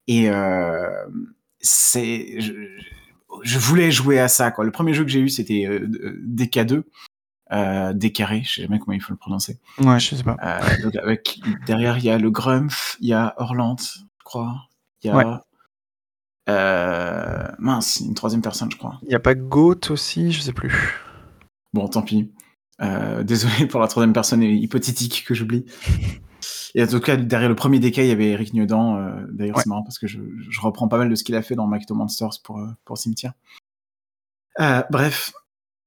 et 0.08 0.26
hem, 0.26 1.34
c'est 1.62 2.42
je 2.42 2.54
je 3.44 3.60
voulais 3.60 3.92
jouer 3.92 4.20
à 4.20 4.28
ça, 4.30 4.52
quoi. 4.52 4.64
Le 4.66 4.72
premier 4.72 4.94
jeu 4.94 5.04
que 5.04 5.10
j'ai 5.12 5.20
eu, 5.20 5.30
c'était, 5.30 5.66
heu, 5.68 5.88
d 5.88 6.48
DK2, 6.48 6.84
heu, 7.54 7.94
Décarré, 7.96 8.44
je 8.46 8.56
sais 8.56 8.62
jamais 8.64 8.80
comment 8.80 8.94
il 8.94 9.02
faut 9.02 9.14
le 9.14 9.18
prononcer. 9.18 9.60
Ouais, 9.80 10.00
je 10.00 10.16
sais 10.16 10.24
pas. 10.24 10.38
Heu, 10.44 10.84
donc 10.84 10.96
avec 10.98 11.40
derrière, 11.68 11.98
il 12.00 12.06
y 12.06 12.10
a 12.12 12.18
le 12.20 12.32
Grumpf, 12.32 12.98
il 13.02 13.08
y 13.10 13.14
a 13.14 13.34
Orlant, 13.38 13.78
je 13.80 14.02
crois. 14.26 14.56
Il 15.04 15.12
y 15.12 15.14
Ouais. 15.16 15.26
Heu, 16.50 17.48
mince, 17.60 18.02
une 18.02 18.14
troisième 18.14 18.42
personne, 18.42 18.72
je 18.72 18.78
crois. 18.78 19.00
Il 19.04 19.12
y 19.12 19.16
a 19.16 19.20
pas 19.20 19.36
Goat 19.36 19.90
aussi? 19.90 20.32
Je 20.32 20.42
sais 20.42 20.54
plus. 20.54 21.00
Bon, 21.74 21.88
tant 21.88 22.02
pis. 22.02 22.32
Heu, 22.82 23.24
désolé 23.24 23.66
pour 23.68 23.80
la 23.82 23.88
troisième 23.88 24.14
personne 24.14 24.42
hypothétique 24.44 25.26
que 25.28 25.34
j'oublie. 25.34 25.66
Et 26.76 26.84
en 26.84 26.88
tout 26.88 27.00
cas, 27.00 27.16
derrière 27.18 27.50
le 27.50 27.56
premier 27.56 27.80
DK, 27.80 27.98
il 27.98 28.08
y 28.08 28.12
avait 28.12 28.30
Eric 28.30 28.54
Nieudant. 28.54 28.98
Heu, 28.98 29.28
d'ailleurs, 29.32 29.58
Ouais. 29.58 29.64
c'est 29.64 29.70
marrant 29.70 29.84
parce 29.84 30.00
que 30.00 30.08
je 30.08 30.20
je 30.50 30.62
reprends 30.62 30.88
pas 30.88 30.98
mal 30.98 31.10
de 31.10 31.16
ce 31.16 31.24
qu'il 31.24 31.36
a 31.36 31.42
fait 31.42 31.56
dans 31.56 31.68
Macto 31.68 31.94
Monsters 31.96 32.42
pour, 32.44 32.60
heu, 32.60 32.68
pour 32.84 32.98
Cimetière. 32.98 33.34
Heu, 34.60 34.84
bref, 34.90 35.34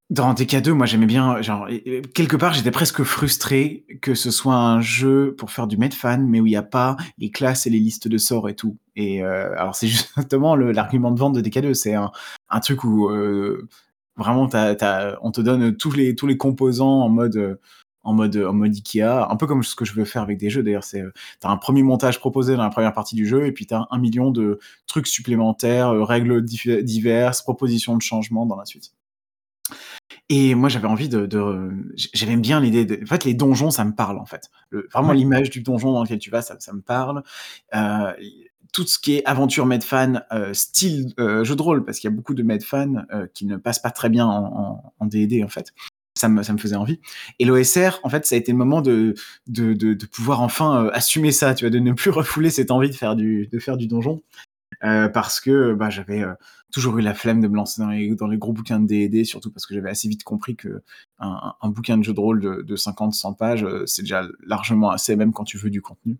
dans 0.09 0.33
DK2, 0.33 0.71
moi, 0.71 0.85
j'aimais 0.85 1.05
bien, 1.05 1.41
genre, 1.41 1.67
quelque 2.13 2.37
part, 2.37 2.53
j'étais 2.53 2.71
presque 2.71 3.03
frustré 3.03 3.85
que 4.01 4.15
ce 4.15 4.31
soit 4.31 4.55
un 4.55 4.79
jeu 4.79 5.35
pour 5.37 5.51
faire 5.51 5.67
du 5.67 5.75
Medfan, 5.77 6.19
mais 6.19 6.39
où 6.39 6.45
il 6.45 6.53
y 6.53 6.55
a 6.55 6.63
pas 6.63 6.95
les 7.17 7.29
classes 7.29 7.67
et 7.67 7.69
les 7.69 7.79
listes 7.79 8.07
de 8.07 8.17
sorts 8.17 8.47
et 8.47 8.55
tout. 8.55 8.77
Et 8.95 9.21
heu, 9.21 9.27
alors 9.59 9.75
c'est 9.75 9.87
justement 10.17 10.55
l'argument 10.55 11.11
de 11.11 11.19
vente 11.19 11.33
de 11.35 11.41
DK2, 11.41 11.73
c'est 11.73 11.93
un 11.93 12.11
un 12.49 12.59
truc 12.61 12.85
où, 12.85 13.09
heu, 13.09 13.67
vraiment, 14.15 14.47
tu 14.47 14.55
as 14.55 15.17
on 15.21 15.31
te 15.31 15.41
donne 15.41 15.75
tous 15.75 15.91
les 15.91 16.15
tous 16.15 16.27
les 16.27 16.37
composants 16.37 17.01
en 17.01 17.09
mode, 17.09 17.59
en 18.03 18.13
mode, 18.13 18.37
en 18.37 18.53
mode 18.53 18.73
Ikea, 18.73 19.27
un 19.29 19.35
peu 19.35 19.45
comme 19.45 19.61
ce 19.63 19.75
que 19.75 19.83
je 19.83 19.93
veux 19.93 20.05
faire 20.05 20.21
avec 20.21 20.37
des 20.37 20.49
jeux 20.49 20.63
d'ailleurs. 20.63 20.85
C'est, 20.85 21.01
heu, 21.01 21.11
tu 21.41 21.47
as 21.47 21.51
un 21.51 21.57
premier 21.57 21.83
montage 21.83 22.19
proposé 22.19 22.55
dans 22.55 22.63
la 22.63 22.69
première 22.69 22.93
partie 22.93 23.15
du 23.15 23.25
jeu 23.27 23.45
et 23.45 23.51
puis 23.51 23.65
tu 23.67 23.73
as 23.73 23.85
1 23.91 23.99
000 23.99 24.13
000 24.13 24.31
de 24.31 24.59
trucs 24.87 25.07
supplémentaires, 25.07 25.93
heu, 25.93 26.03
règles 26.03 26.43
diverses, 26.45 27.41
propositions 27.41 27.97
de 27.97 28.01
changement 28.01 28.45
dans 28.45 28.55
la 28.55 28.65
suite. 28.65 28.93
Et 30.29 30.55
moi, 30.55 30.67
j'avais 30.67 30.87
envie 30.87 31.07
de 31.07 31.25
de 31.25 31.69
j'aimais 32.13 32.35
bien 32.37 32.59
l'idée 32.59 32.83
de 32.85 33.01
en 33.01 33.05
fait, 33.05 33.23
les 33.23 33.33
donjons, 33.33 33.71
ça 33.71 33.85
me 33.85 33.93
parle, 33.93 34.17
en 34.17 34.25
fait. 34.25 34.49
Le 34.69 34.87
vraiment 34.91 35.09
Ouais. 35.09 35.15
l'image 35.15 35.49
du 35.49 35.61
donjon 35.61 35.93
dans 35.93 36.03
lequel 36.03 36.19
tu 36.19 36.29
vas, 36.29 36.41
ça 36.41 36.57
ça 36.59 36.73
me 36.73 36.81
parle. 36.81 37.23
Heu, 37.73 37.79
i 38.21 38.43
tout 38.73 38.85
ce 38.85 38.99
qui 38.99 39.15
est 39.15 39.25
aventure 39.25 39.65
Medfan, 39.65 40.21
heu, 40.33 40.53
style, 40.53 41.13
heu, 41.19 41.43
jeu 41.45 41.55
de 41.55 41.61
rôle, 41.61 41.85
parce 41.85 41.99
qu'il 41.99 42.09
y 42.09 42.13
a 42.13 42.15
beaucoup 42.15 42.33
de 42.33 42.43
Medfan, 42.43 43.05
heu, 43.13 43.27
qui 43.33 43.45
ne 43.45 43.55
passent 43.55 43.79
pas 43.79 43.91
très 43.91 44.09
bien 44.09 44.25
en 44.27 44.43
en 44.45 44.93
en 44.99 45.05
D&D, 45.05 45.43
en 45.43 45.47
fait. 45.47 45.73
Ça 46.17 46.27
me 46.29 46.43
ça 46.43 46.51
me 46.51 46.57
faisait 46.57 46.75
envie. 46.75 46.99
Et 47.39 47.45
l'OSR, 47.45 47.99
en 48.03 48.09
fait, 48.09 48.25
ça 48.25 48.35
a 48.35 48.37
été 48.37 48.51
le 48.51 48.57
moment 48.57 48.81
de 48.81 49.13
de 49.47 49.73
de 49.73 49.93
de 49.93 50.05
pouvoir 50.07 50.41
enfin, 50.41 50.83
heu, 50.85 50.95
assumer 50.95 51.31
ça, 51.31 51.53
tu 51.55 51.63
vois? 51.65 51.69
De 51.71 51.79
ne 51.79 51.93
plus 51.93 52.09
refouler 52.11 52.49
cette 52.49 52.71
envie 52.71 52.89
de 52.89 52.95
faire 52.95 53.15
du 53.15 53.47
de 53.47 53.59
faire 53.59 53.77
du 53.77 53.87
donjon. 53.87 54.21
Heu, 54.83 55.09
parce 55.13 55.39
que, 55.39 55.73
bah, 55.73 55.89
j'avais, 55.89 56.21
heu, 56.23 56.35
toujours 56.71 56.97
eu 56.99 57.01
la 57.01 57.13
flemme 57.15 57.41
de 57.41 57.47
me 57.47 57.55
lancer 57.55 57.81
dans 57.81 57.89
les 57.89 58.13
dans 58.15 58.27
les 58.27 58.37
gros 58.37 58.53
bouquins 58.53 58.79
de 58.79 58.85
D&D, 58.87 59.23
surtout 59.23 59.51
parce 59.51 59.65
que 59.65 59.73
j'avais 59.73 59.89
assez 59.89 60.07
vite 60.09 60.23
compris 60.23 60.55
qu'un 60.55 60.81
un 61.19 61.53
un 61.61 61.69
bouquin 61.69 61.97
de 61.97 62.03
jeu 62.03 62.13
de 62.13 62.19
rôle 62.19 62.39
de 62.41 62.61
de 62.61 62.75
50-100 62.75 63.33
pages, 63.33 63.63
heu, 63.63 63.83
c'est 63.87 64.03
déjà 64.03 64.23
largement 64.45 64.91
assez, 64.91 65.15
même 65.15 65.33
quand 65.33 65.43
tu 65.45 65.57
veux 65.57 65.69
du 65.71 65.81
contenu. 65.81 66.17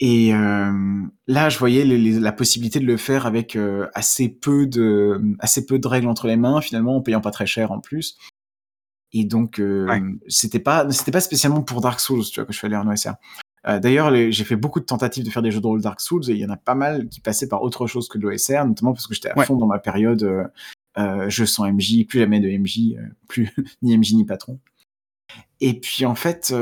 Et 0.00 0.28
hem, 0.28 1.10
là, 1.26 1.48
je 1.48 1.58
voyais 1.58 1.84
les 1.84 1.96
les 1.96 2.20
la 2.20 2.32
possibilité 2.32 2.80
de 2.80 2.84
le 2.84 2.98
faire 2.98 3.24
avec, 3.24 3.56
heu, 3.56 3.88
assez 3.94 4.28
peu 4.28 4.66
de, 4.66 5.20
assez 5.38 5.64
peu 5.64 5.78
de 5.78 5.88
règles 5.88 6.08
entre 6.08 6.26
les 6.26 6.36
mains, 6.36 6.60
finalement, 6.60 6.96
en 6.96 7.00
payant 7.00 7.22
pas 7.22 7.30
très 7.30 7.46
cher 7.46 7.72
en 7.72 7.80
plus. 7.80 8.18
Et 9.12 9.24
donc, 9.24 9.58
Ouais. 9.60 9.96
hem, 9.98 10.20
c'était 10.28 10.60
pas 10.60 10.90
c'était 10.92 11.12
pas 11.12 11.20
spécialement 11.20 11.62
pour 11.62 11.80
Dark 11.82 12.00
Souls, 12.00 12.24
tu 12.24 12.40
vois, 12.40 12.46
que 12.46 12.52
je 12.52 12.58
suis 12.58 12.66
allé 12.66 12.76
en 12.76 12.88
OSR. 12.88 13.14
Heu, 13.68 13.80
d'ailleurs, 13.80 14.14
j'ai 14.14 14.44
fait 14.44 14.56
beaucoup 14.56 14.80
de 14.80 14.84
tentatives 14.84 15.24
de 15.24 15.30
faire 15.30 15.42
des 15.42 15.50
jeux 15.50 15.60
de 15.60 15.66
rôle 15.66 15.80
Dark 15.80 16.00
Souls 16.00 16.28
et 16.30 16.34
il 16.34 16.38
y 16.38 16.46
en 16.46 16.50
a 16.50 16.56
pas 16.56 16.74
mal 16.74 17.08
qui 17.08 17.20
passaient 17.20 17.48
par 17.48 17.62
autre 17.62 17.86
chose 17.86 18.08
que 18.08 18.18
de 18.18 18.22
l'OSR, 18.22 18.64
notamment 18.64 18.92
parce 18.92 19.06
que 19.06 19.14
j'étais 19.14 19.30
à 19.30 19.36
Ouais. 19.36 19.44
fond 19.44 19.56
dans 19.56 19.66
ma 19.66 19.78
période, 19.78 20.22
heu 20.22 20.44
heu, 20.98 21.28
jeu 21.28 21.44
sans 21.46 21.66
MJ, 21.66 22.06
plus 22.08 22.20
jamais 22.20 22.40
de 22.40 22.48
MJ, 22.48 22.96
heu, 22.98 23.14
plus 23.28 23.50
ni 23.82 23.96
MJ 23.96 24.14
ni 24.14 24.24
patron. 24.24 24.58
Et 25.60 25.78
puis, 25.80 26.06
en 26.06 26.14
fait, 26.14 26.54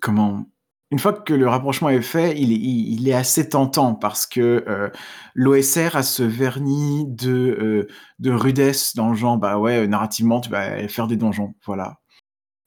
comment? 0.00 0.46
Une 0.90 0.98
fois 0.98 1.12
que 1.12 1.34
le 1.34 1.48
rapprochement 1.48 1.88
est 1.88 2.02
fait, 2.02 2.38
il 2.40 2.52
est 2.52 2.56
il 2.56 3.00
il 3.00 3.08
est 3.08 3.14
assez 3.14 3.48
tentant 3.48 3.94
parce 3.94 4.26
que, 4.26 4.92
l'OSR 5.34 5.96
a 5.96 6.02
ce 6.02 6.22
vernis 6.22 7.06
de, 7.08 7.88
de 8.20 8.30
rudesse 8.30 8.94
dans 8.94 9.08
le 9.10 9.16
genre, 9.16 9.38
bah, 9.38 9.58
ouais, 9.58 9.88
narrativement, 9.88 10.40
tu 10.40 10.50
vas 10.50 10.86
faire 10.88 11.06
des 11.08 11.16
donjons, 11.16 11.54
voilà. 11.66 11.98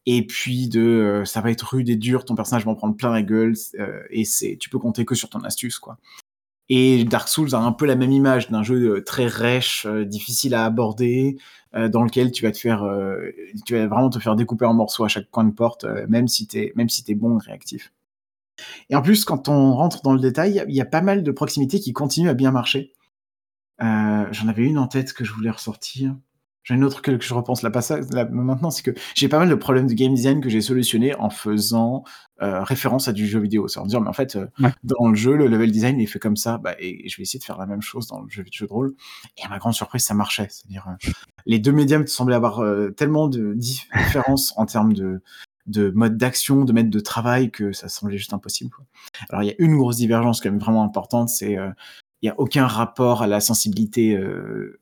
Et 0.09 0.25
puis 0.25 0.69
de, 0.69 0.81
heu, 1.21 1.25
ça 1.25 1.41
va 1.41 1.51
être 1.51 1.63
rude 1.73 1.89
et 1.89 1.97
dur, 1.97 2.25
ton 2.25 2.33
personnage 2.33 2.65
va 2.65 2.71
en 2.71 2.75
prendre 2.75 2.95
plein 2.95 3.11
la 3.11 3.21
gueule, 3.21 3.55
heu, 3.79 4.03
et 4.09 4.25
c'est 4.25 4.57
tu 4.59 4.69
peux 4.69 4.79
compter 4.79 5.05
que 5.05 5.15
sur 5.15 5.29
ton 5.29 5.41
astuce, 5.43 5.79
quoi. 5.79 5.97
Et 6.69 7.03
Dark 7.05 7.29
Souls 7.29 7.55
a 7.55 7.59
un 7.59 7.71
peu 7.73 7.85
la 7.85 7.95
même 7.95 8.11
image 8.11 8.49
d'un 8.49 8.63
jeu, 8.63 8.97
heu, 8.97 9.03
très 9.03 9.27
rêche, 9.27 9.87
difficile 9.87 10.55
à 10.55 10.65
aborder, 10.65 11.37
dans 11.73 12.03
lequel 12.03 12.31
tu 12.31 12.43
vas 12.43 12.51
te 12.51 12.57
faire, 12.57 12.83
tu 13.65 13.75
vas 13.75 13.87
vraiment 13.87 14.09
te 14.09 14.19
faire 14.19 14.35
découper 14.35 14.65
en 14.65 14.73
morceaux 14.73 15.03
à 15.05 15.09
chaque 15.09 15.29
coin 15.31 15.43
de 15.45 15.51
porte, 15.53 15.85
même 16.09 16.27
si 16.27 16.47
tu 16.47 16.57
es 16.59 16.73
même 16.75 16.89
si 16.89 17.03
tu 17.03 17.11
es 17.11 17.15
bon 17.15 17.37
réactif. 17.37 17.93
Et 18.89 18.95
en 18.95 19.01
plus, 19.01 19.25
quand 19.25 19.49
on 19.49 19.73
rentre 19.75 20.01
dans 20.03 20.13
le 20.13 20.19
détail, 20.19 20.63
il 20.67 20.73
y 20.73 20.77
y 20.77 20.81
a 20.81 20.85
pas 20.85 21.01
mal 21.01 21.23
de 21.23 21.31
proximités 21.31 21.79
qui 21.79 21.93
continuent 21.93 22.29
à 22.29 22.33
bien 22.33 22.51
marcher. 22.51 22.93
J'en 23.79 24.47
avais 24.47 24.63
une 24.63 24.79
en 24.79 24.87
tête 24.87 25.13
que 25.13 25.25
je 25.25 25.33
voulais 25.33 25.51
ressortir. 25.51 26.15
J'en 26.67 26.75
ai 26.75 26.77
une 26.79 26.83
autre 26.83 27.01
que, 27.01 27.17
je 27.17 27.33
repense 27.33 27.61
là, 27.61 27.71
là 28.11 28.25
maintenant, 28.29 28.71
c'est 28.71 28.83
que 28.83 28.91
j'ai 29.15 29.29
pas 29.29 29.39
mal 29.39 29.47
de 29.47 29.55
problèmes 29.55 29.87
de 29.87 29.93
game 29.93 30.13
design 30.13 30.41
que 30.41 30.49
j'ai 30.49 30.59
solutionné 30.59 31.15
en 31.15 31.29
faisant 31.29 32.03
euh, 32.41 32.61
référence 32.61 33.07
à 33.07 33.13
du 33.13 33.25
jeu 33.25 33.39
vidéo. 33.39 33.69
C'est 33.69 33.79
en 33.79 33.85
dire, 33.85 34.01
mais 34.01 34.09
en 34.09 34.13
fait, 34.13 34.35
euh, 34.35 34.47
dans 34.83 35.07
le 35.07 35.15
jeu, 35.15 35.37
le 35.37 35.47
level 35.47 35.71
design 35.71 35.97
est 36.01 36.05
fait 36.07 36.19
comme 36.19 36.35
ça, 36.35 36.57
bah, 36.57 36.75
et, 36.77 37.07
je 37.07 37.15
vais 37.15 37.23
essayer 37.23 37.39
de 37.39 37.45
faire 37.45 37.57
la 37.57 37.67
même 37.67 37.81
chose 37.81 38.07
dans 38.07 38.21
le 38.21 38.27
jeu, 38.27 38.43
jeu 38.51 38.67
de 38.67 38.71
rôle. 38.71 38.95
Et 39.37 39.45
à 39.45 39.49
ma 39.49 39.59
grande 39.59 39.75
surprise, 39.75 40.03
ça 40.03 40.13
marchait. 40.13 40.47
C'est-à-dire, 40.49 40.85
euh, 40.89 41.11
les 41.45 41.59
deux 41.59 41.71
médiums 41.71 42.05
semblaient 42.05 42.35
avoir 42.35 42.61
tellement 42.97 43.29
de 43.29 43.53
différences 43.53 44.53
en 44.57 44.65
termes 44.65 44.91
de, 44.91 45.21
de 45.67 45.91
mode 45.91 46.17
d'action, 46.17 46.65
de 46.65 46.73
mètre 46.73 46.89
de 46.89 46.99
travail 46.99 47.49
que 47.49 47.71
ça 47.71 47.87
semblait 47.87 48.17
juste 48.17 48.33
impossible. 48.33 48.75
Alors 49.29 49.43
il 49.43 49.47
y 49.47 49.51
a 49.51 49.55
une 49.59 49.77
grosse 49.77 49.95
divergence 49.95 50.41
quand 50.41 50.49
même 50.49 50.59
vraiment 50.59 50.83
importante, 50.83 51.29
c'est 51.29 51.57
il 52.21 52.25
n'y 52.25 52.29
a 52.29 52.39
aucun 52.39 52.65
rapport 52.65 53.21
à 53.21 53.27
la 53.27 53.39
sensibilité 53.39 54.15
euh, 54.15 54.79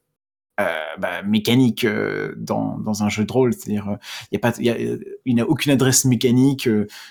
euh, 0.59 0.65
bah, 0.99 1.21
mécanique 1.23 1.83
euh, 1.83 2.33
dans, 2.37 2.77
dans 2.77 3.03
un 3.03 3.09
jeu 3.09 3.25
de 3.25 3.31
rôle. 3.31 3.53
C'est-à-dire, 3.53 3.89
euh, 3.89 3.95
il 4.31 4.39
n'y 5.33 5.39
a 5.39 5.43
pas, 5.43 5.43
a 5.43 5.49
aucune 5.49 5.71
adresse 5.71 6.05
mécanique, 6.05 6.69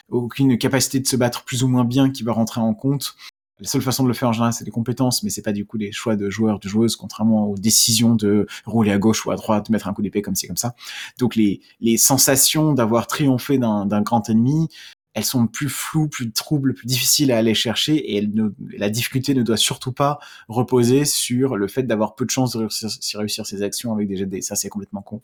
aucune 0.08 0.56
capacité 0.56 1.00
de 1.00 1.06
se 1.06 1.16
battre 1.16 1.44
plus 1.44 1.62
ou 1.62 1.68
moins 1.68 1.84
bien 1.84 2.10
qui 2.10 2.22
va 2.22 2.32
rentrer 2.32 2.60
en 2.60 2.72
compte. 2.72 3.16
La 3.60 3.68
seule 3.68 3.82
façon 3.82 4.02
de 4.02 4.08
le 4.08 4.14
faire 4.14 4.28
en 4.28 4.32
général, 4.32 4.52
c'est 4.52 4.64
des 4.64 4.72
compétences, 4.72 5.22
mais 5.22 5.30
c'est 5.30 5.42
pas 5.42 5.52
du 5.52 5.64
coup 5.64 5.78
des 5.78 5.92
choix 5.92 6.16
de 6.16 6.28
joueurs, 6.28 6.58
de 6.58 6.68
joueuses, 6.68 6.96
contrairement 6.96 7.46
aux 7.46 7.56
décisions 7.56 8.16
de 8.16 8.46
rouler 8.66 8.90
à 8.90 8.98
gauche 8.98 9.26
ou 9.26 9.30
à 9.30 9.36
droite, 9.36 9.70
mettre 9.70 9.86
un 9.86 9.94
coup 9.94 10.02
d'épée 10.02 10.22
comme 10.22 10.34
ci, 10.34 10.48
comme 10.48 10.56
ça. 10.56 10.74
Donc 11.18 11.36
les, 11.36 11.60
les 11.80 11.96
sensations 11.96 12.72
d'avoir 12.72 13.06
triomphé 13.06 13.58
d'un 13.58 14.02
grand 14.02 14.28
ennemi, 14.28 14.68
elles 15.14 15.24
sont 15.24 15.46
plus 15.46 15.68
floues, 15.68 16.08
plus 16.08 16.32
troubles, 16.32 16.74
plus 16.74 16.86
difficiles 16.86 17.32
à 17.32 17.38
aller 17.38 17.54
chercher 17.54 18.16
et 18.16 18.28
la 18.76 18.90
difficulté 18.90 19.32
ne 19.34 19.42
doit 19.42 19.56
surtout 19.56 19.92
pas 19.92 20.18
reposer 20.48 21.04
sur 21.04 21.56
le 21.56 21.68
fait 21.68 21.84
d'avoir 21.84 22.16
peu 22.16 22.24
de 22.24 22.30
chances 22.30 22.52
de 22.52 22.58
réussir, 22.58 23.18
réussir 23.18 23.46
ses 23.46 23.62
actions 23.62 23.92
avec 23.92 24.08
des 24.08 24.26
de 24.26 24.40
Ça, 24.40 24.56
c'est 24.56 24.68
complètement 24.68 25.02
con. 25.02 25.22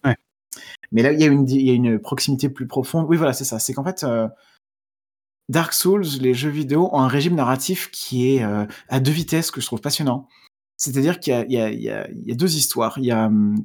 Mais 0.93 1.03
là, 1.03 1.13
il 1.13 1.21
y, 1.21 1.25
a 1.25 1.27
une, 1.27 1.49
il 1.49 1.67
y 1.67 1.71
a 1.71 1.75
une 1.75 1.99
proximité 1.99 2.49
plus 2.49 2.67
profonde. 2.67 3.07
Oui, 3.09 3.17
voilà, 3.17 3.33
c'est 3.33 3.45
ça. 3.45 3.59
C'est 3.59 3.73
qu'en 3.75 3.85
fait, 3.85 4.05
euh, 4.05 4.29
Dark 5.49 5.73
Souls, 5.73 6.07
les 6.21 6.35
jeux 6.35 6.51
vidéo, 6.51 6.89
ont 6.93 7.01
un 7.01 7.09
régime 7.09 7.35
narratif 7.35 7.91
qui 7.91 8.35
est 8.35 8.45
euh, 8.45 8.67
à 8.89 9.01
deux 9.01 9.13
vitesses 9.13 9.51
que 9.51 9.61
je 9.61 9.67
trouve 9.67 9.81
passionnant. 9.81 10.29
C'est-à-dire 10.77 11.21
qu'il 11.21 11.47
y, 11.49 11.57
y, 11.57 11.85
y, 11.85 11.91
a 11.91 12.35
deux 12.35 12.57
histoires. 12.57 12.95
Il 12.99 13.05
y 13.05 13.11
a, 13.11 13.27
hum, 13.27 13.65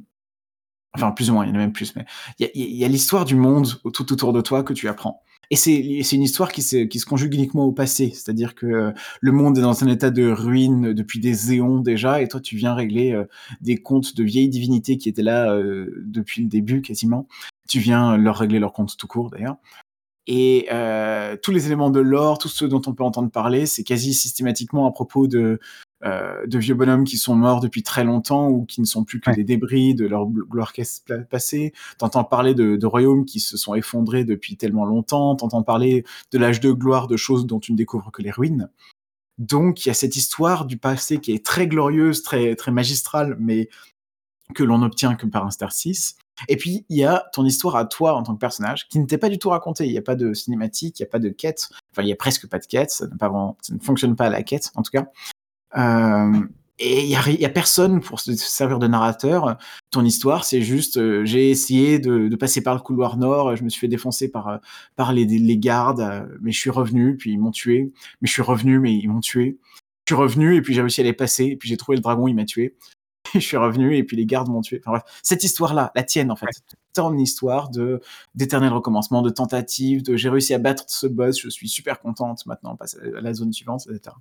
enfin 0.96 1.12
plus 1.12 1.30
ou 1.30 1.34
moins, 1.34 1.44
il 1.44 1.48
y 1.48 1.52
en 1.52 1.54
a 1.54 1.58
même 1.58 1.72
plus, 1.72 1.94
mais 1.94 2.04
il 2.38 2.50
y 2.54 2.84
a, 2.84 2.88
l'histoire 2.88 3.24
du 3.24 3.36
monde 3.36 3.68
tout 3.92 4.12
autour 4.12 4.32
de 4.32 4.40
toi 4.40 4.62
que 4.62 4.72
tu 4.72 4.88
apprends. 4.88 5.22
Et 5.50 5.56
c'est 5.56 6.16
une 6.16 6.22
histoire 6.22 6.50
qui 6.50 6.62
se, 6.62 6.76
qui 6.84 6.98
se 6.98 7.06
conjugue 7.06 7.34
uniquement 7.34 7.64
au 7.64 7.72
passé, 7.72 8.10
c'est-à-dire 8.12 8.54
que 8.54 8.66
euh, 8.66 8.92
le 9.20 9.32
monde 9.32 9.56
est 9.58 9.60
dans 9.60 9.84
un 9.84 9.86
état 9.86 10.10
de 10.10 10.28
ruine 10.28 10.92
depuis 10.92 11.20
des 11.20 11.52
éons 11.52 11.78
déjà, 11.78 12.20
et 12.20 12.26
toi 12.26 12.40
tu 12.40 12.56
viens 12.56 12.74
régler 12.74 13.12
euh, 13.12 13.24
des 13.60 13.76
comptes 13.76 14.16
de 14.16 14.24
vieilles 14.24 14.48
divinités 14.48 14.98
qui 14.98 15.08
étaient 15.08 15.22
là 15.22 15.52
euh, 15.52 16.02
depuis 16.04 16.42
le 16.42 16.48
début 16.48 16.82
quasiment. 16.82 17.28
Tu 17.68 17.78
viens 17.78 18.16
leur 18.16 18.38
régler 18.38 18.58
leurs 18.58 18.72
comptes 18.72 18.96
tout 18.96 19.06
court 19.06 19.30
d'ailleurs. 19.30 19.56
Et 20.28 20.66
tous 21.42 21.52
les 21.52 21.66
éléments 21.66 21.90
de 21.90 22.00
l'or, 22.00 22.38
tous 22.38 22.48
ceux 22.48 22.66
dont 22.66 22.82
on 22.86 22.94
peut 22.94 23.04
entendre 23.04 23.30
parler, 23.30 23.64
c'est 23.64 23.84
quasi 23.84 24.12
systématiquement 24.12 24.86
à 24.86 24.90
propos 24.90 25.28
de 25.28 25.60
euh, 26.04 26.46
de 26.46 26.58
vieux 26.58 26.74
bonhommes 26.74 27.04
qui 27.04 27.16
sont 27.16 27.34
morts 27.34 27.60
depuis 27.60 27.82
très 27.82 28.04
longtemps 28.04 28.48
ou 28.48 28.66
qui 28.66 28.82
ne 28.82 28.86
sont 28.86 29.04
plus 29.04 29.18
que 29.18 29.30
des 29.30 29.44
débris 29.44 29.94
de 29.94 30.06
leur 30.06 30.26
gloire 30.26 30.72
passée. 31.30 31.72
T'entends 31.98 32.24
parler 32.24 32.54
de, 32.54 32.76
de, 32.76 32.86
royaumes 32.86 33.24
qui 33.24 33.40
se 33.40 33.56
sont 33.56 33.74
effondrés 33.74 34.24
depuis 34.24 34.56
tellement 34.56 34.84
longtemps. 34.84 35.34
T'entends 35.36 35.62
parler 35.62 36.04
de 36.32 36.38
l'âge 36.38 36.60
de 36.60 36.70
gloire, 36.72 37.06
de 37.06 37.16
choses 37.16 37.46
dont 37.46 37.60
tu 37.60 37.72
ne 37.72 37.78
découvres 37.78 38.12
que 38.12 38.20
les 38.20 38.30
ruines. 38.30 38.68
Donc 39.38 39.84
il 39.84 39.88
y 39.88 39.90
a 39.90 39.94
cette 39.94 40.16
histoire 40.16 40.66
du 40.66 40.76
passé 40.76 41.18
qui 41.18 41.32
est 41.32 41.44
très 41.44 41.66
glorieuse, 41.66 42.22
très 42.22 42.56
très 42.56 42.72
magistrale, 42.72 43.36
mais 43.38 43.68
que 44.54 44.64
l'on 44.64 44.82
obtient 44.82 45.14
que 45.14 45.26
par 45.26 45.46
interstice. 45.46 46.16
Et 46.48 46.56
puis 46.56 46.84
il 46.90 46.98
y 46.98 47.04
a 47.04 47.24
ton 47.32 47.44
histoire 47.44 47.76
à 47.76 47.86
toi 47.86 48.14
en 48.14 48.22
tant 48.22 48.34
que 48.34 48.38
personnage 48.38 48.88
qui 48.88 48.98
ne 48.98 49.06
t'est 49.06 49.18
pas 49.18 49.30
du 49.30 49.38
tout 49.38 49.48
racontée. 49.48 49.86
Il 49.86 49.92
n'y 49.92 49.98
a 49.98 50.02
pas 50.02 50.14
de 50.14 50.34
cinématique, 50.34 50.98
il 50.98 51.02
n'y 51.02 51.08
a 51.08 51.10
pas 51.10 51.18
de 51.18 51.30
quête. 51.30 51.68
Enfin, 51.92 52.02
il 52.02 52.08
y 52.08 52.12
a 52.12 52.16
presque 52.16 52.46
pas 52.48 52.58
de 52.58 52.66
quête. 52.66 52.90
Ça, 52.90 53.06
pas 53.18 53.30
ça 53.62 53.74
ne 53.74 53.80
fonctionne 53.80 54.14
pas 54.14 54.26
à 54.26 54.30
la 54.30 54.42
quête 54.42 54.70
en 54.74 54.82
tout 54.82 54.90
cas. 54.90 55.06
Euh, 55.76 56.46
et 56.78 57.04
il 57.04 57.08
y 57.08 57.44
a, 57.44 57.48
personne 57.48 58.00
pour 58.00 58.20
se 58.20 58.34
servir 58.34 58.78
de 58.78 58.86
narrateur. 58.86 59.56
Ton 59.90 60.04
histoire, 60.04 60.44
c'est 60.44 60.60
juste, 60.60 60.98
euh, 60.98 61.24
j'ai 61.24 61.50
essayé 61.50 61.98
de, 61.98 62.28
de, 62.28 62.36
passer 62.36 62.62
par 62.62 62.74
le 62.74 62.80
couloir 62.80 63.16
nord, 63.16 63.56
je 63.56 63.64
me 63.64 63.70
suis 63.70 63.80
fait 63.80 63.88
défoncer 63.88 64.30
par, 64.30 64.60
par 64.94 65.14
les, 65.14 65.24
les 65.24 65.58
gardes, 65.58 66.00
euh, 66.00 66.26
mais 66.42 66.52
je 66.52 66.60
suis 66.60 66.70
revenu, 66.70 67.16
puis 67.16 67.32
ils 67.32 67.38
m'ont 67.38 67.50
tué. 67.50 67.92
Mais 68.20 68.28
je 68.28 68.32
suis 68.32 68.42
revenu, 68.42 68.78
mais 68.78 68.94
ils 68.94 69.08
m'ont 69.08 69.20
tué. 69.20 69.58
Je 70.06 70.14
suis 70.14 70.20
revenu, 70.20 70.54
et 70.54 70.62
puis 70.62 70.74
j'ai 70.74 70.82
réussi 70.82 71.00
à 71.00 71.04
les 71.04 71.14
passer, 71.14 71.44
et 71.46 71.56
puis 71.56 71.68
j'ai 71.68 71.78
trouvé 71.78 71.96
le 71.96 72.02
dragon, 72.02 72.28
il 72.28 72.34
m'a 72.34 72.44
tué. 72.44 72.76
Et 73.34 73.40
je 73.40 73.46
suis 73.46 73.56
revenu, 73.56 73.96
et 73.96 74.04
puis 74.04 74.16
les 74.16 74.26
gardes 74.26 74.48
m'ont 74.48 74.60
tué. 74.60 74.80
Enfin 74.84 74.98
bref, 74.98 75.02
cette 75.22 75.44
histoire-là, 75.44 75.92
la 75.94 76.02
tienne, 76.02 76.30
en 76.30 76.36
fait. 76.36 76.46
Ton 76.92 77.16
histoire 77.16 77.70
de 77.70 78.00
d'éternel 78.34 78.72
recommencement, 78.72 79.22
de 79.22 79.30
tentative, 79.30 80.02
de 80.02 80.16
j'ai 80.16 80.28
réussi 80.28 80.52
à 80.52 80.58
battre 80.58 80.84
ce 80.88 81.06
boss, 81.06 81.40
je 81.40 81.48
suis 81.48 81.68
super 81.68 82.00
contente, 82.00 82.44
maintenant 82.46 82.72
on 82.74 82.76
passe 82.76 82.96
à 82.96 83.20
la 83.20 83.32
zone 83.34 83.52
suivante, 83.52 83.86
etc. 83.90 84.14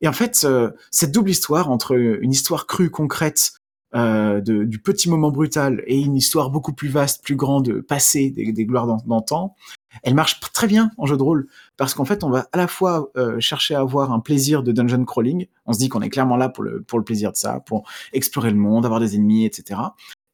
Et 0.00 0.08
en 0.08 0.12
fait, 0.12 0.42
euh, 0.44 0.70
cette 0.90 1.12
double 1.12 1.30
histoire 1.30 1.70
entre 1.70 1.96
une 1.96 2.32
histoire 2.32 2.66
crue, 2.66 2.90
concrète, 2.90 3.52
euh, 3.96 4.40
de, 4.40 4.62
du 4.62 4.78
petit 4.78 5.10
moment 5.10 5.32
brutal 5.32 5.82
et 5.88 5.98
une 5.98 6.14
histoire 6.14 6.50
beaucoup 6.50 6.72
plus 6.72 6.88
vaste, 6.88 7.24
plus 7.24 7.34
grande, 7.34 7.80
passée 7.80 8.30
des, 8.30 8.52
des 8.52 8.64
gloires 8.64 8.86
d'antan, 9.04 9.56
elle 10.04 10.14
marche 10.14 10.38
très 10.52 10.68
bien 10.68 10.92
en 10.96 11.06
jeu 11.06 11.16
de 11.16 11.22
rôle 11.22 11.48
parce 11.76 11.94
qu'en 11.94 12.04
fait, 12.04 12.22
on 12.22 12.30
va 12.30 12.46
à 12.52 12.56
la 12.56 12.68
fois 12.68 13.10
euh, 13.16 13.40
chercher 13.40 13.74
à 13.74 13.80
avoir 13.80 14.12
un 14.12 14.20
plaisir 14.20 14.62
de 14.62 14.70
dungeon 14.70 15.04
crawling. 15.04 15.46
On 15.66 15.72
se 15.72 15.78
dit 15.80 15.88
qu'on 15.88 16.02
est 16.02 16.08
clairement 16.08 16.36
là 16.36 16.48
pour 16.48 16.62
le, 16.62 16.82
pour 16.82 17.00
le 17.00 17.04
plaisir 17.04 17.32
de 17.32 17.36
ça, 17.36 17.60
pour 17.66 17.88
explorer 18.12 18.50
le 18.50 18.56
monde, 18.56 18.86
avoir 18.86 19.00
des 19.00 19.16
ennemis, 19.16 19.44
etc. 19.44 19.80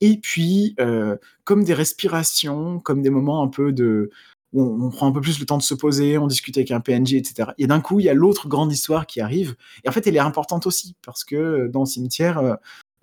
Et 0.02 0.18
puis, 0.18 0.74
euh, 0.78 1.16
comme 1.44 1.64
des 1.64 1.72
respirations, 1.72 2.80
comme 2.80 3.00
des 3.00 3.08
moments 3.08 3.42
un 3.42 3.48
peu 3.48 3.72
de, 3.72 4.10
on, 4.54 4.90
prend 4.90 5.06
un 5.08 5.12
peu 5.12 5.20
plus 5.20 5.38
le 5.40 5.46
temps 5.46 5.58
de 5.58 5.62
se 5.62 5.74
poser, 5.74 6.18
on 6.18 6.26
discute 6.26 6.56
avec 6.56 6.70
un 6.70 6.80
PNJ, 6.80 7.14
etc. 7.14 7.50
Et 7.58 7.66
d'un 7.66 7.80
coup, 7.80 8.00
il 8.00 8.06
y 8.06 8.08
a 8.08 8.14
l'autre 8.14 8.48
grande 8.48 8.72
histoire 8.72 9.06
qui 9.06 9.20
arrive. 9.20 9.56
Et 9.84 9.88
en 9.88 9.92
fait, 9.92 10.06
elle 10.06 10.16
est 10.16 10.20
importante 10.20 10.66
aussi, 10.66 10.94
parce 11.04 11.24
que 11.24 11.36
euh, 11.36 11.68
dans 11.68 11.80
le 11.80 11.86
cimetière, 11.86 12.38
euh, 12.38 12.54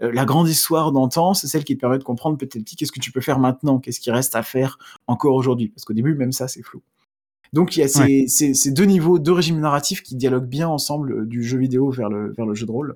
euh, 0.02 0.12
la 0.12 0.26
grande 0.26 0.50
histoire 0.50 0.92
d'antan, 0.92 1.34
c'est 1.34 1.48
celle 1.48 1.64
qui 1.64 1.76
te 1.76 1.82
permet 1.82 2.00
de 2.00 2.04
comprendre 2.04 2.38
petit 2.38 2.58
à 2.58 2.62
petit 2.62 2.76
qu'est-ce 2.76 2.92
que 2.92 3.00
tu 3.00 3.12
peux 3.12 3.22
faire 3.22 3.40
maintenant, 3.40 3.80
qu'est-ce 3.80 4.00
qui 4.00 4.12
reste 4.12 4.36
à 4.36 4.44
faire 4.44 4.78
encore 5.08 5.36
aujourd'hui. 5.36 5.70
Parce 5.70 5.86
qu'au 5.86 5.94
début, 5.94 6.16
même 6.16 6.32
ça, 6.32 6.48
c'est 6.48 6.64
flou. 6.64 6.82
Donc 7.52 7.78
il 7.78 7.82
y 7.82 7.84
a 7.84 7.88
ces, 7.88 8.72
deux 8.72 8.86
niveaux, 8.86 9.20
deux 9.20 9.32
régimes 9.32 9.60
narratifs 9.60 10.02
qui 10.02 10.16
dialoguent 10.16 10.48
bien 10.48 10.68
ensemble 10.68 11.28
du 11.28 11.44
jeu 11.44 11.60
vidéo 11.60 11.92
vers 11.92 12.10
le, 12.10 12.34
vers 12.34 12.48
le 12.48 12.56
jeu 12.56 12.66
de 12.66 12.72
rôle. 12.72 12.96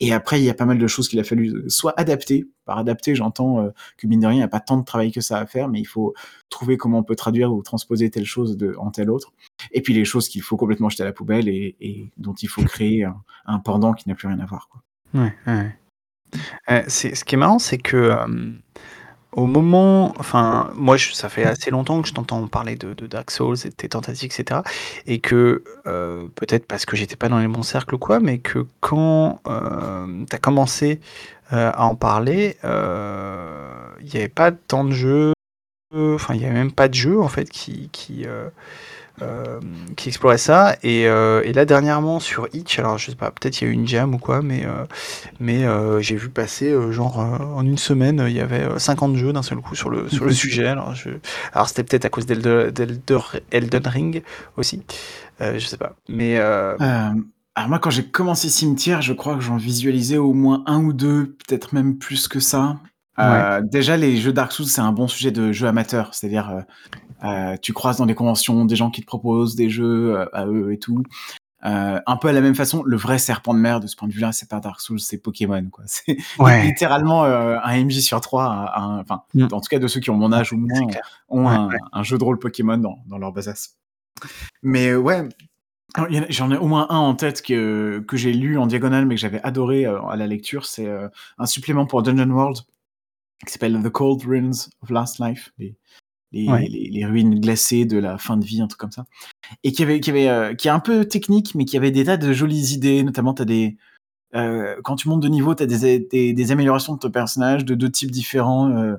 Et 0.00 0.12
après, 0.12 0.40
il 0.40 0.44
y 0.44 0.50
a 0.50 0.54
pas 0.54 0.64
mal 0.64 0.78
de 0.78 0.86
choses 0.86 1.08
qu'il 1.08 1.18
a 1.18 1.24
fallu 1.24 1.50
euh, 1.50 1.68
soit 1.68 1.92
adapter. 1.98 2.46
Par 2.64 2.78
adapter, 2.78 3.14
j'entends 3.14 3.60
euh, 3.60 3.70
que 3.96 4.06
mine 4.06 4.20
de 4.20 4.26
rien, 4.26 4.36
il 4.36 4.38
n'y 4.38 4.44
a 4.44 4.48
pas 4.48 4.60
tant 4.60 4.76
de 4.76 4.84
travail 4.84 5.10
que 5.10 5.20
ça 5.20 5.38
à 5.38 5.46
faire, 5.46 5.68
mais 5.68 5.80
il 5.80 5.86
faut 5.86 6.14
trouver 6.50 6.76
comment 6.76 6.98
on 6.98 7.02
peut 7.02 7.16
traduire 7.16 7.52
ou 7.52 7.62
transposer 7.62 8.10
telle 8.10 8.24
chose 8.24 8.56
en 8.78 8.90
telle 8.90 9.10
autre. 9.10 9.32
Et 9.72 9.82
puis 9.82 9.94
les 9.94 10.04
choses 10.04 10.28
qu'il 10.28 10.42
faut 10.42 10.56
complètement 10.56 10.88
jeter 10.88 11.02
à 11.02 11.06
la 11.06 11.12
poubelle 11.12 11.48
et, 11.48 12.10
dont 12.16 12.34
il 12.34 12.48
faut 12.48 12.62
créer 12.62 13.04
un, 13.46 13.58
pendant 13.58 13.92
qui 13.92 14.08
n'a 14.08 14.14
plus 14.14 14.28
rien 14.28 14.38
à 14.38 14.46
voir. 14.46 14.68
Ouais, 15.14 15.34
ouais. 15.46 15.76
Euh, 16.70 16.82
ce 16.88 17.24
qui 17.24 17.34
est 17.34 17.38
marrant, 17.38 17.58
c'est 17.58 17.78
que 17.78 18.14
au 19.38 19.46
moment, 19.46 20.12
enfin, 20.18 20.68
moi, 20.74 20.98
ça 20.98 21.28
fait 21.28 21.44
assez 21.44 21.70
longtemps 21.70 22.02
que 22.02 22.08
je 22.08 22.12
t'entends 22.12 22.48
parler 22.48 22.74
de, 22.74 22.92
Dark 23.06 23.30
Souls 23.30 23.56
et 23.64 23.68
de 23.68 23.74
tes 23.74 23.88
tentatives, 23.88 24.32
etc. 24.36 24.62
Et 25.06 25.20
que, 25.20 25.62
euh, 25.86 26.26
peut-être 26.34 26.66
parce 26.66 26.84
que 26.84 26.96
j'étais 26.96 27.14
pas 27.14 27.28
dans 27.28 27.38
les 27.38 27.46
bons 27.46 27.62
cercles 27.62 27.94
ou 27.94 27.98
quoi, 27.98 28.18
mais 28.18 28.38
que 28.38 28.66
quand 28.80 29.40
euh, 29.46 30.24
tu 30.28 30.34
as 30.34 30.38
commencé 30.40 31.00
euh, 31.52 31.70
à 31.72 31.84
en 31.84 31.94
parler, 31.94 32.56
il 32.64 34.06
n'y 34.06 34.16
avait 34.16 34.28
pas 34.28 34.50
tant 34.50 34.82
de 34.82 34.90
jeux, 34.90 35.32
enfin, 35.94 36.34
il 36.34 36.40
n'y 36.40 36.46
avait 36.46 36.54
même 36.54 36.72
pas 36.72 36.88
de 36.88 36.94
jeu, 36.94 37.20
en 37.20 37.28
fait, 37.28 37.48
qui, 37.48 37.90
qui, 37.92 38.26
euh, 39.22 39.60
qui 39.96 40.08
explorait 40.08 40.38
ça. 40.38 40.76
Et, 40.82 41.06
euh, 41.06 41.42
et, 41.44 41.52
là, 41.52 41.64
dernièrement, 41.64 42.20
sur 42.20 42.48
Itch, 42.52 42.78
alors 42.78 42.98
je 42.98 43.10
sais 43.10 43.16
pas, 43.16 43.30
peut-être 43.30 43.60
il 43.60 43.64
y 43.64 43.66
a 43.68 43.70
eu 43.70 43.74
une 43.74 43.86
jam 43.86 44.14
ou 44.14 44.18
quoi, 44.18 44.42
mais, 44.42 44.64
euh, 44.64 44.84
mais 45.40 45.64
j'ai 46.02 46.16
vu 46.16 46.28
passer, 46.28 46.74
genre, 46.92 47.18
en 47.18 47.64
une 47.64 47.78
semaine, 47.78 48.24
il 48.28 48.34
y 48.34 48.40
avait 48.40 48.78
50 48.78 49.16
jeux 49.16 49.32
d'un 49.32 49.42
seul 49.42 49.58
coup 49.58 49.74
sur 49.74 49.90
le, 49.90 50.08
sur 50.08 50.24
le 50.24 50.32
sujet. 50.44 50.66
Alors, 50.66 50.94
je... 50.94 51.10
alors 51.52 51.68
c'était 51.68 51.84
peut-être 51.84 52.04
à 52.04 52.08
cause 52.10 52.26
d'Elden 52.26 53.86
Ring 53.86 54.22
aussi. 54.56 54.82
je 55.40 55.58
sais 55.58 55.78
pas. 55.78 55.94
Mais. 56.08 56.38
Alors 56.38 57.70
moi, 57.70 57.80
quand 57.80 57.90
j'ai 57.90 58.04
commencé 58.04 58.48
Cimetière, 58.48 59.02
je 59.02 59.12
crois 59.12 59.34
que 59.34 59.40
j'en 59.40 59.56
visualisais 59.56 60.16
au 60.16 60.32
moins 60.32 60.62
un 60.66 60.80
ou 60.80 60.92
deux, 60.92 61.36
peut-être 61.44 61.72
même 61.72 61.98
plus 61.98 62.28
que 62.28 62.38
ça. 62.38 62.76
Euh, 63.18 63.60
déjà, 63.62 63.96
les 63.96 64.16
jeux 64.16 64.32
Dark 64.32 64.52
Souls, 64.52 64.66
c'est 64.66 64.80
un 64.80 64.92
bon 64.92 65.08
sujet 65.08 65.30
de 65.30 65.52
jeu 65.52 65.66
amateur. 65.66 66.14
C'est-à-dire, 66.14 66.50
euh, 66.50 66.60
euh, 67.24 67.56
tu 67.60 67.72
croises 67.72 67.98
dans 67.98 68.06
des 68.06 68.14
conventions 68.14 68.64
des 68.64 68.76
gens 68.76 68.90
qui 68.90 69.00
te 69.00 69.06
proposent 69.06 69.56
des 69.56 69.70
jeux 69.70 70.28
à 70.32 70.46
eux 70.46 70.72
et 70.72 70.78
tout. 70.78 71.02
un 71.62 72.16
peu 72.20 72.28
à 72.28 72.32
la 72.32 72.40
même 72.40 72.54
façon, 72.54 72.82
le 72.84 72.96
vrai 72.96 73.18
serpent 73.18 73.54
de 73.54 73.58
mer 73.58 73.80
de 73.80 73.86
ce 73.86 73.96
point 73.96 74.08
de 74.08 74.12
vue-là, 74.12 74.32
c'est 74.32 74.48
pas 74.48 74.60
Dark 74.60 74.80
Souls, 74.80 75.00
c'est 75.00 75.18
Pokémon. 75.18 75.68
Quoi. 75.70 75.84
C'est 75.86 76.16
littéralement 76.62 77.24
un 77.24 77.84
MJ 77.84 78.00
sur 78.00 78.20
trois, 78.20 78.72
enfin, 79.00 79.22
mm. 79.34 79.48
en 79.52 79.60
tout 79.60 79.68
cas 79.68 79.78
de 79.78 79.88
ceux 79.88 80.00
qui 80.00 80.10
ont 80.10 80.16
mon 80.16 80.32
âge 80.32 80.52
ou 80.52 80.58
moins, 80.58 80.88
ont 81.28 81.48
un, 81.48 82.02
jeu 82.02 82.18
de 82.18 82.24
rôle 82.24 82.38
Pokémon 82.38 82.78
dans, 82.78 82.98
dans 83.06 83.18
leur 83.18 83.32
basasse. 83.32 83.76
Mais 84.62 84.94
ouais, 84.94 85.28
J'en 86.28 86.50
ai 86.50 86.56
au 86.58 86.66
moins 86.66 86.86
un 86.90 86.98
en 86.98 87.14
tête 87.14 87.40
que, 87.40 88.04
que 88.06 88.16
j'ai 88.18 88.32
lu 88.32 88.58
en 88.58 88.66
diagonale 88.66 89.06
mais 89.06 89.14
que 89.14 89.20
j'avais 89.20 89.40
adoré 89.42 89.86
à 89.86 90.16
la 90.16 90.26
lecture. 90.26 90.66
C'est 90.66 90.86
un 91.38 91.46
supplément 91.46 91.86
pour 91.86 92.02
Dungeon 92.02 92.30
World 92.30 92.58
qui 93.46 93.52
s'appelle 93.52 93.80
The 93.82 93.88
Cold 93.88 94.22
Ruins 94.24 94.68
of 94.82 94.90
Last 94.90 95.18
Life, 95.18 95.52
les, 95.58 95.76
les, 96.32 97.04
ruines 97.06 97.40
glacées 97.40 97.84
de 97.84 97.98
la 97.98 98.18
fin 98.18 98.36
de 98.36 98.44
vie, 98.44 98.60
un 98.60 98.66
truc 98.66 98.80
comme 98.80 98.92
ça. 98.92 99.06
Et 99.64 99.72
qui 99.72 99.82
avait, 99.82 100.00
qui 100.00 100.10
avait, 100.10 100.28
euh, 100.28 100.54
qui 100.54 100.68
est 100.68 100.70
un 100.70 100.80
peu 100.80 101.04
technique, 101.06 101.54
mais 101.54 101.64
qui 101.64 101.76
avait 101.76 101.90
des 101.90 102.04
tas 102.04 102.16
de 102.16 102.32
jolies 102.32 102.74
idées. 102.74 103.02
Notamment, 103.02 103.32
as 103.34 103.44
des, 103.44 103.76
euh, 104.34 104.76
quand 104.84 104.96
tu 104.96 105.08
montes 105.08 105.22
de 105.22 105.28
niveau, 105.28 105.54
tu 105.54 105.62
as 105.62 105.66
des, 105.66 106.32
des, 106.32 106.52
améliorations 106.52 106.94
de 106.94 106.98
ton 106.98 107.10
personnage 107.10 107.64
de 107.64 107.74
deux 107.74 107.90
types 107.90 108.10
différents. 108.10 108.70
Euh, 108.70 108.96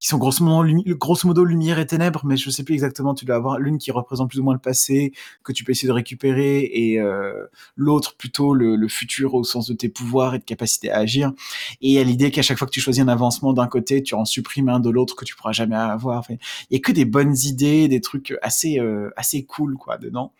qui 0.00 0.08
sont 0.08 0.18
grosso 0.18 0.44
modo, 0.44 0.82
grosso 0.96 1.26
modo 1.26 1.44
lumière 1.44 1.78
et 1.78 1.86
ténèbres, 1.86 2.24
mais 2.24 2.36
je 2.36 2.50
sais 2.50 2.62
plus 2.62 2.74
exactement. 2.74 3.14
Tu 3.14 3.24
dois 3.24 3.36
avoir 3.36 3.58
l'une 3.58 3.78
qui 3.78 3.90
représente 3.90 4.30
plus 4.30 4.38
ou 4.38 4.44
moins 4.44 4.54
le 4.54 4.60
passé 4.60 5.12
que 5.42 5.52
tu 5.52 5.64
peux 5.64 5.72
essayer 5.72 5.88
de 5.88 5.92
récupérer, 5.92 6.60
et 6.60 7.00
euh, 7.00 7.46
l'autre 7.76 8.14
plutôt 8.16 8.54
le, 8.54 8.76
le, 8.76 8.88
futur 8.88 9.34
au 9.34 9.44
sens 9.44 9.68
de 9.68 9.74
tes 9.74 9.88
pouvoirs 9.88 10.34
et 10.34 10.38
de 10.38 10.44
capacité 10.44 10.90
à 10.90 10.98
agir. 10.98 11.32
Et 11.80 11.88
il 11.88 11.92
y 11.92 11.98
a 11.98 12.04
l'idée 12.04 12.30
qu'à 12.30 12.42
chaque 12.42 12.58
fois 12.58 12.66
que 12.66 12.72
tu 12.72 12.80
choisis 12.80 13.02
un 13.02 13.08
avancement 13.08 13.52
d'un 13.52 13.66
côté, 13.66 14.02
tu 14.02 14.14
en 14.14 14.24
supprimes 14.24 14.68
un 14.68 14.80
de 14.80 14.90
l'autre 14.90 15.16
que 15.16 15.24
tu 15.24 15.34
pourras 15.34 15.52
jamais 15.52 15.76
avoir. 15.76 16.18
Enfin, 16.18 16.34
il 16.70 16.74
y 16.74 16.76
a 16.76 16.80
que 16.80 16.92
des 16.92 17.04
bonnes 17.04 17.36
idées, 17.44 17.88
des 17.88 18.00
trucs 18.00 18.34
assez 18.42 18.78
euh, 18.78 19.10
assez 19.16 19.44
cool 19.44 19.76
quoi 19.76 19.98
dedans. 19.98 20.32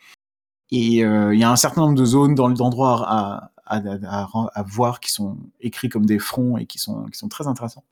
Et 0.71 1.03
euh, 1.03 1.33
il 1.33 1.39
y 1.39 1.43
a 1.43 1.51
un 1.51 1.55
certain 1.55 1.81
nombre 1.81 1.95
de 1.95 2.05
zones 2.05 2.35
dans 2.35 2.49
d'endroits 2.49 3.03
à, 3.07 3.51
à, 3.65 3.77
à, 3.77 4.27
à, 4.53 4.63
voir 4.63 4.99
qui 4.99 5.11
sont 5.11 5.37
écrits 5.61 5.89
comme 5.89 6.05
des 6.05 6.19
fronts 6.19 6.57
et 6.57 6.65
qui 6.65 6.79
sont 6.79 7.05
qui 7.05 7.17
sont 7.17 7.29
très 7.29 7.47
intéressants. 7.47 7.83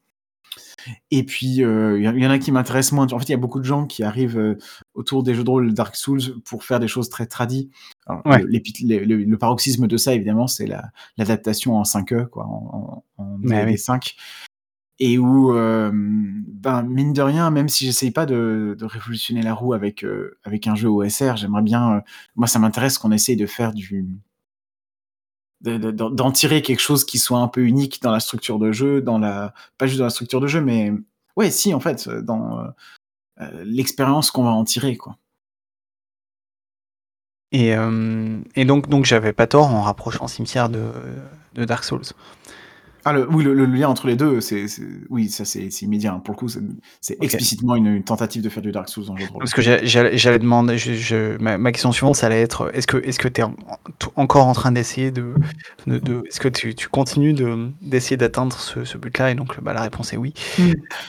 Et 1.12 1.24
puis, 1.24 1.64
euh, 1.64 1.98
il 2.00 2.04
y, 2.04 2.28
en 2.28 2.30
a 2.30 2.40
qui 2.40 2.52
m'intéressent 2.52 2.94
moins. 2.94 3.08
En 3.12 3.20
fait, 3.20 3.26
il 3.26 3.32
y 3.32 3.36
a 3.36 3.38
beaucoup 3.38 3.60
de 3.60 3.66
gens 3.66 3.86
qui 3.86 4.04
arrivent 4.04 4.38
euh, 4.38 4.58
autour 4.94 5.24
des 5.24 5.34
jeux 5.34 5.44
de 5.44 5.50
rôle 5.50 5.74
Dark 5.74 5.96
Souls 5.96 6.42
pour 6.46 6.64
faire 6.64 6.80
des 6.80 6.88
choses 6.88 7.10
très 7.10 7.26
tradies. 7.26 7.70
Le, 8.08 9.36
paroxysme 9.36 9.88
de 9.88 9.98
ça, 9.98 10.14
évidemment, 10.14 10.48
c'est 10.48 10.68
l'adaptation 11.18 11.78
en 11.78 11.84
5e, 11.84 12.28
quoi, 12.28 12.46
en, 12.46 13.04
en, 13.18 13.78
5 13.78 14.16
et 15.00 15.20
où, 15.20 15.54
euh, 15.54 15.92
ben, 15.94 16.82
mine 16.82 17.14
de 17.14 17.22
rien, 17.22 17.52
même 17.52 17.70
si 17.70 17.86
j'essaye 17.86 18.10
pas 18.10 18.26
de, 18.26 18.76
révolutionner 18.82 19.44
la 19.44 19.54
roue 19.54 19.74
avec, 19.74 20.04
avec 20.44 20.66
un 20.66 20.74
jeu 20.74 20.90
OSR, 20.90 21.38
j'aimerais 21.38 21.62
bien, 21.62 22.02
moi 22.36 22.48
ça 22.48 22.58
m'intéresse 22.58 22.98
qu'on 22.98 23.12
essaye 23.12 23.36
de 23.36 23.46
faire 23.46 23.74
du, 23.74 24.08
d'en 25.62 26.32
tirer 26.32 26.62
quelque 26.62 26.80
chose 26.80 27.04
qui 27.06 27.18
soit 27.18 27.40
un 27.40 27.48
peu 27.48 27.62
unique 27.62 28.02
dans 28.02 28.12
la 28.12 28.20
structure 28.20 28.60
de 28.60 28.72
jeu, 28.72 29.02
dans 29.02 29.18
la 29.18 29.54
pas 29.78 29.88
juste 29.88 30.00
dans 30.00 30.06
la 30.06 30.12
structure 30.12 30.40
de 30.40 30.48
jeu, 30.48 30.62
mais 30.62 30.92
ouais, 31.36 31.52
si 31.52 31.74
en 31.74 31.80
fait, 31.80 32.10
dans 32.10 32.68
euh, 33.42 33.64
l'expérience 33.64 34.32
qu'on 34.32 34.44
va 34.44 34.52
en 34.52 34.64
tirer, 34.64 34.98
quoi. 34.98 35.18
Et, 37.54 37.76
euh, 37.76 38.40
et 38.56 38.66
donc, 38.66 38.90
donc 38.90 39.06
j'avais 39.06 39.34
pas 39.34 39.48
tort 39.48 39.68
en 39.68 39.82
rapprochant 39.82 40.28
Cimetière 40.28 40.70
de 40.70 40.92
Dark 41.56 41.84
Souls. 41.84 42.02
Ah, 43.08 43.14
le, 43.14 43.26
oui, 43.32 43.46
le, 43.46 43.66
lien 43.66 43.88
entre 43.88 44.06
les 44.06 44.18
deux, 44.18 44.42
c'est, 44.42 44.66
oui, 45.10 45.30
ça 45.30 45.46
c'est, 45.46 45.70
immédiat. 45.82 46.12
Hein. 46.12 46.20
Pour 46.20 46.34
le 46.34 46.40
coup, 46.40 46.50
c'est, 46.50 47.18
explicitement 47.22 47.78
une, 47.78 48.04
tentative 48.04 48.42
de 48.42 48.50
faire 48.50 48.62
du 48.62 48.74
Dark 48.74 48.90
Souls 48.90 49.06
dans 49.06 49.14
le 49.14 49.22
jeu 49.22 49.28
de 49.28 49.32
rôle. 49.32 49.40
Parce 49.40 49.54
que 49.54 49.62
j'allais, 49.62 50.40
demander, 50.40 50.78
je, 50.78 51.38
ma, 51.38 51.72
question 51.72 51.94
suivante, 51.94 52.18
ça 52.18 52.26
allait 52.26 52.42
être 52.42 52.70
est-ce 52.74 52.86
que 52.86 52.98
est-ce 52.98 53.18
que 53.18 53.30
tu 53.30 53.40
es 53.40 53.46
encore 54.18 54.48
en 54.48 54.52
train 54.52 54.74
d'essayer 54.74 55.12
de, 55.12 55.36
de, 55.86 56.22
est-ce 56.28 56.42
que 56.42 56.50
tu, 56.50 56.76
tu 56.76 56.90
continues 56.90 57.32
de, 57.32 57.70
d'essayer 57.82 58.18
d'atteindre 58.18 58.58
ce, 58.58 58.98
but-là? 58.98 59.32
Et 59.32 59.36
donc, 59.36 59.58
bah, 59.62 59.72
la 59.72 59.84
réponse 59.84 60.12
est 60.12 60.18
oui. 60.18 60.34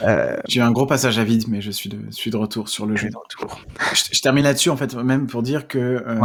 Euh, 0.03 0.37
J'ai 0.47 0.61
un 0.61 0.71
gros 0.71 0.87
passage 0.87 1.19
à 1.19 1.25
vide, 1.25 1.47
mais 1.49 1.61
je 1.61 1.73
suis 1.73 1.91
de, 1.91 1.99
suis 2.13 2.31
de 2.31 2.37
retour 2.37 2.69
sur 2.69 2.87
le 2.87 2.95
jeu. 2.95 3.09
De 3.09 3.17
retour. 3.17 3.61
Je, 3.93 4.21
termine 4.21 4.45
là-dessus, 4.45 4.71
en 4.71 4.77
fait, 4.77 4.95
même 4.95 5.27
pour 5.27 5.43
dire 5.43 5.67
que. 5.67 5.79
Euh, 5.79 6.21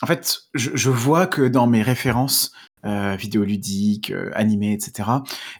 en 0.00 0.06
fait, 0.06 0.38
je, 0.54 0.70
je, 0.72 0.88
vois 0.88 1.26
que 1.26 1.42
dans 1.42 1.66
mes 1.66 1.82
références, 1.82 2.52
euh, 2.84 3.16
vidéoludiques, 3.16 4.10
euh, 4.10 4.30
etc. 4.38 5.10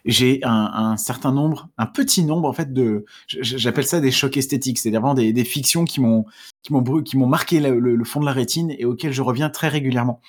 J'ai 0.05 0.39
un, 0.43 0.71
un, 0.73 0.97
certain 0.97 1.31
nombre, 1.31 1.69
un 1.77 1.85
petit 1.85 2.23
nombre 2.23 2.47
en 2.47 2.53
fait 2.53 2.73
de, 2.73 3.05
j'appelle 3.27 3.85
ça 3.85 3.99
des 3.99 4.11
chocs 4.11 4.37
esthétiques, 4.37 4.79
c'est-à-dire 4.79 5.01
vraiment 5.01 5.15
des, 5.15 5.33
des, 5.33 5.43
fictions 5.43 5.85
qui 5.85 6.01
m'ont 6.01 6.25
qui 6.63 6.73
m'ont 6.73 6.83
qui 7.01 7.17
m'ont 7.17 7.27
marqué 7.27 7.59
le, 7.59 7.79
le, 7.79 8.05
fond 8.05 8.19
de 8.19 8.25
la 8.25 8.31
rétine 8.31 8.73
et 8.77 8.85
auxquelles 8.85 9.13
je 9.13 9.21
reviens 9.21 9.49
très 9.49 9.67
régulièrement 9.67 10.21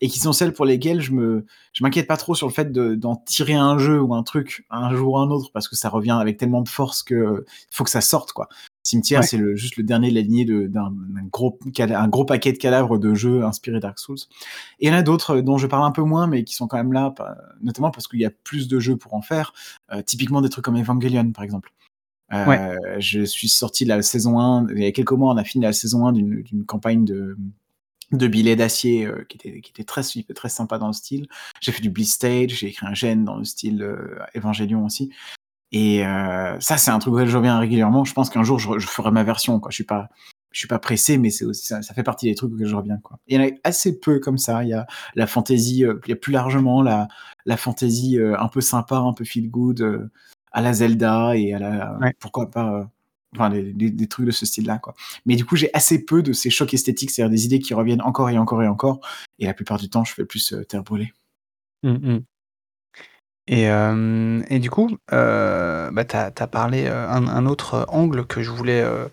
et 0.00 0.08
qui 0.08 0.18
sont 0.18 0.32
celles 0.32 0.52
pour 0.52 0.66
lesquelles 0.66 1.00
je 1.00 1.12
me 1.12 1.46
je 1.72 1.84
m'inquiète 1.84 2.08
pas 2.08 2.16
trop 2.16 2.34
sur 2.34 2.48
le 2.48 2.52
fait 2.52 2.72
d'en 2.72 3.16
tirer 3.16 3.54
un 3.54 3.78
jeu 3.78 4.00
ou 4.00 4.14
un 4.14 4.24
truc 4.24 4.66
un 4.70 4.94
jour 4.94 5.14
ou 5.14 5.18
un 5.18 5.30
autre 5.30 5.50
parce 5.52 5.68
que 5.68 5.76
ça 5.76 5.88
revient 5.88 6.18
avec 6.20 6.38
tellement 6.38 6.62
de 6.62 6.68
force 6.68 7.02
que 7.02 7.44
faut 7.70 7.84
que 7.84 7.90
ça 7.90 8.00
sorte 8.00 8.32
quoi. 8.32 8.48
Cimetière, 8.82 9.22
c'est 9.22 9.36
le, 9.36 9.54
juste 9.54 9.76
le 9.76 9.84
dernier 9.84 10.10
de 10.10 10.14
la 10.16 10.20
lignée 10.22 10.44
d'un 10.44 10.92
gros, 11.30 11.58
un 11.78 12.08
gros 12.08 12.24
paquet 12.24 12.52
de 12.52 12.58
cadavres 12.58 12.98
de 12.98 13.14
jeux 13.14 13.44
inspirés 13.44 13.78
Dark 13.78 13.98
Souls. 13.98 14.18
Et 14.80 14.86
il 14.86 14.88
y 14.88 14.92
en 14.92 14.96
a 14.96 15.02
d'autres 15.02 15.40
dont 15.40 15.56
je 15.56 15.66
parle 15.68 15.84
un 15.84 15.92
peu 15.92 16.02
moins, 16.02 16.26
mais 16.26 16.42
qui 16.42 16.54
sont 16.54 16.66
quand 16.66 16.78
même 16.78 16.92
là, 16.92 17.14
notamment 17.60 17.90
parce 17.90 18.08
qu'il 18.08 18.20
y 18.20 18.24
a 18.24 18.30
plus 18.30 18.66
de 18.66 18.80
jeux 18.80 18.96
pour 18.96 19.14
en 19.14 19.22
faire. 19.22 19.52
Euh, 19.92 20.02
typiquement 20.02 20.40
des 20.40 20.48
trucs 20.48 20.64
comme 20.64 20.76
Evangelion, 20.76 21.30
par 21.30 21.44
exemple. 21.44 21.72
Euh, 22.32 22.76
Je 22.98 23.22
suis 23.22 23.48
sorti 23.48 23.84
de 23.84 23.90
la 23.90 24.02
saison 24.02 24.40
1, 24.40 24.68
il 24.70 24.82
y 24.82 24.86
a 24.86 24.92
quelques 24.92 25.12
mois, 25.12 25.32
on 25.32 25.36
a 25.36 25.44
fini 25.44 25.64
la 25.64 25.72
saison 25.72 26.06
1 26.06 26.12
d'une 26.12 26.64
campagne 26.66 27.04
de, 27.04 27.36
de 28.12 28.26
billets 28.26 28.56
d'acier 28.56 29.06
euh, 29.06 29.24
qui, 29.28 29.36
était, 29.36 29.60
qui 29.60 29.70
était 29.70 29.84
très, 29.84 30.02
très 30.34 30.48
sympa 30.48 30.78
dans 30.78 30.86
le 30.86 30.92
style. 30.92 31.26
J'ai 31.60 31.72
fait 31.72 31.82
du 31.82 31.90
Bleed 31.90 32.06
Stage, 32.06 32.50
j'ai 32.50 32.68
écrit 32.68 32.86
un 32.86 32.94
gène 32.94 33.24
dans 33.24 33.36
le 33.36 33.44
style 33.44 33.82
euh, 33.82 34.18
Evangelion 34.36 34.84
aussi. 34.84 35.10
Et 35.72 36.06
euh, 36.06 36.58
ça, 36.60 36.76
c'est 36.76 36.90
un 36.90 36.98
truc 36.98 37.14
auquel 37.14 37.28
je 37.28 37.36
reviens 37.36 37.58
régulièrement. 37.58 38.04
Je 38.04 38.12
pense 38.12 38.30
qu'un 38.30 38.44
jour, 38.44 38.58
je, 38.58 38.78
je, 38.78 38.86
ferai 38.86 39.10
ma 39.10 39.24
version. 39.24 39.58
Quoi. 39.58 39.70
Je 39.70 39.76
suis 39.76 39.84
pas, 39.84 40.10
je 40.52 40.58
suis 40.58 40.68
pas 40.68 40.78
pressé, 40.78 41.18
mais 41.18 41.30
c'est 41.30 41.52
ça, 41.54 41.82
ça, 41.82 41.94
fait 41.94 42.02
partie 42.02 42.26
des 42.26 42.34
trucs 42.34 42.52
auxquels 42.52 42.68
je 42.68 42.76
reviens. 42.76 42.98
Quoi. 42.98 43.18
il 43.26 43.40
y 43.40 43.42
en 43.42 43.46
a 43.46 43.50
assez 43.64 43.98
peu 43.98 44.20
comme 44.20 44.38
ça. 44.38 44.62
Il 44.62 44.68
y 44.68 44.74
a 44.74 44.86
la 45.14 45.26
fantaisie, 45.26 45.84
euh, 45.84 45.98
il 46.06 46.10
y 46.10 46.12
a 46.12 46.16
plus 46.16 46.32
largement 46.32 46.82
la, 46.82 47.08
la 47.46 47.56
fantaisie 47.56 48.18
euh, 48.18 48.38
un 48.38 48.48
peu 48.48 48.60
sympa, 48.60 48.96
un 48.96 49.14
peu 49.14 49.24
feel 49.24 49.50
good 49.50 49.80
euh, 49.80 50.10
à 50.52 50.60
la 50.60 50.72
Zelda 50.74 51.36
et 51.36 51.54
à 51.54 51.58
la, 51.58 51.98
pourquoi 52.20 52.50
pas, 52.50 52.90
enfin 53.34 53.48
des, 53.48 53.72
des, 53.72 53.90
des, 53.90 54.06
trucs 54.06 54.26
de 54.26 54.30
ce 54.30 54.44
style-là. 54.44 54.78
Quoi. 54.78 54.94
Mais 55.24 55.36
du 55.36 55.46
coup, 55.46 55.56
j'ai 55.56 55.70
assez 55.74 56.04
peu 56.04 56.22
de 56.22 56.34
ces 56.34 56.50
chocs 56.50 56.74
esthétiques, 56.74 57.10
c'est-à-dire 57.10 57.30
des 57.30 57.46
idées 57.46 57.60
qui 57.60 57.72
reviennent 57.72 58.02
encore 58.02 58.28
et 58.28 58.36
encore 58.36 58.62
et 58.62 58.68
encore. 58.68 59.00
Et 59.38 59.46
la 59.46 59.54
plupart 59.54 59.78
du 59.78 59.88
temps, 59.88 60.04
je 60.04 60.12
fais 60.12 60.26
plus 60.26 60.54
terre 60.68 60.84
brûlée. 60.84 61.12
Mmh, 61.82 61.90
mmh. 61.90 62.24
Et, 63.48 63.68
euh, 63.68 64.40
et 64.48 64.58
du 64.58 64.70
coup, 64.70 64.96
euh, 65.12 65.90
bah, 65.90 66.04
tu 66.04 66.16
as, 66.16 66.30
parlé 66.46 66.84
euh, 66.86 67.08
un, 67.08 67.26
un, 67.26 67.46
autre 67.46 67.86
angle 67.88 68.24
que 68.24 68.40
je 68.40 68.50
voulais 68.50 68.80
euh, 68.80 69.06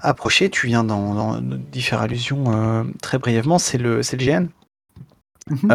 approcher. 0.00 0.50
Tu 0.50 0.66
viens 0.66 0.84
d'en 0.84 1.40
d'y 1.40 1.82
faire 1.82 2.02
allusion 2.02 2.86
très 3.00 3.18
brièvement, 3.18 3.58
c'est 3.58 3.78
le, 3.78 3.96
le 3.96 4.16
GN. 4.16 4.48
Mmh 5.50 5.72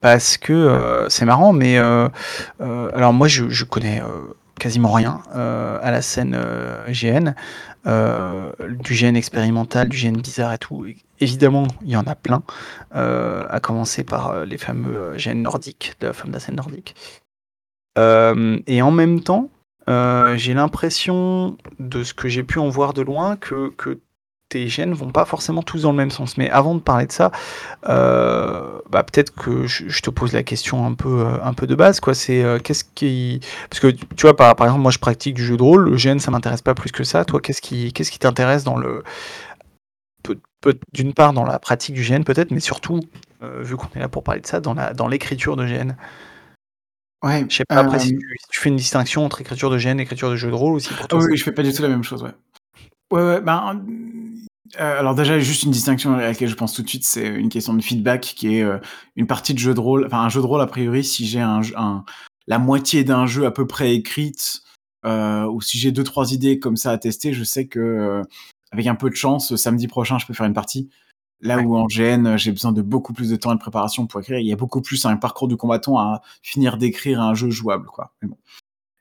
parce 0.00 0.38
que 0.38 1.06
c'est 1.08 1.24
marrant, 1.24 1.52
mais 1.52 1.78
alors 1.78 3.12
moi 3.12 3.26
je, 3.26 3.48
je 3.48 3.64
connais 3.64 4.00
quasiment 4.60 4.92
rien 4.92 5.20
à 5.32 5.90
la 5.90 6.00
scène 6.00 6.38
GN. 6.88 7.34
Du 7.84 8.94
gène 8.94 9.16
expérimental, 9.16 9.88
du 9.88 9.96
gène 9.96 10.16
bizarre 10.16 10.52
et 10.52 10.58
tout. 10.58 10.86
Évidemment, 11.24 11.66
il 11.82 11.90
y 11.90 11.96
en 11.96 12.06
a 12.06 12.14
plein, 12.14 12.42
euh, 12.94 13.46
à 13.48 13.58
commencer 13.60 14.04
par 14.04 14.30
euh, 14.30 14.44
les 14.44 14.58
fameux 14.58 15.16
gènes 15.16 15.40
nordiques, 15.42 15.94
de 16.00 16.08
la 16.08 16.12
femme 16.12 16.30
de 16.30 16.38
scène 16.38 16.56
nordique. 16.56 16.94
et 17.96 18.82
en 18.82 18.90
même 18.90 19.20
temps, 19.22 19.48
j'ai 19.86 20.54
l'impression, 20.54 21.56
de 21.78 22.04
ce 22.04 22.12
que 22.12 22.28
j'ai 22.28 22.42
pu 22.42 22.58
en 22.58 22.68
voir 22.68 22.92
de 22.92 23.02
loin, 23.02 23.36
que, 23.36 23.70
que 23.70 24.00
tes 24.48 24.68
gènes 24.68 24.92
vont 24.92 25.10
pas 25.10 25.24
forcément 25.24 25.62
tous 25.62 25.82
dans 25.82 25.90
le 25.90 25.96
même 25.96 26.10
sens. 26.10 26.36
Mais 26.36 26.48
avant 26.50 26.74
de 26.74 26.80
parler 26.80 27.06
de 27.06 27.12
ça, 27.12 27.32
euh, 27.88 28.78
bah, 28.90 29.02
peut-être 29.02 29.34
que 29.34 29.66
je, 29.66 30.00
te 30.00 30.10
pose 30.10 30.32
la 30.32 30.42
question 30.42 30.86
un 30.86 30.94
peu, 30.94 31.22
euh, 31.22 31.42
un 31.42 31.54
peu 31.54 31.66
de 31.66 31.74
base. 31.74 32.00
quoi. 32.00 32.14
C'est 32.14 32.42
euh, 32.42 32.58
qu'est-ce 32.58 32.84
qui, 32.94 33.40
parce 33.68 33.80
que 33.80 33.88
tu 33.88 34.22
vois, 34.22 34.36
par, 34.36 34.54
par 34.54 34.66
exemple, 34.68 34.82
moi 34.82 34.92
je 34.92 34.98
pratique 34.98 35.34
du 35.34 35.44
jeu 35.44 35.56
de 35.56 35.62
rôle. 35.62 35.90
Le 35.90 35.96
gène, 35.96 36.20
ça 36.20 36.30
m'intéresse 36.30 36.62
pas 36.62 36.74
plus 36.74 36.92
que 36.92 37.04
ça. 37.04 37.24
Toi, 37.24 37.40
qu'est-ce 37.40 37.60
qui, 37.60 37.92
qu'est-ce 37.92 38.10
qui 38.10 38.18
t'intéresse 38.18 38.64
dans 38.64 38.76
le, 38.76 39.02
d'une 40.92 41.12
part 41.12 41.32
dans 41.32 41.44
la 41.44 41.58
pratique 41.58 41.94
du 41.94 42.02
gène 42.02 42.24
peut-être, 42.24 42.50
mais 42.50 42.60
surtout, 42.60 43.00
vu 43.42 43.76
qu'on 43.76 43.88
est 43.94 44.00
là 44.00 44.08
pour 44.08 44.22
parler 44.22 44.40
de 44.40 44.46
ça, 44.46 44.60
dans 44.60 44.74
la, 44.74 44.94
dans 44.94 45.08
l'écriture 45.08 45.56
de 45.56 45.66
gène. 45.66 45.96
Ouais. 47.24 47.46
Je 47.48 47.56
sais 47.56 47.64
pas 47.64 47.76
après 47.76 47.98
si 47.98 48.16
tu, 48.50 48.60
fais 48.60 48.68
une 48.68 48.76
distinction 48.76 49.24
entre 49.24 49.40
écriture 49.40 49.70
de 49.70 49.78
gène 49.78 49.98
et 49.98 50.02
écriture 50.02 50.30
de 50.30 50.36
jeu 50.36 50.48
de 50.48 50.54
rôle 50.54 50.74
aussi 50.74 50.92
pour 50.92 51.08
toi. 51.08 51.22
oui, 51.22 51.36
je 51.36 51.44
fais 51.44 51.52
pas 51.52 51.62
du 51.62 51.72
tout 51.72 51.82
la 51.82 51.88
même 51.88 52.02
chose. 52.02 52.22
Ouais. 52.22 52.34
Ouais, 53.10 53.22
ouais, 53.22 53.40
ben, 53.40 53.82
euh, 54.80 54.98
alors 54.98 55.14
déjà, 55.14 55.38
juste 55.38 55.62
une 55.62 55.70
distinction 55.70 56.14
à 56.14 56.20
laquelle 56.20 56.48
je 56.48 56.54
pense 56.54 56.72
tout 56.74 56.82
de 56.82 56.88
suite, 56.88 57.04
c'est 57.04 57.26
une 57.26 57.48
question 57.48 57.74
de 57.74 57.82
feedback 57.82 58.20
qui 58.20 58.56
est 58.56 58.62
euh, 58.62 58.78
une 59.16 59.26
partie 59.26 59.54
de 59.54 59.58
jeu 59.58 59.72
de 59.72 59.80
rôle, 59.80 60.04
enfin 60.06 60.20
un 60.20 60.28
jeu 60.28 60.40
de 60.40 60.46
rôle 60.46 60.60
a 60.60 60.66
priori, 60.66 61.04
si 61.04 61.26
j'ai 61.26 61.40
un, 61.40 61.60
un, 61.76 62.04
la 62.46 62.58
moitié 62.58 63.04
d'un 63.04 63.26
jeu 63.26 63.46
à 63.46 63.50
peu 63.50 63.66
près 63.66 63.94
écrite, 63.94 64.62
euh, 65.06 65.44
ou 65.44 65.60
si 65.60 65.78
j'ai 65.78 65.92
deux 65.92 66.04
trois 66.04 66.32
idées 66.32 66.58
comme 66.58 66.76
ça 66.76 66.90
à 66.90 66.98
tester, 66.98 67.32
je 67.32 67.44
sais 67.44 67.66
que 67.66 67.78
euh, 67.78 68.22
avec 68.74 68.86
un 68.86 68.94
peu 68.94 69.08
de 69.08 69.14
chance, 69.14 69.54
samedi 69.56 69.86
prochain, 69.86 70.18
je 70.18 70.26
peux 70.26 70.34
faire 70.34 70.46
une 70.46 70.52
partie. 70.52 70.90
Là 71.40 71.58
où 71.58 71.76
en 71.76 71.86
GN, 71.86 72.36
j'ai 72.36 72.52
besoin 72.52 72.72
de 72.72 72.82
beaucoup 72.82 73.12
plus 73.12 73.30
de 73.30 73.36
temps 73.36 73.52
et 73.52 73.54
de 73.54 73.60
préparation 73.60 74.06
pour 74.06 74.20
écrire, 74.20 74.38
il 74.38 74.46
y 74.46 74.52
a 74.52 74.56
beaucoup 74.56 74.80
plus 74.80 75.04
un 75.04 75.16
parcours 75.16 75.48
du 75.48 75.56
combattant 75.56 75.98
à 75.98 76.22
finir 76.42 76.76
d'écrire 76.78 77.20
un 77.20 77.34
jeu 77.34 77.50
jouable, 77.50 77.86
quoi. 77.86 78.14
Mais 78.22 78.28
bon. 78.28 78.36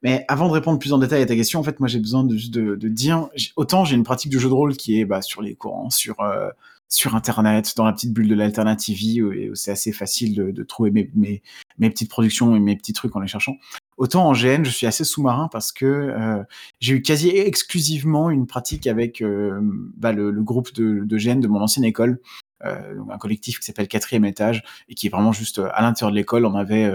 Mais 0.02 0.26
avant 0.28 0.50
de 0.50 0.54
répondre 0.54 0.80
plus 0.80 0.91
en 0.91 0.98
détail 0.98 1.22
à 1.22 1.26
ta 1.26 1.36
question, 1.36 1.62
en 1.62 1.64
fait, 1.64 1.80
moi 1.80 1.88
j'ai 1.88 2.00
besoin 2.00 2.26
de, 2.26 2.36
de, 2.50 2.76
de 2.76 2.88
dire, 2.90 3.30
autant 3.56 3.86
j'ai 3.86 3.95
une 3.95 4.04
pratique 4.04 4.32
de 4.34 4.38
jeu 4.38 4.50
de 4.50 4.54
rôle 4.54 4.76
qui 4.76 5.00
est 5.00 5.06
bah, 5.06 5.22
sur 5.22 5.41
les 5.41 5.56
courants, 5.56 5.90
sur 5.90 6.20
euh, 6.20 6.50
sur 6.90 7.16
Internet, 7.16 7.74
dans 7.76 7.86
la 7.86 7.94
petite 7.94 8.14
bulle 8.14 8.28
de 8.28 8.36
l'alternative, 8.36 9.26
où, 9.26 9.56
c'est 9.56 9.72
assez 9.72 9.91
facile 9.91 10.36
de, 10.36 10.52
de 10.52 10.64
trouver 10.64 10.91
mes, 10.91 11.10
mes, 11.16 11.41
mes, 11.80 11.90
petites 11.90 12.10
productions 12.10 12.56
et 12.56 12.60
mes 12.60 12.76
petits 12.76 12.94
trucs 12.94 13.16
en 13.16 13.20
les 13.20 13.28
cherchant. 13.28 13.56
Autant 13.98 14.28
en 14.28 14.34
GN, 14.34 14.64
je 14.64 14.70
suis 14.70 14.88
assez 14.88 15.03
sous-marin 15.03 15.48
parce 15.52 15.72
que 15.72 15.86
euh, 15.86 16.44
j'ai 16.80 16.95
eu 16.95 17.02
quasi 17.02 17.30
exclusivement 17.30 18.30
une 18.30 18.48
pratique 18.48 18.88
avec 18.88 19.22
euh, 19.22 19.60
bah, 19.61 20.11
le, 20.11 20.32
groupe 20.41 20.74
de, 20.74 21.03
de, 21.03 21.18
GN 21.18 21.40
de 21.40 21.48
mon 21.48 21.61
ancienne 21.61 21.86
école, 21.86 22.20
euh, 22.65 22.95
un 23.10 23.18
collectif 23.18 23.60
qui 23.60 23.65
s'appelle 23.65 23.88
Quatrième 23.88 24.26
Étage 24.26 24.64
et 24.90 24.95
qui 24.95 25.07
est 25.07 25.10
vraiment 25.10 25.32
juste 25.32 25.60
à 25.60 25.82
l'intérieur 25.82 26.11
de 26.11 26.15
l'école. 26.15 26.45
On 26.45 26.56
avait, 26.56 26.91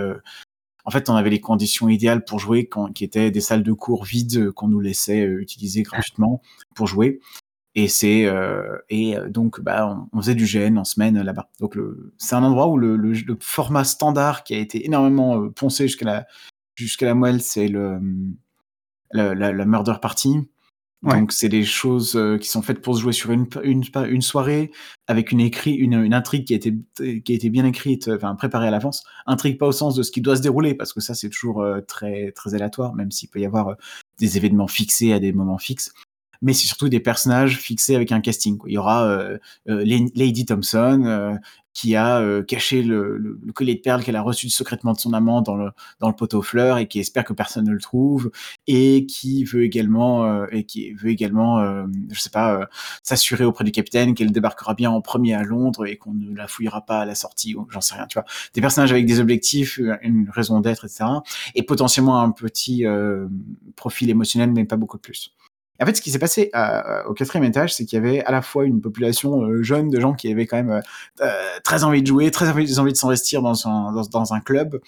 en 0.85 0.91
fait, 0.91 1.09
on 1.09 1.15
avait 1.15 1.31
les 1.31 1.41
conditions 1.41 1.89
idéales 1.89 2.25
pour 2.25 2.41
jouer, 2.41 2.69
qui 2.95 3.05
étaient 3.05 3.31
des 3.31 3.41
salles 3.41 3.63
de 3.63 3.73
cours 3.73 4.05
vides 4.05 4.51
qu'on 4.51 4.69
nous 4.69 4.81
laissait 4.81 5.23
utiliser 5.23 5.83
gratuitement 5.83 6.43
pour 6.75 6.89
jouer. 6.89 7.21
Et 7.75 7.87
c'est 7.87 8.27
et 8.89 9.17
donc 9.29 9.61
bah 9.61 10.05
on, 10.13 10.21
faisait 10.21 10.35
du 10.35 10.47
GN 10.47 10.79
en 10.79 10.85
semaine 10.85 11.23
là-bas. 11.23 11.49
Donc 11.61 11.79
c'est 12.17 12.35
un 12.35 12.43
endroit 12.43 12.67
où 12.67 12.77
le, 12.77 12.97
le, 12.97 13.13
le, 13.13 13.37
format 13.41 13.85
standard 13.85 14.43
qui 14.43 14.55
a 14.55 14.59
été 14.59 14.85
énormément 14.85 15.49
poncé 15.51 15.87
jusqu'à 15.87 16.07
la 16.07 16.27
jusqu'à 16.79 17.07
la 17.07 17.15
moelle, 17.15 17.41
c'est 17.43 17.69
le, 17.69 18.01
la, 19.13 19.35
la, 19.35 19.65
murder 19.65 19.95
party. 20.01 20.49
Donc 21.03 21.31
c'est 21.31 21.49
des 21.49 21.65
choses 21.65 22.17
euh, 22.17 22.39
qui 22.39 22.49
sont 22.49 22.61
faites 22.61 22.83
pour 22.83 22.97
se 22.97 23.01
jouer 23.01 23.13
sur 23.13 23.31
une, 23.31 23.47
une, 23.63 23.85
une 24.09 24.23
soirée 24.23 24.73
avec 25.07 25.31
une 25.31 25.39
écrit 25.39 25.75
une, 25.75 25.93
une, 25.93 26.13
intrigue 26.13 26.45
qui 26.45 26.55
a 26.55 26.57
été 26.57 26.75
qui 26.97 27.33
a 27.33 27.37
été 27.37 27.51
bien 27.51 27.65
écrite, 27.65 28.09
enfin 28.09 28.35
préparée 28.35 28.67
à 28.67 28.73
l'avance. 28.73 29.05
Intrigue 29.27 29.59
pas 29.59 29.69
au 29.69 29.73
sens 29.73 29.95
de 29.95 30.03
ce 30.03 30.11
qui 30.11 30.21
doit 30.21 30.35
se 30.35 30.43
dérouler 30.43 30.75
parce 30.75 30.93
que 30.93 31.01
ça 31.01 31.15
c'est 31.15 31.29
toujours 31.29 31.63
euh, 31.63 31.81
très 31.83 32.33
très 32.33 32.55
aléatoire, 32.55 32.97
même 32.97 33.13
s'il 33.13 33.29
peut 33.29 33.39
y 33.39 33.47
avoir 33.47 33.69
euh, 33.69 33.75
des 34.19 34.39
événements 34.39 34.67
fixés 34.67 35.13
à 35.13 35.21
des 35.21 35.33
moments 35.33 35.59
fixes 35.59 35.93
mais 36.43 36.53
c'est 36.53 36.67
surtout 36.67 36.89
des 36.89 37.01
personnages 37.01 37.59
fixés 37.59 37.95
avec 37.95 38.13
un 38.13 38.21
casting. 38.21 38.59
Il 38.67 38.73
y 38.73 38.79
aura 38.79 39.05
euh, 39.05 39.39
euh, 39.69 39.85
Lady 39.85 40.47
Thompson 40.47 41.03
euh, 41.05 41.35
qui 41.79 41.95
a 41.95 42.21
euh, 42.21 42.43
caché 42.43 42.83
le, 42.83 43.39
collier 43.55 43.77
de 43.77 43.81
perles 43.81 44.03
qu'elle 44.03 44.17
a 44.17 44.21
reçu 44.21 44.51
secrètement 44.51 44.95
de 44.95 44.99
son 44.99 45.13
amant 45.13 45.43
dans 45.43 45.55
le 45.55 45.71
dans 46.01 46.09
le 46.09 46.15
pot 46.15 46.35
aux 46.35 46.43
fleurs 46.43 46.77
et 46.77 46.89
qui 46.89 46.99
espère 46.99 47.23
que 47.23 47.33
personne 47.33 47.67
ne 47.67 47.73
le 47.73 47.79
trouve 47.79 48.33
et 48.67 49.07
qui 49.07 49.45
veut 49.45 49.63
également 49.63 50.25
euh, 50.25 50.47
et 50.51 50.65
qui 50.65 50.93
veut 50.95 51.11
également 51.11 51.65
je 52.11 52.19
sais 52.19 52.31
pas 52.31 52.69
s'assurer 53.05 53.45
auprès 53.45 53.63
du 53.63 53.71
capitaine 53.71 54.15
qu'elle 54.15 54.33
débarquera 54.33 54.75
bien 54.75 54.91
en 54.91 55.01
premier 55.01 55.35
à 55.35 55.45
Londres 55.45 55.87
et 55.87 55.97
qu'on 55.97 56.15
ne 56.15 56.35
la 56.35 56.49
fouillera 56.49 56.85
pas 56.85 56.99
à 57.03 57.05
la 57.05 57.15
sortie 57.15 57.55
j'en 57.71 57.81
sais 57.81 57.95
rien 57.95 58.09
tu 58.09 58.19
vois. 58.19 58.25
Des 58.55 58.61
personnages 58.61 58.91
avec 58.91 59.07
des 59.07 59.21
objectifs 59.21 59.81
une 60.03 60.29
raison 60.31 60.59
d'être 60.59 60.85
etc 60.87 61.05
et 61.55 61.63
potentiellement 61.63 62.21
un 62.21 62.33
petit 62.33 62.85
profil 63.77 64.11
émotionnel 64.11 64.51
mais 64.51 64.65
pas 64.65 64.77
beaucoup 64.77 64.99
plus 64.99 65.33
en 65.81 65.87
fait, 65.87 65.97
ce 65.97 66.03
qui 66.03 66.11
s'est 66.11 66.19
passé 66.19 66.51
au 67.07 67.15
quatrième 67.15 67.45
étage, 67.45 67.75
c'est 67.75 67.85
qu'il 67.85 67.97
y 67.97 68.01
avait 68.01 68.25
à 68.25 68.33
la 68.33 68.43
fois 68.43 68.65
une 68.65 68.81
population 68.81 69.43
euh, 69.43 69.63
jeune 69.63 69.91
de 69.91 70.01
gens 70.01 70.13
qui 70.13 70.31
avaient 70.31 70.47
quand 70.47 70.57
même 70.57 70.71
euh, 70.71 70.81
euh, 71.21 71.59
très 71.63 71.85
envie 71.85 72.03
de 72.03 72.07
jouer, 72.07 72.31
très 72.31 72.49
envie, 72.49 72.65
de 72.65 72.95
s'investir 72.95 73.43
dans 73.43 73.67
un, 73.67 74.41
club, 74.41 74.81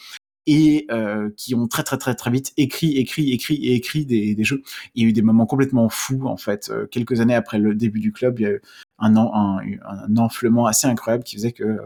et 0.47 0.89
qui 1.37 1.55
ont 1.55 1.69
très 1.69 1.85
très 1.85 1.97
très 1.97 2.15
très 2.15 2.31
vite 2.31 2.53
écrit, 2.57 2.97
écrit, 2.97 3.31
écrit 3.31 3.57
et 3.67 3.75
écrit 3.75 4.05
des, 4.05 4.37
jeux. 4.43 4.62
Il 4.95 5.03
y 5.03 5.07
a 5.07 5.09
eu 5.09 5.12
des 5.12 5.23
moments 5.23 5.47
complètement 5.47 5.89
fous, 5.89 6.27
en 6.27 6.37
fait. 6.37 6.73
quelques 6.91 7.21
années 7.21 7.35
après 7.35 7.59
le 7.59 7.75
début 7.75 8.01
du 8.01 8.12
club, 8.12 8.41
il 8.41 8.43
y 8.43 8.47
a 8.47 8.51
eu 8.51 8.61
un 8.99 10.17
enflement 10.17 10.67
assez 10.67 10.89
incroyable 10.89 11.23
qui 11.23 11.37
faisait 11.37 11.53
que 11.53 11.79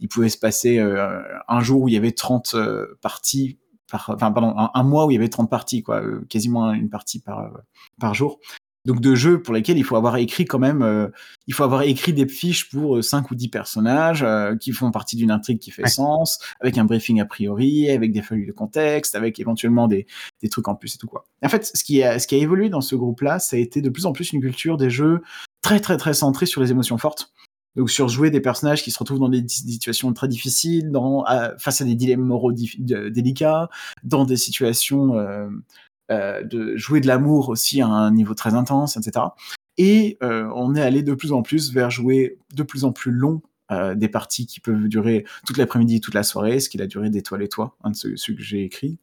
il 0.00 0.08
pouvait 0.08 0.28
se 0.28 0.38
passer 0.38 0.78
un 0.78 1.60
jour 1.60 1.82
où 1.82 1.88
il 1.88 1.94
y 1.94 1.96
avait 1.96 2.12
30 2.12 2.56
parties 3.00 3.58
enfin 3.92 4.32
pardon, 4.32 4.54
un, 4.56 4.82
mois 4.82 5.06
où 5.06 5.10
il 5.10 5.14
y 5.14 5.16
avait 5.16 5.28
30 5.28 5.50
parties, 5.50 5.82
quoi, 5.82 6.02
euh, 6.02 6.24
quasiment 6.28 6.72
une 6.72 6.90
partie 6.90 7.20
par, 7.20 7.40
euh, 7.40 7.58
par 7.98 8.14
jour. 8.14 8.38
Donc 8.86 9.00
de 9.00 9.14
jeux 9.14 9.42
pour 9.42 9.52
lesquels 9.52 9.76
il 9.76 9.84
faut 9.84 9.96
avoir 9.96 10.16
écrit 10.16 10.46
quand 10.46 10.58
même, 10.58 10.80
euh, 10.80 11.08
il 11.46 11.52
faut 11.52 11.64
avoir 11.64 11.82
écrit 11.82 12.14
des 12.14 12.26
fiches 12.26 12.70
pour 12.70 13.04
5 13.04 13.30
ou 13.30 13.34
10 13.34 13.48
personnages 13.48 14.26
qui 14.58 14.72
font 14.72 14.90
partie 14.90 15.16
d'une 15.16 15.30
intrigue 15.30 15.58
qui 15.58 15.70
fait 15.70 15.86
sens, 15.86 16.38
avec 16.60 16.78
un 16.78 16.86
briefing 16.86 17.20
a 17.20 17.26
priori, 17.26 17.90
avec 17.90 18.10
des 18.10 18.22
feuilles 18.22 18.46
de 18.46 18.52
contexte, 18.52 19.14
avec 19.14 19.38
éventuellement 19.38 19.86
des, 19.86 20.06
des 20.42 20.48
trucs 20.48 20.66
en 20.66 20.74
plus 20.74 20.94
et 20.94 20.98
tout 20.98 21.08
quoi. 21.08 21.24
En 21.44 21.50
fait, 21.50 21.70
ce 21.74 21.84
qui 21.84 22.02
a, 22.02 22.18
ce 22.18 22.26
qui 22.26 22.36
a 22.36 22.38
évolué 22.38 22.70
dans 22.70 22.80
ce 22.80 22.94
groupe-là, 22.94 23.38
ça 23.38 23.56
a 23.56 23.58
été 23.58 23.82
de 23.82 23.90
plus 23.90 24.06
en 24.06 24.12
plus 24.12 24.32
une 24.32 24.40
culture 24.40 24.78
des 24.78 24.88
jeux 24.88 25.20
très 25.60 25.80
très 25.80 25.98
très 25.98 26.14
centrée 26.14 26.46
sur 26.46 26.62
les 26.62 26.70
émotions 26.70 26.96
fortes. 26.96 27.32
Donc 27.76 27.90
sur 27.90 28.08
jouer 28.08 28.30
des 28.30 28.40
personnages 28.40 28.82
qui 28.82 28.90
se 28.90 28.98
retrouvent 28.98 29.20
dans 29.20 29.28
des 29.28 29.46
situations 29.46 30.12
très 30.12 30.28
difficiles, 30.28 30.92
face 31.58 31.80
à 31.80 31.84
des 31.84 31.94
dilemmes 31.94 32.24
moraux 32.24 32.52
délicats, 32.52 33.68
dans 34.02 34.24
des 34.24 34.36
situations 34.36 35.14
euh, 35.14 35.48
euh, 36.10 36.42
de 36.42 36.76
jouer 36.76 37.00
de 37.00 37.06
l'amour 37.06 37.48
aussi 37.48 37.80
à 37.80 37.86
un 37.86 38.10
niveau 38.10 38.34
très 38.34 38.54
intense, 38.54 38.96
etc. 38.96 39.26
Et 39.78 40.18
euh, 40.22 40.50
on 40.54 40.74
est 40.74 40.82
allé 40.82 41.02
de 41.02 41.14
plus 41.14 41.32
en 41.32 41.42
plus 41.42 41.72
vers 41.72 41.90
jouer 41.90 42.38
de 42.54 42.62
plus 42.62 42.84
en 42.84 42.92
plus 42.92 43.12
long 43.12 43.42
des 43.94 44.08
parties 44.08 44.46
qui 44.46 44.58
peuvent 44.58 44.88
durer 44.88 45.24
toute 45.46 45.56
l'après-midi, 45.56 46.00
toute 46.00 46.14
la 46.14 46.24
soirée, 46.24 46.58
ce 46.58 46.68
qui 46.68 46.82
a 46.82 46.88
duré 46.88 47.08
d'étoile 47.08 47.40
et 47.44 47.48
toi, 47.48 47.76
un 47.84 47.92
de 47.92 47.94
ceux, 47.94 48.34
que 48.34 48.42
j'ai 48.42 48.64
écrit, 48.64 48.98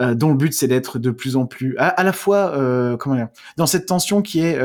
dont 0.00 0.30
le 0.30 0.34
but 0.34 0.54
c'est 0.54 0.66
d'être 0.66 0.98
de 0.98 1.10
plus 1.10 1.36
en 1.36 1.44
plus, 1.44 1.76
à, 1.76 1.88
à 1.88 2.02
la 2.04 2.14
fois, 2.14 2.96
comment 2.98 3.16
dire, 3.16 3.28
dans 3.58 3.66
cette 3.66 3.84
tension 3.84 4.22
qui 4.22 4.40
est 4.40 4.58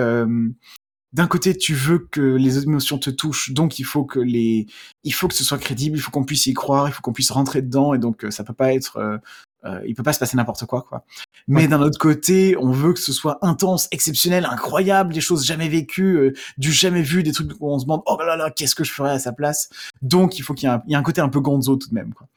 d'un 1.14 1.28
côté, 1.28 1.56
tu 1.56 1.76
veux 1.76 2.00
que 2.00 2.22
les 2.22 2.64
émotions 2.64 2.98
te 2.98 3.12
touchent, 3.12 3.52
donc 3.52 3.78
il 3.78 3.84
faut 3.84 4.04
que 4.04 4.20
les, 4.20 4.66
il 5.04 5.14
faut 5.14 5.28
que 5.28 5.36
ce 5.36 5.44
soit 5.44 5.60
crédible, 5.60 5.98
il 5.98 6.02
faut 6.02 6.12
qu'on 6.12 6.24
puisse 6.24 6.48
y 6.48 6.54
croire, 6.54 6.88
il 6.88 6.92
faut 6.92 7.02
qu'on 7.02 7.14
puisse 7.14 7.32
rentrer 7.32 7.62
dedans, 7.62 7.94
et 7.94 8.00
donc 8.00 8.26
euh, 8.26 8.32
ça 8.32 8.44
peut 8.44 8.54
pas 8.54 8.74
être, 8.74 8.98
euh, 8.98 9.18
euh, 9.66 9.80
il 9.86 9.94
peut 9.94 10.04
pas 10.04 10.14
se 10.14 10.20
passer 10.20 10.36
n'importe 10.36 10.66
quoi, 10.66 10.82
quoi. 10.82 11.06
Mais 11.48 11.68
d'un 11.68 11.82
autre 11.82 12.00
côté, 12.00 12.58
on 12.58 12.72
veut 12.72 12.94
que 12.94 13.00
ce 13.00 13.14
soit 13.14 13.38
intense, 13.42 13.88
exceptionnel, 13.92 14.46
incroyable, 14.46 15.14
des 15.14 15.22
choses 15.22 15.46
jamais 15.46 15.70
vécues, 15.70 16.34
du 16.58 16.72
jamais 16.72 17.02
vu, 17.02 17.22
des 17.22 17.32
trucs 17.32 17.52
où 17.60 17.70
on 17.70 17.78
se 17.78 17.86
demande, 17.86 18.02
oh 18.06 18.18
là 18.18 18.36
là, 18.36 18.50
qu'est-ce 18.50 18.76
que 18.76 18.84
je 18.84 18.92
ferais 18.92 19.12
à 19.12 19.20
sa 19.20 19.34
place? 19.34 19.70
Donc 20.02 20.40
il 20.40 20.42
faut 20.42 20.54
qu'il 20.54 20.68
y 20.68 20.72
ait 20.72 20.76
un, 20.76 20.82
il 20.88 20.94
y 20.94 20.96
a 20.96 21.00
un 21.00 21.04
côté 21.04 21.22
un 21.22 21.30
peu 21.30 21.42
gonzo 21.42 21.76
tout 21.76 21.90
de 21.90 21.94
même, 21.94 22.14
quoi. 22.14 22.28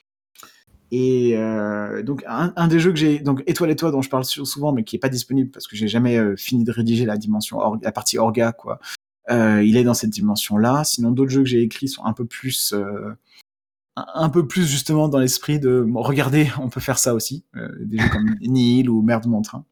Et 0.93 1.37
euh, 1.37 2.03
donc 2.03 2.23
un, 2.27 2.69
des 2.69 2.79
jeux 2.79 2.93
que 2.93 2.99
j'ai 2.99 3.19
donc 3.19 3.43
Étoile 3.47 3.71
et 3.71 3.77
toi 3.77 3.91
dont 3.91 4.03
je 4.03 4.09
parle 4.09 4.25
souvent 4.25 4.73
mais 4.73 4.85
qui 4.85 4.95
est 4.95 5.01
pas 5.01 5.09
disponible 5.09 5.51
parce 5.51 5.67
que 5.67 5.75
j'ai 5.75 5.89
jamais 5.89 6.17
euh, 6.17 6.37
fini 6.37 6.63
de 6.63 6.71
rédiger 6.71 7.05
la 7.05 7.17
dimension 7.17 7.59
la 7.83 7.93
partie 7.93 8.19
orga 8.19 8.53
quoi. 8.53 8.79
Euh, 9.29 9.63
il 9.65 9.77
est 9.77 9.85
dans 9.85 9.95
cette 9.95 10.11
dimension 10.11 10.57
là. 10.57 10.85
Sinon 10.85 11.11
d'autres 11.11 11.33
jeux 11.33 11.43
que 11.43 11.49
j'ai 11.49 11.63
écrits 11.63 11.89
sont 11.89 12.05
un 12.05 12.13
peu 12.13 12.25
plus 12.25 12.73
euh, 12.73 13.13
un 13.97 14.29
peu 14.29 14.47
plus 14.47 14.67
justement 14.67 15.09
dans 15.09 15.19
l'esprit 15.19 15.59
de 15.59 15.85
bon, 15.87 16.03
regardez 16.03 16.49
on 16.61 16.69
peut 16.69 16.81
faire 16.81 16.99
ça 16.99 17.15
aussi. 17.15 17.45
Euh, 17.57 17.69
des 17.81 17.99
jeux 17.99 18.09
comme 18.09 18.37
Nihil 18.41 18.89
ou 18.89 19.03
Merde 19.03 19.27
mon 19.27 19.43
train. 19.43 19.65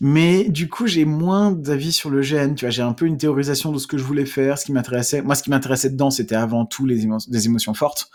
Mais 0.00 0.48
du 0.50 0.68
coup, 0.68 0.86
j'ai 0.86 1.06
moins 1.06 1.50
d'avis 1.50 1.92
sur 1.92 2.10
le 2.10 2.20
gène. 2.20 2.54
Tu 2.54 2.66
vois, 2.66 2.70
j'ai 2.70 2.82
un 2.82 2.92
peu 2.92 3.06
une 3.06 3.16
théorisation 3.16 3.72
de 3.72 3.78
ce 3.78 3.86
que 3.86 3.96
je 3.96 4.04
voulais 4.04 4.26
faire, 4.26 4.58
ce 4.58 4.66
qui 4.66 4.72
m'intéressait. 4.72 5.22
Moi, 5.22 5.34
ce 5.34 5.42
qui 5.42 5.48
m'intéressait 5.48 5.88
dedans, 5.88 6.10
c'était 6.10 6.34
avant 6.34 6.66
tout 6.66 6.84
les 6.84 7.06
des 7.28 7.46
émotions 7.46 7.72
fortes. 7.72 8.10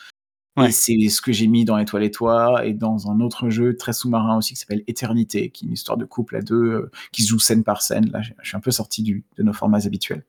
Ouais. 0.58 0.70
Et 0.70 0.72
c'est 0.72 0.98
ce 1.10 1.22
que 1.22 1.32
j'ai 1.32 1.48
mis 1.48 1.66
dans 1.66 1.78
Étoile 1.78 2.04
et 2.04 2.12
toi 2.12 2.66
et 2.66 2.74
dans 2.74 3.12
un 3.12 3.20
autre 3.20 3.50
jeu 3.50 3.76
très 3.78 3.94
sous-marin 3.94 4.38
aussi 4.38 4.54
qui 4.54 4.60
s'appelle 4.60 4.84
Éternité, 4.88 5.50
qui 5.50 5.66
est 5.66 5.68
une 5.68 5.74
histoire 5.74 5.98
de 5.98 6.06
couple 6.06 6.36
à 6.36 6.42
deux 6.42 6.56
euh, 6.56 6.92
qui 7.12 7.22
se 7.22 7.30
joue 7.30 7.40
scène 7.40 7.64
par 7.64 7.84
scène. 7.84 8.10
Là, 8.12 8.22
je 8.24 8.32
suis 8.42 8.58
un 8.58 8.60
peu 8.60 8.72
sorti 8.72 9.04
du, 9.04 9.24
de 9.38 9.44
nos 9.44 9.54
formats 9.54 9.86
habituels. 9.86 10.24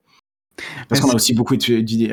Parce 0.89 1.01
qu'on 1.01 1.11
a 1.11 1.15
aussi 1.15 1.35
beaucoup, 1.35 1.57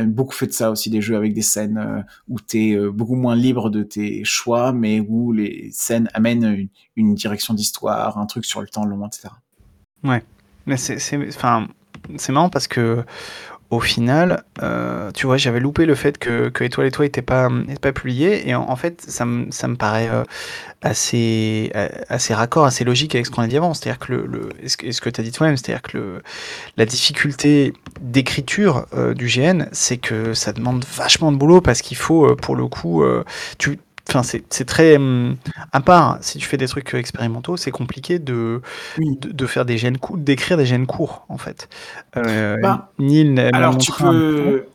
beaucoup 0.08 0.34
fait 0.34 0.48
de 0.48 0.52
ça 0.52 0.72
aussi, 0.72 0.90
des 0.90 1.02
jeux 1.02 1.16
avec 1.16 1.34
des 1.34 1.42
scènes 1.42 1.78
euh, 1.78 2.02
où 2.28 2.40
tu 2.40 2.70
es 2.70 2.76
euh, 2.76 2.92
beaucoup 2.92 3.16
moins 3.16 3.36
libre 3.36 3.70
de 3.70 3.84
tes 3.84 4.24
choix, 4.24 4.72
mais 4.72 5.00
où 5.00 5.32
les 5.32 5.70
scènes 5.72 6.10
amènent 6.14 6.46
une, 6.46 6.70
une 6.96 7.16
direction 7.16 7.54
d'histoire, 7.54 8.18
un 8.18 8.26
truc 8.28 8.46
sur 8.46 8.62
le 8.62 8.68
temps 8.68 8.86
long, 8.86 9.06
etc. 9.08 9.30
Ouais, 10.04 10.24
mais 10.68 10.78
c'est, 10.78 10.98
enfin, 11.28 11.68
c'est 12.18 12.32
marrant 12.32 12.50
parce 12.50 12.68
que 12.68 13.04
au 13.72 13.80
final, 13.80 14.44
euh, 14.62 15.12
tu 15.12 15.26
vois, 15.26 15.38
j'avais 15.38 15.60
loupé 15.60 15.86
le 15.86 15.96
fait 15.96 16.18
que, 16.18 16.50
que 16.50 16.64
Étoile 16.64 16.88
et 16.88 16.92
toi 16.92 17.06
n'était 17.06 17.22
pas, 17.22 17.50
pas 17.82 17.92
publié, 17.92 18.48
et 18.48 18.56
en, 18.56 18.76
fait, 18.76 19.02
ça, 19.02 19.26
me, 19.26 19.52
ça 19.52 19.68
paraît 19.78 20.10
euh, 20.10 20.24
assez, 20.82 21.72
assez 22.10 22.34
raccord, 22.34 22.66
assez 22.66 22.84
logique 22.84 23.16
avec 23.16 23.26
ce 23.26 23.32
qu'on 23.32 23.42
a 23.42 23.48
dit 23.48 23.58
avant. 23.58 23.74
C'est-à-dire 23.74 24.00
que, 24.00 24.14
le, 24.14 24.26
le 24.26 24.50
ce 24.68 24.78
que, 24.78 25.10
dit 25.22 25.32
toi-même, 25.32 25.58
c'est-à-dire 25.58 25.82
que 25.82 25.98
le, 25.98 26.24
la 26.78 26.86
difficulté 26.86 27.74
d'écriture 28.00 28.86
euh, 28.94 29.14
du 29.14 29.28
GN, 29.28 29.66
c'est 29.72 29.98
que 29.98 30.34
ça 30.34 30.54
demande 30.54 30.86
vachement 30.86 31.32
de 31.32 31.38
boulot 31.38 31.62
parce 31.62 31.82
qu'il 31.82 31.98
faut, 31.98 32.26
euh, 32.26 32.36
pour 32.36 32.56
le 32.56 32.68
coup, 32.68 33.04
euh, 33.04 33.24
tu, 33.58 33.80
Enfin, 34.08 34.22
c'est 34.24 34.66
très. 34.66 34.98
Hum, 34.98 35.36
à 35.72 35.82
part, 35.82 36.18
si 36.22 36.38
tu 36.38 36.46
fais 36.46 36.58
des 36.58 36.68
trucs 36.68 36.94
expérimentaux, 36.94 37.58
c'est 37.58 37.72
compliqué 37.72 38.20
de, 38.20 38.62
oui. 38.98 39.18
de, 39.20 39.32
de, 39.32 39.46
faire 39.46 39.66
des 39.66 39.78
gènes 39.78 39.98
courts, 39.98 40.18
d'écrire 40.18 40.58
des 40.58 40.66
gènes 40.66 40.86
courts, 40.86 41.26
en 41.28 41.38
fait. 41.38 41.70
Euh, 42.16 42.58
bah, 42.62 42.92
Neil 43.00 43.40
alors, 43.54 43.78
tu 43.78 43.92
peux. 43.92 44.66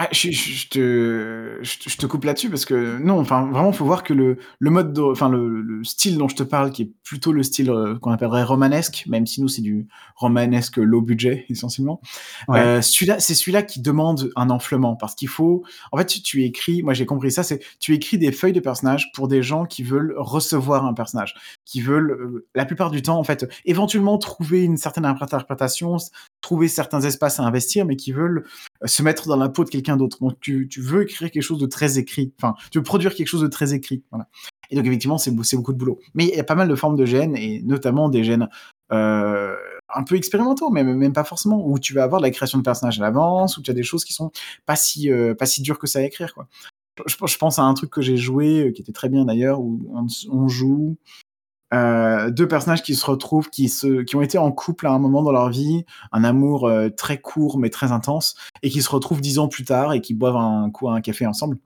Ah, 0.00 0.06
je, 0.12 0.30
je, 0.30 0.68
te, 0.68 1.58
je, 1.60 1.96
te 1.96 2.06
coupe 2.06 2.22
là-dessus 2.22 2.50
parce 2.50 2.64
que 2.64 2.98
non, 3.02 3.18
enfin 3.18 3.50
vraiment, 3.50 3.72
faut 3.72 3.84
voir 3.84 4.04
que 4.04 4.14
le, 4.14 4.38
le 4.60 4.70
mode, 4.70 4.92
de, 4.92 5.02
enfin 5.02 5.28
le, 5.28 5.60
le, 5.60 5.82
style 5.82 6.18
dont 6.18 6.28
je 6.28 6.36
te 6.36 6.44
parle, 6.44 6.70
qui 6.70 6.82
est 6.82 6.92
plutôt 7.02 7.32
le 7.32 7.42
style 7.42 7.68
euh, 7.68 7.98
qu'on 7.98 8.12
appellerait 8.12 8.44
romanesque, 8.44 9.06
même 9.08 9.26
si 9.26 9.40
nous 9.40 9.48
c'est 9.48 9.60
du 9.60 9.88
romanesque 10.14 10.76
low 10.76 11.02
budget 11.02 11.46
essentiellement. 11.50 12.00
Ouais. 12.46 12.60
Euh, 12.60 12.80
celui-là, 12.80 13.18
c'est 13.18 13.34
celui-là 13.34 13.64
qui 13.64 13.80
demande 13.80 14.30
un 14.36 14.50
enflement 14.50 14.94
parce 14.94 15.16
qu'il 15.16 15.26
faut, 15.26 15.64
en 15.90 15.98
fait, 15.98 16.06
tu, 16.06 16.22
tu 16.22 16.44
écris, 16.44 16.84
moi 16.84 16.94
j'ai 16.94 17.04
compris 17.04 17.32
ça, 17.32 17.42
c'est 17.42 17.60
tu 17.80 17.92
écris 17.92 18.18
des 18.18 18.30
feuilles 18.30 18.52
de 18.52 18.60
personnages 18.60 19.10
pour 19.14 19.26
des 19.26 19.42
gens 19.42 19.64
qui 19.64 19.82
veulent 19.82 20.14
recevoir 20.16 20.86
un 20.86 20.94
personnage, 20.94 21.34
qui 21.64 21.80
veulent 21.80 22.12
euh, 22.12 22.46
la 22.54 22.66
plupart 22.66 22.92
du 22.92 23.02
temps 23.02 23.18
en 23.18 23.24
fait, 23.24 23.52
éventuellement 23.64 24.16
trouver 24.18 24.62
une 24.62 24.76
certaine 24.76 25.06
interprétation, 25.06 25.96
trouver 26.40 26.68
certains 26.68 27.00
espaces 27.00 27.40
à 27.40 27.42
investir, 27.42 27.84
mais 27.84 27.96
qui 27.96 28.12
veulent 28.12 28.44
se 28.84 29.02
mettre 29.02 29.26
dans 29.26 29.36
la 29.36 29.48
peau 29.48 29.64
de 29.64 29.70
quelqu'un 29.70 29.87
d'autre. 29.96 30.18
Donc 30.20 30.38
tu, 30.40 30.68
veux 30.78 31.02
écrire 31.02 31.30
quelque 31.30 31.42
chose 31.42 31.58
de 31.58 31.66
très 31.66 31.98
écrit. 31.98 32.32
Enfin, 32.38 32.54
tu 32.70 32.78
veux 32.78 32.84
produire 32.84 33.14
quelque 33.14 33.26
chose 33.26 33.42
de 33.42 33.48
très 33.48 33.74
écrit. 33.74 34.02
Voilà. 34.10 34.28
Et 34.70 34.76
donc 34.76 34.86
effectivement, 34.86 35.18
c'est 35.18 35.30
beaucoup 35.30 35.72
de 35.72 35.78
boulot. 35.78 35.98
Mais 36.14 36.26
il 36.26 36.36
y 36.36 36.40
a 36.40 36.44
pas 36.44 36.54
mal 36.54 36.68
de 36.68 36.74
formes 36.74 36.96
de 36.96 37.04
gènes, 37.04 37.36
et 37.36 37.62
notamment 37.62 38.08
des 38.08 38.24
gènes 38.24 38.48
euh, 38.92 39.56
un 39.94 40.04
peu 40.04 40.16
expérimentaux, 40.16 40.70
même, 40.70 40.94
même 40.94 41.12
pas 41.12 41.24
forcément, 41.24 41.66
où 41.66 41.78
tu 41.78 41.94
vas 41.94 42.02
avoir 42.02 42.20
de 42.20 42.26
la 42.26 42.30
création 42.30 42.58
de 42.58 42.62
personnages 42.62 42.98
à 43.00 43.02
l'avance, 43.02 43.56
où 43.56 43.62
tu 43.62 43.70
as 43.70 43.74
des 43.74 43.82
choses 43.82 44.04
qui 44.04 44.12
sont 44.12 44.30
pas 44.66 44.76
si, 44.76 45.10
euh, 45.10 45.34
pas 45.34 45.46
si 45.46 45.62
dures 45.62 45.78
que 45.78 45.86
ça 45.86 46.00
à 46.00 46.02
écrire. 46.02 46.34
Quoi. 46.34 46.46
Je, 47.06 47.38
pense 47.38 47.58
à 47.58 47.62
un 47.62 47.74
truc 47.74 47.90
que 47.90 48.02
j'ai 48.02 48.16
joué, 48.16 48.68
euh, 48.68 48.72
qui 48.72 48.82
était 48.82 48.92
très 48.92 49.08
bien 49.08 49.24
d'ailleurs, 49.24 49.60
où 49.60 49.80
on 50.30 50.48
joue 50.48 50.96
euh, 51.74 52.30
deux 52.30 52.48
personnages 52.48 52.82
qui 52.82 52.94
se 52.94 53.04
retrouvent, 53.04 53.50
qui, 53.50 53.68
se, 53.68 54.02
qui 54.02 54.16
ont 54.16 54.22
été 54.22 54.38
en 54.38 54.52
couple 54.52 54.86
à 54.86 54.92
un 54.92 54.98
moment 54.98 55.22
dans 55.22 55.32
leur 55.32 55.50
vie, 55.50 55.84
un 56.12 56.24
amour 56.24 56.66
euh, 56.66 56.88
très 56.88 57.20
court 57.20 57.58
mais 57.58 57.70
très 57.70 57.92
intense, 57.92 58.36
et 58.62 58.70
qui 58.70 58.82
se 58.82 58.90
retrouvent 58.90 59.20
dix 59.20 59.38
ans 59.38 59.48
plus 59.48 59.64
tard 59.64 59.92
et 59.92 60.00
qui 60.00 60.14
boivent 60.14 60.36
un 60.36 60.70
coup 60.70 60.88
à 60.88 60.94
un 60.94 61.00
café 61.00 61.26
ensemble. 61.26 61.58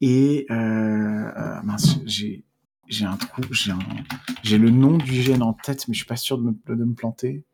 Et 0.00 0.46
euh, 0.50 1.62
mince, 1.64 1.98
j'ai 2.04 2.44
j'ai 2.86 3.04
un 3.04 3.16
trou, 3.16 3.42
j'ai 3.50 3.72
un, 3.72 3.78
j'ai 4.42 4.56
le 4.56 4.70
nom 4.70 4.96
du 4.96 5.20
gène 5.20 5.42
en 5.42 5.52
tête, 5.52 5.86
mais 5.88 5.94
je 5.94 5.98
suis 5.98 6.06
pas 6.06 6.16
sûr 6.16 6.38
de 6.38 6.44
me, 6.44 6.76
de 6.76 6.84
me 6.84 6.94
planter. 6.94 7.44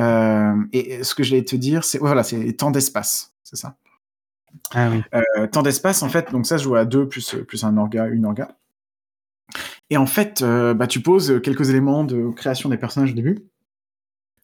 Euh, 0.00 0.56
et 0.72 1.04
ce 1.04 1.14
que 1.14 1.22
j'allais 1.22 1.44
te 1.44 1.56
dire, 1.56 1.84
c'est 1.84 1.98
voilà, 1.98 2.24
c'est 2.24 2.52
temps 2.54 2.70
d'espace, 2.70 3.34
c'est 3.44 3.56
ça. 3.56 3.76
Ah 4.72 4.90
oui. 4.90 5.02
Euh, 5.14 5.46
temps 5.46 5.62
d'espace, 5.62 6.02
en 6.02 6.08
fait, 6.08 6.32
donc 6.32 6.46
ça 6.46 6.58
se 6.58 6.64
joue 6.64 6.74
à 6.74 6.84
deux 6.84 7.08
plus 7.08 7.36
plus 7.46 7.64
un 7.64 7.76
orga, 7.76 8.06
une 8.06 8.24
orga. 8.24 8.56
Et 9.90 9.96
en 9.96 10.06
fait, 10.06 10.42
euh, 10.42 10.74
bah, 10.74 10.86
tu 10.86 11.00
poses 11.00 11.40
quelques 11.42 11.70
éléments 11.70 12.04
de 12.04 12.30
création 12.30 12.68
des 12.68 12.76
personnages 12.76 13.12
au 13.12 13.14
début. 13.14 13.46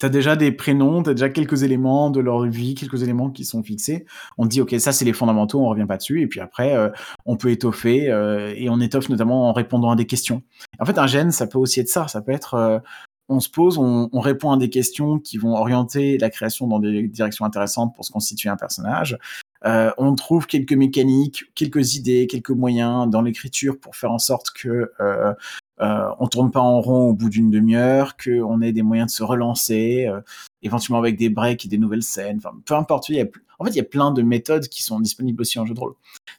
Tu 0.02 0.06
as 0.06 0.08
déjà 0.08 0.34
des 0.34 0.50
prénoms, 0.50 1.04
tu 1.04 1.10
as 1.10 1.14
déjà 1.14 1.28
quelques 1.28 1.62
éléments 1.62 2.10
de 2.10 2.18
leur 2.18 2.44
vie, 2.44 2.74
quelques 2.74 3.04
éléments 3.04 3.30
qui 3.30 3.44
sont 3.44 3.62
fixés. 3.62 4.04
On 4.36 4.44
te 4.44 4.48
dit, 4.48 4.60
OK, 4.60 4.74
ça, 4.80 4.90
c'est 4.90 5.04
les 5.04 5.12
fondamentaux, 5.12 5.60
on 5.60 5.68
revient 5.68 5.86
pas 5.86 5.96
dessus. 5.96 6.22
Et 6.22 6.26
puis 6.26 6.40
après, 6.40 6.74
euh, 6.74 6.90
on 7.24 7.36
peut 7.36 7.50
étoffer, 7.52 8.10
euh, 8.10 8.52
et 8.56 8.68
on 8.68 8.80
étoffe 8.80 9.08
notamment 9.10 9.48
en 9.48 9.52
répondant 9.52 9.92
à 9.92 9.94
des 9.94 10.06
questions. 10.06 10.42
En 10.80 10.86
fait, 10.86 10.98
un 10.98 11.06
gène, 11.06 11.30
ça 11.30 11.46
peut 11.46 11.58
aussi 11.58 11.78
être 11.78 11.88
ça. 11.88 12.08
Ça 12.08 12.20
peut 12.20 12.32
être, 12.32 12.54
euh, 12.54 12.80
on 13.28 13.38
se 13.38 13.48
pose, 13.48 13.78
on, 13.78 14.08
répond 14.18 14.50
à 14.50 14.56
des 14.56 14.70
questions 14.70 15.20
qui 15.20 15.38
vont 15.38 15.54
orienter 15.54 16.18
la 16.18 16.30
création 16.30 16.66
dans 16.66 16.80
des 16.80 17.06
directions 17.06 17.44
intéressantes 17.44 17.94
pour 17.94 18.04
se 18.04 18.10
constituer 18.10 18.48
un 18.48 18.56
personnage. 18.56 19.16
Euh, 19.64 19.92
on 19.96 20.14
trouve 20.14 20.46
quelques 20.46 20.72
mécaniques, 20.72 21.44
quelques 21.54 21.94
idées, 21.94 22.26
quelques 22.26 22.50
moyens 22.50 23.08
dans 23.08 23.22
l'écriture 23.22 23.78
pour 23.78 23.96
faire 23.96 24.10
en 24.12 24.18
sorte 24.18 24.50
que 24.50 24.92
euh, 25.00 25.32
euh, 25.80 26.08
on 26.20 26.28
tourne 26.28 26.50
pas 26.50 26.60
en 26.60 26.80
rond 26.80 27.08
au 27.08 27.14
bout 27.14 27.28
d'une 27.28 27.50
demi-heure, 27.50 28.16
qu'on 28.16 28.60
ait 28.60 28.72
des 28.72 28.82
moyens 28.82 29.10
de 29.10 29.16
se 29.16 29.22
relancer, 29.22 30.06
euh, 30.06 30.20
éventuellement 30.62 30.98
avec 30.98 31.16
des 31.16 31.28
breaks 31.28 31.64
et 31.64 31.68
des 31.68 31.78
nouvelles 31.78 32.02
scènes. 32.04 32.38
Enfin, 32.38 32.56
peu 32.64 32.74
importe. 32.74 33.08
Il 33.08 33.16
y 33.16 33.20
a, 33.20 33.26
en 33.58 33.64
fait, 33.64 33.70
il 33.70 33.76
y 33.76 33.80
a 33.80 33.84
plein 33.84 34.12
de 34.12 34.22
méthodes 34.22 34.68
qui 34.68 34.82
sont 34.82 35.00
disponibles 35.00 35.40
aussi 35.40 35.58
en 35.58 35.66
jeu 35.66 35.74
de 35.74 35.80
rôle. 35.80 35.94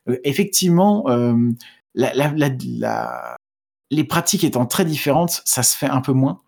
Euh, 0.08 0.18
effectivement, 0.24 1.10
euh, 1.10 1.52
la, 1.94 2.14
la, 2.14 2.32
la, 2.36 3.38
les 3.92 4.04
pratiques 4.04 4.44
étant 4.44 4.66
très 4.66 4.86
différentes, 4.86 5.42
ça 5.46 5.64
se 5.64 5.76
fait 5.76 5.90
un 5.90 6.02
peu 6.02 6.14
moins. 6.14 6.42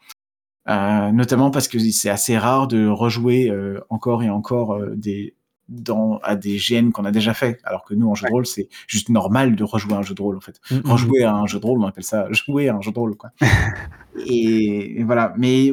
Euh, 0.67 1.11
notamment 1.11 1.51
parce 1.51 1.67
que 1.67 1.77
c'est 1.77 2.09
assez 2.09 2.37
rare 2.37 2.67
de 2.67 2.87
rejouer 2.87 3.51
euh, 3.51 3.79
encore 3.89 4.23
et 4.23 4.31
encore 4.31 4.79
des, 4.95 5.34
dans, 5.67 6.19
à 6.23 6.35
des 6.35 6.57
GN 6.57 6.91
qu'on 6.91 7.05
a 7.05 7.11
déjà 7.11 7.33
fait. 7.33 7.59
Alors 7.63 7.83
que 7.85 7.93
nous, 7.93 8.09
en 8.09 8.15
jeu 8.15 8.27
de 8.27 8.31
rôle, 8.31 8.45
c'est 8.45 8.69
juste 8.87 9.09
normal 9.09 9.55
de 9.55 9.63
rejouer 9.63 9.93
un 9.93 10.01
jeu 10.01 10.13
de 10.13 10.21
rôle, 10.21 10.37
en 10.37 10.41
fait. 10.41 10.59
Mm 10.69 10.75
-hmm. 10.75 10.91
Rejouer 10.91 11.23
à 11.23 11.33
un 11.33 11.47
jeu 11.47 11.59
de 11.59 11.65
rôle, 11.65 11.79
on 11.81 11.87
appelle 11.87 12.03
ça 12.03 12.27
jouer 12.31 12.69
à 12.69 12.75
un 12.75 12.81
jeu 12.81 12.91
de 12.91 12.99
rôle, 12.99 13.15
quoi. 13.15 13.31
et, 14.27 14.99
et, 14.99 15.03
voilà. 15.03 15.33
Mais 15.37 15.71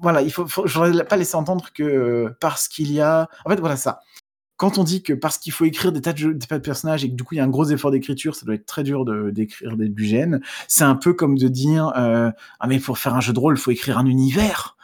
voilà, 0.00 0.22
il 0.22 0.32
faut, 0.32 0.46
faut 0.46 0.66
je 0.66 0.78
voudrais 0.78 1.04
pas 1.04 1.16
laisser 1.16 1.36
entendre 1.36 1.66
que 1.72 1.82
euh, 1.82 2.36
parce 2.40 2.68
qu'il 2.68 2.92
y 2.92 3.00
a, 3.00 3.28
en 3.44 3.50
fait, 3.50 3.60
voilà 3.60 3.76
ça. 3.76 4.00
Quand 4.56 4.76
on 4.76 4.82
dit 4.84 5.02
que 5.04 5.12
parce 5.12 5.38
qu'il 5.38 5.52
faut 5.52 5.64
écrire 5.66 5.92
des 5.92 6.00
tas, 6.00 6.12
de 6.12 6.18
jeux, 6.18 6.34
des 6.34 6.46
tas 6.46 6.58
de 6.58 6.64
personnages 6.64 7.04
et 7.04 7.08
que 7.10 7.14
du 7.14 7.22
coup 7.22 7.34
il 7.34 7.36
y 7.36 7.40
a 7.40 7.44
un 7.44 7.48
gros 7.48 7.66
effort 7.66 7.92
d'écriture, 7.92 8.34
ça 8.34 8.44
doit 8.44 8.56
être 8.56 8.66
très 8.66 8.82
dur 8.82 9.04
d'écrire 9.32 9.76
des 9.76 9.88
du 9.88 10.04
GN, 10.04 10.40
c'est 10.66 10.82
un 10.82 10.96
peu 10.96 11.12
comme 11.14 11.38
de 11.38 11.46
dire 11.46 11.92
euh, 11.96 12.30
ah 12.58 12.66
mais 12.66 12.80
pour 12.80 12.98
faire 12.98 13.14
un 13.14 13.20
jeu 13.20 13.32
de 13.32 13.38
rôle, 13.38 13.54
il 13.56 13.60
faut 13.60 13.70
écrire 13.70 13.98
un 13.98 14.06
univers. 14.06 14.76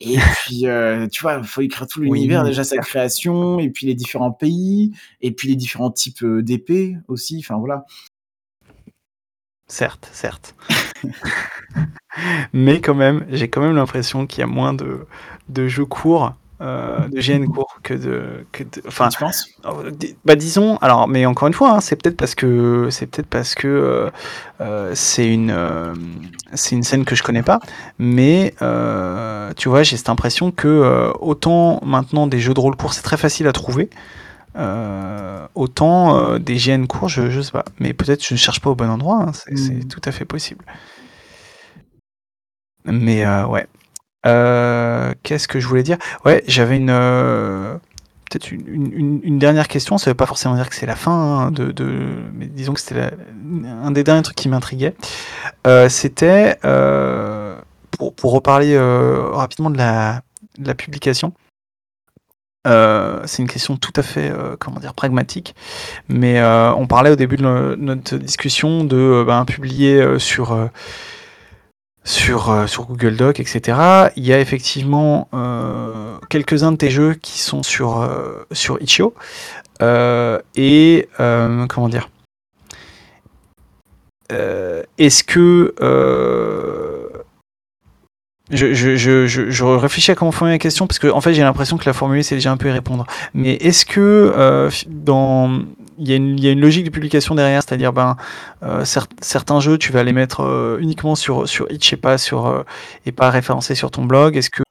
Et 0.00 0.16
puis, 0.16 0.66
euh, 0.66 1.06
tu 1.08 1.22
vois, 1.22 1.38
il 1.38 1.44
faut 1.44 1.60
écrire 1.60 1.86
tout 1.86 2.00
l'univers, 2.00 2.42
oui, 2.42 2.48
déjà 2.48 2.64
sa 2.64 2.78
création, 2.78 3.58
et 3.58 3.68
puis 3.68 3.86
les 3.86 3.94
différents 3.94 4.32
pays, 4.32 4.92
et 5.20 5.30
puis 5.32 5.48
les 5.48 5.56
différents 5.56 5.90
types 5.90 6.22
euh, 6.22 6.42
d'épées 6.42 6.96
aussi. 7.06 7.38
Enfin, 7.44 7.58
voilà. 7.58 7.84
Certes, 9.66 10.08
certes. 10.12 10.54
Mais 12.52 12.80
quand 12.80 12.94
même, 12.94 13.26
j'ai 13.28 13.48
quand 13.48 13.60
même 13.60 13.76
l'impression 13.76 14.26
qu'il 14.26 14.40
y 14.40 14.42
a 14.42 14.46
moins 14.46 14.72
de, 14.72 15.06
de 15.48 15.68
jeux 15.68 15.84
courts 15.84 16.34
euh, 16.60 17.08
de 17.08 17.20
GN 17.20 17.46
court 17.46 17.78
que 17.82 17.94
de 17.94 18.44
que 18.52 18.64
de, 18.64 18.82
enfin 18.86 19.08
tu 19.08 19.18
penses? 19.18 19.48
bah 20.26 20.36
disons 20.36 20.76
alors 20.78 21.08
mais 21.08 21.24
encore 21.24 21.48
une 21.48 21.54
fois 21.54 21.70
hein, 21.72 21.80
c'est 21.80 21.96
peut-être 21.96 22.18
parce 22.18 22.34
que 22.34 22.88
c'est 22.90 23.06
peut-être 23.06 23.28
parce 23.28 23.54
que 23.54 23.66
euh, 23.66 24.10
euh, 24.60 24.92
c'est 24.94 25.26
une 25.26 25.50
euh, 25.50 25.94
c'est 26.52 26.74
une 26.74 26.82
scène 26.82 27.06
que 27.06 27.14
je 27.14 27.22
connais 27.22 27.42
pas 27.42 27.60
mais 27.98 28.54
tu 29.56 29.68
vois 29.70 29.82
j'ai 29.82 29.96
cette 29.96 30.10
impression 30.10 30.50
que 30.50 31.12
autant 31.20 31.80
maintenant 31.84 32.26
des 32.26 32.40
jeux 32.40 32.54
de 32.54 32.60
rôle 32.60 32.76
courts 32.76 32.92
c'est 32.92 33.02
très 33.02 33.16
facile 33.16 33.46
à 33.46 33.52
trouver 33.52 33.88
autant 35.54 36.38
des 36.38 36.56
GN 36.56 36.84
courts 36.86 37.08
je, 37.08 37.30
je 37.30 37.40
sais 37.40 37.52
pas 37.52 37.64
mais 37.78 37.94
peut-être 37.94 38.22
je 38.22 38.34
ne 38.34 38.38
cherche 38.38 38.60
pas 38.60 38.68
au 38.68 38.74
bon 38.74 38.90
endroit 38.90 39.24
hein, 39.28 39.32
c'est 39.32 39.54
mmh. 39.54 39.88
tout 39.88 40.02
à 40.04 40.12
fait 40.12 40.26
possible. 40.26 40.64
Mais 42.84 43.26
ouais 43.44 43.66
euh, 44.26 45.12
Qu'est-ce 45.22 45.48
que 45.48 45.60
je 45.60 45.66
voulais 45.66 45.82
dire? 45.82 45.98
Ouais, 46.24 46.44
j'avais 46.46 46.76
une 46.76 46.90
euh, 46.90 47.74
peut-être 48.30 48.50
une, 48.52 49.38
dernière 49.38 49.68
question. 49.68 49.98
Ça 49.98 50.10
veut 50.10 50.14
pas 50.14 50.26
forcément 50.26 50.54
dire 50.54 50.68
que 50.68 50.74
c'est 50.74 50.86
la 50.86 50.96
fin 50.96 51.12
hein, 51.12 51.50
de, 51.50 51.72
mais 52.34 52.46
disons 52.46 52.74
que 52.74 52.80
c'était 52.80 53.10
un 53.66 53.90
des 53.90 54.04
derniers 54.04 54.22
trucs 54.22 54.36
qui 54.36 54.48
m'intriguait. 54.48 54.94
Euh, 55.66 55.88
c'était 55.88 56.56
pour, 56.62 58.32
reparler 58.32 58.78
rapidement 58.78 59.70
de 59.70 59.78
la, 59.78 60.22
de 60.58 60.66
la 60.66 60.74
publication. 60.74 61.32
c'est 62.66 63.38
une 63.38 63.48
question 63.48 63.76
tout 63.76 63.92
à 63.96 64.02
fait 64.02 64.32
comment 64.58 64.80
dire 64.80 64.94
pragmatique, 64.94 65.54
mais 66.08 66.42
on 66.42 66.86
parlait 66.86 67.10
au 67.10 67.16
début 67.16 67.36
de 67.36 67.76
notre 67.78 68.16
discussion 68.16 68.84
de 68.84 69.24
ben, 69.26 69.44
publier 69.44 70.18
sur 70.18 70.70
sur, 72.04 72.50
euh, 72.50 72.66
sur 72.66 72.86
Google 72.86 73.16
Doc, 73.16 73.40
etc. 73.40 74.10
Il 74.16 74.24
y 74.24 74.32
a 74.32 74.40
effectivement 74.40 75.28
euh, 75.34 76.16
quelques-uns 76.28 76.72
de 76.72 76.76
tes 76.76 76.90
jeux 76.90 77.14
qui 77.14 77.38
sont 77.38 77.62
sur, 77.62 78.00
euh, 78.00 78.46
sur 78.52 78.80
Itch.io. 78.80 79.14
Euh, 79.82 80.38
et 80.56 81.08
comment 81.18 81.88
dire 81.88 82.08
Est-ce 84.98 85.24
que 85.24 85.74
je, 88.50 89.64
réfléchis 89.64 90.10
à 90.10 90.14
comment 90.14 90.32
formuler 90.32 90.56
la 90.56 90.58
question 90.58 90.86
parce 90.86 90.98
que 90.98 91.08
en 91.08 91.20
fait 91.20 91.32
j'ai 91.34 91.42
l'impression 91.42 91.78
que 91.78 91.86
la 91.86 91.92
formuler 91.94 92.22
c'est 92.22 92.34
déjà 92.34 92.50
un 92.52 92.56
peu 92.56 92.68
y 92.68 92.72
répondre. 92.72 93.06
Mais 93.32 93.54
est-ce 93.54 93.86
que 93.86 94.68
dans 94.86 95.62
il 96.00 96.08
y, 96.08 96.12
a 96.12 96.16
une, 96.16 96.38
il 96.38 96.44
y 96.44 96.48
a 96.48 96.50
une 96.50 96.60
logique 96.60 96.84
de 96.84 96.90
publication 96.90 97.34
derrière, 97.34 97.62
c'est-à-dire 97.62 97.92
ben 97.92 98.16
euh, 98.62 98.84
cer 98.84 99.06
certains 99.20 99.60
jeux 99.60 99.78
tu 99.78 99.92
vas 99.92 100.02
les 100.02 100.12
mettre 100.12 100.40
euh, 100.40 100.78
uniquement 100.80 101.14
sur 101.14 101.48
sur 101.48 101.70
Itch 101.70 101.92
et 101.92 101.96
pas 101.96 102.18
sur 102.18 102.46
euh, 102.46 102.62
et 103.06 103.12
pas 103.12 103.30
référencés 103.30 103.74
sur 103.74 103.90
ton 103.90 104.04
blog. 104.04 104.36
Est-ce 104.36 104.50
que 104.50 104.62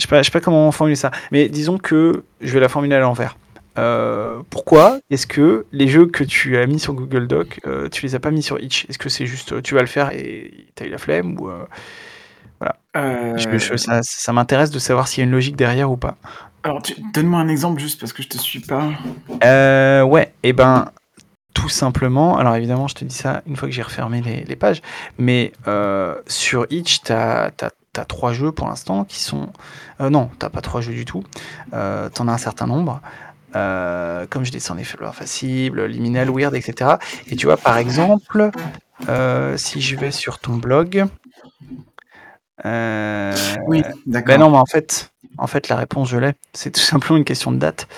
je 0.00 0.02
sais 0.02 0.08
pas, 0.08 0.22
je 0.22 0.26
sais 0.26 0.30
pas 0.30 0.40
comment 0.40 0.70
formuler 0.72 0.96
ça, 0.96 1.10
mais 1.30 1.48
disons 1.48 1.78
que 1.78 2.24
je 2.40 2.52
vais 2.52 2.60
la 2.60 2.68
formuler 2.68 2.94
à 2.94 3.00
l'envers. 3.00 3.36
Euh, 3.78 4.42
pourquoi 4.50 4.98
est-ce 5.10 5.26
que 5.26 5.66
les 5.72 5.88
jeux 5.88 6.06
que 6.06 6.24
tu 6.24 6.56
as 6.56 6.66
mis 6.66 6.80
sur 6.80 6.92
Google 6.94 7.26
Doc, 7.26 7.60
euh, 7.66 7.88
tu 7.88 8.04
les 8.04 8.14
as 8.14 8.20
pas 8.20 8.30
mis 8.30 8.42
sur 8.42 8.58
Itch? 8.60 8.86
Est-ce 8.88 8.98
que 8.98 9.08
c'est 9.08 9.26
juste 9.26 9.62
tu 9.62 9.74
vas 9.74 9.80
le 9.80 9.86
faire 9.86 10.10
et 10.12 10.66
tu 10.74 10.82
as 10.82 10.86
eu 10.86 10.90
la 10.90 10.98
flemme 10.98 11.38
ou 11.38 11.48
euh, 11.48 11.64
voilà. 12.58 13.36
Je, 13.36 13.58
je, 13.58 13.76
ça, 13.76 14.00
ça 14.02 14.32
m'intéresse 14.32 14.70
de 14.70 14.78
savoir 14.78 15.08
s'il 15.08 15.22
y 15.22 15.22
a 15.22 15.24
une 15.24 15.32
logique 15.32 15.56
derrière 15.56 15.90
ou 15.90 15.96
pas. 15.96 16.16
Alors, 16.62 16.82
donne-moi 17.14 17.40
un 17.40 17.48
exemple 17.48 17.80
juste 17.80 17.98
parce 18.00 18.12
que 18.12 18.22
je 18.22 18.28
te 18.28 18.36
suis 18.36 18.60
pas. 18.60 18.90
Euh, 19.44 20.02
ouais, 20.02 20.32
et 20.42 20.50
eh 20.50 20.52
ben, 20.52 20.90
tout 21.54 21.70
simplement. 21.70 22.36
Alors, 22.36 22.54
évidemment, 22.54 22.86
je 22.86 22.94
te 22.94 23.04
dis 23.04 23.14
ça 23.14 23.42
une 23.46 23.56
fois 23.56 23.68
que 23.68 23.74
j'ai 23.74 23.82
refermé 23.82 24.20
les, 24.20 24.44
les, 24.44 24.56
pages. 24.56 24.82
Mais 25.18 25.52
euh, 25.68 26.14
sur 26.26 26.66
Itch, 26.70 27.02
tu 27.02 27.12
as, 27.12 27.50
as, 27.62 28.04
trois 28.04 28.32
jeux 28.32 28.52
pour 28.52 28.68
l'instant 28.68 29.04
qui 29.04 29.20
sont. 29.20 29.48
Euh, 30.00 30.10
non, 30.10 30.30
t'as 30.38 30.50
pas 30.50 30.60
trois 30.60 30.82
jeux 30.82 30.92
du 30.92 31.04
tout. 31.04 31.24
Euh, 31.72 32.10
tu 32.14 32.20
en 32.20 32.28
as 32.28 32.32
un 32.32 32.38
certain 32.38 32.66
nombre. 32.66 33.00
Euh, 33.56 34.26
comme 34.28 34.44
je 34.44 34.52
descends 34.52 34.74
les 34.74 34.84
faibleurs 34.84 35.14
faciles, 35.14 35.74
liminal, 35.74 36.30
weird, 36.30 36.54
etc. 36.54 36.92
Et 37.26 37.36
tu 37.36 37.46
vois, 37.46 37.56
par 37.56 37.78
exemple, 37.78 38.50
si 39.56 39.80
je 39.80 39.96
vais 39.96 40.10
sur 40.10 40.38
ton 40.38 40.56
blog. 40.56 41.06
Oui, 42.64 43.82
d'accord. 44.06 44.26
Ben 44.26 44.38
non, 44.38 44.50
mais 44.50 44.58
en 44.58 44.66
fait, 44.66 45.10
en 45.40 45.46
fait, 45.46 45.68
la 45.68 45.76
réponse, 45.76 46.08
je 46.08 46.18
l'ai. 46.18 46.32
C'est 46.52 46.70
tout 46.70 46.80
simplement 46.80 47.16
une 47.16 47.24
question 47.24 47.52
de 47.52 47.58
date. 47.58 47.88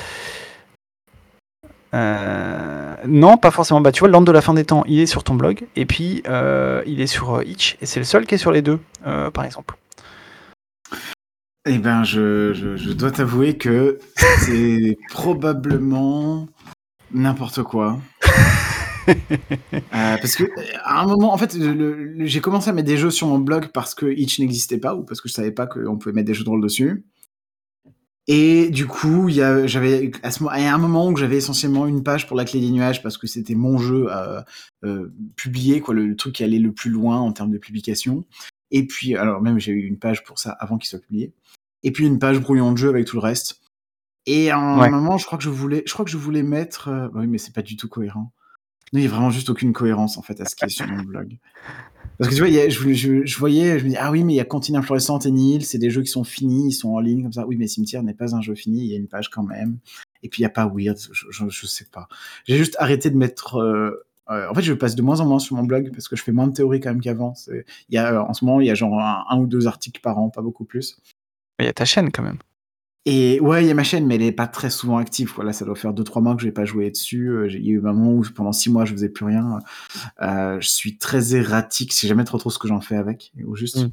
Euh, 1.95 2.95
non, 3.07 3.37
pas 3.37 3.51
forcément. 3.51 3.81
Bah, 3.81 3.93
tu 3.93 4.01
vois, 4.01 4.09
l'ordre 4.09 4.27
de 4.27 4.33
la 4.33 4.41
fin 4.41 4.55
des 4.55 4.65
temps, 4.65 4.85
il 4.87 5.01
est 5.01 5.07
sur 5.07 5.25
ton 5.25 5.35
blog, 5.35 5.67
et 5.77 5.85
puis 5.85 6.23
euh, 6.27 6.83
il 6.87 7.01
est 7.01 7.07
sur 7.07 7.37
euh, 7.37 7.45
Itch, 7.45 7.77
et 7.83 7.87
c'est 7.87 8.01
le 8.01 8.05
seul 8.05 8.27
qui 8.27 8.37
est 8.37 8.39
sur 8.39 8.53
les 8.53 8.63
deux, 8.63 8.81
euh, 9.07 9.31
par 9.31 9.45
exemple. 9.45 9.77
Eh 11.67 11.79
ben, 11.79 12.03
je, 12.03 12.55
je, 12.55 12.77
je 12.77 12.93
dois 12.93 13.11
t'avouer 13.11 13.57
que 13.57 13.99
c'est 14.41 14.97
probablement 15.11 16.49
N'importe 17.15 17.63
quoi. 17.63 17.99
Parce 19.91 20.37
que 20.37 20.45
à 20.85 21.03
un 21.03 21.07
moment, 21.07 21.33
en 21.33 21.37
fait, 21.37 21.57
j'ai 22.21 22.41
commencé 22.41 22.71
à 22.71 22.73
mettre 22.73 22.87
des 22.87 22.97
jeux 22.97 23.11
sur 23.11 23.27
mon 23.27 23.39
blog 23.39 23.69
parce 23.75 23.95
que 23.95 24.07
Itch 24.07 24.39
n'existait 24.39 24.79
pas 24.79 24.95
ou 24.95 25.03
parce 25.03 25.21
que 25.21 25.29
je 25.29 25.35
savais 25.35 25.51
pas 25.51 25.67
qu'on 25.67 25.99
pouvait 25.99 26.15
mettre 26.15 26.29
des 26.29 26.35
jeux 26.35 26.45
de 26.45 26.49
rôle 26.49 26.63
dessus. 26.63 27.05
Et 28.29 28.71
du 28.71 28.87
coup, 28.87 29.29
il 29.29 29.37
y 29.37 29.43
a, 29.43 29.67
j'avais 29.67 30.13
à 30.23 30.31
ce 30.31 30.45
un 30.45 30.79
moment 30.79 31.09
où 31.09 31.17
j'avais 31.17 31.37
essentiellement 31.37 31.87
une 31.87 32.05
page 32.05 32.29
pour 32.29 32.37
la 32.37 32.45
clé 32.45 32.61
des 32.61 32.71
nuages 32.71 33.03
parce 33.03 33.19
que 33.19 33.27
c'était 33.27 33.57
mon 33.57 33.79
jeu 33.79 34.13
à 34.13 34.45
euh, 34.85 35.13
publier, 35.35 35.81
quoi, 35.81 35.95
le, 35.95 36.15
truc 36.15 36.37
qui 36.37 36.45
allait 36.45 36.61
le 36.61 36.73
plus 36.73 36.91
loin 36.91 37.19
en 37.19 37.33
termes 37.33 37.51
de 37.51 37.59
publication. 37.59 38.25
Et 38.71 38.87
puis, 38.87 39.17
alors 39.17 39.43
même 39.43 39.59
j'ai 39.59 39.73
eu 39.73 39.87
une 39.87 39.99
page 39.99 40.23
pour 40.23 40.39
ça 40.39 40.53
avant 40.53 40.79
qu'il 40.79 40.89
soit 40.89 41.01
publié. 41.01 41.33
Et 41.83 41.91
puis 41.91 42.07
une 42.07 42.21
page 42.21 42.39
brouillon 42.39 42.71
de 42.71 42.79
jeu 42.79 42.89
avec 42.89 43.07
tout 43.07 43.17
le 43.17 43.23
reste. 43.23 43.61
Et 44.27 44.51
à 44.51 44.59
un 44.59 44.89
moment, 44.89 45.19
je 45.19 45.27
crois 45.27 45.37
que 45.37 45.43
je 45.43 45.51
voulais, 45.51 45.83
je 45.85 45.93
crois 45.93 46.05
que 46.05 46.11
je 46.11 46.17
voulais 46.17 46.45
mettre, 46.45 46.89
euh, 46.89 47.09
oui, 47.15 47.27
mais 47.27 47.39
c'est 47.39 47.53
pas 47.53 47.63
du 47.63 47.77
tout 47.77 47.89
cohérent. 47.89 48.33
Non, 48.93 49.01
il 49.01 49.03
y 49.03 49.07
a 49.07 49.11
vraiment 49.11 49.31
juste 49.31 49.51
aucune 49.51 49.73
cohérence 49.73 50.17
en 50.17 50.23
fait 50.23 50.41
à 50.41 50.45
ce 50.45 50.55
qui 50.55 50.65
est 50.65 50.69
sur 50.69 50.87
mon 50.87 51.03
blog. 51.03 51.39
Parce 52.19 52.31
que 52.31 52.35
tu 52.35 52.41
vois, 52.41 52.69
je, 52.69 53.39
voyais, 53.39 53.79
je 53.79 53.85
me 53.85 53.91
dis, 53.91 53.97
ah 53.97 54.11
oui, 54.11 54.23
mais 54.23 54.35
il 54.35 54.37
y 54.37 54.41
a 54.41 54.45
Continent 54.45 54.83
Fluorescente 54.83 55.27
et 55.27 55.31
Nihil, 55.31 55.65
c'est 55.65 55.79
des 55.79 55.91
jeux 55.91 56.03
qui 56.03 56.11
sont 56.11 56.25
finis, 56.25 56.69
ils 56.69 56.73
sont 56.73 56.91
en 56.91 57.01
ligne 57.01 57.23
comme 57.23 57.33
ça. 57.33 57.47
Oui, 57.47 57.57
mais 57.57 57.67
Cimetière 57.67 58.03
n'est 58.03 58.15
pas 58.15 58.35
un 58.35 58.41
jeu 58.41 58.55
fini, 58.55 58.81
il 58.81 58.87
y 58.87 58.95
a 58.95 58.99
une 58.99 59.09
page 59.09 59.29
quand 59.31 59.43
même. 59.43 59.79
Et 60.23 60.29
puis 60.29 60.41
il 60.41 60.43
n'y 60.43 60.47
a 60.47 60.51
pas 60.51 60.71
Weird, 60.73 60.99
je, 60.99 61.27
je, 61.49 61.67
sais 61.67 61.87
pas. 61.91 62.09
J'ai 62.45 62.57
juste 62.57 62.77
arrêté 62.79 63.11
de 63.11 63.17
mettre. 63.17 63.57
Euh, 63.57 64.07
euh, 64.31 64.49
en 64.49 64.55
fait, 64.55 64.63
je 64.63 64.73
passe 64.73 64.95
de 64.95 65.03
moins 65.03 65.21
en 65.21 65.27
moins 65.27 65.41
sur 65.41 65.57
mon 65.57 65.65
blog 65.65 65.91
parce 65.93 66.09
que 66.09 66.15
je 66.15 66.23
fais 66.23 66.33
moins 66.33 66.47
de 66.47 66.53
théorie 66.53 66.81
quand 66.81 66.91
même 66.91 67.01
qu'avant. 67.01 67.35
En 67.35 68.35
ce 68.35 68.45
moment, 68.45 68.61
il 68.61 68.67
y 68.67 68.71
a 68.71 68.75
genre 68.75 69.01
un, 69.01 69.39
ou 69.39 69.47
deux 69.47 69.67
articles 69.67 70.01
par 70.01 70.19
an, 70.19 70.31
pas 70.31 70.43
beaucoup 70.43 70.65
plus. 70.65 70.97
Il 71.59 71.67
y 71.67 71.69
a 71.69 71.73
ta 71.73 71.85
chaîne 71.85 72.11
quand 72.13 72.23
même. 72.23 72.39
Et 73.05 73.41
ouais, 73.41 73.65
il 73.65 73.67
y 73.67 73.71
a 73.71 73.75
ma 73.75 73.83
chaîne, 73.83 74.07
mais 74.07 74.15
elle 74.15 74.23
est 74.23 74.33
pas 74.33 74.47
très 74.47 74.71
souvent 74.71 74.99
active. 74.99 75.33
Voilà, 75.35 75.53
ça 75.53 75.65
doit 75.65 75.75
faire 75.75 75.93
2-3 75.93 76.23
mois 76.23 76.37
que 76.37 76.43
je 76.43 76.47
n'ai 76.47 76.53
pas 76.53 76.65
joué 76.65 76.91
dessus. 76.91 77.29
Euh, 77.29 77.49
il 77.51 77.67
y 77.67 77.71
a 77.71 77.73
eu 77.73 77.79
un 77.81 77.93
moment 77.93 78.13
où 78.13 78.25
pendant 78.35 78.53
6 78.53 78.71
mois 78.71 78.85
je 78.85 78.93
faisais 78.93 79.09
plus 79.09 79.25
rien. 79.25 79.59
Euh, 80.21 80.61
je 80.61 80.69
suis 80.69 80.99
très 80.99 81.35
erratique, 81.35 81.93
c'est 81.93 82.07
jamais 82.07 82.25
trop 82.25 82.39
trop 82.39 82.51
ce 82.51 82.61
que 82.61 82.69
j'en 82.69 82.81
fais 82.81 82.97
avec. 82.97 83.33
Ou 83.45 83.57
juste. 83.57 83.85
Mm. 83.85 83.91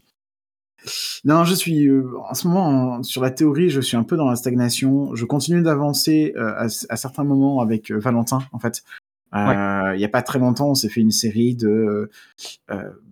Non, 1.25 1.43
je 1.43 1.55
suis 1.55 1.87
euh, 1.87 2.17
en 2.29 2.33
ce 2.35 2.47
moment 2.47 3.01
sur 3.03 3.23
la 3.23 3.31
théorie, 3.31 3.69
je 3.69 3.81
suis 3.81 3.97
un 3.97 4.03
peu 4.03 4.15
dans 4.15 4.29
la 4.29 4.35
stagnation. 4.35 5.15
Je 5.15 5.25
continue 5.25 5.63
d'avancer 5.63 6.33
à, 6.37 6.67
à, 6.89 6.95
certains 6.95 7.23
moments 7.23 7.61
avec 7.61 7.91
Valentin, 7.91 8.39
en 8.51 8.59
fait. 8.59 8.83
Il 9.33 9.97
n'y 9.97 10.05
a 10.05 10.09
pas 10.09 10.21
très 10.21 10.39
longtemps, 10.39 10.69
on 10.69 10.75
s'est 10.75 10.89
fait 10.89 11.01
une 11.01 11.11
série 11.11 11.55
de 11.55 12.09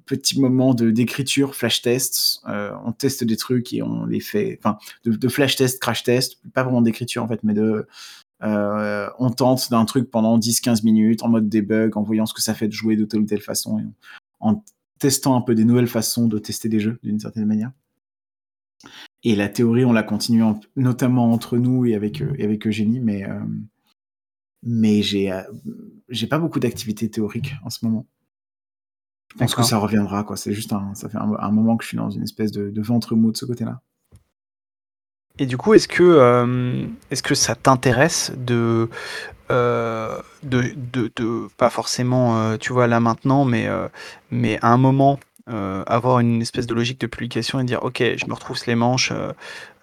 petits 0.08 0.40
moments 0.40 0.74
de 0.74 0.90
d'écriture, 0.90 1.54
flash 1.54 1.84
test. 1.84 2.42
Euh, 2.48 2.72
on 2.86 2.92
teste 2.92 3.24
des 3.24 3.38
trucs 3.38 3.72
et 3.74 3.84
on 3.84 4.06
les 4.06 4.20
fait, 4.20 4.60
enfin, 4.60 4.80
de, 5.04 5.28
flash 5.28 5.56
test, 5.56 5.80
crash 5.80 6.04
test, 6.04 6.40
pas 6.54 6.64
vraiment 6.64 6.82
d'écriture 6.82 7.24
en 7.24 7.28
fait, 7.28 7.44
mais 7.44 7.54
de 7.54 7.86
euh, 8.44 9.10
on 9.20 9.30
tente 9.30 9.70
d'un 9.70 9.86
truc 9.86 10.10
pendant 10.10 10.40
10-15 10.40 10.84
minutes 10.84 11.24
en 11.24 11.30
mode 11.30 11.50
debug, 11.50 11.98
en 11.98 12.04
voyant 12.04 12.26
ce 12.26 12.34
que 12.34 12.42
ça 12.42 12.56
fait 12.56 12.68
de 12.68 12.74
jouer 12.74 12.96
de 12.96 13.06
telle 13.06 13.22
ou 13.22 13.26
telle 13.26 13.42
façon, 13.42 13.80
et 13.80 13.84
en 14.40 14.64
testant 15.00 15.36
un 15.36 15.42
peu 15.42 15.54
des 15.54 15.66
nouvelles 15.66 15.88
façons 15.88 16.28
de 16.28 16.40
tester 16.40 16.70
des 16.70 16.80
jeux 16.80 17.00
d'une 17.04 17.20
certaine 17.20 17.46
manière. 17.46 17.72
Et 19.24 19.36
la 19.36 19.50
théorie, 19.50 19.86
on 19.86 19.94
la 19.94 20.04
continue 20.04 20.44
notamment 20.76 21.32
entre 21.32 21.58
nous 21.58 21.86
et 21.86 21.96
avec, 21.96 22.22
et 22.22 22.44
avec 22.44 22.66
Eugénie, 22.66 23.00
mais, 23.00 23.28
euh, 23.28 23.40
mais 24.64 25.02
j'ai, 25.02 25.32
j'ai 26.10 26.28
pas 26.28 26.40
beaucoup 26.40 26.60
d'activités 26.60 27.10
théoriques 27.10 27.56
en 27.64 27.70
ce 27.70 27.86
moment. 27.86 28.06
Je 29.34 29.40
pense 29.40 29.56
que 29.56 29.64
ça 29.64 29.78
reviendra, 29.78 30.24
quoi. 30.24 30.38
C'est 30.38 30.54
juste 30.54 30.74
un, 30.74 30.94
ça 30.96 31.10
fait 31.10 31.18
un, 31.18 31.52
moment 31.52 31.78
que 31.78 31.84
je 31.84 31.90
suis 31.90 31.98
dans 31.98 32.10
une 32.10 32.24
espèce 32.24 32.52
de, 32.52 32.82
ventre 32.82 33.16
mou 33.16 33.32
de 33.32 33.38
ce 33.38 33.46
côté-là. 33.46 33.82
Et 35.40 35.46
du 35.46 35.58
coup, 35.58 35.74
est-ce 35.74 35.88
que, 35.88 36.04
euh, 36.04 36.88
est-ce 37.12 37.22
que 37.22 37.36
ça 37.36 37.54
t'intéresse 37.54 38.32
de, 38.36 38.90
euh, 39.52 40.20
de, 40.42 40.74
de, 41.16 41.48
pas 41.58 41.70
forcément, 41.70 42.40
euh, 42.40 42.58
tu 42.58 42.74
vois, 42.74 42.88
là 42.88 43.00
maintenant, 43.00 43.46
mais, 43.46 43.68
mais 44.32 44.58
à 44.62 44.70
un 44.70 44.78
moment, 44.78 45.20
avoir 45.46 46.20
une 46.20 46.42
espèce 46.42 46.66
de 46.66 46.74
logique 46.74 47.00
de 47.00 47.08
publication 47.08 47.60
et 47.60 47.64
dire, 47.64 47.84
ok, 47.84 48.00
je 48.00 48.26
me 48.26 48.34
retrouve 48.34 48.60
les 48.66 48.76
manches, 48.76 49.14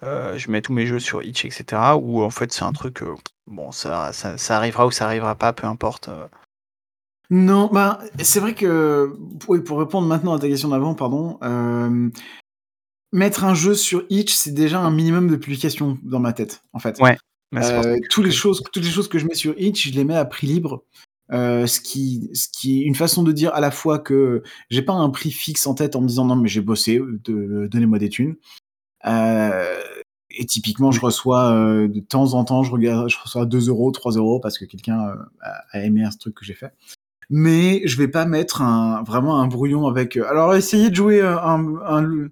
je 0.01 0.51
mets 0.51 0.61
tous 0.61 0.73
mes 0.73 0.85
jeux 0.85 0.99
sur 0.99 1.23
Itch, 1.23 1.45
etc. 1.45 1.81
Ou 2.01 2.23
en 2.23 2.29
fait, 2.29 2.51
c'est 2.51 2.65
un 2.65 2.73
truc, 2.73 3.01
bon, 3.47 3.71
ça, 3.71 4.11
ça, 4.11 4.37
ça, 4.37 4.57
arrivera 4.57 4.85
ou 4.85 4.91
ça 4.91 5.05
arrivera 5.05 5.35
pas, 5.35 5.53
peu 5.53 5.67
importe. 5.67 6.09
Non, 7.29 7.69
bah, 7.71 7.99
c'est 8.21 8.39
vrai 8.39 8.53
que 8.53 9.15
oui, 9.47 9.61
pour 9.61 9.79
répondre 9.79 10.07
maintenant 10.07 10.33
à 10.33 10.39
ta 10.39 10.47
question 10.47 10.69
d'avant, 10.69 10.93
pardon, 10.93 11.37
euh, 11.43 12.09
mettre 13.11 13.43
un 13.43 13.53
jeu 13.53 13.73
sur 13.73 14.03
Itch, 14.09 14.33
c'est 14.33 14.53
déjà 14.53 14.79
un 14.79 14.91
minimum 14.91 15.29
de 15.29 15.35
publication 15.35 15.97
dans 16.03 16.19
ma 16.19 16.33
tête, 16.33 16.61
en 16.73 16.79
fait. 16.79 16.99
Ouais. 16.99 17.17
Euh, 17.55 17.97
toutes 18.09 18.25
les 18.25 18.31
choses, 18.31 18.61
toutes 18.71 18.83
les 18.83 18.91
choses 18.91 19.07
que 19.07 19.17
je 19.17 19.25
mets 19.25 19.35
sur 19.35 19.57
Itch, 19.57 19.89
je 19.89 19.93
les 19.93 20.03
mets 20.03 20.15
à 20.15 20.25
prix 20.25 20.47
libre. 20.47 20.83
Euh, 21.31 21.65
ce 21.65 21.79
qui, 21.79 22.29
ce 22.33 22.47
qui 22.49 22.81
est 22.81 22.85
une 22.85 22.93
façon 22.93 23.23
de 23.23 23.31
dire 23.31 23.51
à 23.55 23.59
la 23.59 23.71
fois 23.71 23.97
que 23.97 24.43
j'ai 24.69 24.83
pas 24.83 24.93
un 24.93 25.09
prix 25.09 25.31
fixe 25.31 25.65
en 25.65 25.73
tête 25.73 25.95
en 25.95 26.01
me 26.01 26.07
disant 26.07 26.25
non 26.25 26.35
mais 26.35 26.47
j'ai 26.47 26.61
bossé, 26.61 26.99
de, 26.99 27.67
donnez-moi 27.71 27.97
des 27.97 28.09
thunes. 28.09 28.35
et 29.03 30.45
typiquement, 30.45 30.91
je 30.91 31.01
reçois 31.01 31.51
de 31.87 31.99
temps 31.99 32.33
en 32.33 32.43
temps, 32.43 32.61
je 32.61 32.71
regarde, 32.71 33.09
je 33.09 33.17
reçois 33.17 33.47
2 33.47 33.69
euros, 33.69 33.89
3 33.91 34.11
euros 34.13 34.39
parce 34.39 34.59
que 34.59 34.65
quelqu'un 34.65 35.15
a 35.41 35.79
aimé 35.79 36.03
un 36.03 36.09
truc 36.09 36.35
que 36.35 36.45
j'ai 36.45 36.53
fait 36.53 36.73
mais 37.29 37.81
je 37.85 37.97
vais 37.97 38.07
pas 38.07 38.25
mettre 38.25 38.61
un, 38.61 39.03
vraiment 39.03 39.39
un 39.39 39.47
brouillon 39.47 39.87
avec. 39.87 40.17
Euh, 40.17 40.29
alors, 40.29 40.55
essayez 40.55 40.89
de 40.89 40.95
jouer 40.95 41.21
un, 41.21 41.75
un, 41.85 42.29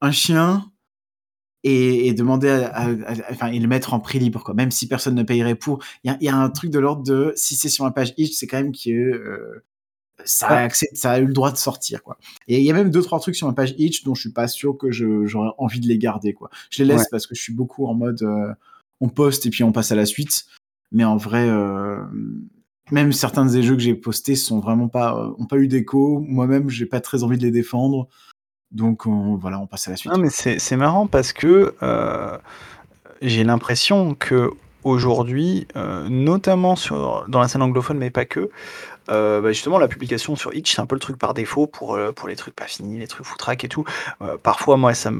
un 0.00 0.10
chien 0.10 0.70
et, 1.62 2.08
et 2.08 2.14
demander 2.14 2.48
à, 2.48 2.88
enfin, 3.30 3.48
et 3.48 3.58
le 3.58 3.68
mettre 3.68 3.94
en 3.94 4.00
prix 4.00 4.18
libre, 4.18 4.42
quoi. 4.42 4.54
Même 4.54 4.70
si 4.70 4.88
personne 4.88 5.14
ne 5.14 5.22
payerait 5.22 5.54
pour. 5.54 5.82
Il 6.04 6.10
y 6.10 6.14
a, 6.14 6.18
y 6.20 6.28
a, 6.28 6.36
un 6.36 6.50
truc 6.50 6.70
de 6.70 6.78
l'ordre 6.78 7.02
de, 7.02 7.32
si 7.36 7.56
c'est 7.56 7.68
sur 7.68 7.84
ma 7.84 7.90
page 7.90 8.14
itch, 8.16 8.34
c'est 8.34 8.46
quand 8.46 8.58
même 8.58 8.72
que 8.72 8.90
euh, 8.90 9.64
ça, 10.24 10.48
a 10.48 10.62
accès, 10.62 10.88
ça 10.94 11.12
a 11.12 11.18
eu 11.18 11.26
le 11.26 11.32
droit 11.32 11.52
de 11.52 11.56
sortir, 11.56 12.02
quoi. 12.02 12.18
Et 12.48 12.58
il 12.58 12.64
y 12.64 12.70
a 12.70 12.74
même 12.74 12.90
deux, 12.90 13.02
trois 13.02 13.20
trucs 13.20 13.36
sur 13.36 13.46
ma 13.46 13.52
page 13.52 13.74
itch 13.78 14.04
dont 14.04 14.14
je 14.14 14.22
suis 14.22 14.32
pas 14.32 14.48
sûr 14.48 14.76
que 14.78 14.90
j'aurais 14.90 15.50
envie 15.58 15.80
de 15.80 15.86
les 15.86 15.98
garder, 15.98 16.32
quoi. 16.32 16.50
Je 16.70 16.82
les 16.82 16.94
laisse 16.94 17.08
parce 17.10 17.26
que 17.26 17.34
je 17.34 17.42
suis 17.42 17.54
beaucoup 17.54 17.86
en 17.86 17.94
mode, 17.94 18.22
euh, 18.22 18.52
on 19.00 19.08
poste 19.08 19.46
et 19.46 19.50
puis 19.50 19.64
on 19.64 19.72
passe 19.72 19.92
à 19.92 19.96
la 19.96 20.06
suite. 20.06 20.46
Mais 20.92 21.04
en 21.04 21.16
vrai, 21.16 21.48
euh, 21.48 22.02
même 22.90 23.12
certains 23.12 23.46
des 23.46 23.62
jeux 23.62 23.74
que 23.74 23.82
j'ai 23.82 23.94
postés 23.94 24.36
sont 24.36 24.60
vraiment 24.60 24.88
pas, 24.88 25.14
euh, 25.14 25.30
ont 25.38 25.46
pas 25.46 25.56
eu 25.56 25.68
d'écho. 25.68 26.24
Moi-même, 26.26 26.68
j'ai 26.70 26.86
pas 26.86 27.00
très 27.00 27.22
envie 27.22 27.38
de 27.38 27.42
les 27.42 27.50
défendre. 27.50 28.08
Donc 28.70 29.06
voilà, 29.06 29.58
on 29.58 29.66
passe 29.66 29.88
à 29.88 29.90
la 29.90 29.96
suite. 29.96 30.12
Non, 30.12 30.18
mais 30.18 30.28
c'est 30.30 30.76
marrant 30.76 31.08
parce 31.08 31.32
que 31.32 31.74
euh, 31.82 32.38
j'ai 33.20 33.42
l'impression 33.42 34.14
que 34.14 34.52
aujourd'hui, 34.84 35.66
euh, 35.74 36.08
notamment 36.08 36.76
sur, 36.76 37.24
dans 37.26 37.40
la 37.40 37.48
scène 37.48 37.62
anglophone, 37.62 37.98
mais 37.98 38.10
pas 38.10 38.26
que, 38.26 38.48
bah, 39.08 39.50
justement, 39.50 39.80
la 39.80 39.88
publication 39.88 40.36
sur 40.36 40.54
Itch, 40.54 40.76
c'est 40.76 40.80
un 40.80 40.86
peu 40.86 40.94
le 40.94 41.00
truc 41.00 41.18
par 41.18 41.34
défaut 41.34 41.66
pour, 41.66 41.98
pour 42.14 42.28
les 42.28 42.36
trucs 42.36 42.54
pas 42.54 42.66
finis, 42.66 43.00
les 43.00 43.08
trucs 43.08 43.26
foutraques 43.26 43.64
et 43.64 43.68
tout. 43.68 43.84
parfois, 44.44 44.76
moi, 44.76 44.94
ça 44.94 45.10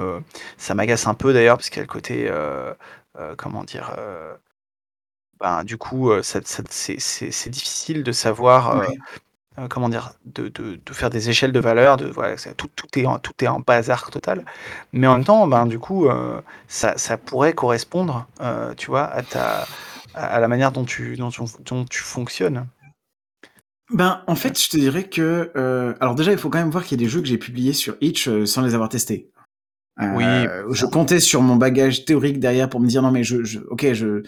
ça 0.57 0.75
m'agace 0.77 1.09
un 1.09 1.15
peu 1.15 1.33
d'ailleurs, 1.33 1.57
parce 1.57 1.71
qu'il 1.71 1.79
y 1.79 1.81
a 1.81 1.83
le 1.83 1.89
côté, 1.89 2.31
comment 3.37 3.65
dire, 3.65 3.91
ben, 5.41 5.65
du 5.65 5.77
coup, 5.79 6.11
c'est 6.23 7.49
difficile 7.49 8.03
de 8.03 8.13
savoir, 8.13 8.85
comment 9.69 9.89
dire? 9.89 10.13
De 10.27 10.81
faire 10.93 11.11
des 11.11 11.31
échelles 11.31 11.53
de 11.53 11.61
valeur, 11.61 11.97
de 11.97 12.07
voilà, 12.07 12.37
tout 12.57 12.69
tout 12.77 12.99
est 12.99 13.07
en 13.07 13.19
tout 13.19 13.33
est 13.43 13.49
en 13.49 13.61
bazar 13.61 14.11
total. 14.11 14.45
Mais 14.93 15.07
en 15.07 15.17
même 15.17 15.25
temps, 15.25 15.47
ben, 15.47 15.67
du 15.67 15.79
coup, 15.79 16.09
ça 16.69 16.97
ça 16.99 17.17
pourrait 17.17 17.55
correspondre, 17.55 18.27
tu 18.77 18.87
vois, 18.87 19.05
à 19.05 19.23
ta 19.23 19.67
à 20.15 20.41
la 20.41 20.49
manière 20.49 20.73
dont 20.73 20.85
tu 20.85 21.17
dont 21.17 21.31
dont 21.65 21.85
tu 21.85 22.03
fonctionnes. 22.03 22.67
Ben, 23.93 24.23
en 24.29 24.37
fait, 24.37 24.61
je 24.61 24.69
te 24.69 24.77
dirais 24.77 25.09
que, 25.09 25.97
alors 26.01 26.15
déjà, 26.15 26.33
il 26.33 26.39
faut 26.39 26.49
quand 26.49 26.59
même 26.59 26.71
voir 26.71 26.85
qu'il 26.85 27.01
y 27.01 27.03
a 27.03 27.05
des 27.05 27.11
jeux 27.11 27.21
que 27.21 27.27
j'ai 27.27 27.39
publiés 27.39 27.73
sur 27.73 27.97
Itch, 28.01 28.29
sans 28.45 28.63
les 28.63 28.75
avoir 28.75 28.89
testés. 28.89 29.31
Oui. 30.01 30.25
je 30.71 30.87
comptais 30.87 31.21
sur 31.21 31.43
mon 31.43 31.57
bagage 31.57 32.07
théorique 32.07 32.41
derrière 32.41 32.71
pour 32.71 32.81
me 32.81 32.87
dire: 32.87 33.03
«Non 33.03 33.11
mais 33.11 33.23
je 33.23 33.45
je 33.45 33.59
OK, 33.69 33.93
je 33.93 34.23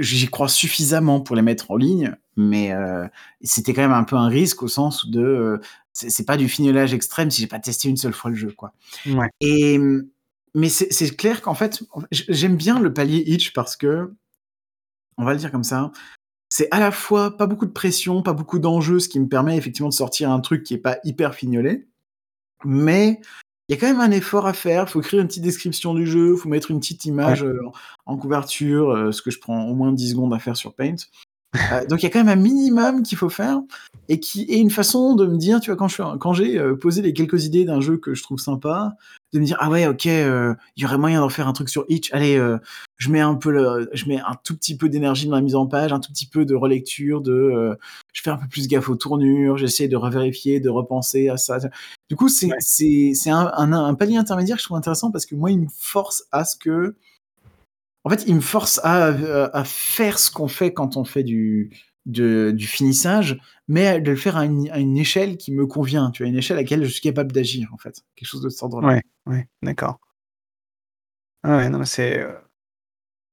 j'y 0.00 0.26
crois 0.28 0.48
suffisamment 0.48 1.20
pour 1.20 1.36
les 1.36 1.42
mettre 1.42 1.70
en 1.70 1.76
ligne, 1.76 2.16
mais 2.36 2.72
euh, 2.72 3.06
c'était 3.42 3.74
quand 3.74 3.82
même 3.82 3.92
un 3.92 4.04
peu 4.04 4.16
un 4.16 4.28
risque 4.28 4.62
au 4.62 4.68
sens 4.68 5.08
de 5.08 5.20
euh, 5.20 5.60
c'est 5.92 6.24
pas 6.24 6.36
du 6.36 6.48
fignolage 6.48 6.94
extrême 6.94 7.30
si 7.30 7.40
j'ai 7.42 7.46
pas 7.46 7.58
testé 7.58 7.88
une 7.88 7.96
seule 7.96 8.12
fois 8.12 8.30
le 8.30 8.36
jeu, 8.36 8.52
quoi. 8.56 8.72
Et 9.40 9.78
mais 10.54 10.68
c'est 10.68 11.16
clair 11.16 11.42
qu'en 11.42 11.54
fait, 11.54 11.82
j'aime 12.10 12.56
bien 12.56 12.80
le 12.80 12.92
palier 12.92 13.22
itch 13.26 13.52
parce 13.52 13.76
que 13.76 14.12
on 15.16 15.24
va 15.24 15.32
le 15.32 15.38
dire 15.38 15.52
comme 15.52 15.64
ça, 15.64 15.92
c'est 16.48 16.68
à 16.72 16.80
la 16.80 16.90
fois 16.90 17.36
pas 17.36 17.46
beaucoup 17.46 17.66
de 17.66 17.72
pression, 17.72 18.22
pas 18.22 18.32
beaucoup 18.32 18.58
d'enjeux, 18.58 18.98
ce 18.98 19.08
qui 19.08 19.20
me 19.20 19.28
permet 19.28 19.56
effectivement 19.56 19.88
de 19.88 19.94
sortir 19.94 20.30
un 20.30 20.40
truc 20.40 20.64
qui 20.64 20.74
est 20.74 20.78
pas 20.78 20.98
hyper 21.04 21.34
fignolé, 21.34 21.86
mais 22.64 23.20
il 23.70 23.74
y 23.74 23.76
a 23.76 23.80
quand 23.80 23.86
même 23.86 24.00
un 24.00 24.10
effort 24.10 24.48
à 24.48 24.52
faire. 24.52 24.86
Il 24.88 24.90
faut 24.90 25.00
écrire 25.00 25.20
une 25.20 25.28
petite 25.28 25.44
description 25.44 25.94
du 25.94 26.04
jeu, 26.04 26.32
il 26.34 26.40
faut 26.40 26.48
mettre 26.48 26.72
une 26.72 26.80
petite 26.80 27.04
image 27.04 27.44
euh, 27.44 27.60
en 28.04 28.16
couverture, 28.16 28.90
euh, 28.90 29.12
ce 29.12 29.22
que 29.22 29.30
je 29.30 29.38
prends 29.38 29.62
au 29.68 29.74
moins 29.76 29.92
10 29.92 30.10
secondes 30.10 30.34
à 30.34 30.40
faire 30.40 30.56
sur 30.56 30.74
Paint. 30.74 30.96
Euh, 31.56 31.84
donc 31.86 32.00
il 32.00 32.04
y 32.04 32.06
a 32.06 32.10
quand 32.10 32.22
même 32.22 32.28
un 32.28 32.40
minimum 32.40 33.02
qu'il 33.02 33.18
faut 33.18 33.28
faire 33.28 33.58
et 34.08 34.20
qui 34.20 34.42
est 34.48 34.58
une 34.58 34.70
façon 34.70 35.16
de 35.16 35.26
me 35.26 35.36
dire, 35.36 35.60
tu 35.60 35.70
vois, 35.70 35.76
quand 35.76 35.88
je 35.88 36.16
quand 36.18 36.32
j'ai 36.32 36.58
euh, 36.58 36.76
posé 36.76 37.02
les 37.02 37.12
quelques 37.12 37.44
idées 37.44 37.64
d'un 37.64 37.80
jeu 37.80 37.96
que 37.96 38.14
je 38.14 38.22
trouve 38.22 38.38
sympa, 38.38 38.94
de 39.32 39.40
me 39.40 39.44
dire 39.44 39.56
ah 39.58 39.68
ouais 39.68 39.86
ok, 39.88 40.06
euh, 40.06 40.54
il 40.76 40.82
y 40.82 40.86
aurait 40.86 40.98
moyen 40.98 41.20
d'en 41.20 41.28
faire 41.28 41.48
un 41.48 41.52
truc 41.52 41.68
sur 41.68 41.84
Itch. 41.88 42.12
Allez, 42.12 42.40
je 42.98 43.10
mets 43.10 43.20
un 43.20 43.34
peu 43.34 43.50
le, 43.50 43.90
je 43.92 44.06
mets 44.06 44.20
un 44.20 44.36
tout 44.44 44.56
petit 44.56 44.76
peu 44.76 44.88
d'énergie 44.88 45.26
dans 45.26 45.34
la 45.34 45.42
mise 45.42 45.56
en 45.56 45.66
page, 45.66 45.92
un 45.92 46.00
tout 46.00 46.12
petit 46.12 46.26
peu 46.26 46.44
de 46.44 46.54
relecture, 46.54 47.20
de, 47.20 47.76
je 48.12 48.22
fais 48.22 48.30
un 48.30 48.36
peu 48.36 48.46
plus 48.48 48.68
gaffe 48.68 48.88
aux 48.88 48.96
tournures, 48.96 49.56
j'essaie 49.56 49.88
de 49.88 49.96
revérifier, 49.96 50.60
de 50.60 50.70
repenser 50.70 51.28
à 51.28 51.36
ça. 51.36 51.58
Du 52.08 52.16
coup 52.16 52.28
c'est 52.28 52.50
c'est 52.60 53.12
c'est 53.14 53.30
un, 53.30 53.50
un, 53.56 53.72
un 53.72 53.94
palier 53.94 54.16
intermédiaire 54.16 54.56
que 54.56 54.62
je 54.62 54.66
trouve 54.66 54.78
intéressant 54.78 55.10
parce 55.10 55.26
que 55.26 55.34
moi 55.34 55.50
il 55.50 55.60
me 55.60 55.68
force 55.76 56.24
à 56.30 56.44
ce 56.44 56.56
que 56.56 56.94
en 58.04 58.10
fait, 58.10 58.24
il 58.26 58.34
me 58.34 58.40
force 58.40 58.80
à, 58.82 59.06
à 59.06 59.64
faire 59.64 60.18
ce 60.18 60.30
qu'on 60.30 60.48
fait 60.48 60.72
quand 60.72 60.96
on 60.96 61.04
fait 61.04 61.22
du, 61.22 61.70
de, 62.06 62.50
du 62.50 62.66
finissage, 62.66 63.38
mais 63.68 64.00
de 64.00 64.10
le 64.10 64.16
faire 64.16 64.36
à 64.36 64.44
une, 64.44 64.70
à 64.70 64.78
une, 64.78 64.96
échelle 64.96 65.36
qui 65.36 65.52
me 65.52 65.66
convient, 65.66 66.10
tu 66.10 66.22
vois, 66.22 66.30
une 66.30 66.38
échelle 66.38 66.58
à 66.58 66.60
laquelle 66.60 66.84
je 66.84 66.90
suis 66.90 67.02
capable 67.02 67.32
d'agir, 67.32 67.68
en 67.72 67.78
fait. 67.78 68.02
Quelque 68.16 68.28
chose 68.28 68.42
de 68.42 68.48
ce 68.48 68.64
ordre-là. 68.64 68.88
Ouais, 68.88 69.02
ouais, 69.26 69.48
d'accord. 69.62 70.00
Ah 71.42 71.56
ouais, 71.56 71.68
non, 71.68 71.84
c'est. 71.84 72.20
Euh, 72.20 72.32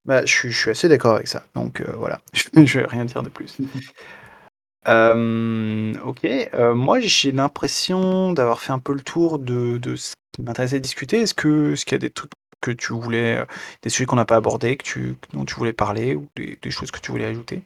bah, 0.08 0.26
je, 0.26 0.32
suis, 0.32 0.52
je 0.52 0.58
suis 0.58 0.70
assez 0.72 0.88
d'accord 0.88 1.16
avec 1.16 1.28
ça. 1.28 1.44
Donc 1.54 1.82
euh, 1.82 1.94
voilà, 1.98 2.22
je 2.34 2.48
ne 2.56 2.66
vais 2.66 2.86
rien 2.86 3.06
dire 3.06 3.22
de 3.24 3.30
plus. 3.30 3.58
euh, 4.88 5.94
ok, 6.06 6.26
euh, 6.26 6.74
moi 6.74 7.02
j'ai 7.02 7.34
l'impression 7.34 8.32
d'avoir 8.32 8.62
fait 8.62 8.72
un 8.72 8.80
peu 8.80 8.94
le 8.94 9.02
tour 9.02 9.38
de, 9.38 9.78
de 9.78 9.98
ce 9.98 10.14
qui 10.32 10.42
m'intéressait 10.42 10.78
de 10.78 10.84
discuter. 10.84 11.22
Est-ce 11.22 11.34
que 11.34 11.74
est-ce 11.74 11.86
qu'il 11.86 11.94
y 11.94 11.96
a 11.96 12.00
des 12.00 12.10
trucs 12.10 12.32
que 12.62 12.72
tu 12.72 12.94
voulais, 12.94 13.38
euh, 13.40 13.46
des 13.82 13.90
sujets 13.90 14.06
qu'on 14.06 14.16
n'a 14.16 14.26
pas 14.26 14.36
abordés, 14.36 14.78
que 14.78 14.84
tu, 14.84 15.18
dont 15.34 15.46
tu 15.46 15.56
voulais 15.56 15.74
parler, 15.74 16.16
ou 16.16 16.28
des, 16.36 16.72
choses 16.72 16.92
que 16.92 17.00
tu 17.00 17.12
voulais 17.12 17.26
ajouter? 17.26 17.64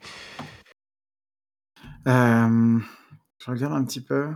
Je 2.06 3.50
regarde 3.50 3.74
un 3.74 3.84
petit 3.84 4.02
peu. 4.02 4.30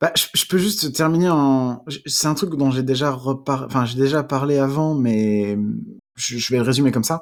Bah, 0.00 0.12
je, 0.14 0.46
peux 0.46 0.58
juste 0.58 0.92
terminer 0.94 1.28
en. 1.28 1.84
C'est 2.06 2.28
un 2.28 2.34
truc 2.34 2.54
dont 2.54 2.70
j'ai 2.70 2.82
déjà 2.82 3.10
repar... 3.10 3.64
enfin, 3.64 3.84
déjà 3.96 4.22
parlé 4.22 4.58
avant, 4.58 4.94
mais 4.94 5.58
je, 6.16 6.52
vais 6.52 6.58
le 6.58 6.62
résumer 6.62 6.92
comme 6.92 7.04
ça. 7.04 7.20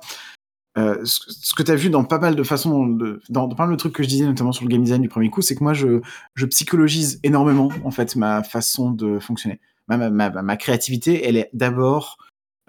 Euh, 0.79 1.03
ce, 1.05 1.55
que 1.55 1.63
tu 1.63 1.71
as 1.71 1.75
vu 1.75 1.89
dans 1.89 2.05
pas 2.05 2.19
mal 2.19 2.37
de 2.37 2.43
façons, 2.43 2.87
dans, 2.87 3.17
dans, 3.31 3.49
pas 3.49 3.65
mal 3.65 3.75
de 3.75 3.79
trucs 3.79 3.95
que 3.95 4.03
je 4.03 4.09
disais, 4.09 4.27
notamment 4.27 4.53
sur 4.53 4.65
le 4.65 4.69
game 4.69 4.83
design 4.83 5.01
du 5.01 5.09
premier 5.09 5.31
coup, 5.31 5.41
c'est 5.41 5.55
que 5.57 5.65
moi, 5.65 5.73
je, 5.73 6.01
je 6.35 6.47
psychologise 6.47 7.19
énormément, 7.23 7.71
en 7.83 7.91
fait, 7.91 8.15
ma 8.15 8.43
façon 8.43 8.91
de 8.91 9.19
fonctionner 9.19 9.59
ma, 9.89 10.11
ma, 10.11 10.31
ma 10.31 10.57
créativité, 10.57 11.27
elle 11.27 11.37
est 11.37 11.51
d'abord 11.53 12.19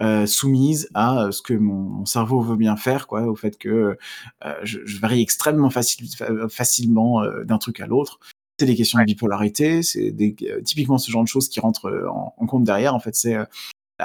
euh, 0.00 0.26
soumise 0.26 0.88
à 0.94 1.24
euh, 1.24 1.30
ce 1.32 1.42
que 1.42 1.54
mon, 1.54 1.74
mon, 1.74 2.06
cerveau 2.06 2.40
veut 2.40 2.56
bien 2.56 2.76
faire, 2.76 3.06
quoi, 3.06 3.22
au 3.22 3.34
fait 3.34 3.58
que 3.58 3.98
euh, 4.44 4.54
je, 4.62 4.78
je, 4.84 5.00
varie 5.00 5.20
extrêmement 5.20 5.70
facile, 5.70 6.08
facilement 6.48 7.22
euh, 7.22 7.44
d'un 7.44 7.58
truc 7.58 7.80
à 7.80 7.86
l'autre. 7.86 8.20
C'est 8.60 8.66
des 8.66 8.76
questions 8.76 8.98
de 9.00 9.04
bipolarité, 9.04 9.82
c'est 9.82 10.14
euh, 10.20 10.60
typiquement 10.62 10.98
ce 10.98 11.10
genre 11.10 11.22
de 11.22 11.28
choses 11.28 11.48
qui 11.48 11.58
rentrent 11.60 12.06
en, 12.08 12.34
en 12.36 12.46
compte 12.46 12.64
derrière. 12.64 12.94
En 12.94 13.00
fait, 13.00 13.14
c'est 13.14 13.34
la, 13.34 13.48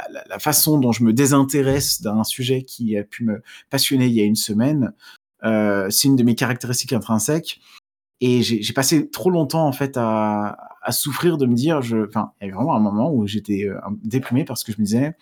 la, 0.10 0.24
la, 0.28 0.40
façon 0.40 0.80
dont 0.80 0.92
je 0.92 1.04
me 1.04 1.14
désintéresse 1.14 2.02
d'un 2.02 2.24
sujet 2.24 2.64
qui 2.64 2.98
a 2.98 3.04
pu 3.04 3.24
me 3.24 3.44
passionner 3.70 4.08
il 4.08 4.14
y 4.14 4.22
a 4.22 4.26
une 4.26 4.36
semaine. 4.36 4.94
c'est 5.44 6.08
une 6.08 6.16
de 6.16 6.24
mes 6.24 6.36
caractéristiques 6.36 6.94
intrinsèques. 6.94 7.62
Et 8.22 8.42
j'ai 8.42 8.74
passé 8.74 9.10
trop 9.10 9.30
longtemps 9.30 9.68
en 9.68 9.74
fait 9.74 9.98
à, 9.98 10.73
à 10.84 10.92
souffrir 10.92 11.38
de 11.38 11.46
me 11.46 11.56
dire, 11.56 11.82
je, 11.82 12.06
enfin, 12.08 12.32
il 12.40 12.46
y 12.46 12.48
avait 12.48 12.56
vraiment 12.56 12.76
un 12.76 12.80
moment 12.80 13.12
où 13.12 13.26
j'étais 13.26 13.68
euh, 13.68 13.80
déprimé 14.04 14.44
parce 14.46 14.64
que 14.64 14.72
je 14.72 14.80
me 14.80 14.86
disais, 14.86 15.16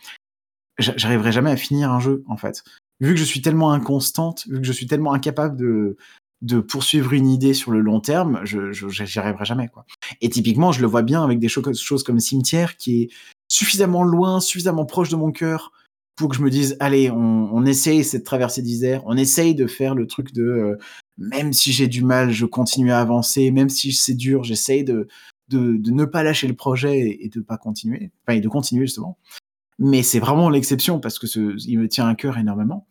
j'arriverai 0.79 1.31
jamais 1.31 1.51
à 1.51 1.57
finir 1.57 1.91
un 1.91 1.99
jeu 1.99 2.23
en 2.27 2.37
fait. 2.37 2.63
Vu 2.99 3.13
que 3.13 3.19
je 3.19 3.23
suis 3.23 3.41
tellement 3.41 3.71
inconstante, 3.71 4.45
vu 4.47 4.59
que 4.59 4.67
je 4.67 4.71
suis 4.71 4.87
tellement 4.87 5.13
incapable 5.13 5.57
de 5.57 5.97
de 6.41 6.59
poursuivre 6.59 7.13
une 7.13 7.29
idée 7.29 7.53
sur 7.53 7.69
le 7.71 7.81
long 7.81 7.99
terme, 7.99 8.41
je 8.43 8.71
j'y 8.71 9.19
arriverai 9.19 9.45
jamais 9.45 9.67
quoi. 9.67 9.85
Et 10.21 10.29
typiquement, 10.29 10.71
je 10.71 10.81
le 10.81 10.87
vois 10.87 11.03
bien 11.03 11.23
avec 11.23 11.37
des 11.37 11.47
choses 11.47 12.03
comme 12.03 12.19
Cimetière 12.19 12.77
qui 12.77 13.03
est 13.03 13.09
suffisamment 13.47 14.03
loin, 14.03 14.39
suffisamment 14.39 14.85
proche 14.85 15.09
de 15.09 15.15
mon 15.15 15.31
cœur 15.31 15.71
pour 16.15 16.29
que 16.29 16.35
je 16.35 16.41
me 16.41 16.49
dise 16.49 16.77
allez, 16.79 17.11
on, 17.11 17.49
on 17.53 17.65
essaye 17.65 18.03
cette 18.03 18.23
traversée 18.23 18.63
d'Isère, 18.63 19.03
on 19.05 19.17
essaye 19.17 19.53
de 19.53 19.67
faire 19.67 19.93
le 19.93 20.07
truc 20.07 20.33
de 20.33 20.43
euh, 20.43 20.77
même 21.17 21.53
si 21.53 21.71
j'ai 21.71 21.87
du 21.87 22.03
mal, 22.03 22.31
je 22.31 22.45
continue 22.45 22.91
à 22.91 22.99
avancer, 22.99 23.51
même 23.51 23.69
si 23.69 23.91
c'est 23.93 24.15
dur, 24.15 24.43
j'essaye 24.43 24.83
de 24.83 25.07
de, 25.51 25.77
de, 25.77 25.91
ne 25.91 26.05
pas 26.05 26.23
lâcher 26.23 26.47
le 26.47 26.55
projet 26.55 27.17
et, 27.21 27.29
de 27.29 27.41
pas 27.41 27.57
continuer, 27.57 28.11
enfin, 28.23 28.37
et 28.37 28.41
de 28.41 28.47
continuer 28.47 28.85
justement. 28.85 29.17
Mais 29.79 30.03
c'est 30.03 30.19
vraiment 30.19 30.49
l'exception 30.49 30.99
parce 30.99 31.19
que 31.19 31.27
ce, 31.27 31.55
il 31.67 31.79
me 31.79 31.87
tient 31.87 32.07
à 32.07 32.15
cœur 32.15 32.37
énormément. 32.37 32.87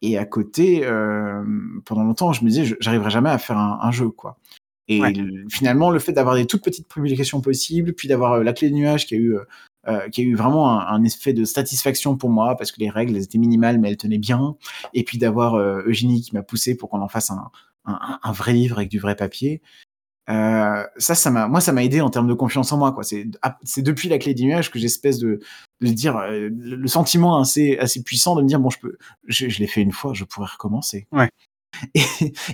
Et 0.00 0.18
à 0.18 0.24
côté, 0.24 0.84
euh, 0.84 1.44
pendant 1.84 2.02
longtemps, 2.02 2.32
je 2.32 2.44
me 2.44 2.50
disais, 2.50 2.76
j'arriverai 2.80 3.10
jamais 3.10 3.30
à 3.30 3.38
faire 3.38 3.58
un, 3.58 3.78
un, 3.82 3.90
jeu, 3.92 4.08
quoi. 4.08 4.38
Et 4.88 5.00
ouais. 5.00 5.12
le, 5.12 5.48
finalement, 5.48 5.90
le 5.90 6.00
fait 6.00 6.12
d'avoir 6.12 6.34
des 6.34 6.46
toutes 6.46 6.64
petites 6.64 6.88
publications 6.88 7.40
possibles, 7.40 7.92
puis 7.92 8.08
d'avoir 8.08 8.32
euh, 8.32 8.42
la 8.42 8.52
clé 8.52 8.68
de 8.68 8.74
nuage 8.74 9.06
qui 9.06 9.14
a 9.14 9.18
eu, 9.18 9.36
euh, 9.88 10.08
qui 10.10 10.20
a 10.20 10.24
eu 10.24 10.36
vraiment 10.36 10.70
un, 10.70 10.86
un, 10.86 11.02
effet 11.02 11.32
de 11.32 11.44
satisfaction 11.44 12.16
pour 12.16 12.30
moi 12.30 12.56
parce 12.56 12.70
que 12.70 12.78
les 12.78 12.88
règles 12.88 13.16
elles 13.16 13.24
étaient 13.24 13.38
minimales 13.38 13.80
mais 13.80 13.90
elles 13.90 13.96
tenaient 13.96 14.16
bien, 14.16 14.54
et 14.94 15.02
puis 15.02 15.18
d'avoir 15.18 15.54
euh, 15.54 15.82
Eugénie 15.86 16.22
qui 16.22 16.32
m'a 16.36 16.42
poussé 16.44 16.76
pour 16.76 16.88
qu'on 16.88 17.00
en 17.00 17.08
fasse 17.08 17.32
un, 17.32 17.50
un, 17.86 18.18
un, 18.22 18.32
vrai 18.32 18.52
livre 18.52 18.76
avec 18.76 18.88
du 18.88 19.00
vrai 19.00 19.16
papier. 19.16 19.60
Euh, 20.32 20.84
ça, 20.96 21.14
ça 21.14 21.30
m'a, 21.30 21.46
moi, 21.46 21.60
ça 21.60 21.72
m'a 21.72 21.84
aidé 21.84 22.00
en 22.00 22.08
termes 22.08 22.28
de 22.28 22.34
confiance 22.34 22.72
en 22.72 22.78
moi. 22.78 22.92
Quoi. 22.92 23.04
C'est, 23.04 23.26
c'est 23.64 23.82
depuis 23.82 24.08
la 24.08 24.18
clé 24.18 24.34
du 24.34 24.44
nuage 24.44 24.70
que 24.70 24.78
j'espèce 24.78 25.18
de, 25.18 25.40
de 25.80 25.86
dire 25.88 26.16
euh, 26.16 26.48
le 26.50 26.88
sentiment 26.88 27.38
assez, 27.38 27.76
assez 27.78 28.02
puissant 28.02 28.34
de 28.34 28.42
me 28.42 28.48
dire 28.48 28.60
bon, 28.60 28.70
je 28.70 28.78
peux, 28.78 28.96
je, 29.26 29.48
je 29.48 29.58
l'ai 29.58 29.66
fait 29.66 29.82
une 29.82 29.92
fois, 29.92 30.14
je 30.14 30.24
pourrais 30.24 30.50
recommencer. 30.50 31.06
Ouais. 31.12 31.28
Et, 31.94 32.02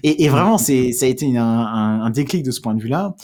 et, 0.05 0.25
et 0.25 0.29
vraiment, 0.29 0.59
c'est, 0.59 0.93
ça 0.93 1.05
a 1.05 1.09
été 1.09 1.37
un, 1.37 1.45
un, 1.45 2.03
un, 2.03 2.11
déclic 2.11 2.45
de 2.45 2.53
ce 2.53 2.61
point 2.61 2.73
de 2.77 2.81
vue-là. 2.81 3.17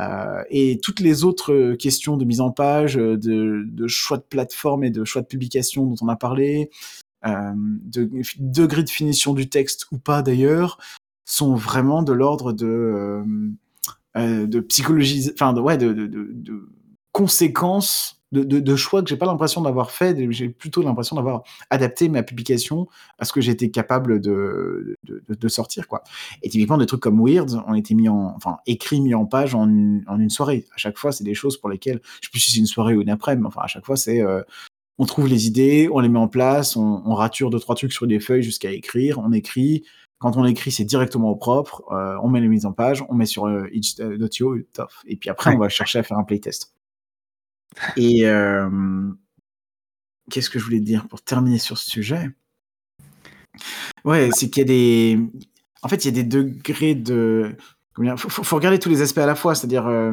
Euh, 0.00 0.42
et 0.50 0.80
toutes 0.82 0.98
les 0.98 1.22
autres 1.22 1.74
questions 1.74 2.16
de 2.16 2.24
mise 2.24 2.40
en 2.40 2.50
page, 2.50 2.96
de, 2.96 3.16
de 3.64 3.86
choix 3.86 4.16
de 4.16 4.24
plateforme 4.24 4.82
et 4.82 4.90
de 4.90 5.04
choix 5.04 5.22
de 5.22 5.28
publication 5.28 5.86
dont 5.86 5.94
on 6.00 6.08
a 6.08 6.16
parlé, 6.16 6.70
de 7.24 8.10
degré 8.40 8.82
de 8.82 8.90
finition 8.90 9.32
du 9.32 9.48
texte 9.48 9.86
ou 9.92 9.98
pas 9.98 10.22
d'ailleurs, 10.22 10.76
sont 11.24 11.54
vraiment 11.54 12.02
de 12.02 12.12
l'ordre 12.12 12.52
de 12.52 13.22
euh, 14.18 14.46
de 14.46 14.60
psychologie, 14.60 15.30
enfin 15.32 15.56
ouais, 15.56 15.78
de, 15.78 16.10
conséquences 17.12 18.18
de, 18.32 18.76
choix 18.76 19.02
que 19.02 19.08
j'ai 19.08 19.16
pas 19.16 19.26
l'impression 19.26 19.62
d'avoir 19.62 19.90
fait, 19.90 20.30
j'ai 20.30 20.48
plutôt 20.50 20.82
l'impression 20.82 21.16
d'avoir 21.16 21.42
adapté 21.70 22.08
ma 22.08 22.22
publication 22.22 22.86
à 23.18 23.24
ce 23.24 23.32
que 23.32 23.40
j'étais 23.40 23.70
capable 23.70 24.20
de, 24.20 24.96
de, 25.04 25.48
sortir 25.48 25.88
quoi. 25.88 26.02
Et 26.42 26.48
typiquement 26.48 26.76
des 26.76 26.86
trucs 26.86 27.00
comme 27.00 27.24
Weird 27.24 27.62
ont 27.66 27.74
été 27.74 27.94
mis 27.94 28.08
en, 28.08 28.34
enfin 28.36 28.58
écrits 28.66 29.00
mis 29.00 29.14
en 29.14 29.24
page 29.24 29.54
en 29.54 29.66
une, 29.66 30.30
soirée. 30.30 30.66
À 30.74 30.78
chaque 30.78 30.98
fois, 30.98 31.10
c'est 31.10 31.24
des 31.24 31.34
choses 31.34 31.56
pour 31.56 31.70
lesquelles, 31.70 32.00
je 32.20 32.26
sais 32.26 32.30
plus 32.30 32.40
si 32.40 32.52
c'est 32.52 32.58
une 32.58 32.66
soirée 32.66 32.94
ou 32.94 33.00
une 33.02 33.10
après-midi, 33.10 33.46
enfin 33.46 33.62
à 33.62 33.66
chaque 33.66 33.86
fois 33.86 33.96
c'est 33.96 34.20
euh, 34.20 34.42
on 34.98 35.06
trouve 35.06 35.28
les 35.28 35.46
idées, 35.46 35.88
on 35.92 36.00
les 36.00 36.08
met 36.08 36.18
en 36.18 36.28
place, 36.28 36.76
on, 36.76 37.02
on 37.06 37.14
rature 37.14 37.50
deux 37.50 37.60
trois 37.60 37.76
trucs 37.76 37.92
sur 37.92 38.06
des 38.06 38.20
feuilles 38.20 38.42
jusqu'à 38.42 38.72
écrire, 38.72 39.18
on 39.20 39.32
écrit, 39.32 39.84
quand 40.18 40.36
on 40.36 40.44
écrit, 40.44 40.72
c'est 40.72 40.84
directement 40.84 41.30
au 41.30 41.36
propre. 41.36 41.84
Euh, 41.92 42.16
on 42.22 42.28
met 42.28 42.40
les 42.40 42.48
mises 42.48 42.66
en 42.66 42.72
page, 42.72 43.04
on 43.08 43.14
met 43.14 43.26
sur 43.26 43.46
euh, 43.46 43.68
itch.io, 43.72 44.56
et 45.06 45.16
puis 45.16 45.30
après, 45.30 45.54
on 45.54 45.58
va 45.58 45.68
chercher 45.68 46.00
à 46.00 46.02
faire 46.02 46.18
un 46.18 46.24
playtest. 46.24 46.74
Et 47.96 48.26
euh, 48.26 49.10
qu'est-ce 50.30 50.50
que 50.50 50.58
je 50.58 50.64
voulais 50.64 50.80
dire 50.80 51.06
pour 51.08 51.22
terminer 51.22 51.58
sur 51.58 51.78
ce 51.78 51.88
sujet? 51.88 52.30
Ouais, 54.04 54.30
c'est 54.32 54.50
qu'il 54.50 54.62
y 54.62 54.64
a 54.64 54.66
des. 54.66 55.18
En 55.82 55.88
fait, 55.88 56.04
il 56.04 56.06
y 56.06 56.08
a 56.08 56.22
des 56.22 56.24
degrés 56.24 56.94
de. 56.94 57.56
Il 58.00 58.14
faut, 58.16 58.28
faut, 58.28 58.56
regarder 58.56 58.78
tous 58.78 58.88
les 58.88 59.02
aspects 59.02 59.18
à 59.18 59.26
la 59.26 59.34
fois. 59.34 59.56
C'est-à-dire, 59.56 59.86
euh, 59.88 60.12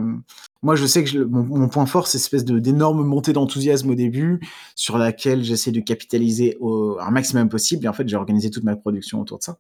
moi, 0.64 0.76
je 0.76 0.88
sais 0.88 1.04
que 1.04 1.10
je, 1.10 1.20
mon, 1.20 1.44
mon, 1.44 1.70
point 1.70 1.86
fort, 1.86 2.08
c'est 2.08 2.18
cette 2.18 2.34
espèce 2.34 2.46
d'énorme 2.46 3.06
montée 3.06 3.32
d'enthousiasme 3.32 3.92
au 3.92 3.96
début, 3.96 4.40
sur 4.74 4.98
laquelle 4.98 5.44
j'essaie 5.44 5.72
de 5.72 5.82
capitaliser 5.82 6.58
au, 6.60 6.98
un 7.00 7.12
maximum 7.12 7.48
possible. 7.48 7.86
Et 7.86 7.88
en 7.88 7.94
fait, 7.94 8.08
j'ai 8.08 8.16
organisé 8.16 8.50
toute 8.50 8.64
ma 8.64 8.76
production 8.76 9.22
autour 9.22 9.38
de 9.38 9.44
ça. 9.44 9.60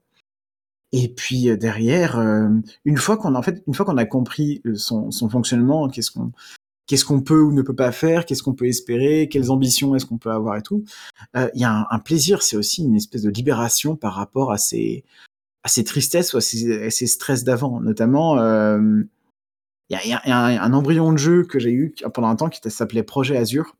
Et 0.97 1.09
puis 1.09 1.49
euh, 1.49 1.57
derrière, 1.57 2.17
euh, 2.17 2.47
une 2.85 2.95
fois 2.95 3.17
qu'on 3.17 3.35
a, 3.35 3.37
en 3.37 3.41
fait, 3.41 3.61
une 3.67 3.73
fois 3.73 3.85
qu'on 3.85 3.97
a 3.97 4.05
compris 4.05 4.61
euh, 4.65 4.75
son, 4.75 5.11
son 5.11 5.27
fonctionnement, 5.27 5.89
qu'est-ce 5.89 6.09
qu'on 6.09 6.31
qu'est-ce 6.87 7.03
qu'on 7.03 7.19
peut 7.19 7.41
ou 7.41 7.51
ne 7.51 7.63
peut 7.63 7.75
pas 7.75 7.91
faire, 7.91 8.25
qu'est-ce 8.25 8.41
qu'on 8.41 8.53
peut 8.53 8.67
espérer, 8.67 9.27
quelles 9.29 9.51
ambitions 9.51 9.93
est-ce 9.95 10.05
qu'on 10.05 10.17
peut 10.17 10.31
avoir 10.31 10.55
et 10.55 10.61
tout. 10.61 10.85
Il 11.33 11.59
y 11.59 11.65
a 11.65 11.79
un, 11.79 11.85
un 11.89 11.99
plaisir, 11.99 12.43
c'est 12.43 12.55
aussi 12.55 12.83
une 12.83 12.95
espèce 12.95 13.23
de 13.23 13.29
libération 13.29 13.97
par 13.97 14.13
rapport 14.13 14.53
à 14.53 14.57
ces 14.57 15.03
à 15.63 15.67
ces 15.67 15.83
tristesses 15.83 16.33
ou 16.33 16.37
à 16.37 16.41
ces, 16.41 16.85
à 16.85 16.91
ces 16.91 17.07
stress 17.07 17.43
d'avant. 17.43 17.81
Notamment, 17.81 18.35
il 18.37 19.07
y, 19.89 19.95
a, 19.95 20.05
y, 20.05 20.13
a, 20.13 20.63
un, 20.63 20.73
embryon 20.73 21.11
de 21.11 21.17
jeu 21.17 21.43
que 21.43 21.59
j'ai 21.59 21.71
eu 21.71 21.93
pendant 22.13 22.27
un 22.27 22.35
temps 22.35 22.49
qui 22.49 22.61
s'appelait 22.69 23.03
Projet 23.03 23.35
Azure. 23.35 23.75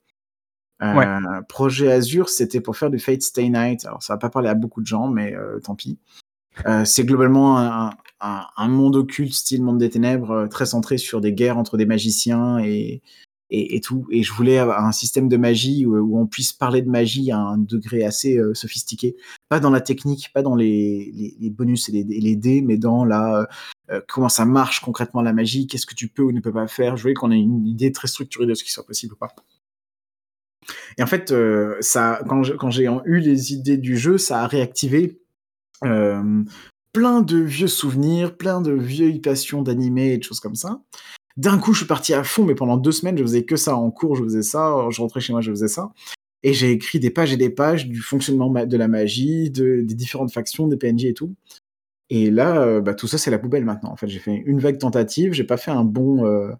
Euh, 0.81 0.95
ouais. 0.95 1.05
Projet 1.47 1.91
Azure, 1.91 2.27
c'était 2.27 2.59
pour 2.59 2.75
faire 2.75 2.89
du 2.89 2.97
Fate 2.97 3.21
Stay 3.21 3.49
Night. 3.49 3.85
Alors 3.85 4.01
ça 4.01 4.15
va 4.15 4.17
pas 4.17 4.31
parler 4.31 4.49
à 4.49 4.55
beaucoup 4.55 4.81
de 4.81 4.87
gens, 4.87 5.07
mais 5.07 5.35
tant 5.63 5.75
pis. 5.75 5.99
Euh, 6.65 6.85
c'est 6.85 7.05
globalement 7.05 7.57
un, 7.59 7.91
un, 8.21 8.45
un, 8.55 8.67
monde 8.67 8.95
occulte, 8.95 9.33
style 9.33 9.63
monde 9.63 9.77
des 9.77 9.89
ténèbres, 9.89 10.31
euh, 10.31 10.47
très 10.47 10.65
centré 10.65 10.97
sur 10.97 11.21
des 11.21 11.33
guerres 11.33 11.57
entre 11.57 11.77
des 11.77 11.85
magiciens 11.85 12.59
et, 12.59 13.01
et, 13.49 13.75
et, 13.75 13.81
tout. 13.81 14.07
Et 14.11 14.23
je 14.23 14.33
voulais 14.33 14.59
un 14.59 14.91
système 14.91 15.27
de 15.27 15.37
magie 15.37 15.85
où, 15.85 16.19
on 16.19 16.27
puisse 16.27 16.53
parler 16.53 16.81
de 16.81 16.89
magie 16.89 17.31
à 17.31 17.39
un 17.39 17.57
degré 17.57 18.03
assez 18.03 18.37
euh, 18.37 18.53
sophistiqué, 18.53 19.15
pas 19.49 19.59
dans 19.59 19.69
la 19.69 19.81
technique, 19.81 20.31
pas 20.33 20.41
dans 20.41 20.55
les, 20.55 21.35
les, 21.39 21.49
bonus 21.49 21.89
et 21.89 21.91
les, 21.91 22.03
les, 22.03 22.35
dés, 22.35 22.61
mais 22.61 22.77
dans 22.77 23.05
la 23.05 23.47
euh, 23.91 24.01
comment 24.07 24.29
ça 24.29 24.45
marche 24.45 24.79
concrètement 24.79 25.21
la 25.21 25.33
magie, 25.33 25.67
qu'est-ce 25.67 25.85
que 25.85 25.93
tu 25.93 26.07
peux 26.07 26.23
ou 26.23 26.31
ne 26.31 26.39
peux 26.39 26.53
pas 26.53 26.67
faire. 26.67 26.97
Je 26.97 27.03
voulais 27.03 27.13
qu'on 27.13 27.31
ait 27.31 27.39
une 27.39 27.67
idée 27.67 27.91
très 27.91 28.07
structurée 28.07 28.47
de 28.47 28.53
ce 28.53 28.63
qui 28.63 28.71
soit 28.71 28.85
possible 28.85 29.13
ou 29.13 29.17
pas. 29.17 29.33
Et 30.97 31.03
en 31.03 31.07
fait, 31.07 31.31
euh, 31.31 31.77
ça, 31.81 32.21
quand 32.27 32.69
j'ai 32.71 32.89
eu 33.05 33.19
les 33.19 33.53
idées 33.53 33.77
du 33.77 33.97
jeu, 33.97 34.17
ça 34.17 34.41
a 34.41 34.47
réactivé 34.47 35.21
plein 35.81 37.21
de 37.21 37.37
vieux 37.37 37.67
souvenirs, 37.67 38.37
plein 38.37 38.61
de 38.61 38.71
vieilles 38.71 39.19
passions 39.19 39.61
d'animé 39.61 40.13
et 40.13 40.17
de 40.17 40.23
choses 40.23 40.39
comme 40.39 40.55
ça. 40.55 40.81
D'un 41.37 41.57
coup, 41.57 41.73
je 41.73 41.79
suis 41.79 41.87
parti 41.87 42.13
à 42.13 42.23
fond, 42.23 42.45
mais 42.45 42.55
pendant 42.55 42.77
deux 42.77 42.93
semaines, 42.93 43.17
je 43.17 43.23
faisais 43.23 43.43
que 43.43 43.57
ça 43.57 43.75
en 43.75 43.91
cours, 43.91 44.15
je 44.15 44.23
faisais 44.23 44.43
ça, 44.43 44.87
je 44.89 45.01
rentrais 45.01 45.19
chez 45.19 45.33
moi, 45.33 45.41
je 45.41 45.51
faisais 45.51 45.67
ça. 45.67 45.91
Et 46.43 46.53
j'ai 46.53 46.71
écrit 46.71 46.99
des 46.99 47.09
pages 47.09 47.33
et 47.33 47.37
des 47.37 47.49
pages 47.49 47.87
du 47.87 47.99
fonctionnement 47.99 48.49
de 48.49 48.77
la 48.77 48.87
magie, 48.87 49.49
de, 49.49 49.81
des 49.81 49.95
différentes 49.95 50.31
factions, 50.31 50.67
des 50.67 50.77
PNJ 50.77 51.05
et 51.05 51.13
tout. 51.13 51.35
Et 52.09 52.29
là, 52.29 52.61
euh, 52.61 52.81
bah, 52.81 52.93
tout 52.93 53.07
ça, 53.07 53.17
c'est 53.17 53.31
la 53.31 53.39
poubelle 53.39 53.65
maintenant. 53.65 53.91
En 53.91 53.95
fait, 53.95 54.07
j'ai 54.07 54.19
fait 54.19 54.35
une 54.45 54.59
vague 54.59 54.77
tentative, 54.77 55.33
j'ai 55.33 55.43
pas 55.43 55.57
fait 55.57 55.71
un 55.71 55.83
bon. 55.83 56.25
Euh, 56.25 56.51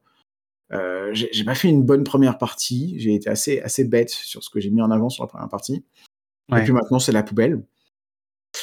euh, 0.74 1.12
j'ai 1.14 1.44
pas 1.44 1.54
fait 1.54 1.70
une 1.70 1.84
bonne 1.84 2.04
première 2.04 2.38
partie. 2.38 2.96
J'ai 3.00 3.14
été 3.14 3.30
assez, 3.30 3.62
assez 3.62 3.86
bête 3.86 4.10
sur 4.10 4.44
ce 4.44 4.50
que 4.50 4.60
j'ai 4.60 4.72
mis 4.72 4.82
en 4.82 4.90
avant 4.92 5.10
sur 5.10 5.24
la 5.24 5.28
première 5.28 5.50
partie. 5.50 5.86
Et 6.56 6.62
puis 6.62 6.74
maintenant, 6.74 7.00
c'est 7.00 7.12
la 7.12 7.24
poubelle. 7.24 7.62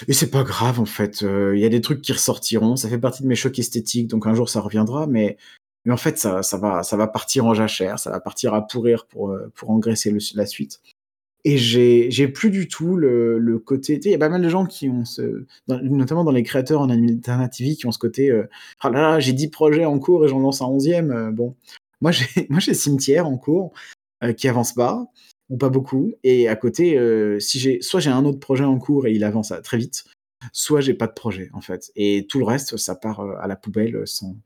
Et 0.09 0.13
c'est 0.13 0.31
pas 0.31 0.43
grave, 0.43 0.81
en 0.81 0.85
fait. 0.85 1.23
Il 1.23 1.59
y 1.59 1.65
a 1.65 1.69
des 1.69 1.81
trucs 1.81 2.03
qui 2.03 2.13
ressortiront. 2.13 2.77
Ça 2.77 2.89
fait 2.89 2.99
partie 2.99 3.23
de 3.23 3.29
mes 3.29 3.35
chocs 3.35 3.59
esthétiques, 3.59 4.09
donc 4.09 4.27
un 4.27 4.35
jour 4.35 4.49
ça 4.49 4.61
reviendra. 4.61 5.07
Mais 5.07 5.37
mais 5.85 5.93
en 5.93 5.97
fait, 5.97 6.19
ça, 6.19 6.43
ça, 6.43 6.59
va, 6.59 6.83
ça 6.83 6.97
va 6.97 7.09
partir 7.09 7.45
en 7.45 7.55
jachère, 7.55 7.99
ça 7.99 8.11
va 8.11 8.21
partir 8.21 8.55
à 8.55 8.67
pourrir 8.67 9.07
pour, 9.07 9.31
euh, 9.31 9.51
pour 9.55 9.71
engraisser 9.71 10.17
la 10.35 10.47
suite. 10.47 10.81
Et 11.45 11.59
j'ai, 11.59 12.29
plus 12.29 12.51
du 12.51 12.69
tout 12.69 12.95
le, 12.95 13.37
le 13.39 13.59
côté. 13.59 13.99
Il 14.05 14.11
y 14.11 14.15
a 14.15 14.19
pas 14.19 14.29
mal 14.29 14.43
de 14.43 14.49
gens 14.49 14.65
qui 14.65 14.89
ont 14.89 15.05
ce. 15.05 15.45
notamment 15.67 16.23
dans 16.23 16.31
les 16.31 16.45
créateurs 16.45 16.81
en 16.81 16.89
alternative 16.89 17.77
qui 17.77 17.87
ont 17.87 17.91
ce 17.91 17.99
côté. 17.99 18.31
Euh, 18.31 18.49
ah 18.81 18.91
là 18.91 19.01
là, 19.01 19.21
j'ai 19.21 19.33
10 19.33 19.49
projets 19.49 19.85
en 19.85 19.99
cours 19.99 20.25
et 20.25 20.29
j'en 20.29 20.39
lance 20.39 20.63
un 20.63 20.67
11e. 20.67 21.11
Euh, 21.11 21.31
bon. 21.33 21.57
Moi, 22.01 22.13
j'ai, 22.13 22.27
moi, 22.49 22.61
j'ai 22.61 22.75
Cimetière 22.75 23.27
en 23.27 23.37
cours 23.37 23.73
qui 24.37 24.47
avance 24.47 24.73
pas, 24.73 25.05
ou 25.53 25.57
pas 25.57 25.69
beaucoup. 25.69 26.13
Et 26.25 26.49
à 26.49 26.57
côté, 26.57 26.99
si 27.39 27.61
j'ai, 27.61 27.81
soit 27.83 28.01
j'ai 28.01 28.11
un 28.11 28.25
autre 28.25 28.41
projet 28.41 28.65
en 28.65 28.79
cours 28.79 29.07
et 29.07 29.13
il 29.13 29.23
avance 29.23 29.53
très 29.63 29.77
vite, 29.77 30.05
soit 30.53 30.81
j'ai 30.81 30.95
pas 30.95 31.07
de 31.07 31.13
projet, 31.13 31.51
en 31.53 31.61
fait. 31.61 31.93
Et 31.95 32.27
tout 32.29 32.39
le 32.39 32.45
reste, 32.45 32.77
ça 32.77 32.95
part 32.95 33.21
à 33.21 33.47
la 33.47 33.57
poubelle 33.57 34.03
sans 34.07 34.37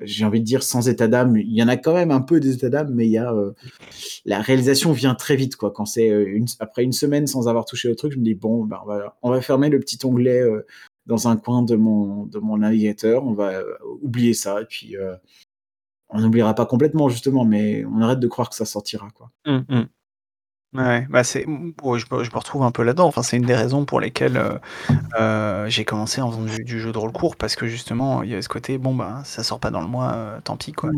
j'ai 0.00 0.24
envie 0.24 0.40
de 0.40 0.44
dire 0.44 0.62
sans 0.62 0.88
état 0.88 1.08
d'âme. 1.08 1.36
Il 1.36 1.52
y 1.52 1.62
en 1.62 1.68
a 1.68 1.76
quand 1.76 1.94
même 1.94 2.10
un 2.10 2.20
peu 2.20 2.40
des 2.40 2.54
états 2.54 2.70
d'âme, 2.70 2.94
mais 2.94 3.06
il 3.06 3.12
y 3.12 3.18
a 3.18 3.32
euh, 3.32 3.52
la 4.24 4.40
réalisation 4.40 4.92
vient 4.92 5.14
très 5.14 5.36
vite 5.36 5.56
quoi. 5.56 5.70
Quand 5.70 5.84
c'est 5.84 6.10
euh, 6.10 6.26
une, 6.26 6.46
après 6.60 6.82
une 6.82 6.92
semaine 6.92 7.26
sans 7.26 7.48
avoir 7.48 7.64
touché 7.64 7.88
au 7.88 7.94
truc, 7.94 8.12
je 8.12 8.18
me 8.18 8.24
dis 8.24 8.34
bon, 8.34 8.64
ben, 8.64 8.78
on, 8.82 8.86
va, 8.86 9.16
on 9.22 9.30
va 9.30 9.40
fermer 9.40 9.68
le 9.68 9.78
petit 9.80 9.98
onglet 10.04 10.40
euh, 10.40 10.66
dans 11.06 11.28
un 11.28 11.36
coin 11.36 11.62
de 11.62 11.76
mon 11.76 12.26
de 12.26 12.38
mon 12.38 12.58
navigateur, 12.58 13.24
on 13.24 13.32
va 13.32 13.60
oublier 14.02 14.34
ça 14.34 14.60
et 14.62 14.64
puis 14.64 14.94
on 16.08 16.20
n'oubliera 16.20 16.54
pas 16.54 16.64
complètement 16.64 17.08
justement, 17.08 17.44
mais 17.44 17.84
on 17.84 18.00
arrête 18.00 18.20
de 18.20 18.28
croire 18.28 18.48
que 18.48 18.54
ça 18.54 18.64
sortira 18.64 19.08
quoi. 19.10 19.30
Mmh, 19.44 19.64
mmh. 19.68 19.88
Ouais, 20.74 21.06
bah, 21.10 21.22
c'est 21.22 21.42
je 21.44 21.48
me 21.50 22.24
je 22.24 22.30
me 22.30 22.36
retrouve 22.38 22.62
un 22.62 22.70
peu 22.70 22.82
là-dedans. 22.82 23.06
Enfin, 23.06 23.22
c'est 23.22 23.36
une 23.36 23.44
des 23.44 23.54
raisons 23.54 23.84
pour 23.84 24.00
lesquelles, 24.00 24.38
euh, 24.38 24.58
euh, 25.20 25.68
j'ai 25.68 25.84
commencé 25.84 26.22
en 26.22 26.30
faisant 26.30 26.44
du 26.44 26.64
du 26.64 26.80
jeu 26.80 26.92
de 26.92 26.98
rôle 26.98 27.12
court 27.12 27.36
parce 27.36 27.56
que 27.56 27.66
justement, 27.66 28.22
il 28.22 28.30
y 28.30 28.32
avait 28.32 28.42
ce 28.42 28.48
côté: 28.48 28.78
«Bon, 28.78 28.94
bah, 28.94 29.22
ça 29.24 29.42
sort 29.42 29.60
pas 29.60 29.70
dans 29.70 29.82
le 29.82 29.86
mois, 29.88 30.12
euh, 30.14 30.40
tant 30.42 30.56
pis, 30.56 30.72
quoi». 30.72 30.90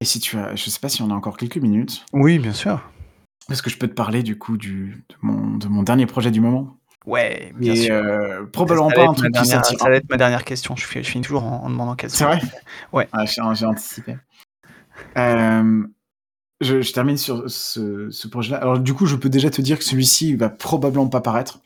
et 0.00 0.04
si 0.04 0.20
tu 0.20 0.36
as 0.36 0.54
je 0.54 0.68
sais 0.68 0.80
pas 0.80 0.90
si 0.90 1.00
on 1.00 1.10
a 1.10 1.14
encore 1.14 1.38
quelques 1.38 1.56
minutes? 1.56 2.04
Oui, 2.12 2.38
bien 2.38 2.52
sûr. 2.52 2.82
Est-ce 3.50 3.62
que 3.62 3.70
je 3.70 3.78
peux 3.78 3.88
te 3.88 3.94
parler 3.94 4.22
du 4.22 4.36
coup 4.36 4.58
du 4.58 5.04
de 5.08 5.14
mon 5.22 5.56
de 5.56 5.68
mon 5.68 5.82
dernier 5.82 6.04
projet 6.06 6.30
du 6.30 6.40
moment? 6.42 6.76
Ouais, 7.06 7.52
bien 7.56 7.74
sûr. 7.74 8.02
probablement 8.52 8.90
pas 8.90 9.08
un 9.08 9.14
truc 9.14 9.32
qui 9.32 9.46
ça 9.46 9.60
va 9.60 9.96
être 9.96 10.10
ma 10.10 10.18
dernière 10.18 10.44
question. 10.44 10.76
Je 10.76 10.84
finis 10.84 11.24
toujours 11.24 11.44
en 11.44 11.70
demandant 11.70 11.94
quelle 11.96 12.10
C'est 12.10 12.24
vrai? 12.24 12.40
Ouais. 12.92 13.08
Ah, 13.12 13.24
j'ai 13.24 13.40
anticipé. 13.64 14.16
Je, 16.60 16.92
termine 16.92 17.18
sur 17.18 17.50
ce, 17.50 18.28
projet-là. 18.28 18.58
Alors 18.58 18.78
du 18.78 18.94
coup, 18.94 19.06
je 19.06 19.16
peux 19.16 19.28
déjà 19.28 19.50
te 19.50 19.60
dire 19.60 19.78
que 19.78 19.84
celui-ci 19.84 20.34
va 20.36 20.48
probablement 20.48 21.08
pas 21.08 21.20
paraître 21.20 21.60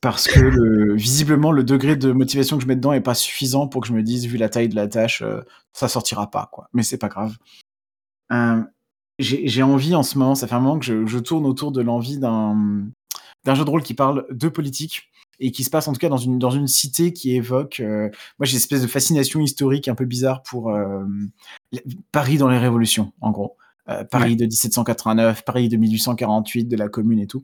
parce 0.00 0.26
que 0.26 0.40
le, 0.40 0.94
visiblement 0.96 1.52
le 1.52 1.62
degré 1.62 1.94
de 1.96 2.10
motivation 2.12 2.56
que 2.56 2.62
je 2.62 2.68
mets 2.68 2.76
dedans 2.76 2.94
est 2.94 3.02
pas 3.02 3.14
suffisant 3.14 3.68
pour 3.68 3.82
que 3.82 3.88
je 3.88 3.92
me 3.92 4.02
dise, 4.02 4.26
vu 4.26 4.38
la 4.38 4.48
taille 4.48 4.70
de 4.70 4.76
la 4.76 4.88
tâche, 4.88 5.20
euh, 5.20 5.42
ça 5.74 5.88
sortira 5.88 6.30
pas 6.30 6.48
quoi. 6.50 6.68
Mais 6.72 6.82
c'est 6.82 6.96
pas 6.96 7.08
grave. 7.08 7.36
Euh, 8.32 8.62
j'ai 9.18 9.62
envie 9.62 9.94
en 9.94 10.02
ce 10.02 10.16
moment, 10.16 10.34
ça 10.34 10.46
fait 10.46 10.54
un 10.54 10.60
moment 10.60 10.78
que 10.78 10.86
je, 11.06 11.18
tourne 11.18 11.44
autour 11.44 11.72
de 11.72 11.82
l'envie 11.82 12.16
d'un 12.16 12.94
jeu 13.46 13.64
de 13.64 13.70
rôle 13.70 13.82
qui 13.82 13.92
parle 13.92 14.24
de 14.30 14.48
politique 14.48 15.10
et 15.40 15.52
qui 15.52 15.64
se 15.64 15.70
passe 15.70 15.88
en 15.88 15.92
tout 15.92 15.98
cas 15.98 16.08
dans 16.08 16.16
une 16.16 16.38
dans 16.38 16.50
une 16.50 16.66
cité 16.66 17.12
qui 17.12 17.34
évoque. 17.36 17.80
Euh, 17.80 18.08
moi, 18.38 18.46
j'ai 18.46 18.52
une 18.52 18.58
espèce 18.58 18.80
de 18.80 18.86
fascination 18.86 19.40
historique 19.40 19.88
un 19.88 19.94
peu 19.94 20.06
bizarre 20.06 20.42
pour 20.42 20.72
Paris 22.12 22.38
dans 22.38 22.48
les 22.48 22.58
révolutions, 22.58 23.12
en 23.20 23.30
gros. 23.30 23.58
Euh, 23.90 24.04
Paris 24.04 24.36
de 24.36 24.44
1789, 24.44 25.44
Paris 25.44 25.68
de 25.68 25.76
1848, 25.76 26.64
de 26.66 26.76
la 26.76 26.88
Commune 26.88 27.18
et 27.18 27.26
tout, 27.26 27.42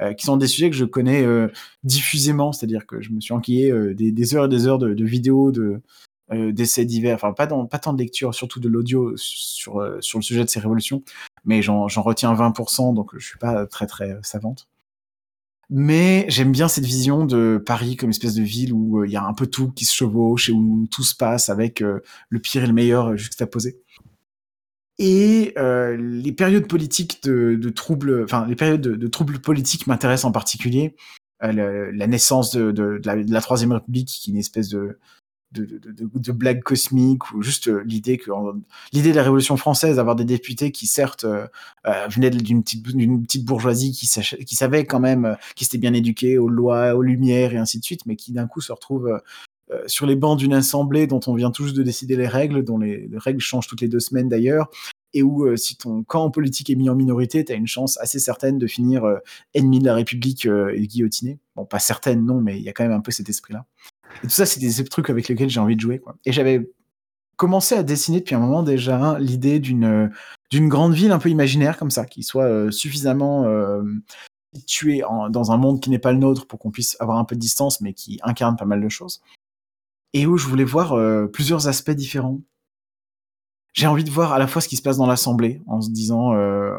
euh, 0.00 0.12
qui 0.12 0.26
sont 0.26 0.36
des 0.36 0.46
sujets 0.46 0.70
que 0.70 0.76
je 0.76 0.84
connais 0.84 1.22
euh, 1.24 1.48
diffusément, 1.84 2.52
c'est-à-dire 2.52 2.86
que 2.86 3.00
je 3.00 3.10
me 3.10 3.20
suis 3.20 3.32
enquillé 3.32 3.72
des, 3.94 4.34
heures 4.34 4.46
et 4.46 4.48
des 4.48 4.66
heures 4.66 4.78
de, 4.78 5.04
vidéos, 5.04 5.52
de 5.52 5.80
d'essais 6.32 6.84
divers, 6.84 7.14
enfin 7.14 7.32
pas, 7.32 7.46
pas 7.46 7.78
tant 7.78 7.92
de 7.92 7.98
lecture, 7.98 8.34
surtout 8.34 8.58
de 8.58 8.68
l'audio 8.68 9.16
sur, 9.16 9.96
sur 10.00 10.18
le 10.18 10.22
sujet 10.22 10.42
de 10.42 10.48
ces 10.48 10.58
révolutions, 10.58 11.04
mais 11.44 11.62
j'en 11.62 11.86
retiens 11.86 12.34
20%, 12.34 12.94
donc 12.94 13.16
je 13.16 13.24
suis 13.24 13.38
pas 13.38 13.64
très 13.66 13.86
très 13.86 14.18
savante. 14.22 14.66
Mais 15.70 16.26
j'aime 16.28 16.50
bien 16.50 16.66
cette 16.66 16.84
vision 16.84 17.26
de 17.26 17.62
Paris 17.64 17.94
comme 17.94 18.10
espèce 18.10 18.34
de 18.34 18.42
ville 18.42 18.72
où 18.72 19.04
il 19.04 19.10
y 19.12 19.16
a 19.16 19.24
un 19.24 19.34
peu 19.34 19.46
tout 19.46 19.70
qui 19.70 19.84
se 19.84 19.94
chevauche 19.94 20.48
et 20.48 20.52
où 20.52 20.88
tout 20.90 21.04
se 21.04 21.14
passe 21.14 21.48
avec 21.48 21.78
le 21.78 22.40
pire 22.40 22.64
et 22.64 22.66
le 22.66 22.72
meilleur 22.72 23.16
juxtaposés. 23.16 23.80
Et 24.98 25.52
euh, 25.58 25.96
les 25.96 26.32
périodes 26.32 26.68
politiques 26.68 27.22
de, 27.22 27.54
de 27.54 27.68
troubles, 27.68 28.24
enfin 28.24 28.46
les 28.46 28.56
périodes 28.56 28.80
de, 28.80 28.96
de 28.96 29.06
troubles 29.08 29.40
politiques 29.40 29.86
m'intéressent 29.86 30.24
en 30.24 30.32
particulier. 30.32 30.94
Euh, 31.42 31.92
la 31.92 32.06
naissance 32.06 32.50
de, 32.56 32.72
de, 32.72 33.00
la, 33.04 33.40
Troisième 33.40 33.72
République, 33.72 34.08
qui 34.08 34.30
est 34.30 34.32
une 34.32 34.38
espèce 34.38 34.70
de, 34.70 34.98
de, 35.52 36.32
blague 36.32 36.62
cosmique, 36.62 37.30
ou 37.32 37.42
juste 37.42 37.68
euh, 37.68 37.82
l'idée 37.84 38.16
que 38.16 38.30
l'idée 38.92 39.10
de 39.10 39.16
la 39.16 39.22
Révolution 39.22 39.58
française, 39.58 39.96
d'avoir 39.96 40.16
des 40.16 40.24
députés 40.24 40.72
qui 40.72 40.86
certes 40.86 41.24
euh, 41.24 41.46
euh 41.86 42.08
venaient 42.08 42.30
d'une 42.30 42.62
petite, 42.62 42.82
d'une 42.86 43.22
petite 43.22 43.44
bourgeoisie 43.44 43.92
qui, 43.92 44.08
qui 44.46 44.56
savait 44.56 44.86
quand 44.86 45.00
même, 45.00 45.36
qui 45.56 45.66
s'était 45.66 45.78
bien 45.78 45.92
éduquée 45.92 46.38
aux 46.38 46.48
lois, 46.48 46.94
aux 46.94 47.02
lumières 47.02 47.52
et 47.52 47.58
ainsi 47.58 47.78
de 47.78 47.84
suite, 47.84 48.06
mais 48.06 48.16
qui 48.16 48.32
d'un 48.32 48.46
coup 48.46 48.62
se 48.62 48.72
retrouvent 48.72 49.20
euh, 49.72 49.82
sur 49.88 50.06
les 50.06 50.14
bancs 50.14 50.38
d'une 50.38 50.52
assemblée 50.52 51.08
dont 51.08 51.18
on 51.26 51.34
vient 51.34 51.50
tous 51.50 51.74
de 51.74 51.82
décider 51.82 52.14
les 52.14 52.28
règles, 52.28 52.62
dont 52.62 52.78
les, 52.78 53.08
règles 53.16 53.40
changent 53.40 53.66
toutes 53.66 53.80
les 53.80 53.88
deux 53.88 53.98
semaines 53.98 54.28
d'ailleurs, 54.28 54.70
et 55.12 55.24
où 55.24 55.44
euh, 55.44 55.56
si 55.56 55.76
ton 55.76 56.04
camp 56.04 56.30
politique 56.30 56.70
est 56.70 56.76
mis 56.76 56.88
en 56.88 56.94
minorité, 56.94 57.44
tu 57.44 57.52
as 57.52 57.56
une 57.56 57.66
chance 57.66 57.98
assez 57.98 58.20
certaine 58.20 58.58
de 58.58 58.66
finir 58.68 59.04
euh, 59.04 59.18
ennemi 59.54 59.80
de 59.80 59.84
la 59.86 59.94
République 59.94 60.46
et 60.46 60.86
guillotiné. 60.86 61.38
Bon, 61.56 61.64
pas 61.64 61.80
certaine, 61.80 62.24
non, 62.24 62.40
mais 62.40 62.58
il 62.58 62.62
y 62.62 62.68
a 62.68 62.72
quand 62.72 62.84
même 62.84 62.92
un 62.92 63.00
peu 63.00 63.10
cet 63.10 63.28
esprit-là. 63.28 63.64
Et 64.22 64.28
tout 64.28 64.32
ça, 64.32 64.46
c'est 64.46 64.60
des 64.60 64.84
trucs 64.84 65.10
avec 65.10 65.26
lesquels 65.26 65.50
j'ai 65.50 65.60
envie 65.60 65.74
de 65.74 65.80
jouer. 65.80 65.98
Quoi. 65.98 66.16
Et 66.24 66.32
j'avais 66.32 66.70
commencé 67.36 67.74
à 67.74 67.82
dessiner 67.82 68.20
depuis 68.20 68.36
un 68.36 68.40
moment 68.40 68.62
déjà 68.62 69.18
l'idée 69.18 69.58
d'une 69.58 70.10
d'une 70.50 70.68
grande 70.68 70.94
ville 70.94 71.10
un 71.10 71.18
peu 71.18 71.28
imaginaire 71.28 71.76
comme 71.76 71.90
ça, 71.90 72.06
qui 72.06 72.22
soit 72.22 72.70
suffisamment 72.70 73.44
située 74.54 75.02
dans 75.30 75.50
un 75.50 75.56
monde 75.56 75.80
qui 75.80 75.90
n'est 75.90 75.98
pas 75.98 76.12
le 76.12 76.18
nôtre 76.18 76.46
pour 76.46 76.60
qu'on 76.60 76.70
puisse 76.70 76.96
avoir 77.00 77.18
un 77.18 77.24
peu 77.24 77.34
de 77.34 77.40
distance, 77.40 77.80
mais 77.80 77.92
qui 77.94 78.20
incarne 78.22 78.56
pas 78.56 78.64
mal 78.64 78.80
de 78.80 78.88
choses 78.88 79.20
et 80.16 80.24
où 80.24 80.38
je 80.38 80.46
voulais 80.46 80.64
voir 80.64 80.94
euh, 80.94 81.26
plusieurs 81.26 81.68
aspects 81.68 81.90
différents. 81.90 82.40
J'ai 83.74 83.86
envie 83.86 84.02
de 84.02 84.10
voir 84.10 84.32
à 84.32 84.38
la 84.38 84.46
fois 84.46 84.62
ce 84.62 84.68
qui 84.68 84.76
se 84.76 84.82
passe 84.82 84.96
dans 84.96 85.06
l'Assemblée, 85.06 85.60
en 85.66 85.82
se 85.82 85.90
disant 85.90 86.32
euh, 86.32 86.72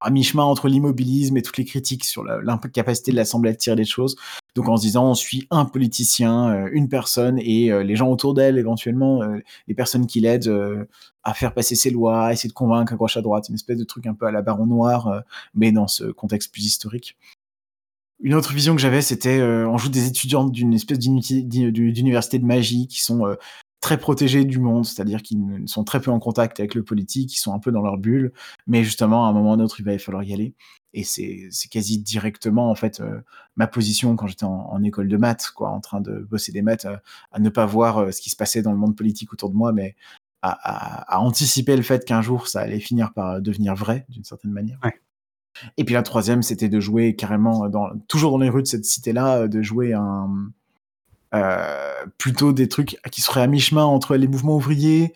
à 0.00 0.10
mi-chemin 0.10 0.42
entre 0.42 0.68
l'immobilisme 0.68 1.38
et 1.38 1.42
toutes 1.42 1.56
les 1.56 1.64
critiques 1.64 2.04
sur 2.04 2.22
l'incapacité 2.22 3.12
de 3.12 3.16
l'Assemblée 3.16 3.52
à 3.52 3.54
tirer 3.54 3.76
des 3.76 3.86
choses. 3.86 4.16
Donc 4.54 4.68
en 4.68 4.76
se 4.76 4.82
disant 4.82 5.06
on 5.06 5.14
suit 5.14 5.46
un 5.50 5.64
politicien, 5.64 6.50
euh, 6.50 6.68
une 6.70 6.90
personne 6.90 7.38
et 7.38 7.72
les 7.82 7.96
gens 7.96 8.10
autour 8.10 8.34
d'elle, 8.34 8.58
éventuellement 8.58 9.22
les 9.66 9.74
personnes 9.74 10.06
qui 10.06 10.20
l'aident 10.20 10.86
à 11.22 11.32
faire 11.32 11.54
passer 11.54 11.76
ses 11.76 11.88
lois, 11.88 12.26
à 12.26 12.32
essayer 12.34 12.50
de 12.50 12.54
convaincre 12.54 12.92
à 12.92 12.96
gauche 12.96 13.16
à 13.16 13.22
droite, 13.22 13.48
une 13.48 13.54
espèce 13.54 13.78
de 13.78 13.84
truc 13.84 14.06
un 14.06 14.12
peu 14.12 14.26
à 14.26 14.30
la 14.30 14.42
Baron 14.42 14.66
Noir, 14.66 15.22
mais 15.54 15.72
dans 15.72 15.88
ce 15.88 16.04
contexte 16.04 16.52
plus 16.52 16.66
historique. 16.66 17.16
Une 18.20 18.34
autre 18.34 18.52
vision 18.52 18.74
que 18.74 18.80
j'avais, 18.80 19.02
c'était 19.02 19.38
euh, 19.38 19.68
on 19.68 19.76
joue 19.76 19.90
des 19.90 20.06
étudiants 20.06 20.44
d'une 20.44 20.72
espèce 20.72 20.98
d'université 20.98 22.38
de 22.38 22.46
magie 22.46 22.88
qui 22.88 23.02
sont 23.02 23.26
euh, 23.26 23.34
très 23.80 23.98
protégés 23.98 24.44
du 24.44 24.58
monde, 24.58 24.86
c'est-à-dire 24.86 25.20
qu'ils 25.20 25.62
sont 25.66 25.84
très 25.84 26.00
peu 26.00 26.10
en 26.10 26.18
contact 26.18 26.58
avec 26.58 26.74
le 26.74 26.82
politique, 26.82 27.30
qui 27.30 27.38
sont 27.38 27.52
un 27.52 27.58
peu 27.58 27.70
dans 27.70 27.82
leur 27.82 27.98
bulle, 27.98 28.32
mais 28.66 28.84
justement 28.84 29.26
à 29.26 29.28
un 29.28 29.32
moment 29.32 29.50
ou 29.50 29.52
à 29.52 29.56
un 29.56 29.60
autre 29.60 29.80
il 29.80 29.84
va 29.84 29.98
falloir 29.98 30.24
y 30.24 30.32
aller. 30.32 30.54
Et 30.94 31.04
c'est 31.04 31.50
quasi 31.70 31.98
directement 31.98 32.70
en 32.70 32.74
fait 32.74 33.00
euh, 33.00 33.20
ma 33.56 33.66
position 33.66 34.16
quand 34.16 34.26
j'étais 34.26 34.44
en, 34.44 34.82
école 34.82 35.08
de 35.08 35.16
maths, 35.18 35.50
quoi, 35.54 35.68
en 35.68 35.80
train 35.80 36.00
de 36.00 36.20
bosser 36.20 36.52
des 36.52 36.62
maths, 36.62 36.86
à 37.32 37.38
ne 37.38 37.50
pas 37.50 37.66
voir 37.66 38.12
ce 38.14 38.22
qui 38.22 38.30
se 38.30 38.36
passait 38.36 38.62
dans 38.62 38.72
le 38.72 38.78
monde 38.78 38.96
politique 38.96 39.32
autour 39.34 39.50
de 39.50 39.56
moi, 39.56 39.72
mais 39.74 39.94
à, 40.40 41.20
anticiper 41.20 41.76
le 41.76 41.82
fait 41.82 42.04
qu'un 42.04 42.22
jour 42.22 42.48
ça 42.48 42.60
allait 42.60 42.80
finir 42.80 43.12
par 43.12 43.42
devenir 43.42 43.74
vrai 43.74 44.06
d'une 44.08 44.24
certaine 44.24 44.52
manière. 44.52 44.78
Et 45.76 45.84
puis 45.84 45.94
la 45.94 46.02
troisième, 46.02 46.42
c'était 46.42 46.68
de 46.68 46.80
jouer 46.80 47.16
carrément 47.16 47.68
dans, 47.68 47.88
toujours 48.08 48.32
dans 48.32 48.38
les 48.38 48.48
rues 48.48 48.62
de 48.62 48.68
cette 48.68 48.84
cité-là, 48.84 49.48
de 49.48 49.62
jouer 49.62 49.94
un, 49.94 50.28
euh, 51.34 52.06
plutôt 52.18 52.52
des 52.52 52.68
trucs 52.68 52.98
qui 53.10 53.20
seraient 53.20 53.42
à 53.42 53.46
mi-chemin 53.46 53.84
entre 53.84 54.16
les 54.16 54.28
mouvements 54.28 54.56
ouvriers, 54.56 55.12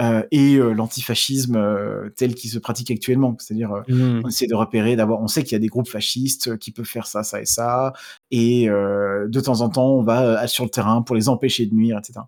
euh, 0.00 0.24
et 0.32 0.56
euh, 0.56 0.72
l'antifascisme 0.72 1.54
euh, 1.54 2.10
tel 2.16 2.34
qu'il 2.34 2.50
se 2.50 2.58
pratique 2.58 2.90
actuellement. 2.90 3.36
C'est-à-dire, 3.38 3.84
mmh. 3.86 4.22
on 4.24 4.28
essaie 4.28 4.48
de 4.48 4.54
repérer, 4.56 4.96
d'abord, 4.96 5.22
on 5.22 5.28
sait 5.28 5.44
qu'il 5.44 5.52
y 5.52 5.54
a 5.54 5.60
des 5.60 5.68
groupes 5.68 5.88
fascistes 5.88 6.58
qui 6.58 6.72
peuvent 6.72 6.84
faire 6.84 7.06
ça, 7.06 7.22
ça 7.22 7.40
et 7.40 7.46
ça, 7.46 7.92
et 8.32 8.66
de 8.66 9.40
temps 9.40 9.60
en 9.60 9.68
temps, 9.68 9.92
on 9.92 10.02
va 10.02 10.46
sur 10.48 10.64
le 10.64 10.70
terrain 10.70 11.02
pour 11.02 11.14
les 11.14 11.28
empêcher 11.28 11.66
de 11.66 11.74
nuire, 11.74 11.98
etc. 11.98 12.20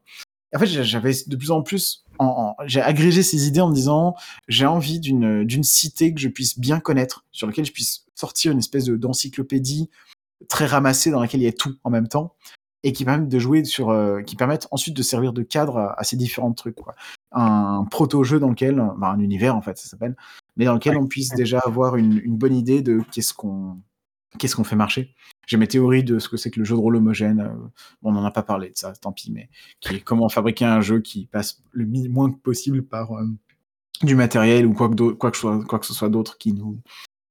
En 0.55 0.59
fait, 0.59 0.67
j'avais 0.67 1.13
de 1.27 1.37
plus 1.37 1.51
en 1.51 1.63
plus, 1.63 2.05
en, 2.19 2.55
j'ai 2.67 2.81
agrégé 2.81 3.23
ces 3.23 3.47
idées 3.47 3.61
en 3.61 3.69
me 3.69 3.75
disant, 3.75 4.15
j'ai 4.49 4.67
envie 4.67 5.01
d'une 5.01 5.45
d'une 5.45 5.65
cité 5.65 6.15
que 6.15 6.21
je 6.21 6.29
puisse 6.29 6.59
bien 6.59 6.81
connaître, 6.81 7.25
sur 7.33 7.47
laquelle 7.47 7.65
je 7.65 7.73
puisse 7.73 8.05
sortir 8.15 8.53
une 8.53 8.59
espèce 8.59 8.87
d'encyclopédie 8.87 9.91
très 10.49 10.67
ramassée 10.67 11.11
dans 11.11 11.21
laquelle 11.21 11.41
il 11.41 11.45
y 11.45 11.49
a 11.49 11.53
tout 11.53 11.75
en 11.85 11.91
même 11.91 12.09
temps 12.09 12.35
et 12.83 12.93
qui 12.93 13.05
permettent 13.05 13.29
de 13.29 13.39
jouer 13.39 13.65
sur, 13.65 13.95
qui 14.27 14.37
permettent 14.37 14.69
ensuite 14.71 14.97
de 14.97 15.03
servir 15.03 15.33
de 15.33 15.43
cadre 15.43 15.95
à, 15.97 16.05
ces 16.05 16.17
différents 16.17 16.53
trucs. 16.53 16.77
Quoi 16.77 16.95
un 17.37 17.85
proto-jeu 17.91 18.41
dans 18.41 18.49
lequel, 18.49 18.77
bah, 18.97 19.09
un 19.09 19.21
univers 19.21 19.55
en 19.55 19.61
fait, 19.61 19.77
ça 19.77 19.89
s'appelle, 19.89 20.17
mais 20.57 20.65
dans 20.65 20.75
lequel 20.75 20.97
on 20.97 21.07
puisse 21.07 21.31
déjà 21.31 21.59
avoir 21.61 21.97
une, 21.97 22.21
bonne 22.37 22.55
idée 22.55 22.83
de 22.83 23.03
qu'est-ce 23.13 23.35
qu'on 23.35 23.79
qu'est-ce 24.37 24.57
qu'on 24.57 24.65
fait 24.65 24.77
marcher. 24.77 25.15
J'ai 25.47 25.57
mes 25.57 25.67
théories 25.67 26.05
de 26.05 26.19
ce 26.19 26.29
que 26.29 26.37
c'est 26.37 26.51
que 26.51 26.59
le 26.59 26.65
jeu 26.65 26.75
de 26.75 26.81
rôle 26.81 26.97
homogène. 26.97 27.41
Euh, 27.41 27.69
on 28.03 28.13
n'en 28.13 28.25
a 28.25 28.31
pas 28.31 28.43
parlé 28.43 28.71
de 28.71 28.77
ça, 28.77 28.93
tant 28.95 29.13
pis, 29.13 29.33
mais 29.33 29.49
comment 30.05 30.29
fabriquer 30.29 30.65
un 30.65 30.81
jeu 30.81 31.01
qui 31.01 31.27
passe 31.27 31.63
le 31.73 31.87
moins 32.09 32.31
possible 32.31 32.83
par 32.83 33.13
euh, 33.13 33.27
du 34.03 34.15
matériel 34.15 34.67
ou 34.67 34.73
quoi 34.73 34.89
que, 34.89 35.13
quoi 35.13 35.31
que, 35.31 35.65
quoi 35.65 35.79
que 35.79 35.87
ce 35.87 35.95
soit 35.95 36.09
d'autre 36.09 36.39
qui 36.39 36.53
nous, 36.53 36.81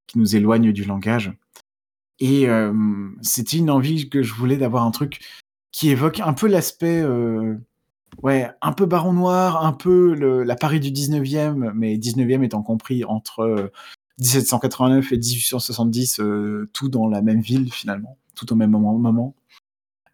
qui 0.08 0.18
nous 0.18 0.36
éloigne 0.36 0.72
du 0.72 0.86
langage. 0.86 1.34
Et 2.20 2.48
euh, 2.48 2.74
c'était 3.22 3.58
une 3.58 3.70
envie 3.70 4.10
que 4.10 4.24
je 4.24 4.34
voulais 4.34 4.58
d'avoir 4.58 4.84
un 4.84 4.92
truc 4.92 5.20
qui 5.72 5.90
évoque 5.90 6.22
un 6.22 6.34
peu 6.34 6.48
l'aspect 6.48 7.04
Ouais, 8.24 8.50
un 8.62 8.72
peu 8.72 8.86
Baron 8.86 9.12
Noir, 9.12 9.66
un 9.66 9.74
peu 9.74 10.14
la 10.44 10.56
Paris 10.56 10.80
du 10.80 10.90
19e, 10.90 11.74
mais 11.74 11.98
19e 11.98 12.44
étant 12.44 12.64
compris 12.64 13.04
entre 13.04 13.72
1789 14.20 15.12
euh, 15.12 15.16
et 15.16 15.18
1870, 15.18 16.20
euh, 16.20 16.70
tout 16.74 16.90
dans 16.90 17.08
la 17.08 17.22
même 17.22 17.42
ville 17.42 17.72
finalement, 17.72 18.18
tout 18.36 18.52
au 18.52 18.56
même 18.56 18.72
moment. 18.72 19.36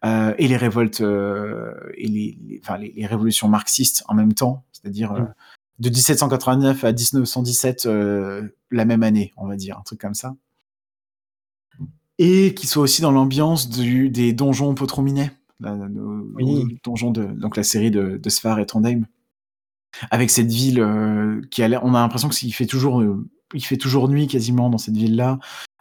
Euh, 0.04 0.34
et 0.36 0.48
les 0.48 0.56
révoltes 0.56 1.00
et 1.00 2.08
les, 2.08 2.60
enfin, 2.62 2.76
les, 2.78 3.06
révolutions 3.06 3.48
marxistes 3.48 4.02
en 4.08 4.14
même 4.14 4.34
temps, 4.34 4.64
c'est-à-dire 4.72 5.12
mm. 5.12 5.34
de 5.78 5.88
1789 5.88 6.84
à 6.84 6.92
1917, 6.92 7.86
la 7.86 8.84
même 8.84 9.02
année, 9.04 9.32
on 9.36 9.46
va 9.46 9.56
dire, 9.56 9.78
un 9.78 9.82
truc 9.82 10.00
comme 10.00 10.14
ça. 10.14 10.34
Et 12.18 12.54
qui 12.54 12.66
soit 12.66 12.82
aussi 12.82 13.00
dans 13.00 13.12
l'ambiance 13.12 13.68
des 13.68 14.32
donjons 14.32 14.74
Potrominet 14.74 15.30
la, 15.62 15.74
oui. 16.34 16.78
donjon 16.84 17.10
de 17.10 17.24
donc 17.24 17.56
la 17.56 17.62
série 17.62 17.90
de, 17.90 18.16
de 18.16 18.30
Sfar 18.30 18.58
et 18.58 18.66
Trondheim, 18.66 19.06
avec 20.10 20.30
cette 20.30 20.50
ville 20.50 20.80
euh, 20.80 21.40
qui 21.50 21.62
a 21.62 21.84
on 21.84 21.94
a 21.94 22.00
l'impression 22.00 22.28
qu'il 22.28 22.52
fait 22.54 22.66
toujours, 22.66 23.00
euh, 23.00 23.28
il 23.54 23.64
fait 23.64 23.76
toujours 23.76 24.08
nuit 24.08 24.26
quasiment 24.26 24.70
dans 24.70 24.78
cette 24.78 24.96
ville-là, 24.96 25.38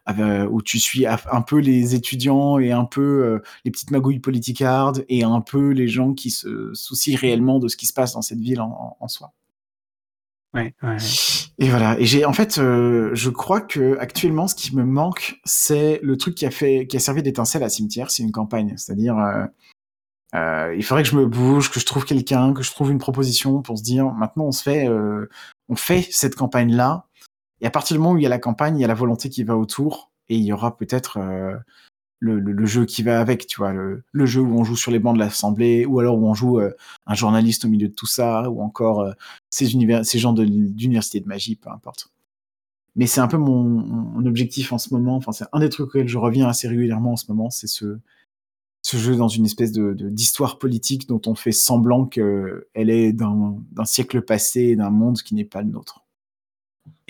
euh, 0.10 0.48
où 0.50 0.62
tu 0.62 0.80
suis 0.80 1.06
un 1.06 1.42
peu 1.42 1.60
les 1.60 1.96
étudiants 1.96 2.60
et 2.60 2.72
un 2.72 2.86
peu 2.86 3.42
les 3.66 3.72
petites 3.72 3.92
magouilles 3.92 4.20
politicardes 4.20 5.06
et 5.10 5.24
un 5.24 5.42
peu 5.42 5.70
les 5.70 5.88
gens 5.88 6.14
qui 6.14 6.32
se 6.32 6.74
soucient 6.74 7.18
réellement 7.18 7.60
de 7.60 7.68
ce 7.68 7.78
qui 7.78 7.86
se 7.86 7.94
passe 7.94 8.14
dans 8.14 8.22
cette 8.22 8.40
ville 8.40 8.62
en, 8.62 8.98
en 9.00 9.08
soi. 9.08 9.34
Ouais, 10.54 10.74
ouais, 10.84 10.98
Et 11.60 11.70
voilà. 11.70 11.98
Et 11.98 12.06
j'ai, 12.06 12.26
en 12.26 12.34
fait, 12.34 12.56
je 12.58 13.30
crois 13.30 13.62
que 13.62 13.98
actuellement, 14.00 14.48
ce 14.48 14.56
qui 14.56 14.76
me 14.76 14.84
manque, 14.84 15.40
c'est 15.46 16.02
le 16.04 16.18
truc 16.18 16.36
qui 16.36 16.46
a 16.46 16.52
fait, 16.52 16.88
qui 16.88 16.98
a 16.98 17.00
servi 17.00 17.24
d'étincelle 17.24 17.64
à 17.64 17.70
cimetière, 17.70 18.12
c'est 18.12 18.24
une 18.24 18.34
campagne. 18.34 18.74
C'est-à-dire, 18.76 19.16
euh, 20.34 20.74
il 20.76 20.84
faudrait 20.84 21.04
que 21.04 21.10
je 21.10 21.16
me 21.16 21.26
bouge, 21.26 21.72
que 21.72 21.80
je 21.80 21.86
trouve 21.86 22.06
quelqu'un, 22.06 22.54
que 22.54 22.64
je 22.64 22.72
trouve 22.72 22.92
une 22.92 23.00
proposition 23.00 23.62
pour 23.62 23.78
se 23.78 23.84
dire 23.84 24.06
maintenant 24.12 24.46
on 24.46 24.52
se 24.52 24.64
fait, 24.64 24.88
euh, 24.88 25.30
on 25.68 25.76
fait 25.76 26.08
cette 26.10 26.36
campagne 26.36 26.74
là. 26.74 27.06
Et 27.62 27.68
à 27.68 27.72
partir 27.72 27.96
du 27.96 28.00
moment 28.00 28.14
où 28.14 28.18
il 28.18 28.24
y 28.24 28.26
a 28.26 28.30
la 28.30 28.40
campagne, 28.40 28.78
il 28.78 28.82
y 28.82 28.86
a 28.86 28.88
la 28.88 28.94
volonté 28.94 29.30
qui 29.30 29.44
va 29.44 29.56
autour 29.56 30.12
et 30.30 30.36
il 30.36 30.44
y 30.44 30.52
aura 30.52 30.76
peut-être 30.78 31.18
euh, 31.18 31.56
le, 32.20 32.66
jeu 32.66 32.86
qui 32.86 33.04
va 33.04 33.20
avec, 33.20 33.48
tu 33.48 33.58
vois, 33.58 33.72
le, 33.74 34.04
jeu 34.26 34.42
où 34.42 34.60
on 34.60 34.64
joue 34.64 34.76
sur 34.76 34.92
les 34.92 35.00
bancs 35.00 35.16
de 35.16 35.20
l'assemblée 35.20 35.86
ou 35.86 36.00
alors 36.00 36.18
où 36.18 36.28
on 36.28 36.34
joue 36.34 36.60
un 36.60 37.16
journaliste 37.16 37.66
au 37.66 37.68
milieu 37.68 37.88
de 37.88 37.94
tout 37.94 38.08
ça 38.08 38.50
ou 38.50 38.62
encore 38.62 39.14
ces 39.50 39.74
univers, 39.74 40.06
ces 40.06 40.20
gens 40.20 40.34
d'université 40.34 41.20
de, 41.20 41.26
de 41.26 41.30
magie, 41.30 41.56
peu 41.56 41.70
importe. 41.70 42.12
Mais 42.96 43.08
c'est 43.08 43.22
un 43.22 43.28
peu 43.28 43.38
mon, 43.38 44.26
objectif 44.26 44.74
en 44.74 44.78
ce 44.78 44.94
moment. 44.94 45.16
Enfin, 45.16 45.32
c'est 45.32 45.46
un 45.54 45.60
des 45.60 45.70
trucs 45.70 45.88
auxquels 45.88 46.08
je 46.08 46.18
reviens 46.18 46.48
assez 46.48 46.68
régulièrement 46.68 47.14
en 47.14 47.16
ce 47.16 47.26
moment, 47.30 47.50
c'est 47.50 47.68
ce 47.68 47.98
jeu 48.84 49.16
dans 49.16 49.30
une 49.30 49.46
espèce 49.46 49.72
d'histoire 49.72 50.58
politique 50.58 51.08
dont 51.08 51.22
on 51.26 51.36
fait 51.36 51.52
semblant 51.52 52.06
qu'elle 52.06 52.66
est 52.76 53.14
d'un 53.14 53.86
siècle 53.86 54.22
passé 54.22 54.76
d'un 54.76 54.90
monde 54.90 55.22
qui 55.22 55.36
n'est 55.36 55.46
pas 55.46 55.62
le 55.62 55.70
nôtre. 55.70 56.04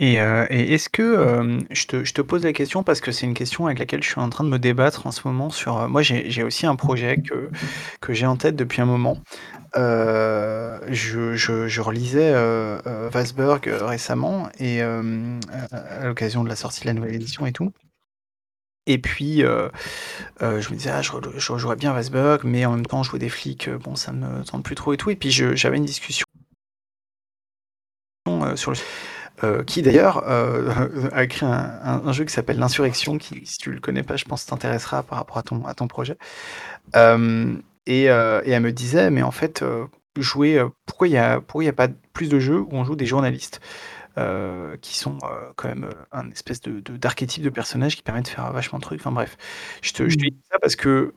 Et, 0.02 0.19
euh, 0.19 0.45
est-ce 0.49 0.90
que 0.90 1.02
euh, 1.02 1.60
je, 1.69 1.86
te, 1.86 2.03
je, 2.03 2.14
pose 2.22 2.44
la 2.44 2.52
question 2.52 2.84
parce 2.84 2.99
que 2.99 3.14
c'est 3.14 3.26
une 3.26 3.34
question 3.34 3.68
avec 3.68 3.80
laquelle 3.80 4.03
je 4.03 4.10
suis 4.10 4.19
en 4.19 4.30
train 4.30 4.44
de 4.44 4.49
me 4.49 4.60
débattre 4.60 5.07
en 5.07 5.11
ce 5.11 5.22
moment 5.26 5.49
sur. 5.49 5.78
Euh, 5.78 5.88
moi, 5.88 6.02
j'ai 6.02 6.44
aussi 6.44 6.65
un 6.65 6.76
projet 6.76 7.18
que, 7.22 7.49
que 8.02 8.11
j'ai 8.11 8.26
en 8.26 8.36
tête 8.36 8.57
depuis 8.57 8.82
un 8.82 8.86
moment. 8.86 9.19
je, 9.76 11.34
je, 11.36 11.68
je, 11.68 11.82
relisais 11.82 12.34
Wasberg 13.14 13.69
récemment 13.82 14.49
et 14.60 14.82
à 14.82 16.06
l'occasion 16.06 16.44
de 16.44 16.49
la 16.49 16.57
sortie 16.57 16.82
de 16.82 16.88
la 16.88 16.94
nouvelle 16.94 17.15
édition 17.15 17.45
et 17.45 17.53
tout. 17.53 17.72
Et 18.88 18.98
puis, 18.98 19.44
euh, 19.44 19.69
euh, 20.41 20.60
je 20.60 20.69
me 20.72 20.76
disais: 20.76 20.90
«Ah, 20.90 21.02
je 21.02 21.57
jouerais 21.57 21.76
bien 21.76 21.94
Wasberg, 21.94 22.41
mais 22.44 22.65
en 22.65 22.72
même 22.72 22.86
temps 22.86 23.03
jouer 23.03 23.19
des 23.19 23.30
flics, 23.30 23.68
euh, 23.68 23.78
bon 23.78 23.95
ça 23.95 24.11
me 24.11 24.44
tente 24.44 24.64
plus 24.64 24.76
trop 24.76 24.94
et 24.94 24.98
tout» 24.98 25.11
et 25.11 25.15
puis 25.15 25.32
j'avais 25.32 25.78
une 25.78 25.86
discussion 25.86 26.26
sur 28.56 28.72
le 28.72 28.78
qui 29.65 29.81
d'ailleurs, 29.81 30.23
a 31.13 31.23
écrit 31.23 31.45
un 31.45 32.11
jeu 32.11 32.26
qui 32.26 32.34
s'appelle 32.34 32.59
«L'Insurrection» 32.59 33.18
qui, 33.18 33.45
si 33.45 33.57
tu 33.57 33.72
le 33.72 33.80
connais 33.80 34.03
pas, 34.03 34.15
je 34.15 34.26
pense 34.26 34.45
t'intéressera 34.45 35.03
par 35.03 35.18
rapport 35.18 35.38
à 35.38 35.43
ton 35.43 35.65
à 35.65 35.73
ton 35.73 35.88
projet. 35.88 36.18
et 36.95 38.03
elle 38.05 38.61
me 38.61 38.72
disait: 38.72 39.09
«Mais 39.09 39.23
en 39.23 39.31
fait, 39.31 39.63
jouer, 40.18 40.63
pourquoi 40.85 41.07
il 41.07 41.13
y 41.13 41.18
a 41.18 41.41
pourquoi 41.41 41.63
il 41.63 41.68
y 41.68 41.69
a 41.69 41.73
pas 41.73 41.88
plus 42.13 42.30
de 42.30 42.39
jeux 42.39 42.59
où 42.59 42.69
on 42.72 42.84
joue 42.84 42.95
des 42.95 43.05
journalistes?» 43.05 43.61
Euh, 44.18 44.76
qui 44.81 44.97
sont 44.99 45.19
euh, 45.23 45.53
quand 45.55 45.69
même 45.69 45.85
euh, 45.85 45.93
un 46.11 46.30
espèce 46.31 46.59
de, 46.59 46.81
d'archétype 46.81 47.43
de, 47.43 47.49
personnage 47.49 47.95
qui 47.95 48.01
permet 48.01 48.22
de 48.22 48.27
faire 48.27 48.51
vachement 48.51 48.77
de 48.77 48.84
trucs. 48.84 48.99
Enfin 48.99 49.13
bref, 49.13 49.38
je 49.81 49.93
te, 49.93 50.09
je 50.09 50.18
te 50.18 50.26
mmh. 50.26 50.30
dis 50.31 50.38
ça 50.51 50.59
parce 50.59 50.76
que 50.76 51.13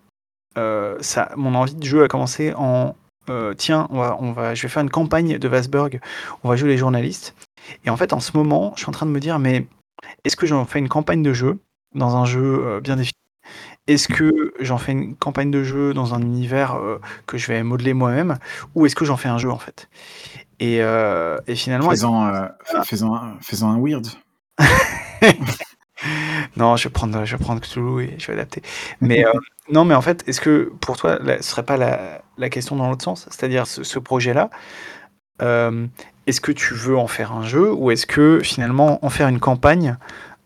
ça, 1.01 1.33
mon 1.35 1.57
envie 1.57 1.75
de 1.75 1.83
jeu 1.83 2.05
a 2.05 2.09
commencé 2.09 2.53
en 2.57 2.95
tiens, 3.57 3.89
on 3.91 3.99
va, 3.99 4.17
on 4.21 4.31
va, 4.31 4.55
je 4.55 4.63
vais 4.63 4.69
faire 4.69 4.85
une 4.85 4.91
campagne 4.91 5.39
de 5.39 5.49
Vasberg, 5.49 6.01
on 6.45 6.49
va 6.49 6.55
jouer 6.55 6.69
les 6.69 6.79
journalistes. 6.79 7.35
Et 7.85 7.91
en 7.91 7.97
fait, 7.97 8.13
en 8.13 8.21
ce 8.21 8.37
moment, 8.37 8.73
je 8.77 8.81
suis 8.83 8.89
en 8.89 8.93
train 8.93 9.07
de 9.07 9.11
me 9.11 9.21
dire, 9.21 9.39
mais 9.39 9.67
est-ce 10.25 10.37
que 10.37 10.47
j'en 10.47 10.65
fais 10.65 10.79
une 10.79 10.89
campagne 10.89 11.23
de 11.23 11.33
jeu 11.33 11.59
dans 11.95 12.17
un 12.17 12.25
jeu 12.25 12.81
bien 12.83 12.97
défini? 12.97 13.19
Est-ce 13.87 14.09
que 14.09 14.55
j'en 14.61 14.79
fais 14.79 14.93
une 14.93 15.15
campagne 15.15 15.51
de 15.51 15.63
jeu 15.63 15.93
dans 15.93 16.15
un 16.15 16.23
univers 16.23 16.79
que 17.27 17.37
je 17.37 17.49
vais 17.49 17.63
modeler 17.63 17.93
moi-même? 17.93 18.39
Ou 18.75 18.87
est-ce 18.87 18.97
que 18.97 19.05
j'en 19.05 19.19
fais 19.19 19.29
un 19.29 19.39
jeu 19.39 19.51
en 19.51 19.59
fait? 19.59 19.89
Et, 20.61 20.79
euh, 20.81 21.39
et 21.47 21.55
finalement. 21.55 21.91
Faisant, 21.91 22.27
euh, 22.27 22.47
faisant, 22.85 23.39
faisant, 23.41 23.71
un 23.71 23.79
weird. 23.81 24.07
non, 26.57 26.77
je 26.77 26.85
vais 26.85 26.93
prendre, 26.93 27.25
je 27.25 27.37
vais 27.37 27.43
prendre 27.43 27.61
Cthulhu 27.61 28.05
et 28.05 28.19
je 28.19 28.27
vais 28.29 28.35
adapter. 28.35 28.63
Mais 29.01 29.27
euh, 29.27 29.33
non, 29.71 29.85
mais 29.85 29.95
en 29.95 30.03
fait, 30.03 30.23
est-ce 30.29 30.41
que 30.41 30.73
pour 30.81 30.97
toi, 30.97 31.19
ce 31.25 31.43
serait 31.43 31.65
pas 31.65 31.77
la, 31.77 32.23
la 32.39 32.51
question 32.51 32.77
dans 32.77 32.89
l'autre 32.89 33.05
sens? 33.05 33.27
C'est-à-dire, 33.31 33.67
ce, 33.67 33.83
ce 33.83 33.99
projet-là, 33.99 34.51
euh, 35.43 35.87
est-ce 36.27 36.41
que 36.41 36.53
tu 36.53 36.75
veux 36.75 36.97
en 36.97 37.07
faire 37.07 37.33
un 37.33 37.45
jeu 37.45 37.73
ou 37.73 37.91
est-ce 37.91 38.07
que 38.07 38.41
finalement 38.43 39.05
en 39.05 39.11
faire 39.11 39.29
une 39.29 39.41
campagne 39.41 39.97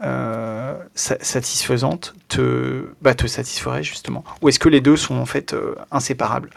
euh, 0.02 0.76
satisfaisante 0.94 2.14
te, 2.28 2.86
bah, 3.02 3.14
te 3.14 3.26
satisferait 3.26 3.82
justement? 3.82 4.24
Ou 4.42 4.48
est-ce 4.48 4.58
que 4.58 4.68
les 4.68 4.80
deux 4.80 4.96
sont 4.96 5.16
en 5.16 5.26
fait 5.26 5.54
inséparables? 5.90 6.50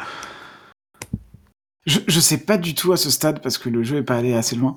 Je, 1.85 1.99
je 2.07 2.19
sais 2.19 2.37
pas 2.37 2.57
du 2.57 2.75
tout 2.75 2.93
à 2.93 2.97
ce 2.97 3.09
stade 3.09 3.41
parce 3.41 3.57
que 3.57 3.69
le 3.69 3.83
jeu 3.83 3.97
est 3.97 4.03
pas 4.03 4.15
allé 4.15 4.33
assez 4.33 4.55
loin. 4.55 4.75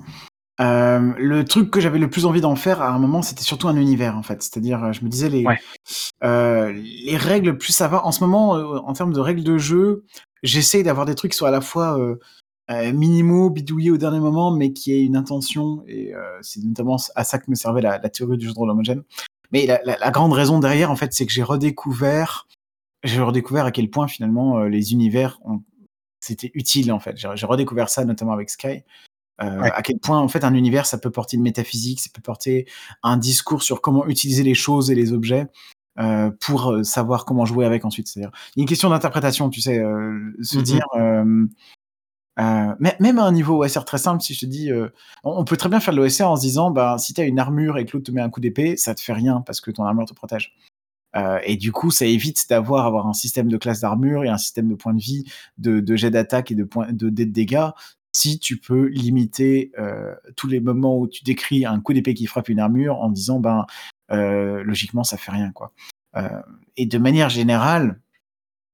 Euh, 0.61 1.11
le 1.17 1.43
truc 1.43 1.69
que 1.69 1.81
j'avais 1.81 1.99
le 1.99 2.09
plus 2.09 2.25
envie 2.25 2.39
d'en 2.39 2.55
faire 2.55 2.81
à 2.81 2.89
un 2.89 2.99
moment, 2.99 3.21
c'était 3.21 3.43
surtout 3.43 3.67
un 3.67 3.75
univers 3.75 4.17
en 4.17 4.23
fait. 4.23 4.41
C'est-à-dire, 4.41 4.93
je 4.93 5.03
me 5.03 5.09
disais 5.09 5.29
les 5.29 5.45
euh, 6.23 6.71
les 6.71 7.17
règles 7.17 7.57
plus 7.57 7.73
ça 7.73 7.87
va. 7.87 8.05
En 8.05 8.11
ce 8.11 8.21
moment, 8.21 8.55
euh, 8.55 8.77
en 8.77 8.93
termes 8.93 9.13
de 9.13 9.19
règles 9.19 9.43
de 9.43 9.57
jeu, 9.57 10.05
j'essaye 10.43 10.83
d'avoir 10.83 11.05
des 11.05 11.15
trucs 11.15 11.31
qui 11.31 11.37
soient 11.37 11.49
à 11.49 11.51
la 11.51 11.61
fois 11.61 11.99
euh, 12.71 12.89
euh, 12.89 12.93
minimaux, 12.93 13.49
bidouillés 13.49 13.91
au 13.91 13.97
dernier 13.97 14.19
moment, 14.19 14.51
mais 14.51 14.73
qui 14.73 14.93
aient 14.93 15.03
une 15.03 15.15
intention. 15.15 15.83
Et 15.87 16.13
euh, 16.13 16.37
c'est 16.41 16.63
notamment 16.63 16.97
à 17.15 17.23
ça 17.23 17.39
que 17.39 17.49
me 17.49 17.55
servait 17.55 17.81
la, 17.81 17.97
la 17.97 18.09
théorie 18.09 18.37
du 18.37 18.47
jeu 18.47 18.53
de 18.53 18.57
rôle 18.57 18.69
homogène. 18.69 19.03
Mais 19.51 19.65
la, 19.65 19.79
la, 19.85 19.97
la, 19.97 20.11
grande 20.11 20.33
raison 20.33 20.59
derrière, 20.59 20.91
en 20.91 20.95
fait, 20.95 21.13
c'est 21.13 21.25
que 21.25 21.31
j'ai 21.31 21.43
redécouvert, 21.43 22.47
j'ai 23.03 23.21
redécouvert 23.21 23.65
à 23.65 23.71
quel 23.71 23.89
point 23.89 24.07
finalement 24.07 24.63
les 24.63 24.93
univers 24.93 25.39
ont 25.45 25.61
c'était 26.25 26.51
utile 26.55 26.91
en 26.91 26.99
fait. 26.99 27.15
J'ai 27.17 27.45
redécouvert 27.45 27.89
ça 27.89 28.03
notamment 28.03 28.33
avec 28.33 28.49
Sky. 28.49 28.83
Euh, 29.41 29.61
à 29.61 29.81
quel 29.81 29.99
point 29.99 30.17
en 30.17 30.29
fait 30.29 30.45
un 30.45 30.53
univers 30.53 30.85
ça 30.85 30.97
peut 30.97 31.11
porter 31.11 31.35
une 31.35 31.43
métaphysique, 31.43 31.99
ça 31.99 32.09
peut 32.13 32.21
porter 32.21 32.65
un 33.03 33.17
discours 33.17 33.63
sur 33.63 33.81
comment 33.81 34.07
utiliser 34.07 34.43
les 34.43 34.53
choses 34.53 34.89
et 34.89 34.95
les 34.95 35.11
objets 35.11 35.47
euh, 35.99 36.31
pour 36.39 36.71
euh, 36.71 36.83
savoir 36.83 37.25
comment 37.25 37.45
jouer 37.45 37.65
avec 37.65 37.83
ensuite. 37.83 38.07
C'est-à-dire, 38.07 38.31
il 38.55 38.59
y 38.59 38.61
a 38.61 38.63
une 38.63 38.69
question 38.69 38.89
d'interprétation, 38.89 39.49
tu 39.49 39.61
sais, 39.61 39.75
se 39.77 40.57
mm-hmm. 40.57 40.61
dire. 40.61 40.85
Même 42.37 43.19
à 43.19 43.23
un 43.23 43.31
niveau 43.31 43.63
OSR 43.63 43.85
très 43.85 43.97
simple, 43.97 44.21
si 44.21 44.33
je 44.33 44.41
te 44.41 44.45
dis, 44.45 44.69
on, 45.23 45.45
peut 45.45 45.57
très 45.57 45.69
bien 45.69 45.79
faire 45.79 45.93
de 45.93 45.99
l'OSR 45.99 46.29
en 46.29 46.35
se 46.35 46.41
disant, 46.41 46.71
bah, 46.71 46.97
si 46.97 47.13
tu 47.13 47.21
as 47.21 47.25
une 47.25 47.39
armure 47.39 47.77
et 47.77 47.85
que 47.85 47.93
l'autre 47.93 48.07
te 48.07 48.11
met 48.11 48.21
un 48.21 48.29
coup 48.29 48.41
d'épée, 48.41 48.77
ça 48.77 48.93
te 48.93 49.01
fait 49.01 49.13
rien 49.13 49.41
parce 49.41 49.61
que 49.61 49.71
ton 49.71 49.83
armure 49.83 50.05
te 50.05 50.13
protège. 50.13 50.55
Euh, 51.15 51.39
et 51.45 51.55
du 51.55 51.71
coup, 51.71 51.91
ça 51.91 52.05
évite 52.05 52.49
d'avoir 52.49 52.85
avoir 52.85 53.07
un 53.07 53.13
système 53.13 53.47
de 53.47 53.57
classe 53.57 53.79
d'armure 53.79 54.25
et 54.25 54.29
un 54.29 54.37
système 54.37 54.67
de 54.67 54.75
points 54.75 54.93
de 54.93 54.99
vie, 54.99 55.23
de, 55.57 55.79
de 55.79 55.95
jet 55.95 56.11
d'attaque 56.11 56.51
et 56.51 56.55
de, 56.55 56.65
points, 56.65 56.91
de, 56.91 57.09
de 57.09 57.23
dégâts 57.23 57.69
si 58.15 58.39
tu 58.39 58.57
peux 58.57 58.85
limiter 58.85 59.73
euh, 59.77 60.15
tous 60.37 60.47
les 60.47 60.61
moments 60.61 60.97
où 60.97 61.05
tu 61.05 61.25
décris 61.25 61.65
un 61.65 61.81
coup 61.81 61.91
d'épée 61.91 62.13
qui 62.13 62.27
frappe 62.27 62.47
une 62.47 62.61
armure 62.61 63.01
en 63.01 63.09
disant 63.09 63.41
ben 63.41 63.65
euh, 64.11 64.63
logiquement 64.63 65.03
ça 65.03 65.17
fait 65.17 65.31
rien 65.31 65.51
quoi. 65.51 65.73
Euh, 66.15 66.41
et 66.77 66.85
de 66.85 66.97
manière 66.97 67.27
générale, 67.27 67.99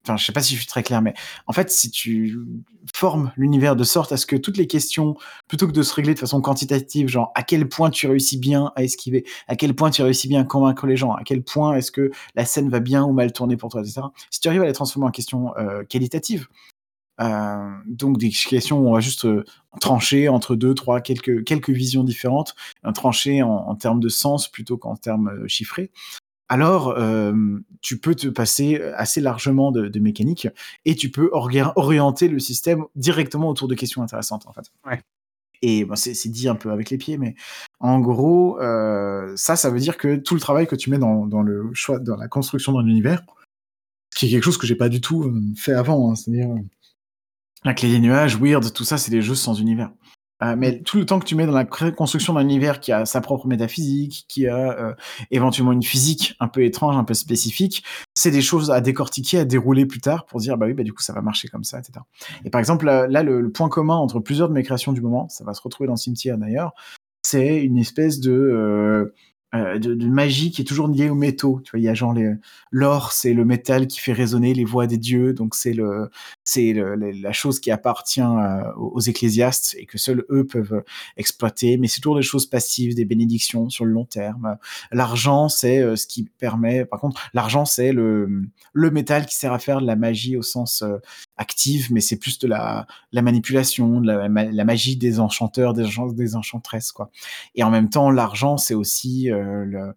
Enfin, 0.04 0.18
je 0.18 0.26
sais 0.26 0.32
pas 0.32 0.42
si 0.42 0.56
je 0.56 0.60
suis 0.60 0.68
très 0.68 0.82
clair, 0.82 1.02
mais 1.02 1.14
en 1.46 1.54
fait, 1.54 1.70
si 1.70 1.92
tu 1.92 2.40
formes 2.96 3.32
l'univers 3.38 3.76
de 3.76 3.84
sorte 3.84 4.12
à 4.12 4.18
ce 4.18 4.26
que 4.26 4.36
toutes 4.36 4.58
les 4.58 4.66
questions, 4.66 5.16
plutôt 5.48 5.68
que 5.68 5.72
de 5.72 5.84
se 5.84 5.94
régler 5.94 6.16
de 6.16 6.20
façon 6.20 6.42
quantitative, 6.42 7.08
genre 7.08 7.32
à 7.36 7.44
quel 7.44 7.70
point 7.70 7.92
tu 7.92 8.08
réussis 8.08 8.40
bien 8.40 8.72
à 8.76 8.84
esquiver, 8.84 9.26
à 9.48 9.56
quel 9.56 9.76
point 9.76 9.92
tu 9.92 10.02
réussis 10.02 10.28
bien 10.28 10.42
à 10.42 10.44
convaincre 10.44 10.88
les 10.88 10.98
gens, 10.98 11.14
à 11.14 11.24
quel 11.24 11.44
point 11.44 11.76
est-ce 11.76 11.92
que 11.92 12.10
la 12.34 12.46
scène 12.46 12.70
va 12.70 12.80
bien 12.80 13.04
ou 13.04 13.14
mal 13.14 13.32
tourner 13.32 13.58
pour 13.58 13.70
toi, 13.70 13.82
etc. 13.82 14.02
Si 14.32 14.40
tu 14.40 14.48
arrives 14.48 14.64
à 14.64 14.66
les 14.66 14.74
transformer 14.74 15.08
en 15.08 15.12
questions 15.12 15.56
euh, 15.58 15.84
qualitatives, 15.84 16.48
euh, 17.20 17.70
donc 17.86 18.18
des 18.18 18.30
questions 18.30 18.80
où 18.80 18.88
on 18.88 18.94
va 18.94 19.02
juste 19.02 19.26
euh, 19.26 19.46
trancher 19.80 20.30
entre 20.30 20.56
deux, 20.56 20.74
trois, 20.74 21.02
quelques, 21.02 21.44
quelques 21.44 21.70
visions 21.70 22.04
différentes, 22.04 22.56
trancher 22.96 23.44
en, 23.44 23.76
termes 23.76 24.00
de 24.00 24.10
sens 24.10 24.48
plutôt 24.48 24.78
qu'en 24.78 24.96
termes 24.96 25.48
chiffrés 25.48 25.92
alors 26.52 26.90
euh, 26.98 27.34
tu 27.82 27.98
peux 27.98 28.14
te 28.14 28.28
passer 28.28 28.82
assez 28.98 29.22
largement 29.22 29.72
de, 29.72 30.00
mécanique 30.00 30.50
et 30.84 30.98
tu 30.98 31.10
peux 31.10 31.30
orienter 31.32 32.28
le 32.28 32.40
système 32.40 32.84
directement 32.98 33.48
autour 33.48 33.70
de 33.70 33.74
questions 33.74 34.04
intéressantes 34.04 34.46
en 34.48 34.52
fait. 34.52 34.70
Et 35.62 35.88
c'est 35.96 36.28
dit 36.28 36.50
un 36.50 36.56
peu 36.56 36.72
avec 36.72 36.90
les 36.90 36.98
pieds, 36.98 37.18
mais 37.18 37.36
en 37.80 38.02
gros, 38.02 38.60
euh, 38.60 39.32
ça, 39.38 39.56
ça 39.56 39.70
veut 39.70 39.80
dire 39.80 39.96
que 39.96 40.18
tout 40.18 40.34
le 40.34 40.42
travail 40.42 40.68
que 40.68 40.76
tu 40.76 40.90
mets 40.90 40.98
dans, 40.98 41.24
le 41.42 41.70
choix, 41.74 42.00
dans 42.00 42.18
la 42.18 42.28
construction 42.28 42.74
d'un 42.74 42.86
univers, 42.86 43.24
qui 44.14 44.26
est 44.26 44.30
quelque 44.30 44.44
chose 44.44 44.58
que 44.58 44.68
j'ai 44.68 44.76
pas 44.76 44.90
du 44.90 45.00
tout 45.00 45.24
euh, 45.24 45.42
fait 45.56 45.74
avant, 45.74 46.12
hein, 46.12 46.16
c'est-à-dire 46.16 46.50
la 47.64 47.74
clé 47.74 47.90
des 47.90 48.00
nuages, 48.00 48.36
Weird, 48.38 48.74
tout 48.74 48.84
ça, 48.84 48.98
c'est 48.98 49.12
des 49.12 49.22
jeux 49.22 49.36
sans 49.36 49.54
univers. 49.54 49.92
Euh, 50.44 50.56
mais 50.58 50.80
tout 50.82 50.98
le 50.98 51.06
temps 51.06 51.20
que 51.20 51.26
tu 51.26 51.36
mets 51.36 51.46
dans 51.46 51.54
la 51.54 51.66
construction 51.66 52.34
d'un 52.34 52.42
univers 52.42 52.80
qui 52.80 52.92
a 52.92 53.06
sa 53.06 53.22
propre 53.22 53.48
métaphysique, 53.48 54.26
qui 54.28 54.48
a 54.48 54.72
euh, 54.72 54.94
éventuellement 55.30 55.72
une 55.72 55.84
physique 55.84 56.36
un 56.40 56.48
peu 56.48 56.64
étrange, 56.64 56.96
un 56.96 57.04
peu 57.04 57.14
spécifique, 57.14 57.84
c'est 58.16 58.32
des 58.32 58.42
choses 58.42 58.72
à 58.72 58.82
décortiquer, 58.82 59.40
à 59.40 59.46
dérouler 59.46 59.86
plus 59.86 60.02
tard 60.02 60.26
pour 60.26 60.40
dire 60.40 60.58
bah 60.58 60.66
oui 60.66 60.74
bah 60.74 60.84
du 60.84 60.94
coup 60.94 61.02
ça 61.02 61.14
va 61.14 61.22
marcher 61.22 61.48
comme 61.48 61.64
ça, 61.64 61.80
etc. 61.80 62.00
Et 62.44 62.50
par 62.50 62.60
exemple 62.60 62.86
là, 62.86 63.24
le, 63.24 63.52
point 63.52 63.70
commun 63.70 63.96
entre 63.96 64.20
plusieurs 64.20 64.50
de 64.50 64.54
mes 64.54 64.64
créations 64.64 64.94
du 64.94 65.02
moment, 65.02 65.28
ça 65.30 65.44
va 65.44 65.54
se 65.54 65.62
retrouver 65.62 65.88
dans 65.88 65.96
Cimetière 65.96 66.38
d'ailleurs, 66.38 66.74
c'est 67.22 67.64
une 67.64 67.78
espèce 67.78 68.20
de 68.20 69.14
euh, 69.54 69.72
euh, 69.72 69.80
de, 69.80 69.94
de, 69.94 70.08
magie 70.08 70.52
qui 70.52 70.62
est 70.62 70.66
toujours 70.66 70.88
liée 70.88 71.10
aux 71.10 71.16
métaux. 71.16 71.62
Tu 71.64 71.72
vois, 71.72 71.80
il 71.80 71.84
y 71.84 71.90
a 71.90 71.94
genre 71.94 72.16
l'or, 72.72 73.12
c'est 73.12 73.34
le 73.34 73.46
métal 73.46 73.88
qui 73.88 74.00
fait 74.00 74.14
résonner 74.14 74.54
les 74.54 74.64
voix 74.64 74.88
des 74.88 74.98
dieux, 74.98 75.34
donc 75.34 75.56
c'est 75.56 75.74
le, 75.74 76.10
c'est 76.44 76.74
la 76.74 77.32
chose 77.32 77.60
qui 77.60 77.72
appartient 77.72 78.22
euh, 78.22 78.74
aux 78.76 79.00
ecclésiastes 79.00 79.76
et 79.78 79.86
que 79.86 79.98
seuls 79.98 80.26
eux 80.30 80.46
peuvent 80.46 80.84
exploiter. 81.18 81.78
Mais 81.78 81.88
c'est 81.88 82.02
toujours 82.02 82.18
des 82.18 82.22
choses 82.22 82.46
passives, 82.46 82.96
des 82.96 83.06
bénédictions 83.06 83.70
sur 83.70 83.86
le 83.86 83.92
long 83.92 84.06
terme. 84.06 84.58
L'argent, 84.92 85.50
c'est 85.50 85.80
euh, 85.80 85.96
ce 85.96 86.08
qui 86.08 86.24
permet. 86.24 86.86
Par 86.86 87.00
contre, 87.00 87.22
l'argent, 87.34 87.66
c'est 87.66 87.92
le, 87.92 88.44
le 88.74 88.92
métal 88.92 89.26
qui 89.26 89.36
sert 89.36 89.54
à 89.54 89.60
faire 89.60 89.82
de 89.82 89.88
la 89.88 89.96
magie 89.96 90.38
au 90.38 90.42
sens 90.42 90.84
active, 91.42 91.92
mais 91.92 92.02
c'est 92.02 92.18
plus 92.18 92.38
de 92.40 92.48
la, 92.48 92.86
la 93.12 93.22
manipulation, 93.24 94.00
de 94.00 94.08
la, 94.08 94.28
la, 94.28 94.64
magie 94.64 94.96
des 94.96 95.20
enchanteurs, 95.20 95.74
des, 95.74 95.88
des 96.14 96.36
enchantresses, 96.36 96.92
quoi. 96.92 97.10
Et 97.56 97.64
en 97.64 97.72
même 97.72 97.90
temps, 97.90 98.12
l'argent, 98.12 98.58
c'est 98.58 98.76
aussi 98.76 99.32
euh, 99.32 99.66
le, 99.66 99.94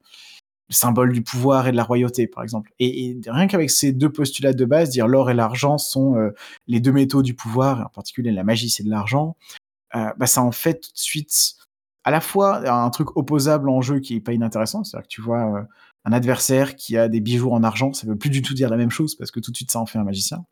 symbole 0.70 1.12
du 1.12 1.22
pouvoir 1.22 1.68
et 1.68 1.72
de 1.72 1.76
la 1.76 1.84
royauté, 1.84 2.26
par 2.26 2.42
exemple. 2.42 2.72
Et, 2.80 3.20
rien 3.26 3.46
qu'avec 3.46 3.70
ces 3.70 3.92
deux 3.92 4.10
postulats 4.10 4.54
de 4.54 4.64
base, 4.64 4.88
dire 4.88 5.06
l'or 5.06 5.30
et 5.30 5.34
l'argent 5.34 5.76
sont 5.76 6.16
euh, 6.16 6.30
les 6.66 6.80
deux 6.80 6.92
métaux 6.92 7.22
du 7.22 7.34
pouvoir, 7.34 7.80
et 7.80 7.84
en 7.84 7.90
particulier 7.90 8.32
la 8.32 8.42
magie, 8.42 8.70
c'est 8.70 8.82
de 8.82 8.90
l'argent, 8.90 9.36
euh, 9.94 10.10
bah, 10.16 10.26
ça 10.26 10.42
en 10.42 10.50
fait 10.50 10.80
tout 10.80 10.92
de 10.92 10.98
suite 10.98 11.56
à 12.04 12.10
la 12.10 12.20
fois 12.20 12.68
un 12.70 12.90
truc 12.90 13.16
opposable 13.16 13.68
en 13.68 13.80
jeu 13.80 14.00
qui 14.00 14.16
est 14.16 14.20
pas 14.20 14.32
inintéressant, 14.32 14.82
c'est-à-dire 14.84 15.08
que 15.08 15.14
tu 15.14 15.22
vois 15.22 15.66
un 16.04 16.12
adversaire 16.12 16.76
qui 16.76 16.98
a 16.98 17.08
des 17.08 17.20
bijoux 17.20 17.50
en 17.50 17.62
argent, 17.62 17.92
ça 17.94 18.06
veut 18.06 18.16
plus 18.16 18.30
du 18.30 18.42
tout 18.42 18.52
dire 18.52 18.68
la 18.68 18.76
même 18.76 18.90
chose 18.90 19.14
parce 19.14 19.30
que 19.30 19.40
tout 19.40 19.50
de 19.50 19.56
suite 19.56 19.70
ça 19.70 19.80
en 19.80 19.86
fait 19.86 19.98
un 19.98 20.04
magicien. 20.04 20.44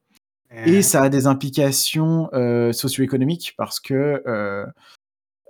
Et 0.54 0.82
ça 0.82 1.02
a 1.02 1.08
des 1.08 1.26
implications 1.26 2.28
euh, 2.32 2.72
socio-économiques 2.72 3.54
parce 3.56 3.80
que 3.80 4.22
euh, 4.26 4.66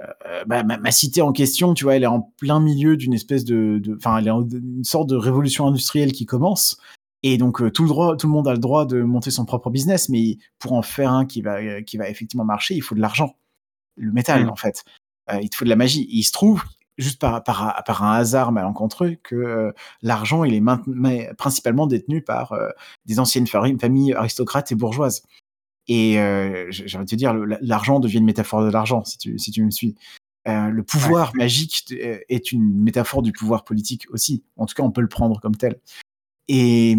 euh, 0.01 0.45
bah, 0.47 0.63
ma, 0.63 0.91
cité 0.91 1.23
en 1.23 1.33
question, 1.33 1.75
tu 1.75 1.85
vois, 1.85 1.97
elle 1.97 2.05
est 2.05 2.07
en 2.09 2.33
plein 2.39 2.61
milieu 2.61 2.97
d'une 2.97 3.15
espèce 3.15 3.45
de, 3.45 3.81
enfin, 3.97 4.19
elle 4.19 4.29
est 4.29 4.31
en, 4.31 4.47
une 4.49 4.85
sorte 4.85 5.09
de 5.09 5.17
révolution 5.17 5.67
industrielle 5.67 6.13
qui 6.13 6.27
commence. 6.27 6.79
Et 7.25 7.39
donc 7.39 7.73
tout 7.73 7.83
le 7.83 7.89
droit, 7.89 8.17
tout 8.17 8.27
le 8.27 8.33
monde 8.33 8.49
a 8.49 8.53
le 8.53 8.59
droit 8.59 8.85
de 8.85 9.03
monter 9.03 9.31
son 9.31 9.45
propre 9.45 9.71
business, 9.71 10.09
mais 10.09 10.39
pour 10.59 10.73
en 10.73 10.83
faire 10.83 11.13
un 11.13 11.25
qui 11.25 11.41
va, 11.41 11.83
qui 11.83 11.97
va 11.97 12.09
effectivement 12.09 12.45
marcher, 12.45 12.75
il 12.75 12.81
faut 12.81 12.97
de 12.97 13.01
l'argent, 13.01 13.37
le 13.97 14.11
métal 14.11 14.47
mmh. 14.47 14.51
en 14.51 14.57
fait. 14.57 14.85
il 15.41 15.49
te 15.49 15.57
faut 15.57 15.65
de 15.65 15.71
la 15.71 15.77
magie. 15.77 16.09
il 16.11 16.25
se 16.25 16.33
trouve 16.33 16.65
juste 16.99 17.21
par, 17.21 17.43
par, 17.43 17.83
par, 17.85 18.05
un 18.05 18.13
hasard 18.13 18.53
malencontreux 18.53 19.17
que 19.23 19.35
euh, 19.35 19.73
l'argent 20.03 20.45
il 20.45 20.55
est 20.55 21.35
principalement 21.35 21.87
détenu 21.87 22.23
par 22.23 22.53
euh, 22.53 22.69
des 23.07 23.19
anciennes 23.19 23.47
familles 23.47 24.13
aristocrates 24.13 24.73
et 24.73 24.75
bourgeoises. 24.75 25.23
Et 25.89 26.19
euh, 26.21 26.67
j'ai 26.71 26.97
envie 26.97 27.07
de 27.07 27.11
te 27.11 27.17
dire, 27.17 27.35
l'argent 27.61 27.99
devient 27.99 28.19
une 28.19 28.25
métaphore 28.25 28.65
de 28.65 28.71
l'argent, 28.71 29.05
si 29.05 29.19
tu, 29.19 29.39
si 29.39 29.51
tu 29.51 29.65
me 29.65 29.71
suis. 29.71 29.97
le 30.47 30.83
pouvoir 30.83 31.33
magique 31.35 31.93
est 31.93 32.53
une 32.53 32.83
métaphore 32.83 33.23
du 33.23 33.33
pouvoir 33.33 33.65
politique 33.65 34.07
aussi. 34.11 34.45
En 34.57 34.67
tout 34.67 34.75
cas, 34.75 34.85
on 34.85 34.93
peut 34.93 35.01
le 35.01 35.09
prendre 35.09 35.41
comme 35.41 35.57
tel. 35.57 35.81
Et 36.47 36.97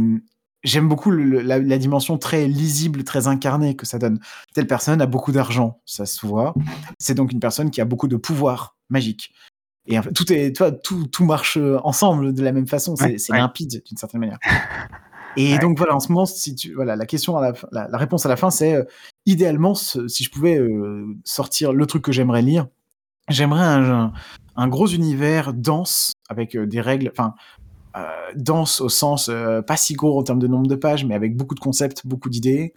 j'aime 0.64 0.90
beaucoup 0.90 1.12
la, 1.12 1.60
la, 1.60 1.78
dimension 1.78 2.18
très 2.18 2.48
lisible, 2.48 3.06
très 3.06 3.28
incarnée 3.28 3.76
que 3.76 3.86
ça 3.86 4.00
donne. 4.00 4.20
Telle 4.54 4.68
personne 4.68 5.02
a 5.02 5.06
beaucoup 5.06 5.32
d'argent, 5.32 5.82
ça 5.86 6.06
se 6.06 6.26
voit. 6.26 6.54
C'est 7.00 7.16
donc 7.16 7.32
une 7.32 7.40
personne 7.40 7.72
qui 7.72 7.80
a 7.80 7.86
beaucoup 7.86 8.10
de 8.10 8.18
pouvoir 8.18 8.76
magique. 8.90 9.34
Et 9.88 10.00
en 10.00 10.02
fait, 10.02 10.14
tout 10.14 10.32
est, 10.32 10.56
toi, 10.56 10.72
tout, 10.72 11.08
tout 11.08 11.26
marche 11.26 11.58
euh, 11.58 11.80
ensemble 11.84 12.34
de 12.34 12.42
la 12.42 12.52
même 12.52 12.68
façon. 12.68 12.96
C'est 12.96 13.18
limpide 13.30 13.84
d'une 13.86 13.98
certaine 13.98 14.22
manière. 14.22 14.40
Et 15.36 15.58
donc 15.58 15.80
voilà, 15.80 15.96
en 15.96 16.00
ce 16.00 16.12
moment, 16.12 16.28
si 16.28 16.54
tu, 16.54 16.76
voilà, 16.76 16.96
la 16.96 17.08
question, 17.08 17.36
à 17.38 17.54
la, 17.72 17.88
la, 17.88 17.98
réponse 17.98 18.24
à 18.28 18.30
la 18.30 18.36
fin, 18.36 18.52
c'est 18.52 18.76
euh, 18.76 18.84
idéalement, 19.26 19.74
si 19.74 20.24
je 20.24 20.30
pouvais 20.30 20.60
euh, 20.60 21.08
sortir 21.24 21.74
le 21.74 21.86
truc 21.88 22.04
que 22.04 22.12
j'aimerais 22.12 22.44
lire, 22.44 22.68
j'aimerais 23.30 23.64
un, 23.64 24.14
un, 24.56 24.68
gros 24.68 24.86
univers 24.86 25.52
dense 25.56 26.14
avec 26.30 26.56
des 26.56 26.82
règles, 26.82 27.10
enfin 27.12 27.34
dense 28.36 28.82
au 28.82 28.90
sens 28.90 29.30
pas 29.68 29.78
si 29.78 29.94
gros 29.94 30.20
en 30.20 30.24
termes 30.24 30.40
de 30.40 30.48
nombre 30.48 30.68
de 30.68 30.76
pages, 30.76 31.06
mais 31.06 31.14
avec 31.16 31.36
beaucoup 31.36 31.56
de 31.56 31.60
concepts, 31.60 32.06
beaucoup 32.06 32.30
d'idées, 32.30 32.74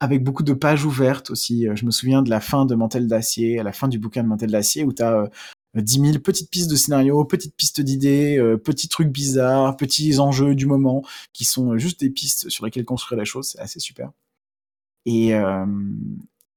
avec 0.00 0.22
beaucoup 0.22 0.42
de 0.44 0.52
pages 0.52 0.84
ouvertes 0.84 1.30
aussi. 1.30 1.66
Je 1.74 1.84
me 1.84 1.90
souviens 1.90 2.22
de 2.22 2.30
la 2.30 2.40
fin 2.40 2.64
de 2.64 2.76
Mantel 2.76 3.08
d'acier, 3.08 3.58
à 3.58 3.64
la 3.64 3.72
fin 3.72 3.88
du 3.88 3.98
bouquin 3.98 4.22
de 4.22 4.28
Mantel 4.28 4.50
d'acier, 4.50 4.84
où 4.84 4.92
tu 4.92 5.02
as 5.02 5.30
10 5.74 6.00
000 6.00 6.18
petites 6.18 6.50
pistes 6.50 6.70
de 6.70 6.76
scénario, 6.76 7.24
petites 7.24 7.54
pistes 7.56 7.80
d'idées, 7.80 8.38
euh, 8.38 8.56
petits 8.56 8.88
trucs 8.88 9.08
bizarres, 9.08 9.76
petits 9.76 10.18
enjeux 10.18 10.54
du 10.54 10.66
moment, 10.66 11.02
qui 11.32 11.44
sont 11.44 11.76
juste 11.78 12.00
des 12.00 12.10
pistes 12.10 12.48
sur 12.48 12.64
lesquelles 12.64 12.84
construire 12.84 13.18
la 13.18 13.24
chose. 13.24 13.50
C'est 13.50 13.60
assez 13.60 13.80
super. 13.80 14.10
Et, 15.06 15.34
euh, 15.34 15.66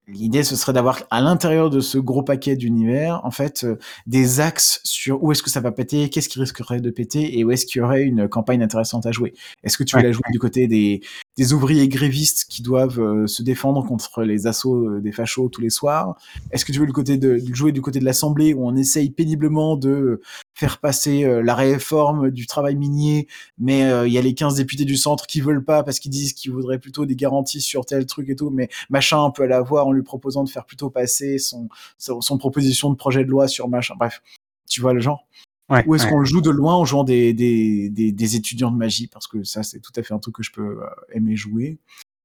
L'idée, 0.08 0.44
ce 0.44 0.56
serait 0.56 0.74
d'avoir 0.74 1.04
à 1.10 1.22
l'intérieur 1.22 1.70
de 1.70 1.80
ce 1.80 1.98
gros 1.98 2.24
paquet 2.24 2.56
d'univers, 2.56 3.22
en 3.24 3.32
fait, 3.32 3.64
euh, 3.64 3.78
des 4.08 4.40
axes 4.40 4.82
sur 4.84 5.24
où 5.24 5.32
est-ce 5.32 5.44
que 5.44 5.50
ça 5.50 5.62
va 5.62 5.72
péter, 5.72 6.10
qu'est-ce 6.10 6.28
qui 6.28 6.40
risquerait 6.40 6.82
de 6.82 6.90
péter 6.90 7.38
et 7.38 7.44
où 7.44 7.52
est-ce 7.52 7.66
qu'il 7.66 7.80
y 7.80 7.84
aurait 7.84 8.04
une 8.04 8.28
campagne 8.28 8.64
intéressante 8.64 9.06
à 9.06 9.12
jouer. 9.12 9.34
Est-ce 9.64 9.78
que 9.78 9.84
tu 9.84 9.96
veux 9.96 10.02
la 10.02 10.12
jouer 10.12 10.24
du 10.32 10.40
côté 10.40 10.68
des, 10.68 11.02
des 11.42 11.54
ouvriers 11.54 11.88
grévistes 11.88 12.46
qui 12.48 12.62
doivent 12.62 13.00
euh, 13.00 13.26
se 13.26 13.42
défendre 13.42 13.84
contre 13.84 14.22
les 14.22 14.46
assauts 14.46 14.86
euh, 14.88 15.02
des 15.02 15.12
fachos 15.12 15.50
tous 15.50 15.62
les 15.62 15.72
soirs 15.72 16.16
Est-ce 16.52 16.66
que 16.66 16.72
tu 16.72 16.78
veux 16.78 16.86
le 16.86 16.94
côté 16.94 17.18
de, 17.18 17.42
jouer 17.52 17.72
du 17.72 17.82
côté 17.82 18.00
de 18.00 18.06
l'Assemblée 18.06 18.54
où 18.54 18.68
on 18.68 18.76
essaye 18.76 19.10
péniblement 19.10 19.76
de 19.76 20.22
faire 20.54 20.78
passer 20.78 21.24
la 21.42 21.56
réforme 21.56 22.30
du 22.30 22.46
travail 22.46 22.76
minier, 22.76 23.28
mais 23.58 23.82
il 24.06 24.14
y 24.14 24.20
a 24.20 24.22
les 24.22 24.36
15 24.36 24.56
députés 24.56 24.86
du 24.86 24.96
centre 24.98 25.26
qui 25.26 25.42
veulent 25.42 25.64
pas 25.64 25.82
parce 25.82 26.00
qu'ils 26.00 26.12
disent 26.12 26.34
qu'ils 26.34 26.52
voudraient 26.52 26.78
plutôt 26.78 27.08
des 27.08 27.16
garanties 27.16 27.62
sur 27.62 27.86
tel 27.86 28.06
truc 28.06 28.30
et 28.30 28.36
tout, 28.36 28.52
mais 28.52 28.70
machin, 28.92 29.32
peut 29.32 29.46
l'avoir 29.46 29.88
en 29.88 29.92
lui 29.92 30.04
proposant 30.04 30.44
de 30.44 30.50
faire 30.50 30.66
plutôt 30.66 30.92
passer 30.92 31.40
son, 31.40 31.70
son, 31.98 32.38
proposition 32.38 32.92
de 32.92 32.96
projet 32.96 33.24
de 33.24 33.30
loi 33.30 33.48
sur 33.48 33.68
machin. 33.68 33.96
Bref, 33.98 34.22
tu 34.70 34.82
vois 34.82 34.94
le 34.94 35.00
genre? 35.00 35.26
Ou 35.86 35.96
est-ce 35.96 36.08
qu'on 36.08 36.20
le 36.20 36.26
joue 36.26 36.42
de 36.42 36.50
loin 36.50 36.76
en 36.76 36.86
jouant 36.86 37.04
des, 37.04 37.34
des, 37.34 37.90
des, 37.90 38.36
étudiants 38.36 38.72
de 38.72 38.78
magie 38.78 39.08
Parce 39.08 39.28
que 39.28 39.44
ça, 39.44 39.64
c'est 39.64 39.80
tout 39.80 39.92
à 39.96 40.04
fait 40.04 40.14
un 40.14 40.20
truc 40.20 40.36
que 40.36 40.44
je 40.44 40.52
peux 40.52 40.82
euh, 40.84 40.88
aimer 41.14 41.36
jouer. 41.36 41.80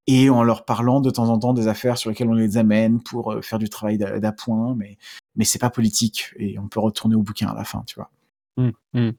et 0.07 0.31
en 0.31 0.43
leur 0.45 0.65
parlant 0.65 1.01
de 1.01 1.11
temps 1.11 1.29
en 1.31 1.39
temps 1.39 1.53
des 1.55 1.69
affaires 1.69 1.99
sur 1.99 2.11
lesquelles 2.11 2.29
on 2.29 2.35
les 2.35 2.59
amène 2.59 3.03
pour, 3.03 3.33
heu, 3.33 3.43
faire 3.43 3.59
du 3.59 3.69
travail 3.69 3.99
d'a 3.99 4.19
d'appoint, 4.21 4.75
mais 4.77 4.99
mais 5.37 5.45
c'est 5.45 5.59
pas 5.59 5.71
politique 5.71 6.33
et 6.37 6.59
on 6.59 6.69
peut 6.69 6.81
retourner 6.81 7.15
au 7.17 7.23
bouquin 7.23 7.49
à 7.49 7.55
la 7.55 7.65
fin, 7.65 7.83
tu 7.87 7.97
vois? 7.97 8.11
Mmh, 8.57 8.71
mmh. 8.95 9.11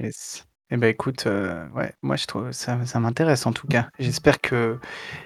Yes. 0.00 0.46
Et 0.70 0.76
bah, 0.76 0.88
écoute, 0.88 1.26
heu, 1.26 1.68
ouais, 1.74 1.92
moi 2.02 2.16
je 2.16 2.26
trouve 2.26 2.50
ça 2.52 2.84
ça 2.86 2.98
m'intéresse 3.00 3.46
en 3.46 3.52
tout 3.52 3.66
cas. 3.66 3.88
J'espère 3.98 4.40
que 4.40 4.78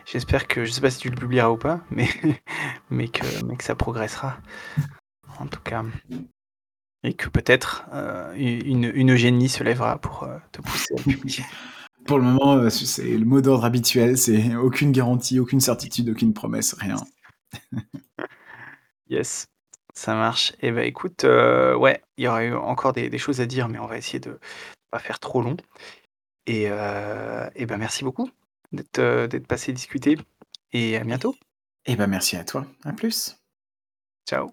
j'espère 0.05 0.47
que 0.49 0.65
je 0.65 0.73
sais 0.73 0.81
pas 0.81 0.91
si 0.91 0.99
tu 0.99 1.11
le 1.11 1.17
publieras 1.17 1.49
ou 1.51 1.57
pas, 1.57 1.81
mais 1.91 2.09
mais 2.91 3.09
que 3.09 3.25
mais 3.45 3.57
que 3.57 3.65
ça 3.65 3.75
progressera, 3.77 4.39
en 5.39 5.47
tout 5.47 5.61
cas. 5.61 5.85
Et 7.05 7.15
que 7.15 7.29
peut-être, 7.29 7.85
heu, 7.95 8.35
u 8.37 8.59
une 8.65 8.91
une 8.93 9.13
Eugénie 9.13 9.49
se 9.49 9.63
lèvera 9.63 9.99
pour, 9.99 10.25
heu, 10.25 10.41
te 10.51 10.61
pousser 10.61 10.95
à 10.99 11.03
publier. 11.03 11.45
Pour 12.07 12.19
le 12.19 12.25
moment, 12.25 12.57
heu, 12.59 12.71
c 12.71 12.87
c'est 12.87 13.19
le 13.19 13.25
mot 13.27 13.41
d'ordre 13.43 13.65
habituel, 13.65 14.17
c'est 14.19 14.57
aucune 14.57 14.93
garantie, 14.93 15.39
aucune 15.41 15.61
certitude, 15.61 16.09
aucune 16.11 16.33
promesse, 16.35 16.75
rien. 16.75 16.97
Yes, 19.11 19.47
ça 19.95 20.15
marche. 20.15 20.53
Et 20.61 20.71
bah, 20.73 20.85
écoute, 20.85 21.25
ouais, 21.25 22.03
il 22.19 22.25
y 22.25 22.29
aurait 22.29 22.49
eu 22.49 22.55
encore 22.55 22.93
des 22.93 23.09
des 23.11 23.19
choses 23.19 23.41
à 23.41 23.47
dire, 23.47 23.69
mais 23.69 23.79
on 23.79 23.87
va 23.87 23.97
essayer 23.99 24.21
de 24.21 24.39
pas 24.91 24.99
faire 25.01 25.19
trop 25.21 25.43
long. 25.43 25.57
Et 26.47 26.65
et 26.67 27.67
bah, 27.67 27.77
merci 27.79 28.05
beaucoup 28.05 28.31
d'être, 28.73 29.27
d'être 29.29 29.47
passé 29.49 29.73
discuter 29.73 30.19
et 30.73 30.97
à 30.97 31.05
bientôt. 31.05 31.35
Et 31.87 31.97
bah, 31.97 32.07
merci 32.07 32.37
à 32.37 32.45
toi. 32.45 32.67
À 32.85 32.93
plus. 32.93 33.37
Ciao. 34.29 34.53